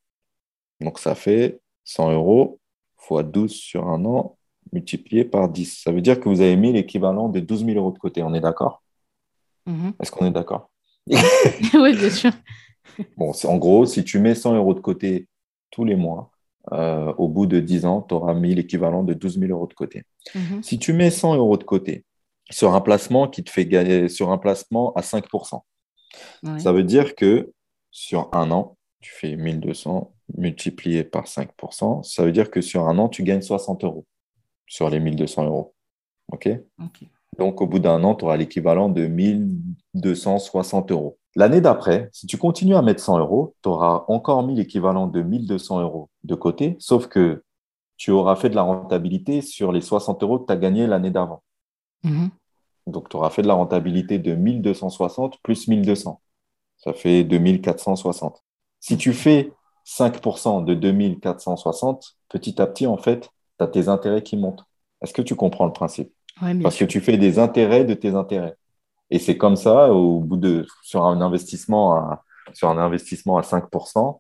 Donc 0.81 0.99
ça 0.99 1.15
fait 1.15 1.59
100 1.85 2.11
euros 2.13 2.59
fois 2.97 3.23
12 3.23 3.51
sur 3.51 3.87
un 3.87 4.03
an 4.05 4.37
multiplié 4.73 5.23
par 5.23 5.49
10. 5.49 5.81
Ça 5.83 5.91
veut 5.91 6.01
dire 6.01 6.19
que 6.19 6.27
vous 6.27 6.41
avez 6.41 6.55
mis 6.55 6.73
l'équivalent 6.73 7.29
de 7.29 7.39
12 7.39 7.65
000 7.65 7.77
euros 7.77 7.91
de 7.91 7.99
côté. 7.99 8.23
On 8.23 8.33
est 8.33 8.41
d'accord? 8.41 8.81
Mm-hmm. 9.67 9.93
Est-ce 10.01 10.11
qu'on 10.11 10.25
est, 10.25 10.31
d'accord? 10.31 10.69
Oui, 11.73 11.95
bien 11.95 12.09
sûr. 12.09 12.31
Bon, 13.17 13.31
en 13.43 13.57
gros, 13.57 13.85
si 13.85 14.03
tu 14.03 14.19
mets 14.19 14.35
100 14.35 14.55
euros 14.55 14.73
de 14.73 14.79
côté 14.79 15.27
tous 15.71 15.85
les 15.85 15.95
mois, 15.95 16.31
euh, 16.73 17.13
au 17.17 17.27
bout 17.27 17.45
de 17.45 17.59
10 17.59 17.85
ans, 17.85 18.01
tu 18.01 18.13
auras 18.13 18.33
mis 18.33 18.53
l'équivalent 18.53 19.03
de 19.03 19.13
12 19.13 19.39
000 19.39 19.51
euros 19.51 19.67
de 19.67 19.73
côté. 19.73 20.03
Mhm. 20.35 20.63
Si 20.63 20.79
tu 20.79 20.93
mets 20.93 21.11
100 21.11 21.35
euros 21.35 21.57
de 21.57 21.63
côté 21.63 22.05
sur 22.49 22.73
un 22.73 22.81
placement 22.81 23.27
qui 23.27 23.43
te 23.43 23.49
fait 23.49 23.65
gagner 23.65 24.09
sur 24.09 24.31
un 24.31 24.37
placement 24.37 24.93
à 24.93 25.01
5%, 25.01 25.61
ça 26.57 26.71
veut 26.71 26.83
dire 26.83 27.15
que 27.15 27.51
sur 27.91 28.29
un 28.33 28.51
an, 28.51 28.77
tu 29.01 29.11
fais 29.11 29.35
1200 29.35 30.13
multiplié 30.35 31.03
par 31.03 31.25
5%, 31.25 32.03
ça 32.03 32.23
veut 32.23 32.31
dire 32.31 32.51
que 32.51 32.61
sur 32.61 32.87
un 32.87 32.97
an, 32.97 33.09
tu 33.09 33.23
gagnes 33.23 33.41
60 33.41 33.83
euros 33.83 34.05
sur 34.65 34.89
les 34.89 34.99
1200 34.99 35.45
euros. 35.45 35.73
OK, 36.31 36.49
Donc, 37.37 37.61
au 37.61 37.67
bout 37.67 37.79
d'un 37.79 38.03
an, 38.03 38.15
tu 38.15 38.25
auras 38.25 38.35
l'équivalent 38.35 38.89
de 38.89 39.07
1260 39.07 40.91
euros. 40.91 41.17
L'année 41.37 41.61
d'après, 41.61 42.09
si 42.13 42.25
tu 42.25 42.39
continues 42.39 42.75
à 42.75 42.81
mettre 42.81 42.99
100 42.99 43.19
euros, 43.19 43.53
tu 43.61 43.69
auras 43.69 44.05
encore 44.07 44.41
mis 44.41 44.55
l'équivalent 44.55 45.05
de 45.05 45.21
1200 45.21 45.81
euros 45.81 46.09
de 46.23 46.33
côté, 46.33 46.75
sauf 46.79 47.05
que 47.05 47.43
tu 47.95 48.09
auras 48.09 48.35
fait 48.35 48.49
de 48.49 48.55
la 48.55 48.63
rentabilité 48.63 49.43
sur 49.43 49.71
les 49.71 49.81
60 49.81 50.23
euros 50.23 50.39
que 50.39 50.47
tu 50.47 50.53
as 50.53 50.57
gagnés 50.57 50.87
l'année 50.87 51.11
d'avant. 51.11 51.43
Mhm. 52.03 52.31
Donc, 52.87 53.09
tu 53.09 53.17
auras 53.17 53.29
fait 53.29 53.43
de 53.43 53.47
la 53.47 53.53
rentabilité 53.53 54.17
de 54.17 54.33
1260 54.33 55.37
plus 55.43 55.67
1200. 55.67 56.19
Ça 56.77 56.93
fait 56.93 57.23
2460. 57.23 58.43
Si 58.79 58.97
tu 58.97 59.13
fais 59.13 59.53
5% 59.85 60.65
de 60.65 60.73
2460, 60.73 62.17
petit 62.29 62.59
à 62.59 62.65
petit, 62.65 62.87
en 62.87 62.97
fait, 62.97 63.29
tu 63.59 63.63
as 63.63 63.67
tes 63.67 63.89
intérêts 63.89 64.23
qui 64.23 64.37
montent. 64.37 64.65
Est-ce 65.03 65.13
que 65.13 65.21
tu 65.21 65.35
comprends 65.35 65.67
le 65.67 65.73
principe? 65.73 66.11
Parce 66.63 66.77
que 66.77 66.85
tu 66.85 66.99
fais 66.99 67.17
des 67.17 67.37
intérêts 67.37 67.85
de 67.85 67.93
tes 67.93 68.15
intérêts. 68.15 68.55
Et 69.09 69.19
c'est 69.19 69.37
comme 69.37 69.55
ça, 69.55 69.93
au 69.93 70.19
bout 70.19 70.37
de, 70.37 70.65
sur 70.83 71.05
un 71.05 71.21
investissement 71.21 71.95
à, 71.95 72.23
sur 72.53 72.69
un 72.69 72.77
investissement 72.77 73.37
à 73.37 73.41
5%, 73.41 74.19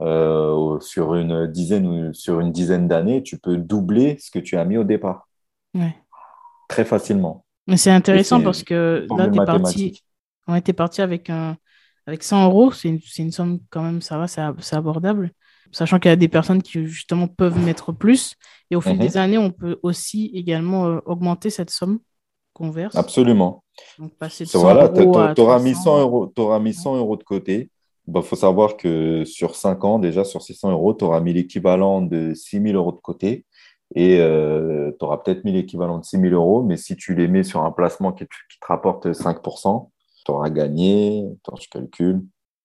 euh, 0.00 0.80
sur 0.80 1.14
une 1.14 1.46
dizaine 1.46 1.86
ou 1.86 2.14
sur 2.14 2.40
une 2.40 2.52
dizaine 2.52 2.88
d'années, 2.88 3.22
tu 3.22 3.38
peux 3.38 3.56
doubler 3.56 4.16
ce 4.20 4.30
que 4.30 4.38
tu 4.38 4.56
as 4.56 4.64
mis 4.64 4.76
au 4.76 4.84
départ. 4.84 5.28
Très 6.68 6.84
facilement. 6.84 7.44
Mais 7.66 7.76
c'est 7.76 7.90
intéressant 7.90 8.40
parce 8.40 8.62
que 8.62 9.06
là, 9.16 9.28
tu 9.28 9.40
es 9.40 9.44
parti, 9.44 10.04
on 10.46 10.54
était 10.54 10.72
parti 10.72 11.02
avec, 11.02 11.30
un, 11.30 11.56
avec 12.06 12.22
100 12.22 12.46
euros. 12.46 12.72
C'est 12.72 12.88
une, 12.88 13.00
une, 13.18 13.32
somme 13.32 13.60
quand 13.70 13.82
même, 13.82 14.00
ça 14.00 14.18
va, 14.18 14.26
c'est 14.26 14.76
abordable. 14.76 15.32
Sachant 15.70 15.98
qu'il 15.98 16.08
y 16.08 16.12
a 16.12 16.16
des 16.16 16.28
personnes 16.28 16.62
qui 16.62 16.86
justement 16.86 17.28
peuvent 17.28 17.62
mettre 17.62 17.92
plus. 17.92 18.36
Et 18.70 18.76
au 18.76 18.80
fil 18.80 18.94
mhm. 18.94 19.00
des 19.00 19.16
années, 19.18 19.38
on 19.38 19.50
peut 19.50 19.78
aussi 19.82 20.30
également 20.34 20.86
euh, 20.86 21.00
augmenter 21.04 21.50
cette 21.50 21.70
somme 21.70 21.98
qu'on 22.54 22.70
verse. 22.70 22.96
Absolument. 22.96 23.64
Donc, 23.98 24.14
passer 24.14 24.44
de 24.44 24.48
100 24.48 24.60
voilà, 24.60 24.88
tu 24.88 25.40
auras 25.40 25.58
mis 25.58 25.74
100 25.74 26.00
euros, 26.00 26.32
auras 26.38 26.58
mis 26.58 26.74
100 26.74 26.96
euros 26.96 27.16
de 27.16 27.24
côté. 27.24 27.70
Il 28.06 28.12
bah, 28.12 28.22
faut 28.22 28.36
savoir 28.36 28.76
que 28.76 29.24
sur 29.24 29.54
5 29.54 29.84
ans, 29.84 29.98
déjà 29.98 30.24
sur 30.24 30.42
600 30.42 30.70
euros, 30.72 30.94
tu 30.94 31.04
auras 31.04 31.20
mis 31.20 31.34
l'équivalent 31.34 32.00
de 32.00 32.32
6 32.34 32.62
000 32.62 32.74
euros 32.74 32.92
de 32.92 33.00
côté 33.00 33.44
et 33.94 34.18
euh, 34.20 34.92
tu 34.98 35.04
auras 35.04 35.18
peut-être 35.18 35.44
mis 35.44 35.52
l'équivalent 35.52 35.98
de 35.98 36.04
6 36.04 36.18
000 36.20 36.34
euros, 36.34 36.62
mais 36.62 36.76
si 36.76 36.96
tu 36.96 37.14
les 37.14 37.28
mets 37.28 37.42
sur 37.42 37.62
un 37.62 37.70
placement 37.70 38.12
qui 38.12 38.26
te, 38.26 38.34
rapporte 38.66 39.06
5% 39.06 39.88
tu 40.24 40.32
auras 40.32 40.50
gagné, 40.50 41.26
attends, 41.42 41.56
je 41.56 41.68
calcule, 41.70 42.22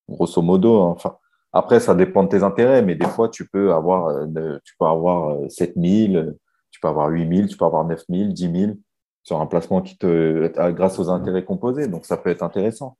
grosso 0.08 0.42
modo. 0.42 0.82
Hein. 0.82 0.92
Enfin, 0.96 1.16
après, 1.52 1.80
ça 1.80 1.94
dépend 1.94 2.24
de 2.24 2.28
tes 2.28 2.42
intérêts, 2.42 2.82
mais 2.82 2.94
des 2.94 3.06
fois, 3.06 3.28
tu 3.28 3.48
peux 3.48 3.72
avoir, 3.72 4.08
euh, 4.08 4.58
tu 4.64 4.74
peux 4.78 4.84
avoir 4.84 5.38
7 5.50 5.74
euh, 5.76 6.08
000, 6.12 6.24
tu 6.70 6.80
peux 6.80 6.88
avoir 6.88 7.08
8 7.08 7.36
000, 7.36 7.48
tu 7.48 7.56
peux 7.56 7.64
avoir 7.64 7.84
9 7.86 8.02
000, 8.08 8.32
10 8.32 8.60
000 8.60 8.72
sur 9.24 9.40
un 9.40 9.46
placement 9.46 9.82
qui 9.82 9.98
te, 9.98 10.70
grâce 10.70 10.98
aux 10.98 11.08
intérêts 11.08 11.44
composés. 11.44 11.88
Donc, 11.88 12.04
ça 12.04 12.16
peut 12.16 12.30
être 12.30 12.42
intéressant. 12.42 12.96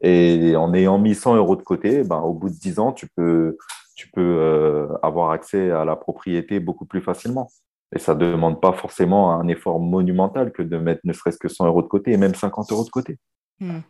Et 0.00 0.54
en 0.56 0.72
ayant 0.74 0.98
mis 0.98 1.14
100 1.14 1.36
euros 1.36 1.56
de 1.56 1.62
côté, 1.62 2.04
ben, 2.04 2.20
au 2.20 2.32
bout 2.32 2.50
de 2.50 2.54
10 2.54 2.78
ans, 2.78 2.92
tu 2.92 3.08
peux, 3.16 3.56
tu 3.96 4.08
peux 4.10 4.36
euh, 4.38 4.86
avoir 5.02 5.30
accès 5.30 5.70
à 5.70 5.84
la 5.84 5.96
propriété 5.96 6.60
beaucoup 6.60 6.84
plus 6.84 7.00
facilement. 7.00 7.50
Et 7.94 7.98
ça 7.98 8.14
ne 8.14 8.20
demande 8.20 8.60
pas 8.60 8.72
forcément 8.72 9.32
un 9.32 9.48
effort 9.48 9.80
monumental 9.80 10.52
que 10.52 10.62
de 10.62 10.76
mettre 10.76 11.00
ne 11.04 11.12
serait-ce 11.12 11.38
que 11.38 11.48
100 11.48 11.66
euros 11.66 11.82
de 11.82 11.88
côté 11.88 12.12
et 12.12 12.16
même 12.16 12.34
50 12.34 12.70
euros 12.72 12.84
de 12.84 12.90
côté. 12.90 13.18
Hmm. 13.60 13.80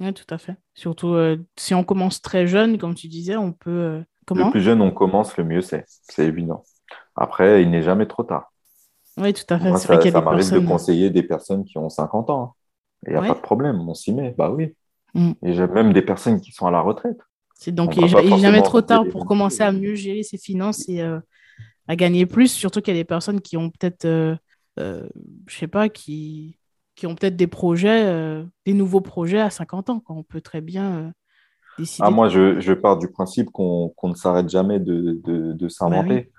Oui, 0.00 0.14
tout 0.14 0.32
à 0.32 0.38
fait. 0.38 0.54
Surtout 0.74 1.14
euh, 1.14 1.36
si 1.56 1.74
on 1.74 1.82
commence 1.82 2.22
très 2.22 2.46
jeune, 2.46 2.78
comme 2.78 2.94
tu 2.94 3.08
disais, 3.08 3.36
on 3.36 3.52
peut. 3.52 3.70
Euh, 3.70 4.00
comment? 4.26 4.46
Le 4.46 4.50
plus 4.52 4.60
jeune 4.60 4.80
on 4.80 4.92
commence, 4.92 5.36
le 5.36 5.44
mieux 5.44 5.60
c'est. 5.60 5.84
C'est 5.86 6.26
évident. 6.26 6.62
Après, 7.16 7.62
il 7.62 7.70
n'est 7.70 7.82
jamais 7.82 8.06
trop 8.06 8.22
tard. 8.22 8.52
Oui, 9.20 9.32
tout 9.32 9.42
à 9.48 9.58
fait. 9.58 9.68
Moi, 9.68 9.78
ça, 9.78 10.00
ça 10.00 10.20
m'arrive 10.20 10.52
de 10.52 10.58
conseiller 10.60 11.10
des 11.10 11.22
personnes 11.22 11.64
qui 11.64 11.78
ont 11.78 11.88
50 11.88 12.30
ans. 12.30 12.42
Hein. 12.42 12.52
Il 13.06 13.12
n'y 13.12 13.16
a 13.16 13.22
pas 13.22 13.34
de 13.34 13.40
problème, 13.40 13.80
on 13.88 13.94
s'y 13.94 14.12
met. 14.12 14.34
Bah 14.36 14.50
oui. 14.50 14.74
Mm. 15.14 15.32
Et 15.42 15.52
j'ai 15.54 15.66
même 15.66 15.92
des 15.92 16.02
personnes 16.02 16.40
qui 16.40 16.52
sont 16.52 16.66
à 16.66 16.70
la 16.70 16.80
retraite. 16.80 17.18
C'est 17.54 17.72
donc 17.72 17.96
il 17.96 18.02
n'est 18.02 18.38
jamais 18.38 18.62
trop 18.62 18.82
tard 18.82 19.04
pour 19.10 19.26
commencer 19.26 19.62
à 19.62 19.72
mieux 19.72 19.94
gérer 19.94 20.22
ses 20.22 20.38
finances 20.38 20.88
et 20.88 21.02
euh, 21.02 21.18
à 21.88 21.96
gagner 21.96 22.24
plus, 22.24 22.48
surtout 22.48 22.80
qu'il 22.80 22.94
y 22.94 22.96
a 22.96 23.00
des 23.00 23.04
personnes 23.04 23.40
qui 23.40 23.56
ont 23.56 23.70
peut-être, 23.70 24.04
euh, 24.04 24.36
euh, 24.78 25.08
je 25.48 25.56
sais 25.56 25.66
pas, 25.66 25.88
qui, 25.88 26.56
qui 26.94 27.08
ont 27.08 27.16
peut-être 27.16 27.34
des 27.34 27.48
projets, 27.48 28.44
des 28.64 28.74
nouveaux 28.74 29.00
projets 29.00 29.40
à 29.40 29.50
50 29.50 29.90
ans. 29.90 30.00
Quand 30.00 30.14
on 30.14 30.22
peut 30.22 30.40
très 30.40 30.60
bien 30.60 31.12
décider. 31.78 32.06
Ah, 32.06 32.10
moi, 32.10 32.28
je, 32.28 32.60
je, 32.60 32.72
pars 32.72 32.96
du 32.96 33.08
principe 33.08 33.50
qu'on 33.50 33.92
ne 34.04 34.14
s'arrête 34.14 34.48
jamais 34.48 34.78
de, 34.78 35.20
de, 35.24 35.52
de 35.52 35.68
s'inventer. 35.68 36.22
Bah 36.22 36.37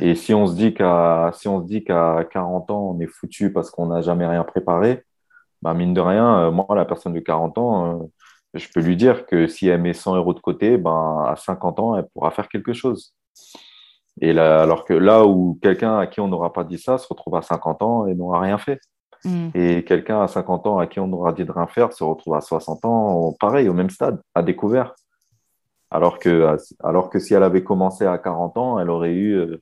et 0.00 0.14
si 0.14 0.34
on 0.34 0.46
se 0.46 0.54
dit 0.54 0.74
qu'à 0.74 1.30
si 1.34 1.48
on 1.48 1.62
se 1.62 1.66
dit 1.66 1.84
qu'à 1.84 2.24
40 2.30 2.70
ans, 2.70 2.94
on 2.94 3.00
est 3.00 3.06
foutu 3.06 3.52
parce 3.52 3.70
qu'on 3.70 3.86
n'a 3.86 4.00
jamais 4.02 4.26
rien 4.26 4.44
préparé, 4.44 5.04
bah, 5.62 5.74
mine 5.74 5.94
de 5.94 6.00
rien, 6.00 6.46
euh, 6.46 6.50
moi, 6.50 6.66
la 6.70 6.84
personne 6.84 7.12
de 7.12 7.20
40 7.20 7.58
ans, 7.58 8.02
euh, 8.02 8.06
je 8.54 8.68
peux 8.72 8.80
lui 8.80 8.96
dire 8.96 9.26
que 9.26 9.46
si 9.46 9.68
elle 9.68 9.80
met 9.80 9.92
100 9.94 10.16
euros 10.16 10.34
de 10.34 10.40
côté, 10.40 10.76
ben, 10.78 11.24
à 11.26 11.36
50 11.36 11.80
ans, 11.80 11.96
elle 11.96 12.06
pourra 12.14 12.30
faire 12.30 12.48
quelque 12.48 12.72
chose. 12.72 13.14
Et 14.20 14.32
là, 14.32 14.62
alors 14.62 14.84
que 14.84 14.94
là 14.94 15.26
où 15.26 15.58
quelqu'un 15.62 15.98
à 15.98 16.06
qui 16.06 16.20
on 16.20 16.28
n'aura 16.28 16.52
pas 16.52 16.64
dit 16.64 16.78
ça 16.78 16.98
se 16.98 17.06
retrouve 17.08 17.36
à 17.36 17.42
50 17.42 17.82
ans 17.82 18.06
et 18.06 18.14
n'aura 18.14 18.40
rien 18.40 18.58
fait. 18.58 18.80
Mm. 19.24 19.48
Et 19.54 19.84
quelqu'un 19.84 20.22
à 20.22 20.28
50 20.28 20.66
ans 20.66 20.78
à 20.78 20.86
qui 20.86 21.00
on 21.00 21.12
aura 21.12 21.32
dit 21.32 21.44
de 21.44 21.52
rien 21.52 21.66
faire 21.66 21.92
se 21.92 22.04
retrouve 22.04 22.34
à 22.34 22.40
60 22.40 22.84
ans, 22.84 23.34
pareil, 23.40 23.68
au 23.68 23.74
même 23.74 23.90
stade, 23.90 24.20
à 24.34 24.42
découvert. 24.42 24.94
Alors 25.90 26.18
que, 26.18 26.56
alors 26.82 27.10
que 27.10 27.18
si 27.18 27.34
elle 27.34 27.42
avait 27.42 27.62
commencé 27.62 28.06
à 28.06 28.18
40 28.18 28.56
ans, 28.56 28.78
elle 28.78 28.90
aurait 28.90 29.12
eu 29.12 29.58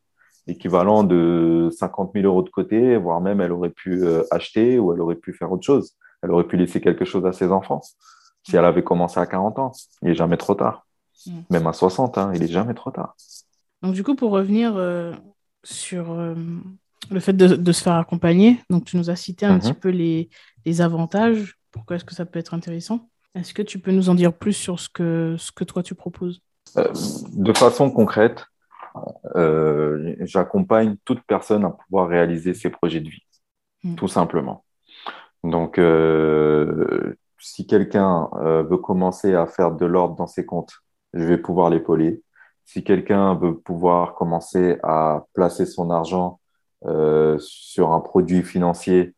équivalent 0.46 1.04
de 1.04 1.70
50 1.76 2.12
000 2.14 2.26
euros 2.26 2.42
de 2.42 2.50
côté, 2.50 2.96
voire 2.96 3.20
même 3.20 3.40
elle 3.40 3.52
aurait 3.52 3.70
pu 3.70 4.04
euh, 4.04 4.22
acheter 4.30 4.78
ou 4.78 4.92
elle 4.92 5.00
aurait 5.00 5.14
pu 5.14 5.32
faire 5.32 5.50
autre 5.50 5.64
chose. 5.64 5.96
Elle 6.22 6.30
aurait 6.30 6.44
pu 6.44 6.56
laisser 6.56 6.80
quelque 6.80 7.04
chose 7.04 7.24
à 7.26 7.32
ses 7.32 7.50
enfants 7.50 7.80
si 8.46 8.56
elle 8.56 8.64
avait 8.64 8.84
commencé 8.84 9.18
à 9.18 9.26
40 9.26 9.58
ans. 9.58 9.72
Il 10.02 10.08
n'est 10.08 10.14
jamais 10.14 10.36
trop 10.36 10.54
tard. 10.54 10.86
Mm. 11.26 11.40
Même 11.50 11.66
à 11.66 11.72
60, 11.72 12.18
hein, 12.18 12.30
il 12.34 12.40
n'est 12.40 12.48
jamais 12.48 12.74
trop 12.74 12.90
tard. 12.90 13.16
Donc, 13.82 13.94
du 13.94 14.02
coup, 14.02 14.14
pour 14.14 14.30
revenir 14.30 14.76
euh, 14.76 15.12
sur 15.62 16.12
euh, 16.12 16.34
le 17.10 17.20
fait 17.20 17.32
de, 17.32 17.72
se 17.72 17.82
faire 17.82 17.94
accompagner, 17.94 18.60
donc 18.70 18.84
tu 18.84 18.96
nous 18.96 19.10
as 19.10 19.16
cité 19.16 19.46
un 19.46 19.56
mm-hmm. 19.56 19.60
petit 19.60 19.74
peu 19.74 19.88
les, 19.88 20.28
les 20.64 20.80
avantages. 20.80 21.58
Pourquoi 21.70 21.96
est-ce 21.96 22.04
que 22.04 22.14
ça 22.14 22.26
peut 22.26 22.38
être 22.38 22.54
intéressant? 22.54 23.08
Est-ce 23.34 23.52
que 23.52 23.62
tu 23.62 23.78
peux 23.78 23.90
nous 23.90 24.08
en 24.10 24.14
dire 24.14 24.32
plus 24.32 24.52
sur 24.52 24.78
ce 24.78 24.88
que, 24.88 25.36
ce 25.38 25.50
que 25.50 25.64
toi 25.64 25.82
tu 25.82 25.94
proposes? 25.94 26.40
De 27.32 27.52
façon 27.52 27.90
concrète, 27.90 28.46
euh, 29.36 30.14
j'accompagne 30.20 30.96
toute 31.04 31.22
personne 31.22 31.64
à 31.64 31.70
pouvoir 31.70 32.08
réaliser 32.08 32.54
ses 32.54 32.70
projets 32.70 33.00
de 33.00 33.08
vie, 33.08 33.26
mm. 33.82 33.96
tout 33.96 34.08
simplement. 34.08 34.64
Donc, 35.42 35.78
euh, 35.78 37.14
si 37.38 37.66
quelqu'un 37.66 38.28
euh, 38.34 38.62
veut 38.62 38.78
commencer 38.78 39.34
à 39.34 39.46
faire 39.46 39.72
de 39.72 39.84
l'ordre 39.86 40.16
dans 40.16 40.26
ses 40.26 40.46
comptes, 40.46 40.74
je 41.12 41.24
vais 41.24 41.38
pouvoir 41.38 41.70
l'épauler. 41.70 42.22
Si 42.64 42.82
quelqu'un 42.82 43.34
veut 43.34 43.58
pouvoir 43.58 44.14
commencer 44.14 44.78
à 44.82 45.24
placer 45.34 45.66
son 45.66 45.90
argent 45.90 46.40
sur 47.38 47.92
un 47.92 48.00
produit 48.00 48.42
financier 48.42 49.14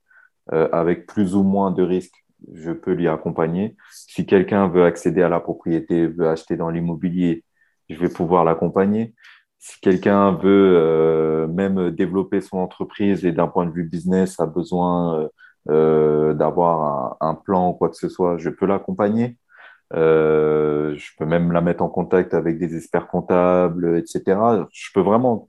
avec 0.51 1.07
plus 1.07 1.35
ou 1.35 1.43
moins 1.43 1.71
de 1.73 1.83
risques, 1.83 2.25
je 2.53 2.71
peux 2.71 2.93
l'y 2.93 3.09
accompagner. 3.09 3.77
Si 3.93 4.27
quelqu'un 4.27 4.69
veut 4.69 4.85
accéder 4.85 5.23
à 5.23 5.29
la 5.29 5.41
propriété, 5.41 6.07
veut 6.07 6.29
acheter 6.29 6.57
dans 6.57 6.71
l'immobilier, 6.71 7.45
je 7.89 7.97
vais 7.97 8.09
pouvoir 8.09 8.45
l'accompagner 8.45 9.15
si 9.59 9.81
quelqu'un 9.81 10.33
veut 10.33 10.75
euh, 10.77 11.47
même 11.49 11.91
développer 11.91 12.41
son 12.41 12.59
entreprise 12.59 13.25
et 13.25 13.33
d'un 13.33 13.49
point 13.49 13.67
de 13.67 13.73
vue 13.73 13.85
business 13.85 14.39
a 14.41 14.47
besoin 14.47 15.21
euh, 15.21 15.29
euh, 15.71 16.35
d'avoir 16.35 17.17
un, 17.21 17.35
plan 17.35 17.71
ou 17.71 17.73
quoi 17.73 17.89
que 17.89 17.97
ce 17.97 18.09
soit, 18.09 18.39
je 18.39 18.51
peux 18.51 18.67
l'accompagner. 18.67 19.37
je 19.93 21.17
peux 21.19 21.27
même 21.27 21.53
la 21.53 21.61
mettre 21.61 21.83
en 21.83 21.89
contact 21.89 22.35
avec 22.35 22.59
des 22.59 22.77
experts 22.77 23.09
comptables, 23.09 23.99
etc. 23.99 24.67
Je 24.73 24.91
peux 24.95 25.01
vraiment, 25.01 25.49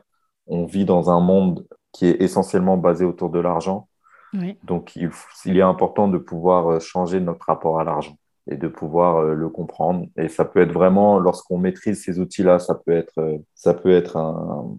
on 0.47 0.65
vit 0.65 0.85
dans 0.85 1.09
un 1.09 1.21
monde 1.21 1.65
qui 1.93 2.07
est 2.07 2.21
essentiellement 2.21 2.77
basé 2.77 3.05
autour 3.05 3.29
de 3.29 3.39
l'argent. 3.39 3.87
Oui. 4.33 4.57
Donc, 4.63 4.95
il, 4.97 5.09
il, 5.45 5.57
est 5.57 5.61
important 5.61 6.09
de 6.09 6.17
pouvoir 6.17 6.81
changer 6.81 7.21
notre 7.21 7.45
rapport 7.45 7.79
à 7.79 7.85
l'argent 7.85 8.17
et 8.49 8.57
de 8.57 8.67
pouvoir 8.67 9.21
le 9.23 9.49
comprendre. 9.49 10.07
Et 10.17 10.27
ça 10.27 10.45
peut 10.45 10.61
être 10.61 10.71
vraiment, 10.71 11.19
lorsqu'on 11.19 11.57
maîtrise 11.57 12.03
ces 12.03 12.19
outils-là, 12.19 12.59
ça 12.59 12.75
peut 12.75 12.93
être, 12.93 13.39
ça 13.55 13.73
peut 13.73 13.91
être 13.91 14.17
un, 14.17 14.77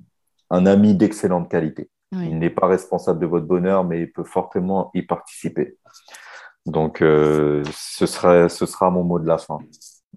un 0.50 0.66
ami 0.66 0.94
d'excellente 0.94 1.50
qualité. 1.50 1.90
Oui. 2.12 2.28
Il 2.30 2.38
n'est 2.38 2.50
pas 2.50 2.66
responsable 2.66 3.20
de 3.20 3.26
votre 3.26 3.46
bonheur, 3.46 3.84
mais 3.84 4.02
il 4.02 4.12
peut 4.12 4.24
fortement 4.24 4.90
y 4.94 5.02
participer. 5.02 5.76
Donc, 6.66 7.02
euh, 7.02 7.62
ce, 7.72 8.06
serait, 8.06 8.48
ce 8.48 8.66
sera 8.66 8.90
mon 8.90 9.04
mot 9.04 9.18
de 9.18 9.26
la 9.26 9.38
fin. 9.38 9.58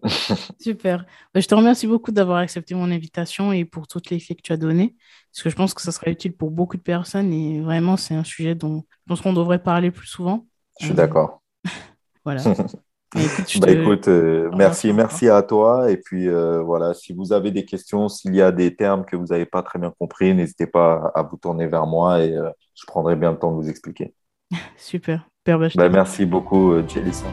Super. 0.60 1.06
Je 1.36 1.45
te 1.45 1.56
remercie 1.56 1.88
beaucoup 1.88 2.12
d'avoir 2.12 2.38
accepté 2.38 2.76
mon 2.76 2.89
invitation 2.91 3.52
et 3.52 3.66
pour 3.66 3.88
toutes 3.88 4.10
les 4.10 4.20
clés 4.20 4.36
que 4.36 4.41
tu 4.41 4.54
as 4.54 4.58
données, 4.58 4.95
parce 5.32 5.43
que 5.43 5.49
je 5.49 5.56
pense 5.56 5.74
que 5.74 5.82
ça 5.82 5.91
sera 5.91 6.10
utile 6.10 6.34
pour 6.34 6.49
beaucoup 6.49 6.78
de 6.78 6.82
personnes 6.82 7.32
et 7.34 7.62
vraiment, 7.62 7.97
c'est 7.97 8.16
un 8.16 8.24
sujet 8.24 8.56
dont 8.56 8.86
je 8.89 9.08
pense 9.08 9.22
qu'on 9.22 9.34
devrait 9.34 9.62
parler 9.62 9.91
plus 9.91 10.08
souvent. 10.08 10.47
Je 10.80 10.86
suis 10.86 10.93
euh... 10.93 10.97
d'accord. 10.97 11.41
voilà. 12.26 12.41
Écoute, 13.16 13.59
bah, 13.59 13.68
te... 13.68 13.72
écoute 13.72 14.07
euh, 14.07 14.49
merci, 14.55 14.93
merci 14.93 15.30
à 15.30 15.41
toi. 15.41 15.91
Et 15.91 15.97
puis 15.97 16.30
euh, 16.30 16.62
voilà, 16.62 16.93
si 16.93 17.14
vous 17.14 17.34
avez 17.34 17.51
des 17.51 17.66
questions, 17.66 18.07
s'il 18.07 18.36
y 18.36 18.41
a 18.41 18.51
des 18.51 18.76
termes 18.76 19.05
que 19.05 19.16
vous 19.16 19.28
n'avez 19.28 19.45
pas 19.45 19.62
très 19.64 19.80
bien 19.80 19.93
compris, 19.99 20.34
n'hésitez 20.34 20.68
pas 20.68 21.12
à 21.14 21.24
vous 21.24 21.38
tourner 21.38 21.68
vers 21.68 21.86
moi 21.86 22.24
et 22.24 22.34
euh, 22.36 22.49
je 22.76 22.86
prendrai 22.86 23.16
bien 23.16 23.32
le 23.32 23.38
temps 23.38 23.51
de 23.51 23.62
vous 23.62 23.70
expliquer. 23.70 24.14
Super. 24.78 25.28
Père 25.43 25.59
bah, 25.76 25.89
merci 25.89 26.26
beaucoup, 26.26 26.76
Jélissa. 26.88 27.26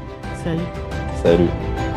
Salut. 0.43 0.62
Salut. 1.22 1.88